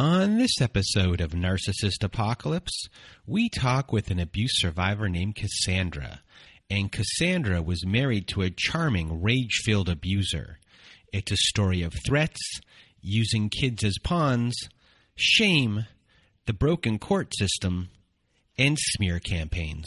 On 0.00 0.38
this 0.38 0.62
episode 0.62 1.20
of 1.20 1.32
Narcissist 1.32 2.02
Apocalypse, 2.02 2.88
we 3.26 3.50
talk 3.50 3.92
with 3.92 4.10
an 4.10 4.18
abuse 4.18 4.52
survivor 4.54 5.10
named 5.10 5.34
Cassandra. 5.34 6.22
And 6.70 6.90
Cassandra 6.90 7.60
was 7.60 7.84
married 7.84 8.26
to 8.28 8.40
a 8.40 8.48
charming, 8.48 9.20
rage 9.20 9.60
filled 9.62 9.90
abuser. 9.90 10.58
It's 11.12 11.30
a 11.30 11.36
story 11.36 11.82
of 11.82 11.92
threats, 12.06 12.40
using 13.02 13.50
kids 13.50 13.84
as 13.84 13.98
pawns, 14.02 14.56
shame, 15.16 15.84
the 16.46 16.54
broken 16.54 16.98
court 16.98 17.34
system, 17.36 17.90
and 18.56 18.78
smear 18.80 19.18
campaigns. 19.18 19.86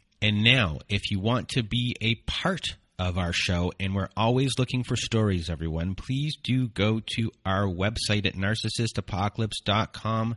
And 0.21 0.43
now, 0.43 0.77
if 0.87 1.09
you 1.09 1.19
want 1.19 1.49
to 1.49 1.63
be 1.63 1.95
a 1.99 2.15
part 2.29 2.75
of 3.01 3.17
our 3.17 3.33
show, 3.33 3.73
and 3.79 3.95
we're 3.95 4.09
always 4.15 4.51
looking 4.59 4.83
for 4.83 4.95
stories, 4.95 5.49
everyone. 5.49 5.95
Please 5.95 6.35
do 6.43 6.67
go 6.67 7.01
to 7.15 7.31
our 7.43 7.65
website 7.65 8.27
at 8.27 8.35
narcissistapocalypse.com. 8.35 10.35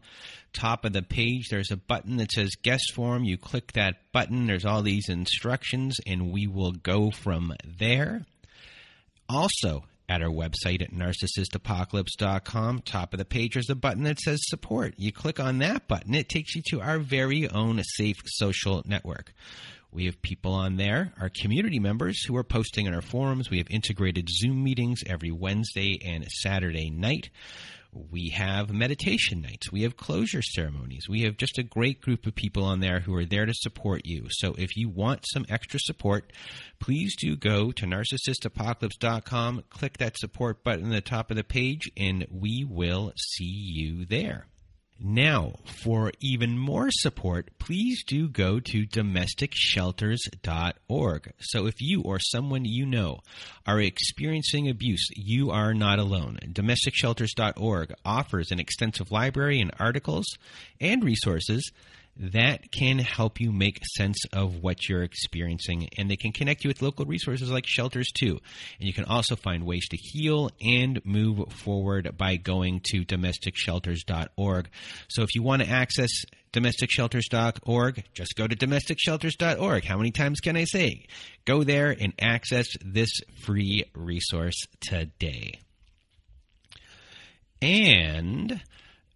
Top 0.54 0.86
of 0.86 0.94
the 0.94 1.02
page, 1.02 1.48
there's 1.50 1.70
a 1.70 1.76
button 1.76 2.16
that 2.16 2.32
says 2.32 2.52
guest 2.62 2.94
form. 2.94 3.24
You 3.24 3.36
click 3.36 3.72
that 3.72 4.10
button, 4.12 4.46
there's 4.46 4.64
all 4.64 4.80
these 4.80 5.10
instructions, 5.10 5.98
and 6.06 6.32
we 6.32 6.46
will 6.46 6.72
go 6.72 7.10
from 7.10 7.52
there. 7.78 8.24
Also, 9.28 9.84
at 10.08 10.22
our 10.22 10.30
website 10.30 10.82
at 10.82 10.92
narcissistapocalypse.com. 10.92 12.80
Top 12.80 13.12
of 13.12 13.18
the 13.18 13.24
page, 13.24 13.54
there's 13.54 13.70
a 13.70 13.74
button 13.74 14.04
that 14.04 14.20
says 14.20 14.40
support. 14.42 14.94
You 14.96 15.12
click 15.12 15.40
on 15.40 15.58
that 15.58 15.88
button, 15.88 16.14
it 16.14 16.28
takes 16.28 16.54
you 16.54 16.62
to 16.70 16.80
our 16.80 16.98
very 16.98 17.48
own 17.48 17.82
safe 17.82 18.18
social 18.26 18.82
network. 18.86 19.32
We 19.94 20.06
have 20.06 20.20
people 20.20 20.52
on 20.52 20.76
there, 20.76 21.12
our 21.20 21.30
community 21.30 21.78
members 21.78 22.24
who 22.24 22.36
are 22.36 22.42
posting 22.42 22.86
in 22.86 22.94
our 22.94 23.00
forums. 23.00 23.48
We 23.48 23.58
have 23.58 23.70
integrated 23.70 24.28
Zoom 24.28 24.64
meetings 24.64 25.02
every 25.06 25.30
Wednesday 25.30 26.00
and 26.04 26.26
Saturday 26.28 26.90
night. 26.90 27.30
We 27.92 28.30
have 28.30 28.72
meditation 28.72 29.40
nights. 29.40 29.70
We 29.70 29.82
have 29.82 29.96
closure 29.96 30.42
ceremonies. 30.42 31.08
We 31.08 31.22
have 31.22 31.36
just 31.36 31.58
a 31.58 31.62
great 31.62 32.00
group 32.00 32.26
of 32.26 32.34
people 32.34 32.64
on 32.64 32.80
there 32.80 32.98
who 32.98 33.14
are 33.14 33.24
there 33.24 33.46
to 33.46 33.54
support 33.54 34.02
you. 34.04 34.26
So 34.30 34.56
if 34.58 34.76
you 34.76 34.88
want 34.88 35.26
some 35.32 35.46
extra 35.48 35.78
support, 35.78 36.32
please 36.80 37.14
do 37.14 37.36
go 37.36 37.70
to 37.70 37.86
narcissistapocalypse.com, 37.86 39.62
click 39.70 39.98
that 39.98 40.18
support 40.18 40.64
button 40.64 40.86
at 40.86 41.04
the 41.04 41.08
top 41.08 41.30
of 41.30 41.36
the 41.36 41.44
page, 41.44 41.88
and 41.96 42.26
we 42.32 42.66
will 42.68 43.12
see 43.16 43.44
you 43.44 44.06
there. 44.06 44.48
Now, 45.00 45.54
for 45.82 46.12
even 46.20 46.56
more 46.56 46.88
support, 46.90 47.50
please 47.58 48.04
do 48.04 48.28
go 48.28 48.60
to 48.60 48.86
domesticshelters.org. 48.86 51.32
So, 51.40 51.66
if 51.66 51.82
you 51.82 52.02
or 52.02 52.20
someone 52.20 52.64
you 52.64 52.86
know 52.86 53.18
are 53.66 53.80
experiencing 53.80 54.68
abuse, 54.68 55.08
you 55.16 55.50
are 55.50 55.74
not 55.74 55.98
alone. 55.98 56.38
Domesticshelters.org 56.46 57.92
offers 58.04 58.52
an 58.52 58.60
extensive 58.60 59.10
library 59.10 59.60
and 59.60 59.72
articles 59.80 60.26
and 60.80 61.02
resources 61.02 61.72
that 62.16 62.70
can 62.70 62.98
help 62.98 63.40
you 63.40 63.50
make 63.50 63.80
sense 63.96 64.18
of 64.32 64.62
what 64.62 64.88
you're 64.88 65.02
experiencing 65.02 65.88
and 65.98 66.10
they 66.10 66.16
can 66.16 66.32
connect 66.32 66.64
you 66.64 66.68
with 66.68 66.82
local 66.82 67.04
resources 67.04 67.50
like 67.50 67.66
shelters 67.66 68.10
too. 68.12 68.38
And 68.78 68.86
you 68.86 68.92
can 68.92 69.04
also 69.04 69.36
find 69.36 69.64
ways 69.64 69.88
to 69.88 69.96
heal 69.96 70.50
and 70.62 71.04
move 71.04 71.52
forward 71.52 72.16
by 72.16 72.36
going 72.36 72.80
to 72.90 73.04
domesticshelters.org 73.04 74.68
so 75.08 75.22
if 75.22 75.34
you 75.34 75.42
want 75.42 75.62
to 75.62 75.68
access 75.68 76.10
domesticshelters.org 76.52 78.04
just 78.14 78.36
go 78.36 78.46
to 78.46 78.54
domesticshelters.org 78.54 79.84
how 79.84 79.96
many 79.96 80.10
times 80.10 80.40
can 80.40 80.56
i 80.56 80.64
say? 80.64 81.06
Go 81.44 81.64
there 81.64 81.90
and 81.90 82.12
access 82.20 82.68
this 82.84 83.10
free 83.42 83.84
resource 83.94 84.66
today. 84.80 85.58
And 87.60 88.60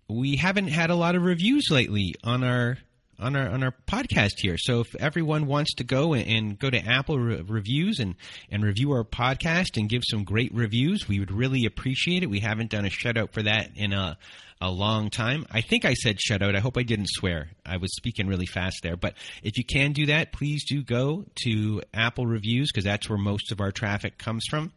we 0.09 0.37
haven't 0.37 0.69
had 0.69 0.91
a 0.91 0.95
lot 0.95 1.15
of 1.15 1.23
reviews 1.23 1.67
lately 1.71 2.15
on 2.25 2.43
our 2.43 2.79
on 3.19 3.37
our 3.37 3.49
on 3.49 3.63
our 3.63 3.75
podcast 3.87 4.35
here. 4.39 4.57
So 4.59 4.81
if 4.81 4.95
everyone 4.97 5.47
wants 5.47 5.75
to 5.75 5.85
go 5.85 6.15
and, 6.15 6.27
and 6.29 6.59
go 6.59 6.71
to 6.71 6.79
Apple 6.79 7.19
re- 7.19 7.43
reviews 7.47 7.99
and 7.99 8.15
and 8.51 8.63
review 8.63 8.93
our 8.93 9.05
podcast 9.05 9.77
and 9.77 9.89
give 9.89 10.03
some 10.07 10.25
great 10.25 10.55
reviews, 10.55 11.09
we 11.09 11.19
would 11.19 11.33
really 11.33 11.65
appreciate 11.67 12.23
it. 12.23 12.31
We 12.31 12.41
haven't 12.41 12.71
done 12.71 12.85
a 12.85 12.91
shout 12.91 13.17
out 13.17 13.33
for 13.33 13.43
that 13.43 13.71
in 13.77 13.93
a 13.93 14.19
a 14.61 14.71
long 14.71 15.11
time. 15.11 15.47
I 15.51 15.61
think 15.61 15.85
I 15.85 15.95
said 15.95 16.21
shout 16.21 16.43
out. 16.43 16.57
I 16.57 16.61
hope 16.61 16.77
I 16.77 16.83
didn't 16.83 17.09
swear. 17.09 17.51
I 17.65 17.77
was 17.77 17.95
speaking 17.95 18.27
really 18.27 18.47
fast 18.47 18.81
there. 18.83 18.97
But 18.97 19.15
if 19.43 19.57
you 19.57 19.65
can 19.65 19.93
do 19.93 20.07
that, 20.07 20.33
please 20.33 20.65
do 20.69 20.83
go 20.83 21.25
to 21.45 21.83
Apple 21.95 22.27
reviews 22.27 22.71
because 22.73 22.85
that's 22.85 23.09
where 23.09 23.19
most 23.19 23.53
of 23.53 23.61
our 23.61 23.71
traffic 23.71 24.19
comes 24.19 24.45
from 24.51 24.73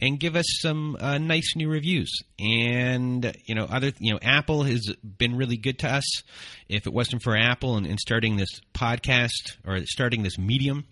and 0.00 0.20
give 0.20 0.36
us 0.36 0.46
some 0.60 0.96
uh, 1.00 1.18
nice 1.18 1.56
new 1.56 1.68
reviews. 1.68 2.12
And 2.38 3.36
you 3.46 3.54
know, 3.54 3.64
other 3.64 3.92
you 3.98 4.12
know, 4.12 4.20
Apple 4.22 4.62
has 4.62 4.94
been 5.02 5.36
really 5.36 5.56
good 5.56 5.80
to 5.80 5.88
us. 5.88 6.22
If 6.68 6.86
it 6.86 6.92
wasn't 6.92 7.22
for 7.22 7.36
Apple 7.36 7.76
and, 7.76 7.86
and 7.86 7.98
starting 7.98 8.36
this 8.36 8.60
podcast 8.74 9.56
or 9.66 9.80
starting 9.86 10.22
this 10.22 10.38
medium 10.38 10.84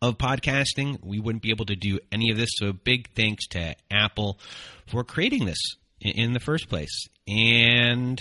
of 0.00 0.16
podcasting, 0.16 0.98
we 1.02 1.20
wouldn't 1.20 1.42
be 1.42 1.50
able 1.50 1.66
to 1.66 1.76
do 1.76 1.98
any 2.10 2.30
of 2.30 2.38
this. 2.38 2.50
So, 2.54 2.72
big 2.72 3.10
thanks 3.14 3.46
to 3.48 3.76
Apple 3.90 4.38
for 4.86 5.04
creating 5.04 5.44
this 5.44 5.60
in 6.00 6.32
the 6.32 6.40
first 6.40 6.68
place. 6.68 7.08
And 7.26 8.20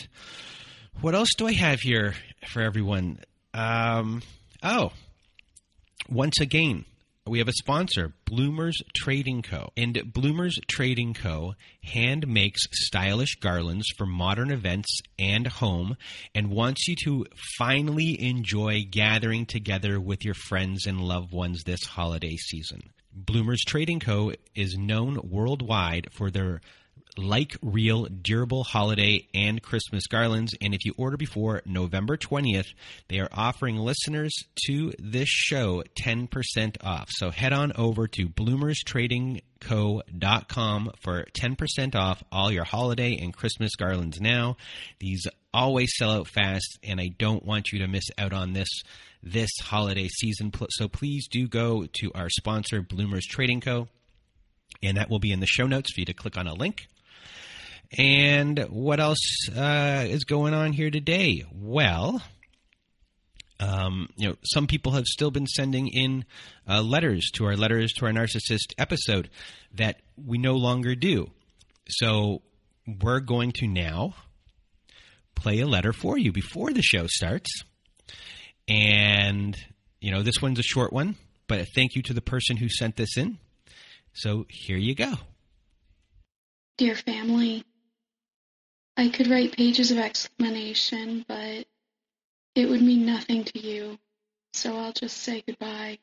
what 1.01 1.15
else 1.15 1.29
do 1.37 1.47
I 1.47 1.53
have 1.53 1.79
here 1.79 2.13
for 2.47 2.61
everyone? 2.61 3.19
Um, 3.53 4.21
oh, 4.63 4.91
once 6.09 6.39
again, 6.39 6.85
we 7.27 7.39
have 7.39 7.47
a 7.47 7.53
sponsor, 7.53 8.13
Bloomers 8.25 8.81
Trading 8.95 9.41
Co. 9.41 9.69
And 9.77 10.11
Bloomers 10.11 10.59
Trading 10.67 11.13
Co. 11.13 11.53
hand 11.83 12.27
makes 12.27 12.61
stylish 12.71 13.35
garlands 13.35 13.85
for 13.95 14.05
modern 14.05 14.51
events 14.51 14.99
and 15.19 15.45
home 15.45 15.97
and 16.33 16.49
wants 16.49 16.87
you 16.87 16.95
to 17.03 17.25
finally 17.57 18.21
enjoy 18.21 18.85
gathering 18.89 19.45
together 19.45 19.99
with 19.99 20.25
your 20.25 20.33
friends 20.33 20.87
and 20.87 20.99
loved 20.99 21.31
ones 21.31 21.63
this 21.63 21.83
holiday 21.83 22.35
season. 22.35 22.89
Bloomers 23.13 23.61
Trading 23.67 23.99
Co. 23.99 24.33
is 24.55 24.75
known 24.75 25.19
worldwide 25.23 26.07
for 26.11 26.31
their 26.31 26.61
like 27.17 27.57
real 27.61 28.05
durable 28.05 28.63
holiday 28.63 29.27
and 29.33 29.61
Christmas 29.61 30.07
garlands. 30.07 30.55
And 30.61 30.73
if 30.73 30.85
you 30.85 30.93
order 30.97 31.17
before 31.17 31.61
November 31.65 32.15
20th, 32.17 32.73
they 33.09 33.19
are 33.19 33.27
offering 33.31 33.75
listeners 33.77 34.33
to 34.67 34.93
this 34.97 35.29
show 35.29 35.83
10% 36.01 36.77
off. 36.83 37.09
So 37.09 37.31
head 37.31 37.51
on 37.53 37.73
over 37.75 38.07
to 38.07 38.29
bloomerstradingco.com 38.29 40.91
for 41.01 41.25
10% 41.39 41.95
off 41.95 42.23
all 42.31 42.51
your 42.51 42.63
holiday 42.63 43.19
and 43.21 43.31
Christmas 43.33 43.75
garlands 43.75 44.21
now. 44.21 44.55
These 44.99 45.27
always 45.53 45.91
sell 45.97 46.11
out 46.11 46.27
fast, 46.27 46.79
and 46.83 47.01
I 47.01 47.09
don't 47.17 47.45
want 47.45 47.71
you 47.71 47.79
to 47.79 47.87
miss 47.87 48.05
out 48.17 48.33
on 48.33 48.51
this 48.53 48.69
this 49.23 49.51
holiday 49.61 50.07
season. 50.07 50.51
So 50.69 50.87
please 50.87 51.27
do 51.27 51.47
go 51.47 51.85
to 51.85 52.11
our 52.15 52.27
sponsor, 52.29 52.81
Bloomers 52.81 53.27
Trading 53.27 53.61
Co. 53.61 53.87
And 54.81 54.97
that 54.97 55.11
will 55.11 55.19
be 55.19 55.31
in 55.31 55.41
the 55.41 55.45
show 55.45 55.67
notes 55.67 55.93
for 55.93 55.99
you 55.99 56.07
to 56.07 56.13
click 56.13 56.37
on 56.37 56.47
a 56.47 56.53
link. 56.53 56.87
And 57.97 58.59
what 58.69 58.99
else 58.99 59.49
uh, 59.49 60.05
is 60.07 60.23
going 60.23 60.53
on 60.53 60.71
here 60.71 60.89
today? 60.89 61.43
Well, 61.51 62.21
um, 63.59 64.09
you 64.15 64.29
know, 64.29 64.35
some 64.43 64.65
people 64.65 64.93
have 64.93 65.05
still 65.05 65.29
been 65.29 65.45
sending 65.45 65.87
in 65.87 66.25
uh, 66.67 66.81
letters 66.81 67.29
to 67.35 67.45
our 67.45 67.55
letters 67.55 67.93
to 67.93 68.05
our 68.05 68.11
narcissist 68.11 68.73
episode 68.77 69.29
that 69.73 70.01
we 70.17 70.37
no 70.37 70.55
longer 70.55 70.95
do. 70.95 71.29
So 71.87 72.41
we're 72.87 73.19
going 73.19 73.51
to 73.53 73.67
now 73.67 74.15
play 75.35 75.59
a 75.59 75.67
letter 75.67 75.93
for 75.93 76.17
you 76.17 76.31
before 76.31 76.71
the 76.71 76.81
show 76.81 77.07
starts. 77.07 77.63
And, 78.67 79.55
you 79.99 80.11
know, 80.11 80.23
this 80.23 80.41
one's 80.41 80.59
a 80.59 80.63
short 80.63 80.93
one, 80.93 81.17
but 81.47 81.67
thank 81.75 81.95
you 81.95 82.01
to 82.03 82.13
the 82.13 82.21
person 82.21 82.57
who 82.57 82.69
sent 82.69 82.95
this 82.95 83.17
in. 83.17 83.37
So 84.13 84.45
here 84.49 84.77
you 84.77 84.95
go. 84.95 85.13
Dear 86.77 86.95
family, 86.95 87.63
I 88.97 89.09
could 89.09 89.27
write 89.27 89.53
pages 89.57 89.91
of 89.91 89.97
explanation, 89.97 91.25
but 91.27 91.65
it 92.55 92.69
would 92.69 92.81
mean 92.81 93.05
nothing 93.05 93.43
to 93.45 93.59
you, 93.59 93.99
so 94.53 94.77
I'll 94.77 94.93
just 94.93 95.17
say 95.17 95.41
goodbye. 95.45 95.99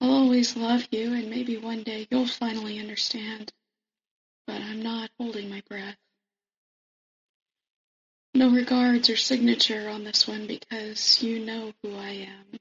I'll 0.00 0.12
always 0.12 0.56
love 0.56 0.88
you, 0.90 1.12
and 1.14 1.30
maybe 1.30 1.56
one 1.56 1.82
day 1.82 2.06
you'll 2.10 2.26
finally 2.26 2.78
understand, 2.80 3.52
but 4.46 4.60
I'm 4.60 4.82
not 4.82 5.10
holding 5.18 5.50
my 5.50 5.62
breath. 5.68 5.96
No 8.34 8.50
regards 8.50 9.08
or 9.10 9.16
signature 9.16 9.88
on 9.88 10.04
this 10.04 10.26
one 10.26 10.46
because 10.46 11.22
you 11.22 11.38
know 11.38 11.72
who 11.82 11.96
I 11.96 12.10
am, 12.10 12.58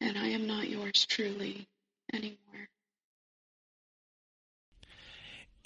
and 0.00 0.18
I 0.18 0.28
am 0.28 0.46
not 0.46 0.68
yours 0.68 1.06
truly 1.06 1.66
anymore. 2.12 2.68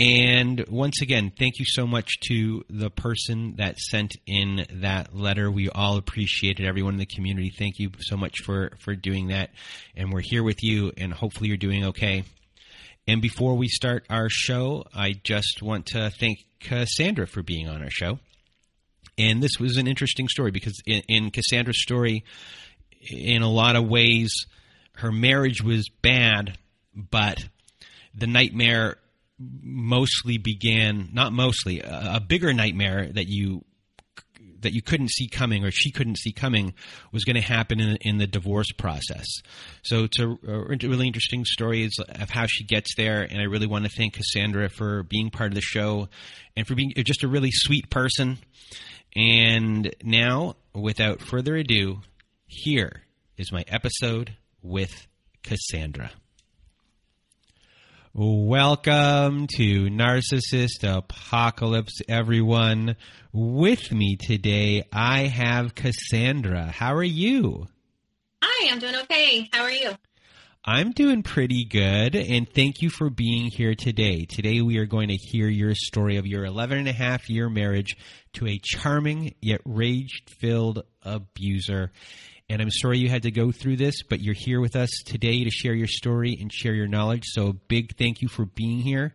And 0.02 0.64
once 0.68 1.00
again, 1.00 1.30
thank 1.38 1.60
you 1.60 1.64
so 1.64 1.86
much 1.86 2.18
to 2.26 2.64
the 2.68 2.90
person 2.90 3.54
that 3.58 3.78
sent 3.78 4.16
in 4.26 4.66
that 4.80 5.14
letter. 5.14 5.48
We 5.48 5.68
all 5.68 5.96
appreciate 5.96 6.58
it. 6.58 6.66
Everyone 6.66 6.94
in 6.94 6.98
the 6.98 7.06
community, 7.06 7.52
thank 7.56 7.78
you 7.78 7.92
so 8.00 8.16
much 8.16 8.40
for, 8.40 8.72
for 8.80 8.96
doing 8.96 9.28
that. 9.28 9.50
And 9.96 10.12
we're 10.12 10.22
here 10.22 10.42
with 10.42 10.64
you, 10.64 10.90
and 10.96 11.14
hopefully 11.14 11.46
you're 11.46 11.56
doing 11.56 11.84
okay. 11.84 12.24
And 13.06 13.22
before 13.22 13.54
we 13.54 13.68
start 13.68 14.04
our 14.10 14.26
show, 14.28 14.86
I 14.92 15.12
just 15.22 15.62
want 15.62 15.86
to 15.86 16.10
thank 16.10 16.38
Cassandra 16.58 17.28
for 17.28 17.44
being 17.44 17.68
on 17.68 17.80
our 17.80 17.90
show. 17.90 18.18
And 19.16 19.40
this 19.40 19.60
was 19.60 19.76
an 19.76 19.86
interesting 19.86 20.26
story 20.26 20.50
because 20.50 20.82
in, 20.84 21.02
in 21.06 21.30
Cassandra's 21.30 21.80
story, 21.80 22.24
in 23.08 23.42
a 23.42 23.48
lot 23.48 23.76
of 23.76 23.86
ways, 23.86 24.34
her 24.96 25.12
marriage 25.12 25.62
was 25.62 25.88
bad, 25.88 26.58
but 26.92 27.44
the 28.16 28.26
nightmare 28.26 28.96
mostly 29.62 30.38
began 30.38 31.08
not 31.12 31.32
mostly 31.32 31.80
a, 31.80 32.14
a 32.16 32.20
bigger 32.20 32.52
nightmare 32.52 33.08
that 33.12 33.28
you 33.28 33.64
that 34.62 34.72
you 34.72 34.82
couldn't 34.82 35.10
see 35.10 35.28
coming 35.28 35.64
or 35.64 35.70
she 35.70 35.90
couldn't 35.90 36.18
see 36.18 36.32
coming 36.32 36.74
was 37.12 37.24
going 37.24 37.36
to 37.36 37.42
happen 37.42 37.80
in, 37.80 37.96
in 38.00 38.18
the 38.18 38.26
divorce 38.26 38.72
process. 38.72 39.26
So 39.82 40.04
it's 40.04 40.18
a, 40.18 40.28
a, 40.28 40.88
really 40.88 41.06
interesting 41.06 41.44
story 41.44 41.88
of 41.98 42.30
how 42.30 42.46
she 42.46 42.64
gets 42.64 42.94
there, 42.96 43.22
and 43.22 43.40
I 43.40 43.44
really 43.44 43.66
want 43.66 43.84
to 43.84 43.90
thank 43.90 44.14
Cassandra 44.14 44.68
for 44.70 45.02
being 45.02 45.30
part 45.30 45.50
of 45.50 45.54
the 45.54 45.60
show 45.60 46.08
and 46.56 46.66
for 46.66 46.74
being 46.74 46.92
just 46.98 47.24
a 47.24 47.28
really 47.28 47.50
sweet 47.50 47.90
person. 47.90 48.38
And 49.14 49.94
now, 50.02 50.56
without 50.74 51.20
further 51.20 51.56
ado, 51.56 52.00
here 52.46 53.02
is 53.36 53.52
my 53.52 53.64
episode 53.68 54.36
with 54.62 55.06
Cassandra. 55.42 56.12
Welcome 58.14 59.46
to 59.56 59.86
Narcissist 59.86 60.84
Apocalypse, 60.84 62.02
everyone. 62.06 62.96
With 63.32 63.90
me 63.90 64.16
today, 64.16 64.86
I 64.92 65.28
have 65.28 65.74
Cassandra. 65.74 66.66
How 66.66 66.94
are 66.94 67.02
you? 67.02 67.68
Hi, 68.42 68.70
I'm 68.70 68.80
doing 68.80 68.96
okay. 68.96 69.48
How 69.50 69.62
are 69.62 69.70
you? 69.70 69.92
I'm 70.62 70.92
doing 70.92 71.22
pretty 71.22 71.64
good, 71.64 72.14
and 72.14 72.46
thank 72.46 72.82
you 72.82 72.90
for 72.90 73.08
being 73.08 73.46
here 73.46 73.74
today. 73.74 74.26
Today, 74.26 74.60
we 74.60 74.76
are 74.76 74.84
going 74.84 75.08
to 75.08 75.16
hear 75.16 75.48
your 75.48 75.74
story 75.74 76.18
of 76.18 76.26
your 76.26 76.44
11 76.44 76.80
and 76.80 76.88
a 76.88 76.92
half 76.92 77.30
year 77.30 77.48
marriage 77.48 77.96
to 78.34 78.46
a 78.46 78.60
charming 78.62 79.36
yet 79.40 79.62
rage 79.64 80.22
filled 80.38 80.84
abuser. 81.02 81.92
And 82.48 82.60
I'm 82.60 82.70
sorry 82.70 82.98
you 82.98 83.08
had 83.08 83.22
to 83.22 83.30
go 83.30 83.50
through 83.50 83.76
this, 83.76 84.02
but 84.02 84.20
you're 84.20 84.34
here 84.36 84.60
with 84.60 84.76
us 84.76 84.90
today 85.06 85.44
to 85.44 85.50
share 85.50 85.74
your 85.74 85.86
story 85.86 86.36
and 86.40 86.52
share 86.52 86.74
your 86.74 86.88
knowledge. 86.88 87.24
So, 87.26 87.48
a 87.48 87.52
big 87.52 87.96
thank 87.96 88.20
you 88.20 88.28
for 88.28 88.44
being 88.44 88.80
here. 88.80 89.14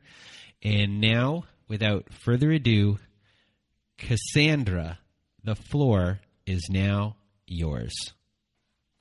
And 0.64 1.00
now, 1.00 1.44
without 1.68 2.12
further 2.12 2.52
ado, 2.52 2.98
Cassandra, 3.98 5.00
the 5.44 5.56
floor 5.56 6.20
is 6.46 6.68
now 6.70 7.18
yours. 7.46 7.94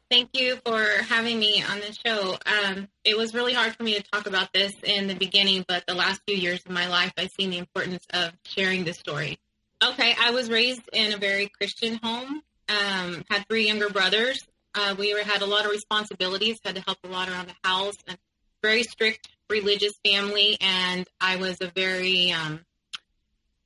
Thank 0.09 0.31
you 0.35 0.59
for 0.65 0.85
having 1.09 1.41
me 1.41 1.65
on 1.69 1.81
the 1.81 1.93
show. 1.93 2.39
Um, 2.47 2.89
it 3.05 3.17
was 3.17 3.35
really 3.35 3.53
hard 3.53 3.75
for 3.75 3.83
me 3.83 3.95
to 3.95 4.03
talk 4.03 4.29
about 4.29 4.53
this 4.53 4.73
in 4.85 5.09
the 5.09 5.17
beginning, 5.17 5.65
but 5.67 5.85
the 5.89 5.95
last 5.95 6.21
few 6.29 6.37
years 6.37 6.61
of 6.65 6.71
my 6.71 6.87
life, 6.87 7.13
I've 7.19 7.31
seen 7.37 7.51
the 7.51 7.59
importance 7.59 8.05
of 8.11 8.33
sharing 8.45 8.85
this 8.85 8.99
story. 8.99 9.39
Okay, 9.83 10.15
I 10.19 10.31
was 10.31 10.49
raised 10.49 10.89
in 10.93 11.13
a 11.13 11.17
very 11.17 11.49
Christian 11.49 11.99
home 12.03 12.43
um, 12.69 13.25
had 13.31 13.47
three 13.49 13.67
younger 13.67 13.91
brothers. 13.91 14.45
Uh, 14.75 14.95
we 14.99 15.15
were, 15.15 15.21
had 15.21 15.43
a 15.43 15.47
lot 15.47 15.65
of 15.65 15.71
responsibilities, 15.71 16.59
had 16.65 16.77
to 16.77 16.83
help 16.83 16.99
a 17.05 17.09
lot 17.09 17.29
around 17.29 17.49
the 17.49 17.69
house, 17.69 17.97
and 18.07 18.19
very 18.63 18.83
strict 18.83 19.29
religious 19.49 19.95
family. 20.05 20.59
And 20.61 21.07
I 21.21 21.37
was 21.37 21.59
a 21.61 21.69
very 21.75 22.33
um, 22.33 22.61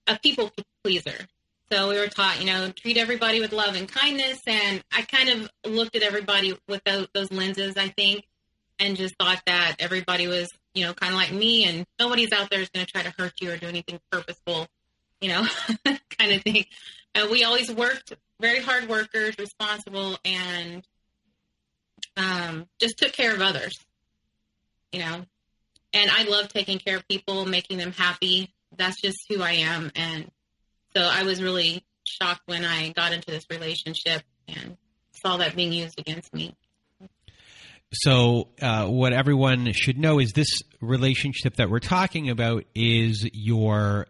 a 0.06 0.19
people 0.19 0.50
pleaser. 0.85 1.26
So 1.73 1.88
we 1.88 1.99
were 1.99 2.08
taught, 2.08 2.41
you 2.41 2.47
know, 2.47 2.70
treat 2.73 2.97
everybody 2.97 3.41
with 3.41 3.52
love 3.52 3.76
and 3.76 3.88
kindness. 3.88 4.41
And 4.47 4.82
I 4.93 5.03
kind 5.03 5.29
of 5.29 5.50
looked 5.64 5.94
at 5.94 6.03
everybody 6.03 6.58
with 6.69 6.82
those, 6.85 7.06
those 7.14 7.31
lenses, 7.31 7.76
I 7.76 7.88
think, 7.88 8.26
and 8.81 8.96
just 8.96 9.14
thought 9.17 9.41
that 9.46 9.76
everybody 9.79 10.26
was, 10.26 10.50
you 10.75 10.85
know, 10.85 10.94
kind 10.94 11.12
of 11.12 11.19
like 11.19 11.32
me, 11.32 11.64
and 11.64 11.87
nobody's 11.99 12.32
out 12.32 12.50
there 12.50 12.61
is 12.61 12.70
going 12.70 12.87
to 12.87 12.91
try 12.91 13.03
to 13.03 13.12
hurt 13.17 13.35
you 13.41 13.53
or 13.53 13.56
do 13.56 13.67
anything 13.67 14.00
purposeful, 14.11 14.67
you 15.20 15.29
know, 15.29 15.46
kind 16.19 16.32
of 16.32 16.43
thing. 16.43 16.64
Uh, 17.14 17.26
we 17.30 17.44
always 17.44 17.70
worked 17.70 18.12
very 18.40 18.60
hard 18.60 18.88
workers, 18.88 19.36
responsible, 19.38 20.18
and 20.24 20.86
um, 22.16 22.66
just 22.78 22.98
took 22.98 23.12
care 23.12 23.34
of 23.34 23.40
others. 23.40 23.78
You 24.92 25.00
know, 25.00 25.24
and 25.92 26.10
I 26.10 26.24
love 26.24 26.48
taking 26.48 26.78
care 26.78 26.96
of 26.96 27.06
people, 27.08 27.46
making 27.46 27.78
them 27.78 27.92
happy. 27.92 28.52
That's 28.76 29.00
just 29.00 29.18
who 29.28 29.42
I 29.42 29.52
am, 29.52 29.90
and 29.94 30.30
so 30.96 31.02
I 31.02 31.22
was 31.24 31.42
really 31.42 31.84
shocked 32.04 32.42
when 32.46 32.64
I 32.64 32.90
got 32.90 33.12
into 33.12 33.30
this 33.30 33.44
relationship 33.50 34.22
and 34.48 34.76
saw 35.12 35.36
that 35.36 35.54
being 35.54 35.72
used 35.72 35.98
against 35.98 36.32
me. 36.34 36.54
So, 37.92 38.48
uh, 38.62 38.86
what 38.86 39.12
everyone 39.12 39.72
should 39.72 39.98
know 39.98 40.20
is 40.20 40.32
this 40.32 40.62
relationship 40.80 41.56
that 41.56 41.70
we're 41.70 41.80
talking 41.80 42.30
about 42.30 42.64
is 42.74 43.28
your 43.32 44.06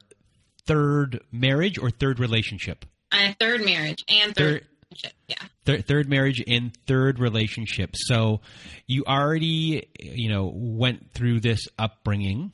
third 0.66 1.20
marriage 1.32 1.78
or 1.78 1.90
third 1.90 2.20
relationship? 2.20 2.84
A 3.12 3.34
third 3.38 3.64
marriage 3.64 4.04
and 4.08 4.34
third, 4.34 4.64
third 4.92 5.12
yeah. 5.28 5.36
Third, 5.64 5.86
third 5.86 6.08
marriage 6.08 6.42
and 6.46 6.76
third 6.86 7.18
relationship. 7.18 7.90
So 7.94 8.40
you 8.86 9.04
already, 9.06 9.88
you 9.98 10.28
know, 10.28 10.50
went 10.54 11.12
through 11.12 11.40
this 11.40 11.66
upbringing 11.78 12.52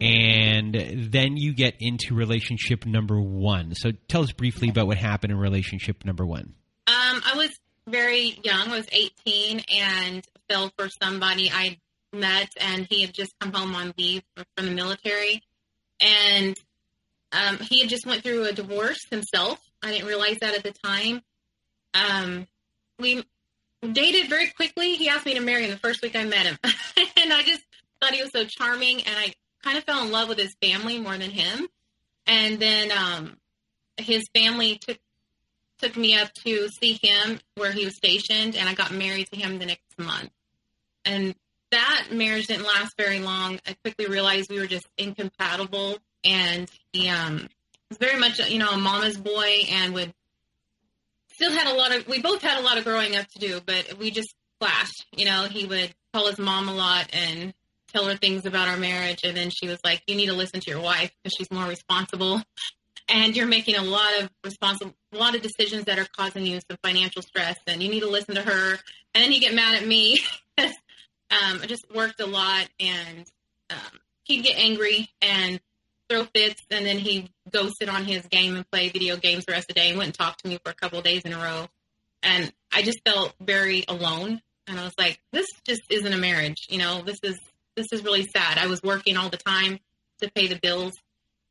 and 0.00 0.74
then 1.12 1.36
you 1.36 1.54
get 1.54 1.76
into 1.80 2.14
relationship 2.14 2.86
number 2.86 3.20
one. 3.20 3.74
So 3.74 3.90
tell 4.08 4.22
us 4.22 4.32
briefly 4.32 4.68
about 4.68 4.86
what 4.86 4.96
happened 4.96 5.32
in 5.32 5.38
relationship 5.38 6.04
number 6.04 6.24
one. 6.24 6.54
Um, 6.86 7.22
I 7.24 7.34
was 7.36 7.50
very 7.86 8.38
young. 8.42 8.68
I 8.68 8.76
was 8.76 8.86
18 8.92 9.62
and 9.72 10.26
fell 10.48 10.70
for 10.78 10.88
somebody 10.88 11.50
I 11.50 11.78
met, 12.12 12.48
and 12.60 12.86
he 12.88 13.02
had 13.02 13.12
just 13.12 13.32
come 13.40 13.52
home 13.52 13.74
on 13.74 13.92
leave 13.98 14.22
from 14.56 14.66
the 14.66 14.72
military, 14.72 15.42
and 16.00 16.56
um, 17.32 17.58
he 17.58 17.80
had 17.80 17.88
just 17.88 18.06
went 18.06 18.22
through 18.22 18.44
a 18.44 18.52
divorce 18.52 19.04
himself, 19.10 19.58
I 19.82 19.92
didn't 19.92 20.06
realize 20.06 20.38
that 20.40 20.54
at 20.54 20.62
the 20.62 20.72
time. 20.72 21.22
Um, 21.94 22.46
we 22.98 23.24
dated 23.92 24.28
very 24.28 24.48
quickly. 24.48 24.96
He 24.96 25.08
asked 25.08 25.26
me 25.26 25.34
to 25.34 25.40
marry 25.40 25.64
him 25.64 25.70
the 25.70 25.78
first 25.78 26.02
week 26.02 26.16
I 26.16 26.24
met 26.24 26.46
him, 26.46 26.58
and 26.64 27.32
I 27.32 27.42
just 27.42 27.62
thought 28.00 28.14
he 28.14 28.22
was 28.22 28.32
so 28.32 28.44
charming, 28.44 29.02
and 29.02 29.16
I 29.16 29.32
kind 29.62 29.78
of 29.78 29.84
fell 29.84 30.04
in 30.04 30.12
love 30.12 30.28
with 30.28 30.38
his 30.38 30.54
family 30.62 30.98
more 30.98 31.16
than 31.16 31.30
him. 31.30 31.68
And 32.26 32.58
then 32.58 32.90
um, 32.92 33.36
his 33.96 34.28
family 34.34 34.78
took 34.78 34.98
took 35.78 35.96
me 35.96 36.16
up 36.16 36.32
to 36.34 36.68
see 36.68 36.98
him 37.00 37.38
where 37.54 37.72
he 37.72 37.84
was 37.84 37.96
stationed, 37.96 38.56
and 38.56 38.68
I 38.68 38.74
got 38.74 38.92
married 38.92 39.28
to 39.32 39.38
him 39.38 39.58
the 39.58 39.66
next 39.66 39.98
month. 39.98 40.30
And 41.04 41.34
that 41.70 42.08
marriage 42.10 42.48
didn't 42.48 42.66
last 42.66 42.94
very 42.98 43.20
long. 43.20 43.60
I 43.66 43.74
quickly 43.84 44.06
realized 44.06 44.50
we 44.50 44.58
were 44.58 44.66
just 44.66 44.88
incompatible, 44.96 45.98
and 46.24 46.68
he 46.92 47.08
um, 47.08 47.48
very 47.96 48.18
much 48.18 48.38
you 48.50 48.58
know 48.58 48.68
a 48.68 48.76
mama's 48.76 49.16
boy 49.16 49.62
and 49.70 49.94
would 49.94 50.12
still 51.32 51.52
had 51.52 51.66
a 51.66 51.74
lot 51.74 51.94
of 51.94 52.06
we 52.06 52.20
both 52.20 52.42
had 52.42 52.58
a 52.58 52.62
lot 52.62 52.76
of 52.76 52.84
growing 52.84 53.16
up 53.16 53.26
to 53.28 53.38
do 53.38 53.60
but 53.64 53.98
we 53.98 54.10
just 54.10 54.34
clashed 54.60 55.06
you 55.12 55.24
know. 55.24 55.44
He 55.44 55.66
would 55.66 55.94
call 56.12 56.26
his 56.26 56.38
mom 56.38 56.68
a 56.68 56.74
lot 56.74 57.08
and 57.12 57.54
tell 57.92 58.06
her 58.06 58.16
things 58.16 58.44
about 58.44 58.68
our 58.68 58.76
marriage 58.76 59.20
and 59.24 59.36
then 59.36 59.50
she 59.50 59.66
was 59.66 59.78
like 59.84 60.02
you 60.06 60.14
need 60.14 60.26
to 60.26 60.34
listen 60.34 60.60
to 60.60 60.70
your 60.70 60.80
wife 60.80 61.10
because 61.22 61.34
she's 61.36 61.50
more 61.50 61.66
responsible. 61.66 62.42
And 63.10 63.34
you're 63.34 63.46
making 63.46 63.76
a 63.76 63.82
lot 63.82 64.10
of 64.20 64.28
responsible 64.44 64.92
a 65.14 65.16
lot 65.16 65.34
of 65.34 65.40
decisions 65.40 65.86
that 65.86 65.98
are 65.98 66.06
causing 66.14 66.44
you 66.44 66.60
some 66.68 66.76
financial 66.82 67.22
stress 67.22 67.56
and 67.66 67.82
you 67.82 67.88
need 67.88 68.00
to 68.00 68.10
listen 68.10 68.34
to 68.34 68.42
her 68.42 68.72
and 69.14 69.24
then 69.24 69.32
you 69.32 69.40
get 69.40 69.54
mad 69.54 69.76
at 69.80 69.88
me 69.88 70.18
um, 70.58 70.68
I 71.30 71.64
just 71.66 71.86
worked 71.94 72.20
a 72.20 72.26
lot 72.26 72.68
and 72.78 73.24
um, 73.70 73.98
he'd 74.24 74.42
get 74.42 74.58
angry 74.58 75.08
and 75.22 75.58
throw 76.08 76.24
fits, 76.24 76.62
and 76.70 76.84
then 76.86 76.98
he'd 76.98 77.30
go 77.50 77.68
sit 77.78 77.88
on 77.88 78.04
his 78.04 78.26
game 78.26 78.56
and 78.56 78.70
play 78.70 78.88
video 78.88 79.16
games 79.16 79.44
the 79.44 79.52
rest 79.52 79.70
of 79.70 79.74
the 79.74 79.80
day 79.80 79.88
and 79.90 79.98
wouldn't 79.98 80.16
talk 80.16 80.36
to 80.38 80.48
me 80.48 80.58
for 80.64 80.70
a 80.70 80.74
couple 80.74 81.00
days 81.02 81.22
in 81.22 81.32
a 81.32 81.38
row. 81.38 81.68
And 82.22 82.52
I 82.72 82.82
just 82.82 83.00
felt 83.04 83.34
very 83.40 83.84
alone. 83.88 84.40
And 84.66 84.78
I 84.78 84.84
was 84.84 84.94
like, 84.98 85.20
this 85.32 85.46
just 85.64 85.82
isn't 85.90 86.12
a 86.12 86.18
marriage. 86.18 86.66
You 86.68 86.78
know, 86.78 87.02
this 87.02 87.18
is 87.22 87.38
this 87.76 87.86
is 87.92 88.02
really 88.02 88.24
sad. 88.24 88.58
I 88.58 88.66
was 88.66 88.82
working 88.82 89.16
all 89.16 89.28
the 89.28 89.36
time 89.36 89.78
to 90.20 90.30
pay 90.30 90.48
the 90.48 90.58
bills. 90.60 90.92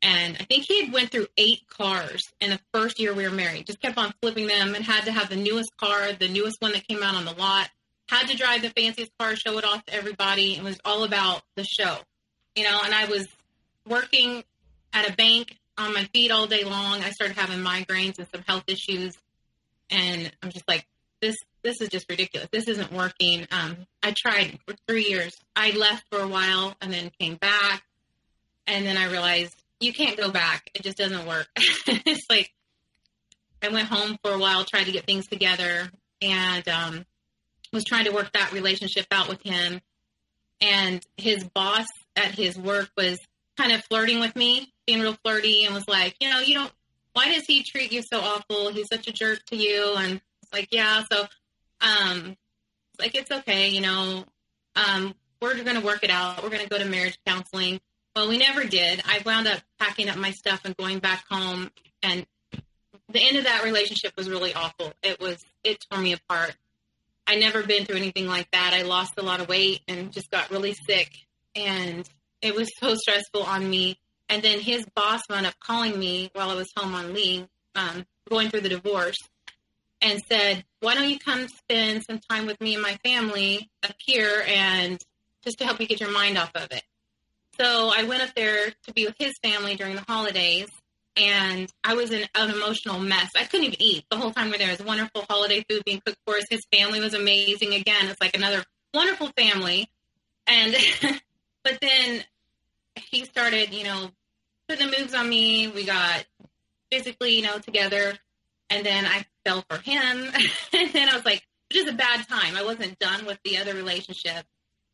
And 0.02 0.38
I 0.40 0.44
think 0.44 0.66
he 0.68 0.84
had 0.84 0.94
went 0.94 1.10
through 1.10 1.28
eight 1.38 1.62
cars 1.70 2.22
in 2.40 2.52
the 2.52 2.60
first 2.74 3.00
year 3.00 3.14
we 3.14 3.24
were 3.24 3.34
married. 3.34 3.66
Just 3.66 3.82
kept 3.82 3.98
on 3.98 4.14
flipping 4.22 4.46
them 4.46 4.76
and 4.76 4.84
had 4.84 5.06
to 5.06 5.12
have 5.12 5.30
the 5.30 5.36
newest 5.36 5.76
car, 5.78 6.14
the 6.14 6.28
newest 6.28 6.58
one 6.60 6.74
that 6.74 6.88
came 6.88 7.02
out 7.02 7.16
on 7.16 7.26
the 7.26 7.34
lot. 7.34 7.70
Had 8.10 8.28
to 8.28 8.38
drive 8.38 8.62
the 8.62 8.70
fanciest 8.70 9.12
car, 9.20 9.36
show 9.36 9.58
it 9.58 9.66
off 9.66 9.84
to 9.86 9.94
everybody. 9.94 10.56
It 10.56 10.64
was 10.64 10.80
all 10.86 11.04
about 11.04 11.42
the 11.56 11.64
show, 11.64 11.98
you 12.56 12.64
know. 12.64 12.80
And 12.84 12.94
I 12.94 13.06
was 13.06 13.28
working 13.88 14.44
at 14.94 15.10
a 15.10 15.15
bank 15.15 15.58
on 15.77 15.94
my 15.94 16.06
feet 16.06 16.32
all 16.32 16.48
day 16.48 16.63
long. 16.63 17.01
I 17.03 17.12
started 17.12 17.38
having 17.38 17.60
migraines 17.60 18.17
and 18.17 18.27
some 18.34 18.44
health 18.48 18.63
issues, 18.67 19.15
and 19.89 20.32
I'm 20.41 20.51
just 20.51 20.67
like, 20.67 20.86
this 21.22 21.36
this 21.63 21.82
is 21.82 21.89
just 21.89 22.10
ridiculous. 22.10 22.48
This 22.51 22.67
isn't 22.67 22.91
working. 22.91 23.48
Um, 23.51 23.88
I 24.03 24.13
tried 24.17 24.60
for 24.65 24.75
three 24.88 25.06
years. 25.06 25.36
I 25.56 25.72
left 25.72 26.06
for 26.12 26.20
a 26.20 26.27
while 26.27 26.75
and 26.82 26.94
then 26.94 27.12
came 27.20 27.36
back, 27.36 27.84
and 28.65 28.86
then 28.86 28.98
I 28.98 29.12
realized 29.12 29.56
you 29.79 29.94
can't 29.94 30.17
go 30.17 30.32
back. 30.32 30.70
It 30.74 30.84
just 30.84 30.98
doesn't 30.98 31.27
work. 31.27 31.48
it's 31.56 32.25
like 32.29 32.51
I 33.62 33.70
went 33.70 33.88
home 33.88 34.17
for 34.24 34.32
a 34.32 34.39
while, 34.39 34.63
tried 34.63 34.86
to 34.86 34.91
get 34.91 35.06
things 35.06 35.27
together, 35.27 35.89
and 36.22 36.67
um, 36.67 37.06
was 37.74 37.84
trying 37.84 38.06
to 38.06 38.12
work 38.12 38.32
that 38.34 38.51
relationship 38.53 39.06
out 39.12 39.27
with 39.27 39.41
him. 39.44 39.82
And 40.60 41.06
his 41.17 41.44
boss 41.44 41.86
at 42.15 42.32
his 42.32 42.58
work 42.58 42.89
was 42.98 43.20
kind 43.58 43.72
of 43.72 43.84
flirting 43.86 44.20
with 44.20 44.36
me, 44.36 44.72
being 44.86 45.02
real 45.02 45.18
flirty, 45.24 45.66
and 45.66 45.74
was 45.74 45.88
like, 45.88 46.16
you 46.20 46.30
know, 46.30 46.40
you 46.40 46.54
don't. 46.54 46.72
Why 47.14 47.34
does 47.34 47.46
he 47.46 47.64
treat 47.64 47.92
you 47.92 48.02
so 48.04 48.20
awful? 48.20 48.72
He's 48.72 48.88
such 48.88 49.08
a 49.08 49.12
jerk 49.12 49.44
to 49.48 49.56
you, 49.56 49.96
and 49.98 50.22
it's 50.44 50.54
like, 50.54 50.68
yeah. 50.72 51.04
So, 51.12 51.26
um, 51.82 52.38
like 53.00 53.16
it's 53.16 53.32
okay, 53.32 53.70
you 53.70 53.82
know. 53.82 54.26
Um, 54.76 55.16
we're 55.42 55.56
going 55.64 55.80
to 55.80 55.86
work 55.86 56.04
it 56.04 56.10
out. 56.10 56.44
We're 56.44 56.50
going 56.50 56.64
to 56.64 56.70
go 56.70 56.78
to 56.78 56.86
marriage 56.86 57.18
counseling. 57.26 57.80
Well, 58.16 58.28
we 58.28 58.38
never 58.38 58.64
did. 58.64 59.02
I 59.06 59.22
wound 59.26 59.48
up 59.48 59.60
packing 59.80 60.10
up 60.10 60.18
my 60.18 60.32
stuff 60.32 60.62
and 60.66 60.76
going 60.78 61.00
back 61.00 61.26
home, 61.30 61.72
and 62.02 62.26
the 63.10 63.22
end 63.22 63.38
of 63.38 63.46
that 63.46 63.64
relationship 63.64 64.14
was 64.18 64.30
really 64.30 64.54
awful. 64.54 64.94
It 65.04 65.20
was 65.20 65.44
it 65.64 65.86
tore 65.90 66.02
me 66.02 66.14
apart. 66.14 66.56
I 67.26 67.36
never 67.36 67.62
been 67.62 67.86
through 67.86 67.98
anything 67.98 68.28
like 68.28 68.50
that. 68.52 68.74
I 68.74 68.84
lost 68.84 69.14
a 69.18 69.22
lot 69.22 69.42
of 69.42 69.50
weight 69.50 69.82
and 69.88 70.12
just 70.12 70.32
got 70.32 70.50
really 70.50 70.74
sick, 70.74 71.12
and 71.56 72.08
it 72.41 72.56
was 72.56 72.70
so 72.79 72.96
stressful 72.96 73.44
on 73.44 73.70
me. 73.70 73.98
And 74.29 74.44
then 74.44 74.60
his 74.60 74.86
boss 74.96 75.22
wound 75.29 75.46
up 75.46 75.56
calling 75.60 75.98
me 75.98 76.29
while 76.34 76.50
I 76.50 76.56
was 76.56 76.67
home 76.75 76.94
on 76.94 77.13
leave, 77.13 77.48
um, 77.75 78.06
going 78.29 78.50
through 78.50 78.62
the 78.62 78.70
divorce, 78.70 79.17
and 80.01 80.22
said, 80.27 80.65
"Why 80.82 80.96
don't 80.96 81.10
you 81.10 81.17
come 81.17 81.48
spend 81.48 82.03
some 82.06 82.20
time 82.20 82.46
with 82.46 82.60
me 82.60 82.74
and 82.74 82.84
my 82.84 82.98
family 83.03 83.70
up 83.84 83.96
here, 84.00 84.44
and 84.48 85.01
just 85.44 85.60
to 85.60 85.65
help 85.65 85.79
you 85.79 85.88
get 85.88 86.01
your 86.01 86.12
mind 86.12 86.38
off 86.38 86.51
of 86.56 86.72
it." 86.72 86.84
So 87.60 87.91
I 87.96 88.03
went 88.03 88.22
up 88.22 88.36
there 88.36 88.72
to 88.84 88.94
be 88.94 89.06
with 89.06 89.15
his 89.17 89.34
family 89.41 89.75
during 89.75 89.96
the 89.96 90.03
holidays, 90.08 90.67
and 91.15 91.72
I 91.84 91.96
was 91.96 92.12
in 92.12 92.27
an 92.36 92.50
emotional 92.50 93.00
mess. 93.00 93.32
I 93.36 93.46
couldn't 93.46 93.67
even 93.67 93.82
eat 93.82 94.06
the 94.12 94.17
whole 94.17 94.32
time 94.32 94.48
we 94.48 94.51
were 94.51 94.58
there. 94.60 94.70
It 94.70 94.79
was 94.79 94.86
wonderful 94.88 95.25
holiday 95.27 95.65
food 95.67 95.84
being 95.86 96.01
cooked 96.06 96.20
for 96.25 96.36
us. 96.36 96.44
His 96.50 96.62
family 96.72 97.00
was 97.00 97.13
amazing. 97.13 97.74
Again, 97.74 98.08
it's 98.08 98.22
like 98.22 98.36
another 98.36 98.63
wonderful 98.94 99.32
family. 99.36 99.89
And 100.46 100.75
but 101.68 101.80
then 101.82 102.24
he 102.96 103.26
started, 103.26 103.74
you 103.74 103.84
know, 103.84 104.10
putting 104.70 104.90
the 104.90 104.98
moves 104.98 105.14
on 105.14 105.28
me. 105.28 105.68
We 105.68 105.86
got 105.86 106.26
physically, 106.90 107.36
you 107.36 107.42
know, 107.42 107.58
together, 107.60 108.14
and 108.70 108.86
then 108.86 109.06
I 109.06 109.26
fell 109.46 109.66
for 109.70 109.78
him. 109.78 110.32
and 110.74 110.94
then 110.94 111.10
I 111.10 111.16
was 111.16 111.26
like, 111.26 111.44
was 111.74 111.88
a 111.90 111.94
bad 111.94 112.26
time. 112.30 112.56
I 112.56 112.64
wasn't 112.64 112.98
done 113.00 113.26
with 113.26 113.40
the 113.44 113.58
other 113.58 113.74
relationship. 113.74 114.46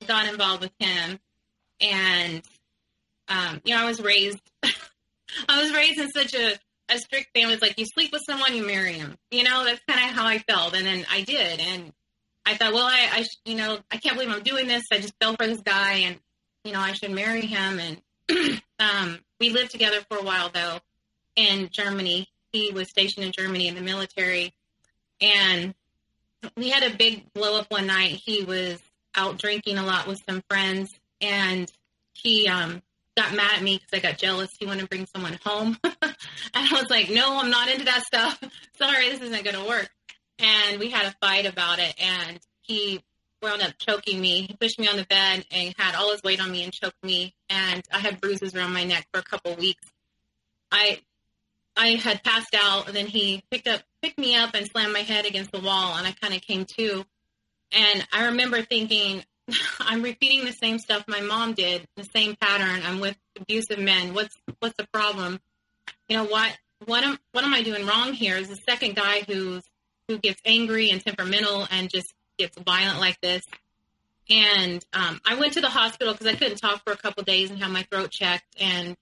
Got 0.08 0.28
involved 0.28 0.62
with 0.62 0.72
him, 0.80 1.20
and 1.80 2.42
um, 3.28 3.62
you 3.64 3.76
know, 3.76 3.84
I 3.84 3.86
was 3.86 4.02
raised. 4.02 4.42
I 5.48 5.62
was 5.62 5.72
raised 5.74 6.00
in 6.00 6.10
such 6.10 6.34
a, 6.34 6.58
a 6.90 6.98
strict 6.98 7.30
family. 7.36 7.54
It's 7.54 7.62
like 7.62 7.80
you 7.80 7.86
sleep 7.86 8.12
with 8.12 8.24
someone, 8.26 8.56
you 8.56 8.66
marry 8.66 8.94
him. 8.94 9.16
You 9.32 9.44
know, 9.44 9.64
that's 9.64 9.82
kind 9.88 10.10
of 10.10 10.16
how 10.16 10.26
I 10.26 10.40
felt, 10.40 10.76
and 10.76 10.88
then 10.88 11.06
I 11.10 11.22
did, 11.22 11.60
and 11.60 11.94
I 12.46 12.56
thought, 12.56 12.74
well, 12.74 12.86
I, 12.86 13.08
I, 13.12 13.26
you 13.46 13.56
know, 13.56 13.78
I 13.92 13.98
can't 13.98 14.16
believe 14.18 14.34
I'm 14.34 14.44
doing 14.44 14.68
this. 14.68 14.84
I 14.92 14.98
just 14.98 15.14
fell 15.22 15.36
for 15.36 15.48
this 15.48 15.62
guy, 15.62 15.94
and 16.00 16.20
you 16.64 16.74
know, 16.74 16.80
I 16.80 16.94
should 16.94 17.12
marry 17.12 17.42
him. 17.42 17.80
And 17.80 18.62
um, 18.80 19.20
we 19.40 19.50
lived 19.50 19.72
together 19.72 20.00
for 20.10 20.18
a 20.18 20.24
while, 20.24 20.50
though, 20.54 20.80
in 21.36 21.70
Germany. 21.72 22.28
He 22.52 22.72
was 22.72 22.90
stationed 22.90 23.26
in 23.26 23.32
Germany 23.32 23.68
in 23.68 23.76
the 23.76 23.82
military, 23.82 24.54
and 25.20 25.74
we 26.56 26.70
had 26.70 26.84
a 26.84 26.96
big 26.96 27.34
blow 27.34 27.60
up 27.60 27.72
one 27.72 27.88
night. 27.88 28.22
He 28.24 28.44
was 28.44 28.80
out 29.16 29.40
drinking 29.40 29.78
a 29.78 29.86
lot 29.86 30.08
with 30.08 30.22
some 30.28 30.44
friends, 30.48 30.94
and 31.20 31.72
he 32.14 32.48
um, 32.48 32.82
got 33.16 33.34
mad 33.34 33.58
at 33.58 33.64
me 33.64 33.78
because 33.78 34.00
I 34.00 34.10
got 34.10 34.18
jealous. 34.18 34.50
He 34.60 34.66
wanted 34.66 34.82
to 34.82 34.88
bring 34.88 35.08
someone 35.08 35.40
home. 35.44 35.78
and 35.84 36.16
I 36.54 36.70
was 36.72 36.90
like, 36.90 37.10
no, 37.10 37.40
I'm 37.40 37.50
not 37.50 37.70
into 37.70 37.86
that 37.86 38.04
stuff. 38.04 38.40
Sorry, 38.78 39.10
this 39.10 39.22
isn't 39.22 39.44
going 39.44 39.56
to 39.56 39.68
work. 39.68 39.90
And 40.40 40.80
we 40.80 40.90
had 40.90 41.06
a 41.06 41.16
fight 41.22 41.46
about 41.46 41.80
it. 41.80 41.94
And 42.00 42.40
he 42.62 43.04
wound 43.44 43.62
up 43.62 43.74
choking 43.78 44.20
me. 44.20 44.44
He 44.44 44.56
pushed 44.60 44.80
me 44.80 44.88
on 44.88 44.98
the 44.98 45.06
bed 45.06 45.46
and 45.52 45.76
had 45.78 45.96
all 45.96 46.12
his 46.12 46.24
weight 46.24 46.42
on 46.42 46.52
me 46.52 46.64
and 46.64 46.74
choked 46.74 47.04
me. 47.04 47.36
And 47.50 47.84
I 47.92 48.00
had 48.00 48.20
bruises 48.20 48.56
around 48.56 48.74
my 48.74 48.86
neck 48.86 49.06
for 49.14 49.20
a 49.20 49.24
couple 49.24 49.56
weeks. 49.56 49.84
I 50.72 51.02
I 51.76 51.90
had 51.90 52.24
passed 52.24 52.56
out, 52.56 52.88
and 52.88 52.96
then 52.96 53.08
he 53.08 53.44
picked 53.52 53.68
up 53.68 53.82
picked 54.02 54.18
me 54.18 54.36
up 54.36 54.54
and 54.54 54.68
slammed 54.68 54.94
my 54.94 55.00
head 55.00 55.26
against 55.26 55.52
the 55.52 55.60
wall, 55.60 55.96
and 55.96 56.08
I 56.08 56.12
kind 56.12 56.34
of 56.34 56.42
came 56.42 56.66
to. 56.78 57.06
And 57.72 58.08
I 58.12 58.26
remember 58.28 58.62
thinking, 58.62 59.24
I'm 59.80 60.04
repeating 60.04 60.46
the 60.46 60.52
same 60.52 60.80
stuff 60.80 61.04
my 61.08 61.22
mom 61.22 61.54
did, 61.54 61.88
the 61.96 62.08
same 62.16 62.36
pattern. 62.36 62.82
I'm 62.86 63.00
with 63.00 63.18
abusive 63.40 63.80
men. 63.80 64.14
What's 64.14 64.36
what's 64.60 64.78
the 64.78 64.88
problem? 64.94 65.40
You 66.08 66.18
know 66.18 66.26
what? 66.26 66.56
What 66.86 67.04
am 67.04 67.18
what 67.32 67.44
am 67.44 67.54
I 67.54 67.64
doing 67.64 67.86
wrong 67.86 68.14
here? 68.14 68.38
Is 68.38 68.50
the 68.50 68.60
second 68.68 68.96
guy 68.96 69.22
who's 69.22 69.64
who 70.08 70.18
gets 70.18 70.42
angry 70.46 70.90
and 70.90 71.04
temperamental 71.04 71.68
and 71.72 71.90
just 71.90 72.14
gets 72.38 72.58
violent 72.58 73.00
like 73.00 73.20
this. 73.22 73.44
And 74.30 74.84
um, 74.94 75.20
I 75.26 75.36
went 75.36 75.54
to 75.54 75.62
the 75.62 75.70
hospital 75.70 76.14
because 76.14 76.28
I 76.28 76.36
couldn't 76.36 76.58
talk 76.58 76.84
for 76.84 76.94
a 76.94 76.98
couple 76.98 77.24
days 77.24 77.50
and 77.52 77.62
have 77.62 77.72
my 77.72 77.84
throat 77.92 78.10
checked 78.12 78.46
and 78.60 78.96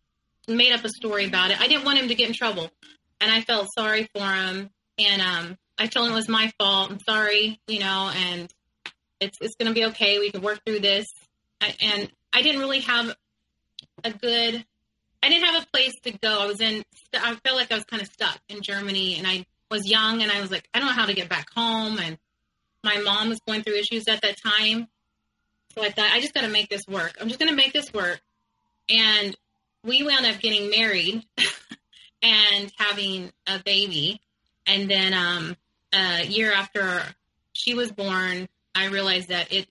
made 0.47 0.73
up 0.73 0.83
a 0.83 0.89
story 0.89 1.25
about 1.25 1.51
it. 1.51 1.61
I 1.61 1.67
didn't 1.67 1.85
want 1.85 1.99
him 1.99 2.07
to 2.07 2.15
get 2.15 2.27
in 2.27 2.33
trouble, 2.33 2.69
and 3.19 3.31
I 3.31 3.41
felt 3.41 3.67
sorry 3.75 4.09
for 4.15 4.25
him. 4.25 4.69
And 4.97 5.21
um, 5.21 5.57
I 5.77 5.87
told 5.87 6.07
him 6.07 6.13
it 6.13 6.15
was 6.15 6.29
my 6.29 6.51
fault. 6.59 6.91
I'm 6.91 6.99
sorry, 6.99 7.59
you 7.67 7.79
know, 7.79 8.11
and 8.13 8.51
it's 9.19 9.37
it's 9.41 9.55
going 9.55 9.69
to 9.69 9.73
be 9.73 9.85
okay. 9.87 10.19
We 10.19 10.31
can 10.31 10.41
work 10.41 10.61
through 10.65 10.79
this. 10.79 11.05
I, 11.61 11.75
and 11.81 12.11
I 12.33 12.41
didn't 12.41 12.61
really 12.61 12.81
have 12.81 13.15
a 14.03 14.11
good. 14.11 14.65
I 15.23 15.29
didn't 15.29 15.45
have 15.45 15.63
a 15.63 15.67
place 15.67 15.93
to 16.03 16.11
go. 16.11 16.39
I 16.41 16.45
was 16.47 16.59
in. 16.59 16.83
I 17.13 17.35
felt 17.35 17.57
like 17.57 17.71
I 17.71 17.75
was 17.75 17.83
kind 17.83 18.01
of 18.01 18.07
stuck 18.09 18.39
in 18.49 18.61
Germany, 18.63 19.17
and 19.17 19.27
I 19.27 19.45
was 19.69 19.87
young, 19.87 20.23
and 20.23 20.31
I 20.31 20.41
was 20.41 20.49
like, 20.51 20.67
I 20.73 20.79
don't 20.79 20.87
know 20.87 20.93
how 20.93 21.05
to 21.05 21.13
get 21.13 21.29
back 21.29 21.47
home, 21.55 21.99
and 21.99 22.17
my 22.83 22.99
mom 22.99 23.29
was 23.29 23.39
going 23.39 23.63
through 23.63 23.75
issues 23.75 24.07
at 24.07 24.21
that 24.21 24.37
time. 24.41 24.87
So 25.75 25.83
I 25.83 25.89
thought, 25.89 26.11
I 26.11 26.19
just 26.19 26.33
got 26.33 26.41
to 26.41 26.49
make 26.49 26.69
this 26.69 26.87
work. 26.87 27.15
I'm 27.19 27.27
just 27.27 27.39
going 27.39 27.49
to 27.49 27.55
make 27.55 27.73
this 27.73 27.93
work. 27.93 28.19
And 28.89 29.35
we 29.83 30.03
wound 30.03 30.25
up 30.25 30.39
getting 30.39 30.69
married 30.69 31.23
and 32.21 32.71
having 32.77 33.31
a 33.47 33.59
baby. 33.59 34.19
And 34.67 34.89
then 34.89 35.13
um, 35.13 35.55
a 35.93 36.25
year 36.25 36.51
after 36.51 37.01
she 37.53 37.73
was 37.73 37.91
born, 37.91 38.47
I 38.75 38.87
realized 38.87 39.29
that 39.29 39.51
it 39.51 39.67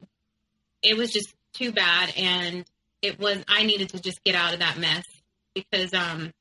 it 0.82 0.96
was 0.96 1.12
just 1.12 1.34
too 1.52 1.72
bad, 1.72 2.12
and 2.16 2.64
it 3.02 3.18
was 3.18 3.42
I 3.48 3.64
needed 3.64 3.90
to 3.90 4.00
just 4.00 4.22
get 4.24 4.34
out 4.34 4.52
of 4.52 4.60
that 4.60 4.78
mess 4.78 5.04
because 5.54 5.92
um, 5.94 6.32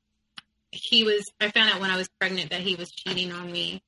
he 0.70 1.04
was. 1.04 1.24
I 1.40 1.50
found 1.50 1.70
out 1.70 1.80
when 1.80 1.90
I 1.90 1.96
was 1.96 2.08
pregnant 2.20 2.50
that 2.50 2.60
he 2.60 2.74
was 2.74 2.90
cheating 2.90 3.32
on 3.32 3.50
me, 3.50 3.82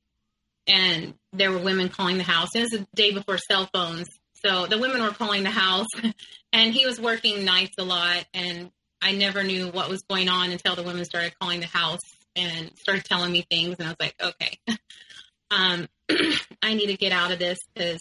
and 0.67 1.15
there 1.33 1.51
were 1.51 1.59
women 1.59 1.89
calling 1.89 2.19
the 2.19 2.25
house. 2.25 2.49
It 2.55 2.61
was 2.61 2.71
the 2.71 2.87
day 2.95 3.13
before 3.13 3.39
cell 3.39 3.69
phones, 3.73 4.07
so 4.45 4.67
the 4.67 4.79
women 4.79 5.03
were 5.03 5.11
calling 5.11 5.43
the 5.43 5.51
house, 5.51 5.87
and 6.53 6.75
he 6.75 6.87
was 6.87 7.01
working 7.01 7.45
nights 7.45 7.75
a 7.79 7.85
lot, 7.85 8.25
and 8.35 8.71
I 9.01 9.13
never 9.13 9.43
knew 9.43 9.69
what 9.69 9.89
was 9.89 10.03
going 10.03 10.29
on 10.29 10.51
until 10.51 10.77
the 10.77 10.83
women 10.83 11.05
started 11.05 11.39
calling 11.41 11.61
the 11.61 11.67
house 11.67 12.01
and 12.37 12.71
started 12.79 13.05
telling 13.05 13.33
me 13.33 13.45
things, 13.51 13.77
and 13.79 13.89
I 13.89 13.91
was 13.91 13.97
like, 14.01 14.15
okay, 14.23 14.59
um, 15.51 15.89
I 16.63 16.75
need 16.75 16.87
to 16.87 16.97
get 16.97 17.13
out 17.13 17.33
of 17.33 17.39
this 17.39 17.59
because 17.75 18.01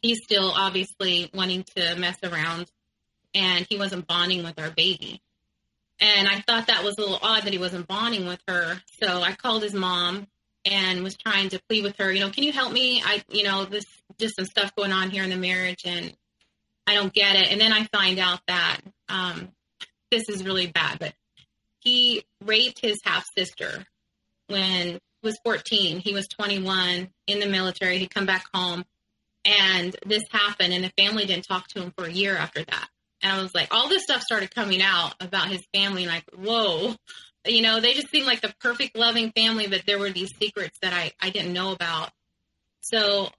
he's 0.00 0.18
still 0.22 0.52
obviously 0.54 1.30
wanting 1.34 1.64
to 1.76 1.96
mess 1.96 2.18
around, 2.22 2.70
and 3.34 3.66
he 3.68 3.78
wasn't 3.78 4.06
bonding 4.06 4.44
with 4.44 4.58
our 4.58 4.70
baby. 4.70 5.20
And 5.98 6.28
I 6.28 6.40
thought 6.40 6.66
that 6.66 6.84
was 6.84 6.94
a 6.98 7.00
little 7.00 7.18
odd 7.22 7.44
that 7.44 7.52
he 7.52 7.58
wasn't 7.58 7.88
bonding 7.88 8.26
with 8.26 8.40
her. 8.48 8.82
So 9.02 9.22
I 9.22 9.32
called 9.32 9.62
his 9.62 9.72
mom 9.72 10.26
and 10.66 11.02
was 11.02 11.16
trying 11.16 11.48
to 11.50 11.60
plead 11.68 11.84
with 11.84 11.96
her, 11.98 12.12
you 12.12 12.20
know, 12.20 12.30
can 12.30 12.44
you 12.44 12.52
help 12.52 12.72
me? 12.72 13.02
I, 13.04 13.22
you 13.30 13.44
know, 13.44 13.64
this 13.64 13.84
just 14.18 14.36
some 14.36 14.44
stuff 14.44 14.74
going 14.76 14.92
on 14.92 15.10
here 15.10 15.22
in 15.22 15.30
the 15.30 15.36
marriage 15.36 15.82
and 15.84 16.14
I 16.86 16.94
don't 16.94 17.12
get 17.12 17.36
it. 17.36 17.50
And 17.50 17.60
then 17.60 17.72
I 17.72 17.84
find 17.84 18.18
out 18.18 18.40
that 18.48 18.80
um, 19.08 19.48
this 20.10 20.28
is 20.28 20.44
really 20.44 20.66
bad, 20.66 20.98
but 20.98 21.14
he 21.80 22.24
raped 22.44 22.80
his 22.80 22.98
half 23.04 23.24
sister 23.36 23.86
when 24.48 24.92
he 24.92 25.00
was 25.22 25.38
14. 25.44 25.98
He 25.98 26.12
was 26.12 26.26
21 26.28 27.08
in 27.26 27.40
the 27.40 27.46
military. 27.46 27.98
He'd 27.98 28.14
come 28.14 28.26
back 28.26 28.44
home 28.52 28.84
and 29.44 29.96
this 30.04 30.22
happened 30.30 30.72
and 30.72 30.84
the 30.84 30.92
family 30.98 31.26
didn't 31.26 31.46
talk 31.46 31.68
to 31.68 31.82
him 31.82 31.92
for 31.96 32.04
a 32.04 32.12
year 32.12 32.36
after 32.36 32.64
that. 32.64 32.88
And 33.22 33.32
I 33.32 33.42
was 33.42 33.54
like, 33.54 33.72
all 33.72 33.88
this 33.88 34.02
stuff 34.02 34.22
started 34.22 34.54
coming 34.54 34.82
out 34.82 35.14
about 35.20 35.48
his 35.48 35.62
family. 35.72 36.06
Like, 36.06 36.24
whoa, 36.36 36.94
you 37.46 37.62
know, 37.62 37.80
they 37.80 37.94
just 37.94 38.10
seemed 38.10 38.26
like 38.26 38.40
the 38.40 38.54
perfect 38.60 38.96
loving 38.96 39.32
family, 39.32 39.66
but 39.66 39.82
there 39.86 39.98
were 39.98 40.10
these 40.10 40.30
secrets 40.38 40.78
that 40.82 40.92
I, 40.92 41.12
I 41.20 41.30
didn't 41.30 41.52
know 41.52 41.72
about. 41.72 42.10
So 42.80 43.30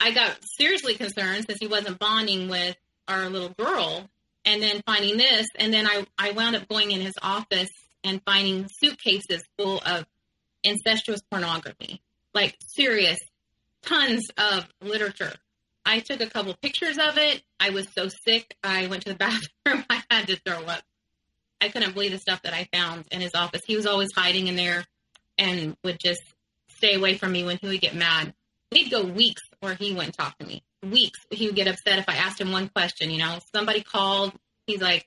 I 0.00 0.12
got 0.12 0.38
seriously 0.42 0.94
concerned 0.94 1.46
since 1.48 1.58
he 1.60 1.66
wasn't 1.66 1.98
bonding 1.98 2.48
with 2.48 2.76
our 3.08 3.28
little 3.28 3.50
girl 3.50 4.08
and 4.44 4.62
then 4.62 4.82
finding 4.86 5.16
this. 5.16 5.46
And 5.56 5.72
then 5.72 5.86
I, 5.86 6.06
I 6.18 6.32
wound 6.32 6.56
up 6.56 6.68
going 6.68 6.90
in 6.90 7.00
his 7.00 7.14
office 7.22 7.70
and 8.04 8.20
finding 8.24 8.66
suitcases 8.80 9.44
full 9.58 9.80
of 9.84 10.04
incestuous 10.64 11.20
pornography, 11.30 12.00
like 12.34 12.56
serious 12.60 13.18
tons 13.82 14.28
of 14.36 14.66
literature. 14.80 15.32
I 15.84 16.00
took 16.00 16.20
a 16.20 16.30
couple 16.30 16.54
pictures 16.62 16.98
of 16.98 17.18
it. 17.18 17.42
I 17.58 17.70
was 17.70 17.86
so 17.96 18.08
sick. 18.08 18.56
I 18.62 18.86
went 18.86 19.02
to 19.02 19.10
the 19.10 19.14
bathroom. 19.64 19.84
I 19.90 20.02
had 20.10 20.28
to 20.28 20.36
throw 20.36 20.64
up. 20.64 20.82
I 21.62 21.68
couldn't 21.68 21.94
believe 21.94 22.10
the 22.10 22.18
stuff 22.18 22.42
that 22.42 22.52
I 22.52 22.68
found 22.72 23.04
in 23.12 23.20
his 23.20 23.34
office. 23.34 23.62
He 23.64 23.76
was 23.76 23.86
always 23.86 24.08
hiding 24.14 24.48
in 24.48 24.56
there 24.56 24.84
and 25.38 25.76
would 25.84 26.00
just 26.00 26.22
stay 26.68 26.94
away 26.94 27.16
from 27.16 27.30
me 27.30 27.44
when 27.44 27.56
he 27.58 27.68
would 27.68 27.80
get 27.80 27.94
mad. 27.94 28.34
He'd 28.72 28.90
go 28.90 29.04
weeks 29.04 29.42
where 29.60 29.74
he 29.74 29.94
wouldn't 29.94 30.16
talk 30.16 30.36
to 30.38 30.46
me. 30.46 30.64
Weeks. 30.82 31.20
He 31.30 31.46
would 31.46 31.54
get 31.54 31.68
upset 31.68 32.00
if 32.00 32.08
I 32.08 32.16
asked 32.16 32.40
him 32.40 32.50
one 32.50 32.68
question. 32.68 33.10
You 33.10 33.18
know, 33.18 33.38
somebody 33.54 33.82
called. 33.82 34.32
He's 34.66 34.82
like, 34.82 35.06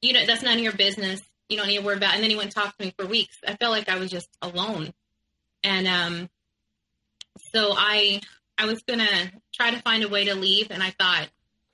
you 0.00 0.12
know, 0.12 0.26
that's 0.26 0.42
none 0.42 0.56
of 0.56 0.62
your 0.64 0.72
business. 0.72 1.20
You 1.48 1.56
don't 1.56 1.68
need 1.68 1.78
to 1.78 1.84
worry 1.84 1.96
about. 1.96 2.12
It. 2.12 2.14
And 2.16 2.24
then 2.24 2.30
he 2.30 2.36
wouldn't 2.36 2.54
talk 2.54 2.76
to 2.76 2.84
me 2.84 2.92
for 2.98 3.06
weeks. 3.06 3.36
I 3.46 3.54
felt 3.54 3.70
like 3.70 3.88
I 3.88 3.98
was 3.98 4.10
just 4.10 4.28
alone. 4.42 4.92
And 5.62 5.86
um, 5.86 6.28
so 7.52 7.74
I 7.76 8.20
I 8.58 8.66
was 8.66 8.82
gonna 8.82 9.30
try 9.54 9.70
to 9.70 9.80
find 9.82 10.02
a 10.02 10.08
way 10.08 10.24
to 10.24 10.34
leave, 10.34 10.72
and 10.72 10.82
I 10.82 10.90
thought 10.90 11.28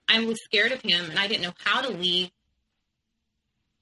I 0.06 0.24
was 0.24 0.42
scared 0.44 0.72
of 0.72 0.82
him, 0.82 1.08
and 1.08 1.18
I 1.18 1.28
didn't 1.28 1.42
know 1.42 1.54
how 1.64 1.80
to 1.80 1.90
leave. 1.90 2.30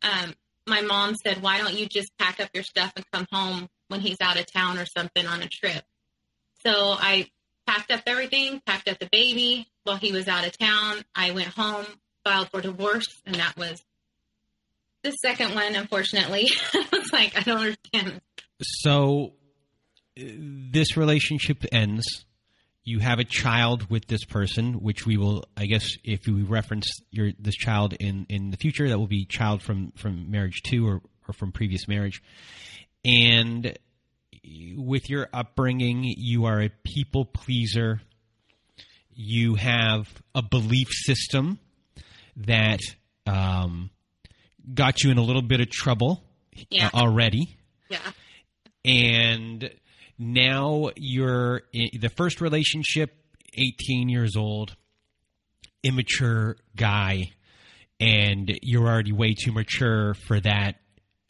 Um, 0.07 0.35
my 0.67 0.83
mom 0.83 1.15
said, 1.15 1.43
"Why 1.43 1.59
don't 1.59 1.75
you 1.75 1.87
just 1.87 2.11
pack 2.19 2.41
up 2.41 2.51
your 2.55 2.63
stuff 2.63 2.93
and 2.97 3.05
come 3.13 3.27
home 3.31 3.69
when 3.89 4.01
he's 4.01 4.17
out 4.21 4.39
of 4.39 4.51
town 4.51 4.79
or 4.79 4.87
something 4.87 5.27
on 5.27 5.43
a 5.43 5.49
trip?" 5.49 5.85
So 6.65 6.97
I 6.99 7.29
packed 7.67 7.91
up 7.91 8.03
everything, 8.07 8.61
packed 8.67 8.89
up 8.89 8.99
the 8.99 9.09
baby 9.11 9.69
while 9.85 9.97
he 9.97 10.13
was 10.13 10.29
out 10.29 10.47
of 10.47 10.57
town. 10.57 11.05
I 11.15 11.33
went 11.33 11.49
home, 11.49 11.87
filed 12.25 12.51
for 12.51 12.61
divorce, 12.61 13.07
and 13.25 13.37
that 13.37 13.57
was 13.57 13.83
the 15.03 15.11
second 15.13 15.55
one. 15.55 15.75
Unfortunately, 15.75 16.49
I 16.75 16.87
was 16.93 17.13
like, 17.13 17.37
I 17.37 17.43
don't 17.43 17.59
understand. 17.59 18.21
So 18.61 19.33
this 20.17 20.97
relationship 20.97 21.65
ends. 21.73 22.25
You 22.89 23.01
have 23.01 23.19
a 23.19 23.25
child 23.25 23.91
with 23.91 24.07
this 24.07 24.25
person, 24.25 24.75
which 24.75 25.05
we 25.05 25.17
will, 25.17 25.45
I 25.57 25.67
guess, 25.67 25.89
if 26.05 26.27
we 26.29 26.43
reference 26.45 26.89
your 27.11 27.33
this 27.39 27.57
child 27.57 27.95
in 27.95 28.27
in 28.29 28.51
the 28.53 28.57
future, 28.57 28.89
that 28.89 28.97
will 28.99 29.09
be 29.09 29.25
child 29.25 29.61
from 29.61 29.91
from 29.97 30.31
marriage 30.31 30.63
two 30.63 30.87
or 30.87 31.03
or 31.27 31.35
from 31.35 31.51
previous 31.51 31.89
marriage, 31.89 32.23
and 33.05 33.77
with 34.77 35.11
your 35.11 35.29
upbringing, 35.33 36.05
you 36.05 36.45
are 36.45 36.63
a 36.63 36.71
people 36.85 37.25
pleaser. 37.25 38.01
You 39.13 39.57
have 39.57 40.07
a 40.35 40.43
belief 40.43 40.89
system 40.91 41.59
that 42.37 42.81
um, 43.27 43.91
got 44.73 45.03
you 45.03 45.11
in 45.11 45.19
a 45.19 45.23
little 45.25 45.43
bit 45.43 45.61
of 45.61 45.71
trouble 45.71 46.23
Yeah. 46.71 46.91
already, 46.95 47.57
Yeah. 47.89 47.99
and 48.85 49.71
now 50.19 50.91
you're 50.97 51.63
in 51.73 52.01
the 52.01 52.09
first 52.09 52.41
relationship 52.41 53.15
18 53.55 54.09
years 54.09 54.37
old 54.37 54.77
immature 55.83 56.57
guy 56.75 57.31
and 58.01 58.59
you're 58.63 58.87
already 58.87 59.13
way 59.13 59.35
too 59.35 59.53
mature 59.53 60.15
for 60.15 60.41
that 60.41 60.77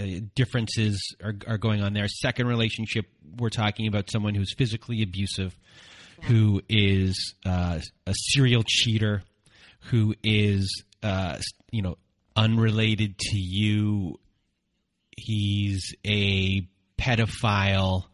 uh, 0.00 0.04
differences 0.34 1.14
are, 1.22 1.34
are 1.46 1.58
going 1.58 1.82
on 1.82 1.92
there. 1.92 2.08
Second 2.08 2.48
relationship 2.48 3.06
we're 3.38 3.50
talking 3.50 3.86
about 3.86 4.10
someone 4.10 4.34
who's 4.34 4.54
physically 4.54 5.02
abusive 5.02 5.56
who 6.22 6.62
is 6.68 7.34
uh, 7.44 7.78
a 8.06 8.14
serial 8.32 8.62
cheater 8.66 9.22
who 9.90 10.14
is 10.22 10.84
uh, 11.02 11.38
you 11.70 11.82
know 11.82 11.96
unrelated 12.34 13.18
to 13.18 13.38
you. 13.38 14.18
He's 15.16 15.94
a 16.06 16.68
pedophile 16.98 18.04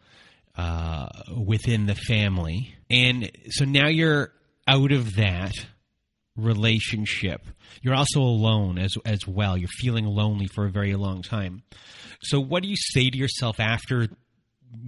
uh, 0.57 1.09
within 1.37 1.87
the 1.87 1.95
family. 1.95 2.75
And 2.91 3.31
so 3.51 3.65
now 3.65 3.89
you're 3.89 4.33
out 4.67 4.93
of 4.93 5.17
that 5.17 5.55
relationship. 6.37 7.43
You're 7.83 7.95
also 7.95 8.21
alone 8.21 8.79
as 8.79 8.95
as 9.05 9.27
well. 9.27 9.57
You're 9.57 9.69
feeling 9.69 10.07
lonely 10.07 10.47
for 10.47 10.67
a 10.67 10.71
very 10.71 10.95
long 10.95 11.23
time. 11.23 11.63
So 12.23 12.41
what 12.41 12.63
do 12.63 12.69
you 12.69 12.77
say 12.77 13.11
to 13.11 13.17
yourself 13.17 13.61
after 13.61 14.09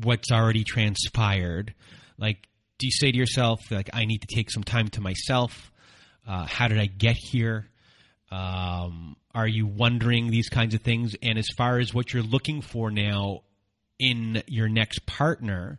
what's 0.02 0.30
already 0.30 0.64
transpired? 0.64 1.74
Like 2.18 2.48
do 2.78 2.86
you 2.86 2.92
say 2.92 3.12
to 3.12 3.16
yourself 3.16 3.60
like 3.70 3.90
I 3.92 4.04
need 4.04 4.22
to 4.22 4.34
take 4.34 4.50
some 4.50 4.64
time 4.64 4.88
to 4.88 5.00
myself? 5.00 5.70
Uh, 6.26 6.46
how 6.46 6.68
did 6.68 6.78
I 6.78 6.86
get 6.86 7.16
here? 7.16 7.68
Um, 8.30 9.16
are 9.34 9.46
you 9.46 9.66
wondering 9.66 10.30
these 10.30 10.48
kinds 10.48 10.74
of 10.74 10.80
things? 10.80 11.14
And 11.22 11.38
as 11.38 11.48
far 11.56 11.78
as 11.78 11.92
what 11.92 12.12
you're 12.12 12.22
looking 12.22 12.62
for 12.62 12.90
now 12.90 13.42
in 13.98 14.42
your 14.46 14.68
next 14.68 15.06
partner, 15.06 15.78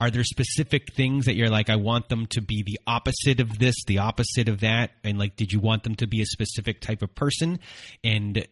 are 0.00 0.10
there 0.10 0.24
specific 0.24 0.94
things 0.94 1.26
that 1.26 1.36
you're 1.36 1.50
like, 1.50 1.68
I 1.68 1.76
want 1.76 2.08
them 2.08 2.26
to 2.28 2.40
be 2.40 2.62
the 2.62 2.80
opposite 2.86 3.38
of 3.38 3.58
this, 3.58 3.74
the 3.86 3.98
opposite 3.98 4.48
of 4.48 4.60
that? 4.60 4.92
And 5.04 5.18
like, 5.18 5.36
did 5.36 5.52
you 5.52 5.60
want 5.60 5.82
them 5.82 5.94
to 5.96 6.06
be 6.06 6.22
a 6.22 6.26
specific 6.26 6.80
type 6.80 7.02
of 7.02 7.14
person? 7.14 7.60
And, 8.02 8.46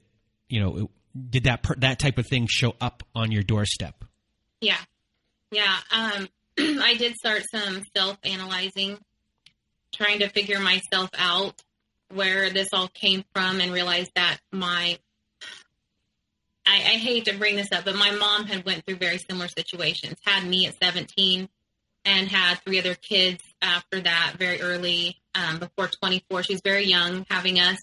you 0.49 0.61
know, 0.61 0.91
did 1.31 1.45
that, 1.45 1.63
per- 1.63 1.77
that 1.77 1.99
type 1.99 2.19
of 2.19 2.27
thing 2.27 2.47
show 2.51 2.75
up 2.81 3.03
on 3.15 3.33
your 3.33 3.43
doorstep? 3.43 4.05
Yeah. 4.61 4.79
Yeah. 5.51 5.77
Um, 5.91 6.29
I 6.59 6.97
did 6.99 7.15
start 7.15 7.45
some 7.51 7.83
self 7.97 8.19
analyzing, 8.25 8.99
trying 9.95 10.19
to 10.19 10.29
figure 10.29 10.61
myself 10.61 11.09
out 11.17 11.63
where 12.13 12.51
this 12.51 12.69
all 12.73 12.89
came 12.89 13.25
from 13.35 13.61
and 13.61 13.73
realized 13.73 14.11
that 14.17 14.39
my 14.53 14.99
I, 16.69 16.75
I 16.75 16.97
hate 16.99 17.25
to 17.25 17.39
bring 17.39 17.57
this 17.57 17.73
up, 17.73 17.87
but 17.87 17.97
my 17.97 18.11
mom 18.11 18.45
had 18.45 18.67
went 18.67 18.85
through 18.85 18.97
very 18.97 19.17
similar 19.17 19.49
situations. 19.49 20.19
Had 20.27 20.47
me 20.47 20.67
at 20.67 20.77
17 20.83 21.49
and 22.05 22.29
had 22.29 22.59
three 22.59 22.79
other 22.79 22.95
kids 22.95 23.43
after 23.63 24.01
that 24.01 24.35
very 24.39 24.61
early, 24.61 25.17
um, 25.35 25.59
before 25.59 25.89
24. 25.89 26.43
She's 26.43 26.61
very 26.61 26.85
young 26.85 27.25
having 27.31 27.59
us 27.59 27.79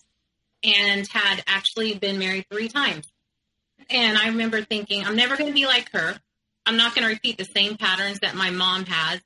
and 0.64 1.08
had 1.08 1.44
actually 1.48 1.96
been 1.96 2.20
married 2.20 2.46
three 2.52 2.68
times. 2.68 3.08
And 3.90 4.18
I 4.18 4.28
remember 4.28 4.62
thinking, 4.62 5.04
I'm 5.04 5.16
never 5.16 5.36
going 5.36 5.50
to 5.50 5.54
be 5.54 5.66
like 5.66 5.92
her. 5.94 6.16
I'm 6.68 6.78
not 6.78 6.94
going 6.94 7.08
to 7.08 7.14
repeat 7.14 7.38
the 7.40 7.46
same 7.46 7.78
patterns 7.78 8.20
that 8.20 8.36
my 8.36 8.52
mom 8.52 8.86
has. 8.86 9.20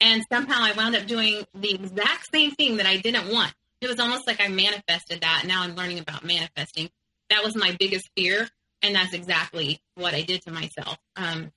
And 0.00 0.24
somehow 0.32 0.58
I 0.60 0.72
wound 0.72 0.96
up 0.96 1.06
doing 1.06 1.44
the 1.54 1.74
exact 1.74 2.30
same 2.32 2.52
thing 2.52 2.78
that 2.78 2.86
I 2.86 2.96
didn't 2.96 3.32
want. 3.32 3.52
It 3.80 3.88
was 3.88 3.98
almost 3.98 4.26
like 4.26 4.40
I 4.40 4.48
manifested 4.48 5.22
that. 5.22 5.44
Now 5.46 5.62
I'm 5.62 5.74
learning 5.74 5.98
about 5.98 6.24
manifesting. 6.24 6.90
That 7.28 7.44
was 7.44 7.56
my 7.56 7.76
biggest 7.78 8.08
fear. 8.16 8.48
And 8.82 8.94
that's 8.94 9.12
exactly 9.12 9.80
what 9.94 10.14
I 10.14 10.22
did 10.22 10.42
to 10.42 10.52
myself. 10.52 10.96
Um, 11.16 11.52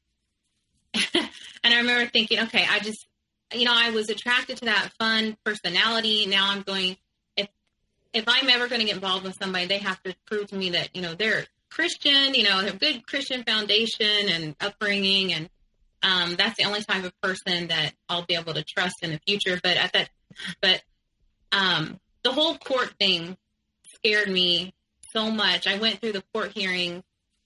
and 1.14 1.74
I 1.74 1.78
remember 1.78 2.10
thinking, 2.10 2.40
okay, 2.42 2.66
I 2.70 2.80
just, 2.80 3.08
you 3.54 3.66
know, 3.66 3.74
I 3.74 3.92
was 3.92 4.10
attracted 4.10 4.58
to 4.58 4.66
that 4.66 4.92
fun 5.00 5.38
personality. 5.44 6.26
Now 6.26 6.52
I'm 6.52 6.62
going, 6.62 6.98
if, 7.38 7.48
if 8.14 8.26
I'm 8.28 8.50
ever 8.50 8.68
going 8.68 8.82
to 8.82 8.88
get 8.88 8.96
involved 8.96 9.24
with 9.24 9.38
somebody, 9.42 9.68
they 9.68 9.78
have 9.80 10.02
to 10.04 10.16
prove 10.26 10.48
to 10.48 10.56
me 10.56 10.72
that, 10.72 10.90
you 10.96 11.02
know, 11.02 11.14
they're 11.14 11.46
Christian, 11.70 12.36
you 12.36 12.44
know, 12.44 12.60
have 12.60 12.80
good 12.80 13.08
Christian 13.08 13.44
foundation 13.44 14.30
and 14.30 14.56
upbringing. 14.60 15.34
And, 15.34 15.50
um, 16.04 16.36
that's 16.36 16.58
the 16.58 16.66
only 16.66 16.84
type 16.84 17.06
of 17.06 17.20
person 17.22 17.68
that 17.68 17.94
I'll 18.10 18.26
be 18.26 18.36
able 18.36 18.54
to 18.54 18.64
trust 18.64 18.98
in 19.02 19.12
the 19.12 19.20
future. 19.26 19.60
But 19.64 19.78
at 19.78 19.94
that, 19.94 20.10
but, 20.62 20.84
um, 21.52 22.00
the 22.24 22.32
whole 22.32 22.58
court 22.58 22.94
thing 23.00 23.38
scared 23.96 24.30
me 24.30 24.74
so 25.14 25.32
much. 25.32 25.68
I 25.68 25.78
went 25.78 26.00
through 26.00 26.14
the 26.14 26.24
court 26.34 26.52
hearing 26.54 27.04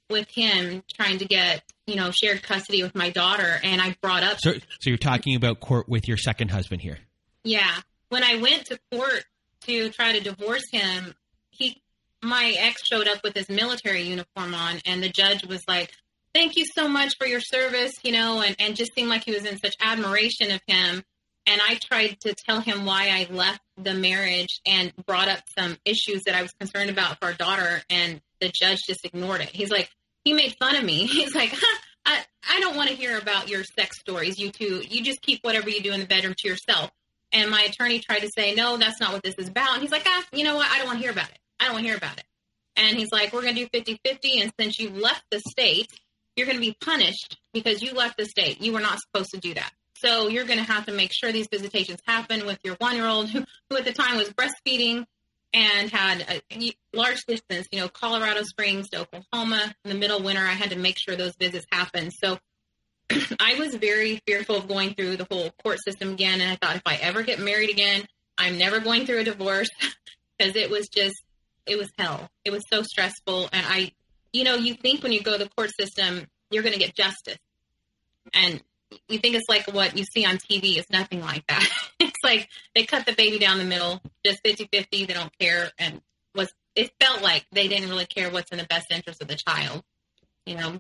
with 0.09 0.29
him 0.29 0.83
trying 0.93 1.17
to 1.19 1.25
get, 1.25 1.63
you 1.85 1.95
know, 1.95 2.11
shared 2.11 2.41
custody 2.43 2.83
with 2.83 2.95
my 2.95 3.09
daughter. 3.09 3.59
And 3.63 3.81
I 3.81 3.95
brought 4.01 4.23
up, 4.23 4.39
So, 4.39 4.53
so 4.53 4.89
you're 4.89 4.97
talking 4.97 5.35
about 5.35 5.59
court 5.59 5.87
with 5.89 6.07
your 6.07 6.17
second 6.17 6.51
husband 6.51 6.81
here. 6.81 6.99
yeah, 7.43 7.75
when 8.09 8.23
I 8.23 8.37
went 8.37 8.65
to 8.67 8.79
court 8.91 9.25
to 9.65 9.89
try 9.89 10.13
to 10.13 10.21
divorce 10.21 10.63
him, 10.71 11.13
he, 11.49 11.81
my 12.23 12.55
ex 12.57 12.81
showed 12.89 13.07
up 13.07 13.21
with 13.23 13.35
his 13.35 13.49
military 13.49 14.03
uniform 14.03 14.53
on, 14.55 14.79
and 14.85 15.03
the 15.03 15.09
judge 15.09 15.45
was 15.45 15.61
like, 15.67 15.91
thank 16.33 16.55
you 16.55 16.65
so 16.65 16.87
much 16.87 17.15
for 17.17 17.27
your 17.27 17.41
service, 17.41 17.93
you 18.03 18.11
know, 18.13 18.41
and, 18.41 18.55
and 18.59 18.75
just 18.77 18.93
seemed 18.95 19.09
like 19.09 19.23
he 19.25 19.31
was 19.33 19.43
in 19.45 19.57
such 19.57 19.75
admiration 19.81 20.51
of 20.51 20.61
him. 20.67 21.03
And 21.49 21.61
I 21.61 21.79
tried 21.83 22.17
to 22.21 22.33
tell 22.33 22.59
him 22.59 22.85
why 22.85 23.07
I 23.09 23.27
left 23.33 23.61
the 23.77 23.93
marriage 23.93 24.59
and 24.65 24.93
brought 25.05 25.27
up 25.29 25.39
some 25.57 25.77
issues 25.85 26.23
that 26.25 26.35
I 26.35 26.41
was 26.41 26.51
concerned 26.53 26.89
about 26.89 27.19
for 27.19 27.25
our 27.27 27.33
daughter, 27.33 27.81
and 27.89 28.21
the 28.39 28.51
judge 28.53 28.79
just 28.87 29.03
ignored 29.05 29.41
it. 29.41 29.49
He's 29.49 29.69
like, 29.71 29.89
he 30.27 30.33
made 30.33 30.55
fun 30.59 30.75
of 30.75 30.83
me. 30.83 31.05
He's 31.07 31.33
like, 31.33 31.53
huh, 31.53 31.77
I, 32.05 32.23
I 32.49 32.59
don't 32.59 32.75
want 32.75 32.89
to 32.89 32.95
hear 32.95 33.17
about 33.17 33.47
your 33.47 33.63
sex 33.63 33.99
stories. 33.99 34.37
You 34.37 34.51
two, 34.51 34.83
you 34.87 35.01
just 35.03 35.21
keep 35.21 35.39
whatever 35.41 35.69
you 35.69 35.81
do 35.81 35.93
in 35.93 36.01
the 36.01 36.05
bedroom 36.05 36.35
to 36.37 36.47
yourself. 36.47 36.91
And 37.31 37.49
my 37.49 37.61
attorney 37.61 37.99
tried 37.99 38.19
to 38.19 38.29
say, 38.29 38.53
no, 38.53 38.77
that's 38.77 38.99
not 38.99 39.13
what 39.13 39.23
this 39.23 39.35
is 39.35 39.47
about. 39.47 39.73
And 39.73 39.81
he's 39.81 39.91
like, 39.91 40.03
ah, 40.05 40.23
you 40.33 40.43
know 40.43 40.55
what? 40.55 40.69
I 40.69 40.77
don't 40.79 40.87
want 40.87 40.99
to 40.99 41.03
hear 41.03 41.11
about 41.11 41.29
it. 41.29 41.39
I 41.59 41.65
don't 41.65 41.73
want 41.73 41.83
to 41.83 41.89
hear 41.89 41.97
about 41.97 42.17
it. 42.17 42.25
And 42.75 42.97
he's 42.97 43.11
like, 43.11 43.33
we're 43.33 43.41
going 43.41 43.55
to 43.55 43.61
do 43.61 43.69
50 43.73 43.99
50. 44.05 44.41
And 44.41 44.51
since 44.59 44.79
you 44.79 44.89
left 44.89 45.23
the 45.31 45.39
state, 45.39 45.87
you're 46.35 46.45
going 46.45 46.57
to 46.57 46.61
be 46.61 46.75
punished 46.79 47.37
because 47.53 47.81
you 47.81 47.93
left 47.93 48.17
the 48.17 48.25
state. 48.25 48.61
You 48.61 48.73
were 48.73 48.81
not 48.81 48.99
supposed 48.99 49.31
to 49.31 49.39
do 49.39 49.53
that. 49.53 49.71
So 49.95 50.27
you're 50.27 50.45
going 50.45 50.59
to 50.59 50.65
have 50.65 50.85
to 50.85 50.91
make 50.91 51.11
sure 51.11 51.31
these 51.31 51.47
visitations 51.51 51.99
happen 52.05 52.45
with 52.45 52.59
your 52.63 52.75
one 52.75 52.95
year 52.95 53.07
old 53.07 53.29
who, 53.29 53.43
who 53.69 53.77
at 53.77 53.85
the 53.85 53.93
time 53.93 54.17
was 54.17 54.29
breastfeeding 54.29 55.05
and 55.53 55.89
had 55.89 56.41
a 56.51 56.73
large 56.93 57.23
distance, 57.25 57.67
you 57.71 57.79
know, 57.79 57.87
Colorado 57.87 58.43
Springs 58.43 58.89
to 58.89 59.01
Oklahoma 59.01 59.73
in 59.83 59.89
the 59.89 59.97
middle 59.97 60.21
winter. 60.21 60.41
I 60.41 60.53
had 60.53 60.71
to 60.71 60.77
make 60.77 60.97
sure 60.97 61.15
those 61.15 61.35
visits 61.35 61.65
happened. 61.71 62.11
So 62.13 62.37
I 63.39 63.55
was 63.57 63.75
very 63.75 64.21
fearful 64.27 64.57
of 64.57 64.67
going 64.67 64.93
through 64.93 65.17
the 65.17 65.27
whole 65.29 65.51
court 65.63 65.79
system 65.83 66.13
again. 66.13 66.41
And 66.41 66.51
I 66.51 66.55
thought 66.55 66.75
if 66.75 66.81
I 66.85 66.95
ever 66.95 67.23
get 67.23 67.39
married 67.39 67.69
again, 67.69 68.05
I'm 68.37 68.57
never 68.57 68.79
going 68.79 69.05
through 69.05 69.19
a 69.19 69.23
divorce 69.23 69.69
because 70.37 70.55
it 70.55 70.69
was 70.69 70.89
just, 70.89 71.15
it 71.65 71.77
was 71.77 71.89
hell. 71.97 72.29
It 72.45 72.51
was 72.51 72.63
so 72.71 72.83
stressful. 72.83 73.49
And 73.51 73.65
I, 73.67 73.91
you 74.33 74.43
know, 74.43 74.55
you 74.55 74.75
think 74.75 75.03
when 75.03 75.11
you 75.11 75.21
go 75.21 75.37
to 75.37 75.43
the 75.43 75.49
court 75.49 75.71
system, 75.77 76.27
you're 76.51 76.63
going 76.63 76.73
to 76.73 76.79
get 76.79 76.95
justice. 76.95 77.37
And 78.33 78.61
you 79.07 79.19
think 79.19 79.35
it's 79.35 79.49
like 79.49 79.67
what 79.73 79.97
you 79.97 80.03
see 80.03 80.25
on 80.25 80.37
TV. 80.37 80.77
It's 80.77 80.89
nothing 80.89 81.21
like 81.21 81.45
that. 81.47 81.67
it's 81.99 82.17
like 82.23 82.49
they 82.75 82.85
cut 82.85 83.05
the 83.05 83.13
baby 83.13 83.39
down 83.39 83.57
the 83.57 83.65
middle, 83.65 84.01
just 84.25 84.39
50 84.43 84.69
50. 84.71 85.05
They 85.05 85.13
don't 85.13 85.37
care. 85.39 85.71
And 85.77 86.01
was, 86.35 86.51
it 86.75 86.91
felt 86.99 87.21
like 87.21 87.45
they 87.51 87.67
didn't 87.67 87.89
really 87.89 88.05
care 88.05 88.29
what's 88.29 88.51
in 88.51 88.57
the 88.57 88.65
best 88.65 88.87
interest 88.91 89.21
of 89.21 89.27
the 89.27 89.35
child, 89.35 89.83
you 90.45 90.55
know? 90.55 90.79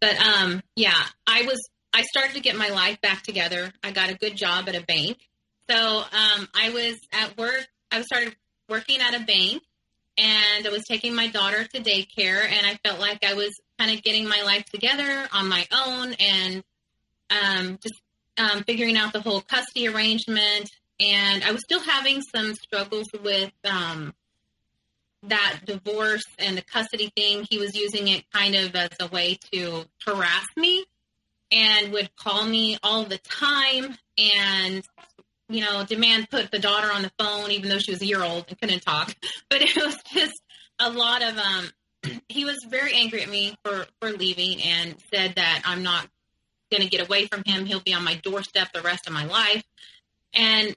But, 0.00 0.18
um, 0.18 0.62
yeah, 0.74 1.00
I 1.26 1.42
was, 1.42 1.68
I 1.92 2.02
started 2.02 2.34
to 2.34 2.40
get 2.40 2.56
my 2.56 2.68
life 2.68 3.00
back 3.00 3.22
together. 3.22 3.72
I 3.82 3.92
got 3.92 4.10
a 4.10 4.14
good 4.14 4.36
job 4.36 4.68
at 4.68 4.74
a 4.74 4.84
bank. 4.84 5.18
So, 5.70 5.76
um, 5.76 6.48
I 6.54 6.70
was 6.70 6.98
at 7.12 7.38
work. 7.38 7.66
I 7.90 8.02
started 8.02 8.34
working 8.68 9.00
at 9.00 9.14
a 9.14 9.24
bank 9.24 9.62
and 10.18 10.66
I 10.66 10.70
was 10.70 10.84
taking 10.84 11.14
my 11.14 11.28
daughter 11.28 11.64
to 11.64 11.80
daycare 11.80 12.44
and 12.44 12.66
I 12.66 12.78
felt 12.84 13.00
like 13.00 13.24
I 13.24 13.34
was 13.34 13.58
kind 13.78 13.96
of 13.96 14.02
getting 14.02 14.28
my 14.28 14.42
life 14.42 14.64
together 14.66 15.28
on 15.32 15.48
my 15.48 15.66
own 15.72 16.14
and 16.14 16.64
um, 17.32 17.78
just 17.82 18.02
um, 18.38 18.62
figuring 18.64 18.96
out 18.96 19.12
the 19.12 19.20
whole 19.20 19.40
custody 19.40 19.88
arrangement. 19.88 20.70
And 21.00 21.42
I 21.42 21.52
was 21.52 21.62
still 21.62 21.80
having 21.80 22.22
some 22.22 22.54
struggles 22.54 23.06
with 23.22 23.52
um, 23.64 24.14
that 25.24 25.60
divorce 25.64 26.24
and 26.38 26.56
the 26.56 26.62
custody 26.62 27.10
thing. 27.16 27.46
He 27.48 27.58
was 27.58 27.74
using 27.74 28.08
it 28.08 28.24
kind 28.32 28.54
of 28.54 28.74
as 28.76 28.90
a 29.00 29.08
way 29.08 29.38
to 29.52 29.84
harass 30.04 30.46
me 30.56 30.84
and 31.52 31.92
would 31.92 32.14
call 32.16 32.44
me 32.44 32.78
all 32.82 33.04
the 33.04 33.18
time 33.18 33.96
and 34.18 34.82
you 35.48 35.60
know 35.60 35.84
demand 35.84 36.30
put 36.30 36.50
the 36.50 36.58
daughter 36.58 36.90
on 36.90 37.02
the 37.02 37.12
phone 37.18 37.50
even 37.50 37.68
though 37.68 37.78
she 37.78 37.90
was 37.90 38.00
a 38.00 38.06
year 38.06 38.22
old 38.22 38.46
and 38.48 38.58
couldn't 38.58 38.80
talk 38.80 39.14
but 39.50 39.60
it 39.60 39.76
was 39.76 39.96
just 40.12 40.40
a 40.78 40.90
lot 40.90 41.22
of 41.22 41.36
um 41.36 41.70
he 42.28 42.44
was 42.44 42.56
very 42.68 42.94
angry 42.94 43.22
at 43.22 43.28
me 43.28 43.54
for 43.64 43.86
for 44.00 44.10
leaving 44.10 44.62
and 44.62 44.96
said 45.12 45.34
that 45.36 45.62
i'm 45.64 45.82
not 45.82 46.06
going 46.72 46.82
to 46.82 46.88
get 46.88 47.06
away 47.06 47.26
from 47.26 47.44
him. 47.46 47.66
He'll 47.66 47.80
be 47.80 47.94
on 47.94 48.02
my 48.02 48.16
doorstep 48.16 48.72
the 48.72 48.82
rest 48.82 49.06
of 49.06 49.12
my 49.12 49.24
life. 49.26 49.62
And 50.34 50.74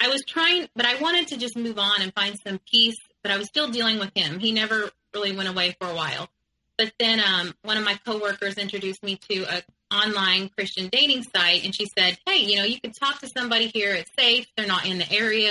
I 0.00 0.08
was 0.08 0.22
trying, 0.26 0.68
but 0.76 0.84
I 0.84 1.00
wanted 1.00 1.28
to 1.28 1.38
just 1.38 1.56
move 1.56 1.78
on 1.78 2.02
and 2.02 2.12
find 2.12 2.38
some 2.46 2.60
peace, 2.70 2.98
but 3.22 3.32
I 3.32 3.38
was 3.38 3.46
still 3.48 3.70
dealing 3.70 3.98
with 3.98 4.10
him. 4.14 4.38
He 4.38 4.52
never 4.52 4.90
really 5.14 5.34
went 5.34 5.48
away 5.48 5.76
for 5.80 5.88
a 5.88 5.94
while. 5.94 6.28
But 6.76 6.92
then 7.00 7.20
um, 7.20 7.54
one 7.62 7.76
of 7.76 7.84
my 7.84 7.98
coworkers 8.06 8.54
introduced 8.54 9.02
me 9.02 9.18
to 9.30 9.44
a 9.44 9.62
online 9.92 10.50
Christian 10.50 10.88
dating 10.92 11.24
site, 11.24 11.64
and 11.64 11.74
she 11.74 11.86
said, 11.98 12.18
"Hey, 12.26 12.44
you 12.44 12.58
know, 12.58 12.64
you 12.64 12.80
could 12.80 12.94
talk 12.94 13.20
to 13.20 13.28
somebody 13.28 13.68
here. 13.68 13.94
It's 13.94 14.10
safe. 14.16 14.46
They're 14.56 14.66
not 14.66 14.86
in 14.86 14.98
the 14.98 15.10
area. 15.10 15.50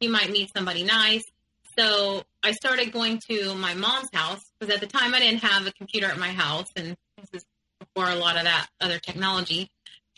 You 0.00 0.10
might 0.10 0.30
meet 0.30 0.50
somebody 0.52 0.82
nice." 0.82 1.22
So 1.78 2.24
I 2.42 2.52
started 2.52 2.92
going 2.92 3.20
to 3.30 3.54
my 3.54 3.74
mom's 3.74 4.08
house 4.12 4.40
because 4.58 4.74
at 4.74 4.80
the 4.80 4.86
time 4.86 5.14
I 5.14 5.20
didn't 5.20 5.42
have 5.42 5.66
a 5.66 5.72
computer 5.72 6.06
at 6.06 6.18
my 6.18 6.32
house, 6.32 6.70
and 6.76 6.96
before 7.94 8.10
a 8.10 8.16
lot 8.16 8.36
of 8.36 8.44
that 8.44 8.68
other 8.80 8.98
technology. 8.98 9.70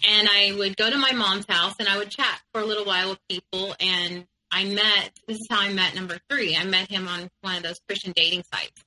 And 0.07 0.29
I 0.31 0.55
would 0.57 0.77
go 0.77 0.91
to 0.91 0.99
my 0.99 1.13
mom's 1.13 1.47
house 1.49 1.75
and 1.79 1.89
I 1.89 1.97
would 1.99 2.11
chat 2.11 2.41
for 2.53 2.61
a 2.61 2.65
little 2.65 2.85
while 2.85 3.11
with 3.11 3.29
people. 3.29 3.75
And 3.81 4.27
I 4.51 4.65
met, 4.65 5.13
this 5.27 5.39
is 5.39 5.47
how 5.51 5.61
I 5.61 5.73
met 5.73 5.95
number 5.95 6.19
three. 6.31 6.57
I 6.57 6.65
met 6.65 6.91
him 6.91 7.09
on 7.09 7.31
one 7.41 7.57
of 7.57 7.63
those 7.63 7.81
Christian 7.87 8.13
dating 8.15 8.45
sites. 8.53 8.85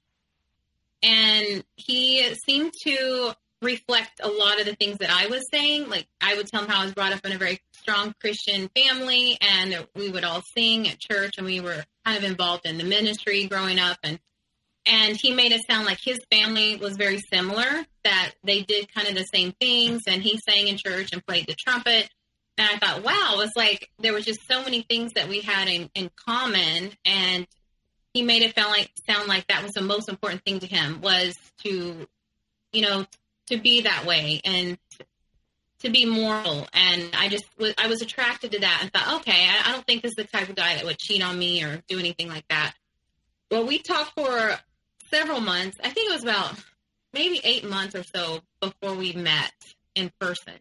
And 1.01 1.63
he 1.75 2.33
seemed 2.45 2.73
to 2.83 3.33
reflect 3.61 4.21
a 4.21 4.27
lot 4.27 4.59
of 4.59 4.65
the 4.65 4.75
things 4.75 4.99
that 4.99 5.09
I 5.09 5.27
was 5.27 5.45
saying. 5.51 5.89
Like 5.89 6.07
I 6.21 6.35
would 6.35 6.47
tell 6.47 6.63
him 6.63 6.69
how 6.69 6.81
I 6.81 6.85
was 6.85 6.93
brought 6.93 7.13
up 7.13 7.25
in 7.25 7.31
a 7.31 7.37
very 7.37 7.59
strong 7.71 8.13
Christian 8.21 8.69
family 8.75 9.37
and 9.41 9.85
we 9.95 10.09
would 10.09 10.23
all 10.23 10.41
sing 10.55 10.87
at 10.87 10.99
church 10.99 11.35
and 11.37 11.45
we 11.45 11.59
were 11.59 11.83
kind 12.05 12.17
of 12.17 12.23
involved 12.23 12.65
in 12.65 12.77
the 12.77 12.83
ministry 12.83 13.47
growing 13.47 13.79
up. 13.79 13.97
And 14.03 14.19
and 14.85 15.15
he 15.15 15.33
made 15.33 15.51
it 15.51 15.61
sound 15.69 15.85
like 15.85 15.99
his 16.03 16.19
family 16.31 16.75
was 16.77 16.97
very 16.97 17.19
similar 17.31 17.85
that 18.03 18.31
they 18.43 18.61
did 18.61 18.93
kind 18.93 19.07
of 19.07 19.15
the 19.15 19.23
same 19.23 19.53
things 19.59 20.03
and 20.07 20.21
he 20.21 20.37
sang 20.37 20.67
in 20.67 20.77
church 20.77 21.09
and 21.13 21.25
played 21.25 21.47
the 21.47 21.55
trumpet. 21.55 22.09
And 22.57 22.67
i 22.69 22.77
thought 22.77 23.03
wow 23.03 23.35
it 23.35 23.37
was 23.37 23.53
like 23.55 23.89
there 23.99 24.13
was 24.13 24.25
just 24.25 24.45
so 24.47 24.63
many 24.63 24.81
things 24.81 25.13
that 25.13 25.29
we 25.29 25.39
had 25.39 25.67
in, 25.69 25.89
in 25.95 26.09
common 26.25 26.91
and 27.05 27.47
he 28.13 28.21
made 28.21 28.41
it 28.41 28.55
sound 28.55 28.71
like 28.71 28.91
sound 29.09 29.27
like 29.27 29.47
that 29.47 29.63
was 29.63 29.71
the 29.73 29.81
most 29.81 30.09
important 30.09 30.43
thing 30.43 30.59
to 30.59 30.67
him 30.67 31.01
was 31.01 31.35
to 31.63 32.07
you 32.73 32.81
know 32.81 33.05
to 33.47 33.57
be 33.57 33.81
that 33.81 34.05
way 34.05 34.41
and 34.43 34.77
to 35.79 35.89
be 35.89 36.05
moral. 36.05 36.67
And 36.73 37.09
i 37.17 37.29
just 37.29 37.45
was 37.57 37.73
i 37.77 37.87
was 37.87 38.01
attracted 38.01 38.51
to 38.51 38.59
that 38.59 38.79
and 38.81 38.91
thought 38.91 39.21
okay 39.21 39.47
I, 39.47 39.69
I 39.69 39.71
don't 39.71 39.85
think 39.85 40.01
this 40.01 40.11
is 40.11 40.15
the 40.15 40.23
type 40.25 40.49
of 40.49 40.55
guy 40.55 40.75
that 40.75 40.85
would 40.85 40.97
cheat 40.97 41.23
on 41.23 41.37
me 41.37 41.63
or 41.63 41.81
do 41.87 41.99
anything 41.99 42.27
like 42.27 42.47
that. 42.49 42.73
Well 43.51 43.65
we 43.65 43.79
talked 43.79 44.13
for 44.15 44.59
several 45.09 45.41
months. 45.41 45.77
I 45.83 45.89
think 45.89 46.09
it 46.09 46.13
was 46.13 46.23
about 46.23 46.55
maybe 47.13 47.41
eight 47.43 47.67
months 47.67 47.95
or 47.95 48.03
so 48.03 48.41
before 48.61 48.95
we 48.95 49.13
met 49.13 49.51
in 49.95 50.11
person. 50.19 50.57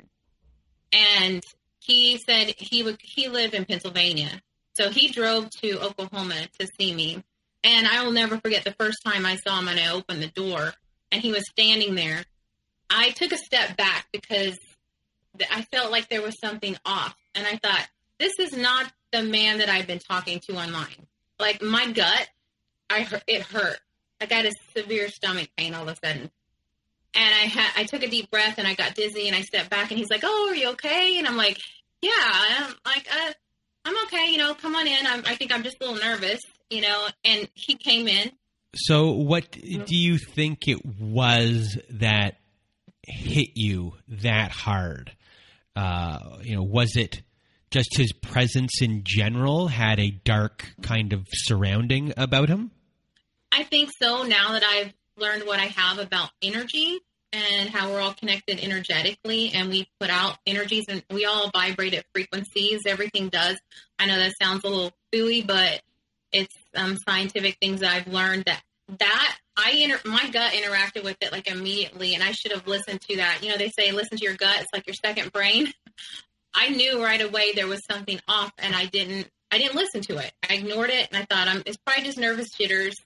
And 0.93 1.43
he 1.81 2.19
said 2.19 2.55
he 2.59 2.83
would 2.83 2.99
he 3.03 3.29
lived 3.29 3.55
in 3.55 3.65
Pennsylvania. 3.65 4.43
So 4.75 4.91
he 4.91 5.09
drove 5.09 5.51
to 5.63 5.81
Oklahoma 5.81 6.47
to 6.59 6.69
see 6.79 6.95
me. 6.95 7.23
And 7.65 7.87
I 7.87 8.05
will 8.05 8.13
never 8.13 8.39
forget 8.39 8.65
the 8.65 8.75
first 8.79 8.99
time 9.05 9.27
I 9.27 9.37
saw 9.37 9.59
him 9.59 9.69
and 9.69 9.81
I 9.81 9.93
opened 9.93 10.23
the 10.23 10.29
door 10.29 10.73
and 11.11 11.21
he 11.21 11.33
was 11.33 11.43
standing 11.51 11.95
there. 11.95 12.25
I 12.89 13.11
took 13.11 13.33
a 13.33 13.37
step 13.37 13.77
back 13.77 14.07
because 14.13 14.57
I 15.51 15.63
felt 15.63 15.91
like 15.91 16.09
there 16.09 16.23
was 16.23 16.39
something 16.41 16.77
off. 16.85 17.17
And 17.35 17.47
I 17.47 17.57
thought, 17.57 17.87
this 18.19 18.33
is 18.39 18.57
not 18.57 18.91
the 19.13 19.23
man 19.23 19.59
that 19.59 19.69
I've 19.69 19.87
been 19.87 19.99
talking 19.99 20.41
to 20.49 20.57
online. 20.57 21.07
Like 21.39 21.63
my 21.63 21.91
gut, 21.91 22.29
I 22.91 23.07
it 23.27 23.43
hurt. 23.43 23.79
I 24.21 24.27
got 24.27 24.45
a 24.45 24.53
severe 24.77 25.09
stomach 25.09 25.49
pain 25.57 25.75
all 25.75 25.89
of 25.89 25.89
a 25.89 26.07
sudden. 26.07 26.31
And 27.15 27.35
I 27.35 27.47
had 27.47 27.71
I 27.77 27.85
took 27.85 28.03
a 28.03 28.09
deep 28.09 28.31
breath 28.31 28.59
and 28.59 28.67
I 28.67 28.75
got 28.75 28.95
dizzy 28.95 29.29
and 29.29 29.37
I 29.37 29.43
stepped 29.43 29.71
back 29.71 29.91
and 29.91 29.99
he's 29.99 30.11
like, 30.11 30.23
"Oh, 30.25 30.49
are 30.51 30.55
you 30.55 30.71
okay?" 30.71 31.19
And 31.19 31.27
I'm 31.27 31.37
like, 31.37 31.59
"Yeah, 32.03 32.11
I'm 32.15 32.75
like 32.85 33.09
uh, 33.11 33.33
I'm 33.85 33.97
okay. 34.07 34.31
You 34.31 34.39
know, 34.39 34.55
come 34.55 34.77
on 34.77 34.87
in. 34.87 35.07
I'm, 35.07 35.23
I 35.27 35.35
think 35.35 35.53
I'm 35.53 35.63
just 35.63 35.79
a 35.81 35.87
little 35.87 36.01
nervous, 36.01 36.41
you 36.71 36.83
know." 36.83 37.09
And 37.25 37.49
he 37.55 37.77
came 37.77 38.09
in. 38.09 38.31
So, 38.75 39.13
what 39.13 39.53
do 39.53 39.97
you 39.97 40.19
think 40.19 40.69
it 40.69 40.85
was 40.85 41.79
that 41.91 42.37
hit 43.07 43.51
you 43.55 43.95
that 44.09 44.51
hard? 44.51 45.13
Uh, 45.75 46.39
you 46.43 46.55
know, 46.55 46.63
was 46.63 46.95
it 46.97 47.23
just 47.71 47.97
his 47.97 48.13
presence 48.13 48.83
in 48.83 49.03
general 49.05 49.69
had 49.69 49.99
a 49.99 50.11
dark 50.11 50.67
kind 50.83 51.13
of 51.13 51.27
surrounding 51.31 52.13
about 52.17 52.49
him? 52.49 52.71
I 53.53 53.65
think 53.65 53.91
so. 53.91 54.23
Now 54.23 54.53
that 54.53 54.65
I've 54.65 54.93
learned 55.17 55.45
what 55.47 55.59
I 55.59 55.67
have 55.67 55.99
about 55.99 56.31
energy 56.43 56.99
and 57.33 57.69
how 57.69 57.91
we're 57.91 58.01
all 58.01 58.15
connected 58.15 58.59
energetically 58.61 59.53
and 59.53 59.69
we 59.69 59.89
put 60.01 60.11
out 60.11 60.39
energies 60.47 60.87
and 60.89 61.03
we 61.11 61.25
all 61.25 61.51
vibrate 61.51 61.95
at 61.95 62.07
frequencies. 62.15 62.83
Everything 62.87 63.29
does. 63.29 63.59
I 63.99 64.07
know 64.07 64.19
that 64.19 64.33
sounds 64.41 64.65
a 64.65 64.69
little 64.69 64.93
fooey, 65.13 65.47
but 65.47 65.83
it's 66.33 66.57
um, 66.75 66.97
scientific 66.97 67.59
things 67.61 67.81
that 67.81 67.93
I've 67.93 68.13
learned 68.13 68.45
that 68.45 68.63
that 68.99 69.37
I 69.57 69.73
inter- 69.73 70.01
my 70.07 70.31
gut 70.31 70.53
interacted 70.53 71.05
with 71.05 71.17
it 71.21 71.31
like 71.31 71.51
immediately, 71.51 72.15
and 72.15 72.23
I 72.23 72.33
should 72.33 72.53
have 72.53 72.67
listened 72.67 73.03
to 73.03 73.17
that. 73.17 73.41
You 73.43 73.51
know, 73.51 73.59
they 73.59 73.69
say 73.69 73.93
listen 73.93 74.17
to 74.17 74.25
your 74.25 74.35
gut; 74.35 74.61
it's 74.61 74.73
like 74.73 74.87
your 74.87 74.95
second 74.95 75.33
brain. 75.33 75.73
I 76.55 76.71
knew 76.71 77.03
right 77.03 77.21
away 77.21 77.53
there 77.53 77.67
was 77.67 77.85
something 77.85 78.19
off, 78.27 78.53
and 78.59 78.75
I 78.75 78.87
didn't. 78.87 79.29
I 79.51 79.59
didn't 79.59 79.75
listen 79.75 80.01
to 80.03 80.19
it. 80.19 80.33
I 80.49 80.55
ignored 80.55 80.91
it, 80.91 81.09
and 81.11 81.23
I 81.23 81.27
thought, 81.27 81.49
I'm, 81.49 81.63
it's 81.67 81.79
probably 81.79 82.05
just 82.05 82.19
nervous 82.19 82.51
jitters 82.51 82.99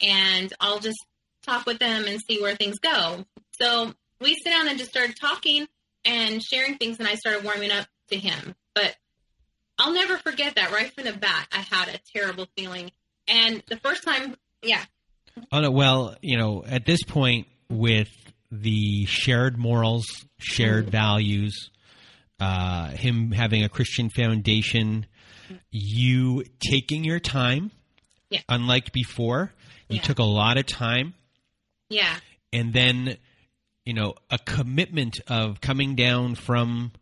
and 0.00 0.52
I'll 0.60 0.80
just 0.80 0.98
talk 1.42 1.66
with 1.66 1.78
them 1.78 2.04
and 2.06 2.20
see 2.28 2.40
where 2.40 2.54
things 2.56 2.78
go. 2.78 3.24
So 3.58 3.92
we 4.20 4.34
sit 4.34 4.50
down 4.50 4.68
and 4.68 4.78
just 4.78 4.90
started 4.90 5.16
talking 5.20 5.66
and 6.04 6.42
sharing 6.42 6.76
things, 6.76 6.98
and 6.98 7.08
I 7.08 7.14
started 7.14 7.44
warming 7.44 7.70
up 7.70 7.86
to 8.10 8.16
him. 8.18 8.54
But 8.74 8.96
I'll 9.78 9.92
never 9.92 10.16
forget 10.18 10.56
that 10.56 10.70
right 10.72 10.92
from 10.92 11.04
the 11.04 11.12
bat, 11.12 11.48
I 11.52 11.58
had 11.58 11.88
a 11.88 11.98
terrible 12.16 12.46
feeling. 12.56 12.90
And 13.26 13.62
the 13.68 13.76
first 13.76 14.02
time, 14.04 14.36
yeah. 14.62 14.84
Oh 15.50 15.60
no! 15.60 15.70
Well, 15.70 16.16
you 16.22 16.36
know, 16.36 16.64
at 16.64 16.86
this 16.86 17.02
point, 17.02 17.48
with 17.68 18.10
the 18.52 19.04
shared 19.06 19.58
morals, 19.58 20.04
shared 20.38 20.90
values, 20.90 21.70
uh, 22.38 22.90
him 22.90 23.32
having 23.32 23.64
a 23.64 23.68
Christian 23.68 24.10
foundation, 24.10 25.06
you 25.70 26.44
taking 26.60 27.02
your 27.02 27.18
time, 27.18 27.72
Yeah. 28.30 28.42
unlike 28.48 28.92
before, 28.92 29.52
you 29.94 30.00
Yeah. 30.00 30.02
took 30.02 30.18
a 30.18 30.24
lot 30.24 30.56
of 30.58 30.66
time, 30.66 31.14
Yeah. 31.88 32.18
and 32.52 32.72
then 32.72 33.16
you 33.84 33.92
know 33.94 34.14
a 34.30 34.38
commitment 34.38 35.20
of 35.28 35.60
coming 35.60 35.94
down 35.94 36.34
from 36.34 36.92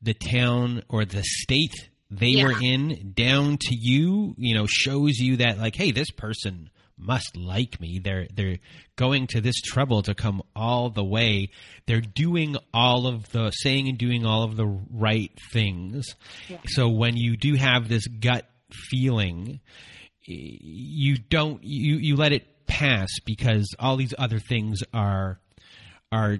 the 0.00 0.14
town 0.14 0.82
or 0.88 1.04
the 1.04 1.22
state 1.24 1.74
they 2.10 2.30
Yeah. 2.30 2.44
were 2.44 2.60
in 2.62 3.12
down 3.16 3.56
to 3.58 3.74
you 3.74 4.34
you 4.38 4.54
know 4.54 4.66
shows 4.66 5.18
you 5.18 5.36
that 5.38 5.58
like 5.58 5.76
hey 5.76 5.92
this 5.92 6.10
person 6.10 6.68
must 6.98 7.36
like 7.36 7.80
me 7.80 7.98
they're 7.98 8.26
they're 8.34 8.58
going 8.96 9.26
to 9.28 9.40
this 9.40 9.60
trouble 9.60 10.02
to 10.02 10.14
come 10.14 10.42
all 10.54 10.90
the 10.90 11.02
way 11.04 11.48
they're 11.86 12.00
doing 12.00 12.56
all 12.74 13.06
of 13.06 13.30
the 13.32 13.50
saying 13.50 13.88
and 13.88 13.98
doing 13.98 14.26
all 14.26 14.42
of 14.42 14.56
the 14.56 14.66
right 14.90 15.32
things 15.52 16.04
so 16.66 16.88
when 16.88 17.16
you 17.16 17.36
do 17.36 17.54
have 17.54 17.88
this 17.88 18.06
gut 18.08 18.46
feeling 18.90 19.60
you 20.24 21.18
don't 21.18 21.62
you 21.64 21.96
you 21.96 22.16
let 22.16 22.32
it 22.32 22.46
pass 22.66 23.08
because 23.24 23.66
all 23.78 23.96
these 23.96 24.14
other 24.18 24.38
things 24.38 24.82
are 24.94 25.38
are 26.10 26.38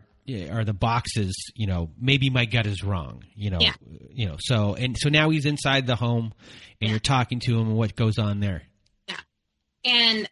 are 0.51 0.65
the 0.65 0.73
boxes 0.73 1.35
you 1.57 1.67
know 1.67 1.91
maybe 2.01 2.31
my 2.31 2.45
gut 2.45 2.67
is 2.67 2.83
wrong 2.85 3.25
you 3.35 3.51
know 3.51 3.59
Yeah. 3.61 3.75
you 4.11 4.27
know 4.27 4.37
so 4.39 4.75
and 4.75 4.97
so 4.97 5.09
now 5.09 5.31
he's 5.31 5.45
inside 5.47 5.87
the 5.87 5.97
home 5.97 6.33
and 6.81 6.89
Yeah. 6.89 6.91
you're 6.91 7.01
talking 7.01 7.41
to 7.41 7.53
him 7.59 7.69
and 7.69 7.77
what 7.77 7.97
goes 7.97 8.19
on 8.19 8.39
there 8.41 8.63
yeah 9.09 9.17
and 9.85 10.29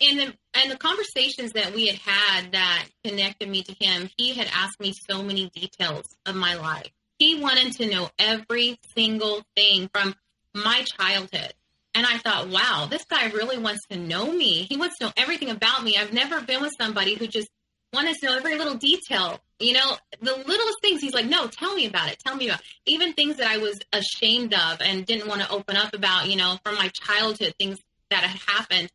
in 0.00 0.16
the 0.16 0.34
and 0.54 0.70
the 0.70 0.76
conversations 0.78 1.52
that 1.52 1.74
we 1.74 1.88
had 1.88 1.98
had 1.98 2.52
that 2.52 2.86
connected 3.04 3.48
me 3.50 3.62
to 3.64 3.74
him, 3.78 4.08
he 4.16 4.32
had 4.32 4.48
asked 4.54 4.80
me 4.80 4.94
so 5.10 5.22
many 5.22 5.50
details 5.50 6.06
of 6.24 6.34
my 6.36 6.54
life. 6.54 6.88
He 7.18 7.40
wanted 7.40 7.72
to 7.74 7.90
know 7.90 8.08
every 8.18 8.78
single 8.96 9.42
thing 9.56 9.90
from 9.92 10.14
my 10.54 10.84
childhood. 10.96 11.52
And 11.94 12.06
I 12.06 12.18
thought, 12.18 12.48
wow, 12.48 12.88
this 12.90 13.04
guy 13.04 13.30
really 13.30 13.58
wants 13.58 13.80
to 13.90 13.96
know 13.96 14.32
me. 14.32 14.66
He 14.68 14.76
wants 14.76 14.98
to 14.98 15.06
know 15.06 15.12
everything 15.16 15.50
about 15.50 15.84
me. 15.84 15.96
I've 15.96 16.12
never 16.12 16.40
been 16.40 16.60
with 16.60 16.72
somebody 16.78 17.14
who 17.14 17.26
just 17.26 17.48
wants 17.92 18.20
to 18.20 18.26
know 18.26 18.36
every 18.36 18.56
little 18.56 18.74
detail. 18.74 19.40
You 19.60 19.74
know, 19.74 19.96
the 20.20 20.32
littlest 20.34 20.80
things. 20.82 21.00
He's 21.00 21.14
like, 21.14 21.26
no, 21.26 21.46
tell 21.46 21.74
me 21.74 21.86
about 21.86 22.10
it. 22.10 22.18
Tell 22.26 22.34
me 22.34 22.48
about 22.48 22.60
it. 22.60 22.66
even 22.86 23.12
things 23.12 23.36
that 23.36 23.46
I 23.46 23.58
was 23.58 23.78
ashamed 23.92 24.52
of 24.52 24.80
and 24.80 25.06
didn't 25.06 25.28
want 25.28 25.42
to 25.42 25.50
open 25.50 25.76
up 25.76 25.94
about. 25.94 26.28
You 26.28 26.36
know, 26.36 26.58
from 26.64 26.74
my 26.74 26.88
childhood, 26.88 27.54
things 27.58 27.78
that 28.10 28.24
had 28.24 28.40
happened. 28.46 28.90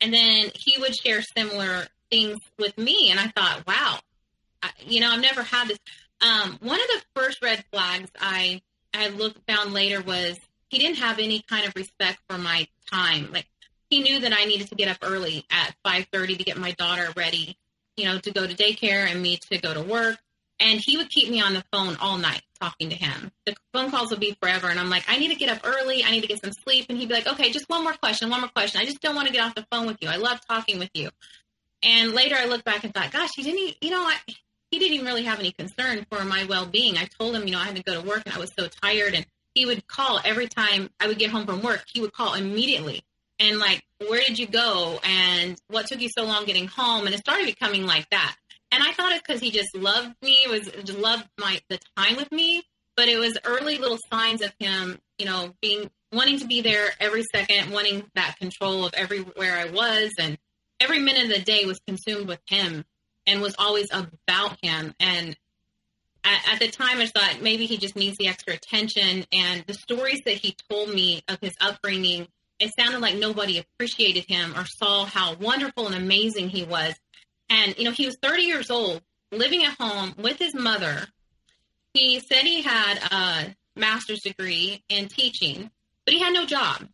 And 0.00 0.12
then 0.12 0.50
he 0.54 0.80
would 0.80 0.94
share 0.94 1.22
similar 1.22 1.86
things 2.10 2.38
with 2.58 2.76
me, 2.76 3.10
and 3.10 3.18
I 3.18 3.28
thought, 3.28 3.66
wow, 3.66 3.98
I, 4.62 4.70
you 4.86 5.00
know, 5.00 5.10
I've 5.10 5.20
never 5.20 5.42
had 5.42 5.68
this. 5.68 5.78
Um, 6.20 6.58
one 6.60 6.78
of 6.78 6.86
the 6.86 7.02
first 7.14 7.42
red 7.42 7.64
flags 7.72 8.10
I 8.20 8.60
I 8.94 9.08
looked 9.08 9.40
found 9.50 9.72
later 9.72 10.02
was 10.02 10.38
he 10.72 10.78
didn't 10.78 10.98
have 10.98 11.18
any 11.18 11.42
kind 11.48 11.66
of 11.66 11.76
respect 11.76 12.18
for 12.28 12.38
my 12.38 12.66
time. 12.90 13.30
Like 13.30 13.46
he 13.90 14.02
knew 14.02 14.20
that 14.20 14.32
I 14.32 14.46
needed 14.46 14.68
to 14.68 14.74
get 14.74 14.88
up 14.88 14.98
early 15.02 15.44
at 15.50 15.74
five 15.84 16.06
thirty 16.10 16.34
to 16.36 16.42
get 16.42 16.56
my 16.56 16.72
daughter 16.72 17.10
ready, 17.14 17.56
you 17.96 18.06
know, 18.06 18.18
to 18.18 18.32
go 18.32 18.46
to 18.46 18.54
daycare 18.54 19.06
and 19.06 19.22
me 19.22 19.36
to 19.50 19.58
go 19.58 19.74
to 19.74 19.82
work. 19.82 20.18
And 20.58 20.80
he 20.80 20.96
would 20.96 21.10
keep 21.10 21.28
me 21.28 21.40
on 21.40 21.54
the 21.54 21.64
phone 21.72 21.96
all 22.00 22.18
night 22.18 22.42
talking 22.60 22.88
to 22.90 22.94
him. 22.94 23.32
The 23.46 23.54
phone 23.72 23.90
calls 23.90 24.10
would 24.10 24.20
be 24.20 24.36
forever. 24.40 24.68
And 24.68 24.78
I'm 24.78 24.88
like, 24.90 25.04
I 25.08 25.18
need 25.18 25.28
to 25.28 25.34
get 25.34 25.48
up 25.48 25.60
early. 25.64 26.04
I 26.04 26.10
need 26.12 26.20
to 26.20 26.28
get 26.28 26.40
some 26.42 26.52
sleep. 26.52 26.86
And 26.88 26.96
he'd 26.96 27.08
be 27.08 27.14
like, 27.14 27.26
okay, 27.26 27.50
just 27.50 27.68
one 27.68 27.82
more 27.82 27.94
question, 27.94 28.30
one 28.30 28.40
more 28.40 28.50
question. 28.50 28.80
I 28.80 28.84
just 28.84 29.00
don't 29.00 29.16
want 29.16 29.26
to 29.26 29.32
get 29.32 29.44
off 29.44 29.54
the 29.54 29.66
phone 29.70 29.86
with 29.86 29.98
you. 30.00 30.08
I 30.08 30.16
love 30.16 30.40
talking 30.48 30.78
with 30.78 30.90
you. 30.94 31.10
And 31.82 32.12
later 32.12 32.36
I 32.38 32.44
looked 32.44 32.64
back 32.64 32.84
and 32.84 32.94
thought, 32.94 33.10
gosh, 33.10 33.30
he 33.34 33.42
didn't, 33.42 33.76
you 33.82 33.90
know, 33.90 34.02
I, 34.02 34.14
he 34.70 34.78
didn't 34.78 34.94
even 34.94 35.06
really 35.06 35.24
have 35.24 35.40
any 35.40 35.50
concern 35.52 36.06
for 36.10 36.24
my 36.24 36.44
well 36.44 36.66
being. 36.66 36.96
I 36.96 37.08
told 37.18 37.34
him, 37.34 37.44
you 37.44 37.52
know, 37.52 37.58
I 37.58 37.64
had 37.64 37.76
to 37.76 37.82
go 37.82 38.00
to 38.00 38.06
work 38.06 38.22
and 38.24 38.34
I 38.34 38.38
was 38.38 38.52
so 38.56 38.68
tired. 38.68 39.14
And 39.14 39.26
he 39.54 39.66
would 39.66 39.86
call 39.86 40.20
every 40.24 40.48
time 40.48 40.90
I 41.00 41.08
would 41.08 41.18
get 41.18 41.30
home 41.30 41.46
from 41.46 41.62
work. 41.62 41.84
He 41.92 42.00
would 42.00 42.12
call 42.12 42.34
immediately 42.34 43.02
and 43.38 43.58
like, 43.58 43.82
where 43.98 44.22
did 44.22 44.38
you 44.38 44.46
go? 44.46 45.00
And 45.04 45.58
what 45.68 45.86
took 45.86 46.00
you 46.00 46.08
so 46.08 46.24
long 46.24 46.44
getting 46.44 46.68
home? 46.68 47.06
And 47.06 47.14
it 47.14 47.18
started 47.18 47.46
becoming 47.46 47.86
like 47.86 48.08
that. 48.10 48.36
And 48.70 48.82
I 48.82 48.92
thought 48.92 49.12
it 49.12 49.22
because 49.26 49.40
he 49.40 49.50
just 49.50 49.76
loved 49.76 50.14
me, 50.22 50.38
was 50.48 50.70
just 50.84 50.98
loved 50.98 51.28
my 51.38 51.60
the 51.68 51.78
time 51.96 52.16
with 52.16 52.30
me. 52.32 52.62
But 52.96 53.08
it 53.08 53.18
was 53.18 53.38
early 53.44 53.78
little 53.78 53.98
signs 54.12 54.42
of 54.42 54.52
him, 54.58 54.98
you 55.18 55.26
know, 55.26 55.54
being 55.60 55.90
wanting 56.12 56.38
to 56.38 56.46
be 56.46 56.60
there 56.60 56.90
every 57.00 57.24
second, 57.34 57.70
wanting 57.70 58.04
that 58.14 58.36
control 58.38 58.84
of 58.84 58.94
everywhere 58.94 59.56
I 59.56 59.70
was, 59.70 60.12
and 60.18 60.36
every 60.78 60.98
minute 60.98 61.24
of 61.24 61.30
the 61.30 61.40
day 61.40 61.64
was 61.64 61.80
consumed 61.86 62.28
with 62.28 62.40
him 62.46 62.84
and 63.26 63.40
was 63.40 63.54
always 63.58 63.88
about 63.92 64.58
him. 64.62 64.94
And 65.00 65.36
at, 66.24 66.60
the 66.60 66.68
time, 66.68 66.98
I 66.98 67.06
thought 67.06 67.42
maybe 67.42 67.66
he 67.66 67.76
just 67.76 67.96
needs 67.96 68.16
the 68.16 68.28
extra 68.28 68.54
attention. 68.54 69.24
And 69.32 69.64
the 69.66 69.74
stories 69.74 70.20
that 70.24 70.34
he 70.34 70.56
told 70.70 70.90
me 70.90 71.22
of 71.28 71.38
his 71.40 71.54
upbringing, 71.60 72.28
it 72.58 72.72
sounded 72.78 73.00
like 73.00 73.16
nobody 73.16 73.58
appreciated 73.58 74.24
him 74.28 74.54
or 74.56 74.64
saw 74.64 75.04
how 75.04 75.34
wonderful 75.34 75.86
and 75.86 75.96
amazing 75.96 76.48
he 76.48 76.64
was. 76.64 76.94
And, 77.50 77.76
you 77.76 77.84
know, 77.84 77.90
he 77.90 78.06
was 78.06 78.16
30 78.22 78.42
years 78.42 78.70
old, 78.70 79.02
living 79.30 79.64
at 79.64 79.76
home 79.78 80.14
with 80.16 80.38
his 80.38 80.54
mother. 80.54 81.06
He 81.92 82.20
said 82.20 82.42
he 82.42 82.62
had 82.62 82.98
a 83.10 83.56
master's 83.76 84.20
degree 84.20 84.82
in 84.88 85.08
teaching, 85.08 85.70
but 86.04 86.14
he 86.14 86.20
had 86.20 86.32
no 86.32 86.46
job. 86.46 86.86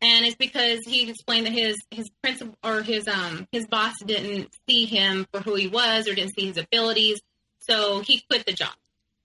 And 0.00 0.26
it's 0.26 0.36
because 0.36 0.80
he 0.86 1.08
explained 1.08 1.46
that 1.46 1.52
his 1.52 1.76
his 1.90 2.08
principal 2.22 2.54
or 2.62 2.82
his 2.82 3.08
um 3.08 3.48
his 3.50 3.66
boss 3.66 3.94
didn't 4.04 4.48
see 4.68 4.84
him 4.84 5.26
for 5.32 5.40
who 5.40 5.56
he 5.56 5.66
was 5.66 6.06
or 6.06 6.14
didn't 6.14 6.34
see 6.34 6.46
his 6.46 6.56
abilities, 6.56 7.20
so 7.68 8.00
he 8.00 8.22
quit 8.28 8.46
the 8.46 8.52
job. 8.52 8.74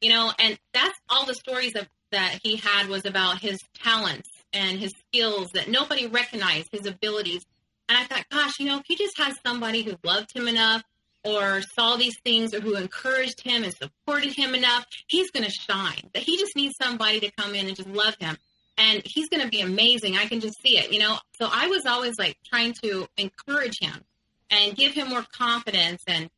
You 0.02 0.10
know, 0.10 0.34
and 0.38 0.60
that's 0.74 1.00
all 1.10 1.26
the 1.26 1.34
stories 1.34 1.76
of, 1.76 1.88
that 2.12 2.40
he 2.44 2.58
had 2.58 2.88
was 2.88 3.06
about 3.06 3.40
his 3.40 3.60
talents 3.82 4.30
and 4.52 4.80
his 4.80 4.92
skills 5.08 5.50
that 5.54 5.70
nobody 5.70 6.08
recognized 6.08 6.70
his 6.72 6.86
abilities. 6.86 7.46
And 7.90 7.98
I 7.98 8.04
thought, 8.04 8.26
gosh, 8.30 8.60
you 8.60 8.66
know, 8.66 8.80
if 8.80 8.86
he 8.86 8.96
just 8.96 9.18
has 9.18 9.36
somebody 9.46 9.82
who 9.82 9.96
loved 10.04 10.36
him 10.36 10.48
enough 10.48 10.84
or 11.24 11.62
saw 11.74 11.96
these 11.96 12.20
things 12.24 12.54
or 12.54 12.60
who 12.60 12.76
encouraged 12.76 13.42
him 13.42 13.64
and 13.64 13.74
supported 13.74 14.34
him 14.34 14.54
enough, 14.56 14.86
he's 15.08 15.32
going 15.32 15.46
to 15.46 15.52
shine. 15.52 16.10
That 16.14 16.24
he 16.24 16.38
just 16.38 16.56
needs 16.56 16.76
somebody 16.82 17.22
to 17.22 17.32
come 17.32 17.56
in 17.56 17.68
and 17.68 17.76
just 17.76 17.90
love 17.90 18.16
him. 18.20 18.38
And 18.78 19.02
he's 19.06 19.30
going 19.30 19.44
to 19.44 19.50
be 19.50 19.62
amazing. 19.62 20.18
I 20.18 20.26
can 20.26 20.40
just 20.40 20.62
see 20.62 20.78
it, 20.78 20.92
you 20.92 21.00
know? 21.00 21.18
So 21.40 21.48
I 21.50 21.68
was 21.68 21.86
always 21.86 22.20
like 22.20 22.38
trying 22.46 22.74
to 22.84 23.08
encourage 23.18 23.80
him 23.80 24.04
and 24.52 24.76
give 24.76 24.94
him 24.94 25.10
more 25.10 25.26
confidence. 25.32 26.04
And, 26.08 26.30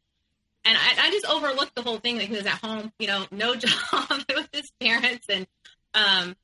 and 0.65 0.77
I, 0.77 1.07
I 1.07 1.11
just 1.11 1.25
overlooked 1.27 1.75
the 1.75 1.83
whole 1.83 1.97
thing 1.97 2.17
that 2.17 2.25
he 2.25 2.35
was 2.35 2.45
at 2.45 2.59
home, 2.63 2.91
you 2.99 3.07
know, 3.07 3.25
no 3.31 3.55
job 3.55 4.23
with 4.27 4.49
his 4.51 4.71
parents. 4.79 5.27
And, 5.29 5.47
um, 5.93 6.35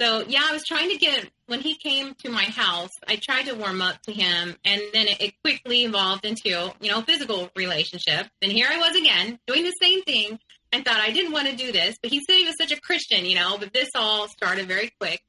so 0.00 0.24
yeah, 0.28 0.42
I 0.48 0.52
was 0.52 0.64
trying 0.64 0.90
to 0.90 0.96
get 0.96 1.28
when 1.46 1.60
he 1.60 1.74
came 1.74 2.14
to 2.22 2.30
my 2.30 2.44
house. 2.44 2.90
I 3.08 3.16
tried 3.16 3.46
to 3.46 3.54
warm 3.54 3.82
up 3.82 4.00
to 4.02 4.12
him, 4.12 4.54
and 4.64 4.82
then 4.92 5.08
it, 5.08 5.20
it 5.20 5.42
quickly 5.42 5.84
evolved 5.84 6.24
into 6.24 6.72
you 6.80 6.90
know 6.90 7.02
physical 7.02 7.50
relationship. 7.56 8.28
And 8.40 8.52
here 8.52 8.68
I 8.70 8.78
was 8.78 8.96
again 8.96 9.38
doing 9.46 9.64
the 9.64 9.74
same 9.82 10.02
thing. 10.02 10.38
I 10.72 10.82
thought 10.82 11.00
I 11.00 11.10
didn't 11.10 11.32
want 11.32 11.48
to 11.48 11.56
do 11.56 11.72
this, 11.72 11.98
but 12.00 12.10
he 12.10 12.20
said 12.20 12.36
he 12.36 12.44
was 12.44 12.56
such 12.60 12.70
a 12.70 12.80
Christian, 12.80 13.24
you 13.24 13.34
know. 13.34 13.56
But 13.58 13.72
this 13.72 13.88
all 13.96 14.28
started 14.28 14.68
very 14.68 14.92
quick, 15.00 15.20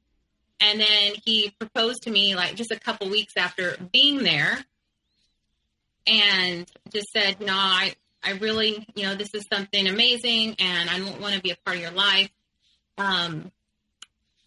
and 0.60 0.78
then 0.78 1.14
he 1.24 1.52
proposed 1.58 2.02
to 2.02 2.10
me 2.10 2.36
like 2.36 2.54
just 2.54 2.70
a 2.70 2.78
couple 2.78 3.10
weeks 3.10 3.32
after 3.36 3.76
being 3.92 4.22
there, 4.22 4.56
and 6.06 6.70
just 6.92 7.08
said, 7.12 7.38
"You 7.40 7.46
know, 7.46 7.54
I 7.56 7.94
I 8.22 8.32
really, 8.32 8.86
you 8.94 9.04
know, 9.04 9.14
this 9.14 9.30
is 9.34 9.44
something 9.52 9.86
amazing, 9.86 10.56
and 10.58 10.90
I 10.90 10.98
don't 10.98 11.20
want 11.20 11.34
to 11.34 11.40
be 11.40 11.50
a 11.50 11.56
part 11.64 11.76
of 11.76 11.82
your 11.82 11.92
life." 11.92 12.30
Um, 12.98 13.50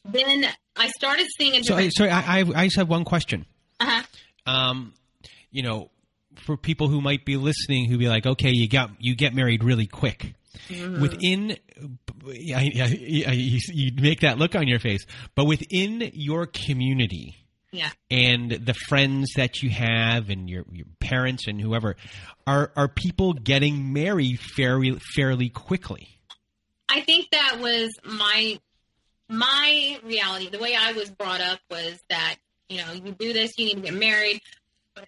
then 0.06 0.46
I 0.76 0.90
started 0.90 1.28
seeing 1.38 1.56
a 1.56 1.64
so 1.64 1.76
I, 1.76 1.90
sorry 1.90 2.10
I, 2.10 2.40
I 2.40 2.46
i 2.56 2.66
just 2.66 2.78
have 2.78 2.90
one 2.90 3.06
question 3.06 3.46
uh-huh. 3.80 4.04
um 4.46 4.94
you 5.52 5.64
know 5.64 5.90
for 6.36 6.58
people 6.58 6.88
who 6.88 7.02
might 7.02 7.26
be 7.26 7.38
listening 7.38 7.86
who 7.86 7.98
be 7.98 8.10
like 8.10 8.26
okay 8.26 8.52
you 8.52 8.68
got 8.68 8.92
you 9.00 9.16
get 9.16 9.34
married 9.34 9.64
really 9.64 9.88
quick 9.88 10.36
Mm-hmm. 10.70 11.02
within 11.02 11.58
I, 12.28 12.72
I, 12.76 13.24
I, 13.28 13.32
you, 13.32 13.60
you 13.74 13.92
make 14.00 14.22
that 14.22 14.38
look 14.38 14.56
on 14.56 14.68
your 14.68 14.80
face 14.80 15.06
but 15.36 15.46
within 15.46 16.12
your 16.14 16.46
community 16.46 17.43
Yeah. 17.74 17.90
and 18.10 18.52
the 18.52 18.76
friends 18.76 19.34
that 19.36 19.64
you 19.64 19.72
have 19.72 20.30
and 20.30 20.48
your, 20.50 20.64
your 20.72 20.86
parents 21.00 21.48
and 21.48 21.60
whoever 21.60 21.96
are 22.48 22.72
are 22.76 22.88
people 22.88 23.34
getting 23.34 23.92
married 23.92 24.40
fairly 24.40 25.00
fairly 25.16 25.50
quickly 25.50 26.14
I 26.94 27.02
think 27.02 27.32
that 27.32 27.58
was 27.60 27.90
my 28.04 28.60
my 29.28 30.00
reality. 30.04 30.50
The 30.50 30.60
way 30.60 30.76
I 30.76 30.94
was 30.94 31.10
brought 31.10 31.42
up 31.42 31.60
was 31.70 32.00
that 32.10 32.36
you 32.70 32.78
know 32.78 32.92
you 32.94 33.14
do 33.14 33.34
this, 33.34 33.58
you 33.58 33.66
need 33.66 33.76
to 33.76 33.82
get 33.82 33.94
married. 33.96 34.42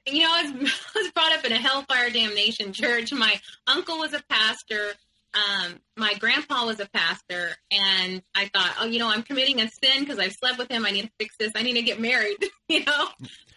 You 0.08 0.24
know, 0.24 0.32
I 0.32 0.52
was, 0.52 0.74
I 0.96 1.00
was 1.00 1.12
brought 1.12 1.34
up 1.34 1.46
in 1.46 1.52
a 1.52 1.58
hellfire 1.58 2.10
damnation 2.10 2.74
church. 2.74 3.14
My 3.14 3.40
uncle 3.68 4.00
was 4.00 4.14
a 4.14 4.24
pastor. 4.30 4.94
Um, 5.36 5.80
my 5.98 6.14
grandpa 6.16 6.66
was 6.66 6.80
a 6.80 6.88
pastor, 6.88 7.50
and 7.72 8.22
I 8.34 8.46
thought, 8.54 8.74
oh, 8.80 8.86
you 8.86 9.00
know, 9.00 9.10
I'm 9.10 9.22
committing 9.24 9.60
a 9.60 9.70
sin 9.70 10.00
because 10.02 10.18
I've 10.18 10.32
slept 10.34 10.58
with 10.58 10.70
him. 10.72 10.86
I 10.86 10.92
need 10.92 11.04
to 11.04 11.12
fix 11.20 11.36
this. 11.38 11.52
I 11.56 11.62
need 11.64 11.74
to 11.74 11.82
get 11.82 12.00
married. 12.00 12.38
you 12.70 12.86
know. 12.86 13.08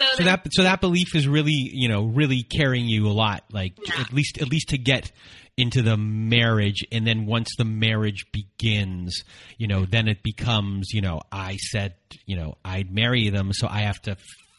So, 0.01 0.07
so 0.17 0.25
that 0.25 0.47
so 0.53 0.63
that 0.65 0.81
belief 0.81 1.15
is 1.15 1.27
really 1.29 1.53
you 1.73 1.89
know 1.89 2.05
really 2.05 2.43
carrying 2.43 2.87
you 2.87 3.07
a 3.07 3.13
lot. 3.15 3.45
Like 3.53 3.75
Yeah. 3.87 4.01
at 4.01 4.13
least 4.13 4.39
at 4.39 4.49
least 4.49 4.71
to 4.71 4.79
get 4.79 5.13
into 5.57 5.83
the 5.83 5.97
marriage, 5.97 6.85
and 6.93 7.07
then 7.07 7.27
once 7.27 7.51
the 7.59 7.65
marriage 7.65 8.27
begins, 8.33 9.23
you 9.57 9.67
know, 9.67 9.85
then 9.85 10.09
it 10.09 10.23
becomes 10.23 10.91
you 10.93 11.01
know 11.01 11.21
I 11.33 11.57
said 11.57 11.95
you 12.27 12.37
know 12.37 12.57
I'd 12.65 12.93
marry 12.93 13.29
them, 13.31 13.53
so 13.53 13.69
I 13.69 13.81
have 13.83 14.01
to 14.03 14.13
f- 14.13 14.19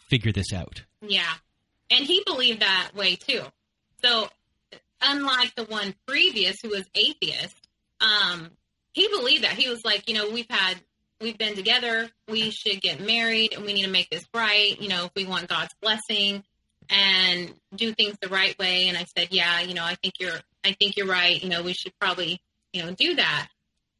figure 0.10 0.32
this 0.32 0.54
out. 0.54 0.84
Yeah. 1.02 1.32
And 1.92 2.06
he 2.06 2.22
believed 2.26 2.62
that 2.62 2.92
way 2.96 3.16
too. 3.16 3.42
So 4.04 4.30
unlike 5.02 5.56
the 5.56 5.66
one 5.66 5.96
previous 6.08 6.62
who 6.62 6.70
was 6.70 6.86
atheist, 6.96 7.56
um, 8.02 8.52
he 8.94 9.08
believed 9.08 9.44
that. 9.44 9.54
He 9.54 9.70
was 9.70 9.86
like, 9.86 10.10
you 10.10 10.16
know, 10.16 10.30
we've 10.30 10.50
had 10.50 10.76
we've 11.22 11.38
been 11.38 11.56
together, 11.56 12.10
we 12.28 12.50
should 12.50 12.82
get 12.82 13.02
married 13.02 13.54
and 13.54 13.66
we 13.66 13.74
need 13.74 13.84
to 13.84 13.90
make 13.90 14.10
this 14.10 14.26
right, 14.34 14.80
you 14.80 14.90
know, 14.90 15.06
if 15.06 15.12
we 15.16 15.26
want 15.26 15.48
God's 15.48 15.74
blessing 15.82 16.44
and 16.90 17.54
do 17.76 17.94
things 17.94 18.18
the 18.22 18.30
right 18.30 18.58
way. 18.58 18.88
And 18.88 18.98
I 18.98 19.06
said, 19.18 19.30
Yeah, 19.32 19.62
you 19.62 19.74
know, 19.74 19.84
I 19.84 19.96
think 19.96 20.16
you're 20.20 20.40
I 20.64 20.74
think 20.74 20.98
you're 20.98 21.08
right, 21.08 21.42
you 21.42 21.50
know, 21.50 21.64
we 21.64 21.74
should 21.74 21.94
probably, 22.00 22.42
you 22.74 22.84
know, 22.84 22.92
do 22.94 23.16
that. 23.16 23.48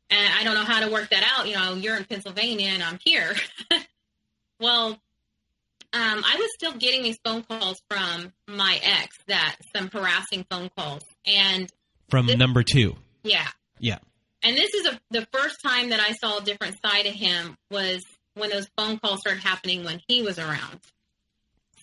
And 0.10 0.34
I 0.34 0.44
don't 0.44 0.56
know 0.56 0.64
how 0.64 0.84
to 0.84 0.92
work 0.92 1.10
that 1.10 1.24
out. 1.24 1.48
You 1.48 1.54
know, 1.54 1.76
you're 1.76 1.96
in 1.96 2.06
Pennsylvania 2.06 2.70
and 2.70 2.82
I'm 2.82 3.00
here. 3.04 3.36
well, 4.60 5.00
um, 5.94 6.24
I 6.24 6.36
was 6.38 6.50
still 6.56 6.74
getting 6.74 7.04
these 7.04 7.18
phone 7.24 7.44
calls 7.44 7.82
from 7.90 8.32
my 8.48 8.80
ex 8.84 9.18
that 9.28 9.56
some 9.76 9.90
harassing 9.92 10.46
phone 10.50 10.70
calls. 10.78 11.04
And 11.26 11.70
From 12.10 12.28
This- 12.28 12.38
number 12.38 12.64
two, 12.64 12.96
yeah. 13.24 13.48
Yeah. 13.80 14.00
And 14.44 14.56
this 14.56 14.74
is 14.74 14.88
a, 14.88 15.00
the 15.12 15.28
first 15.34 15.58
time 15.64 15.90
that 15.90 16.00
I 16.00 16.14
saw 16.14 16.38
a 16.38 16.44
different 16.44 16.78
side 16.86 17.06
of 17.06 17.14
him 17.14 17.58
was 17.70 18.04
when 18.36 18.50
those 18.50 18.68
phone 18.78 18.98
calls 19.00 19.20
started 19.20 19.42
happening 19.42 19.84
when 19.84 20.00
he 20.08 20.22
was 20.22 20.40
around. 20.40 20.80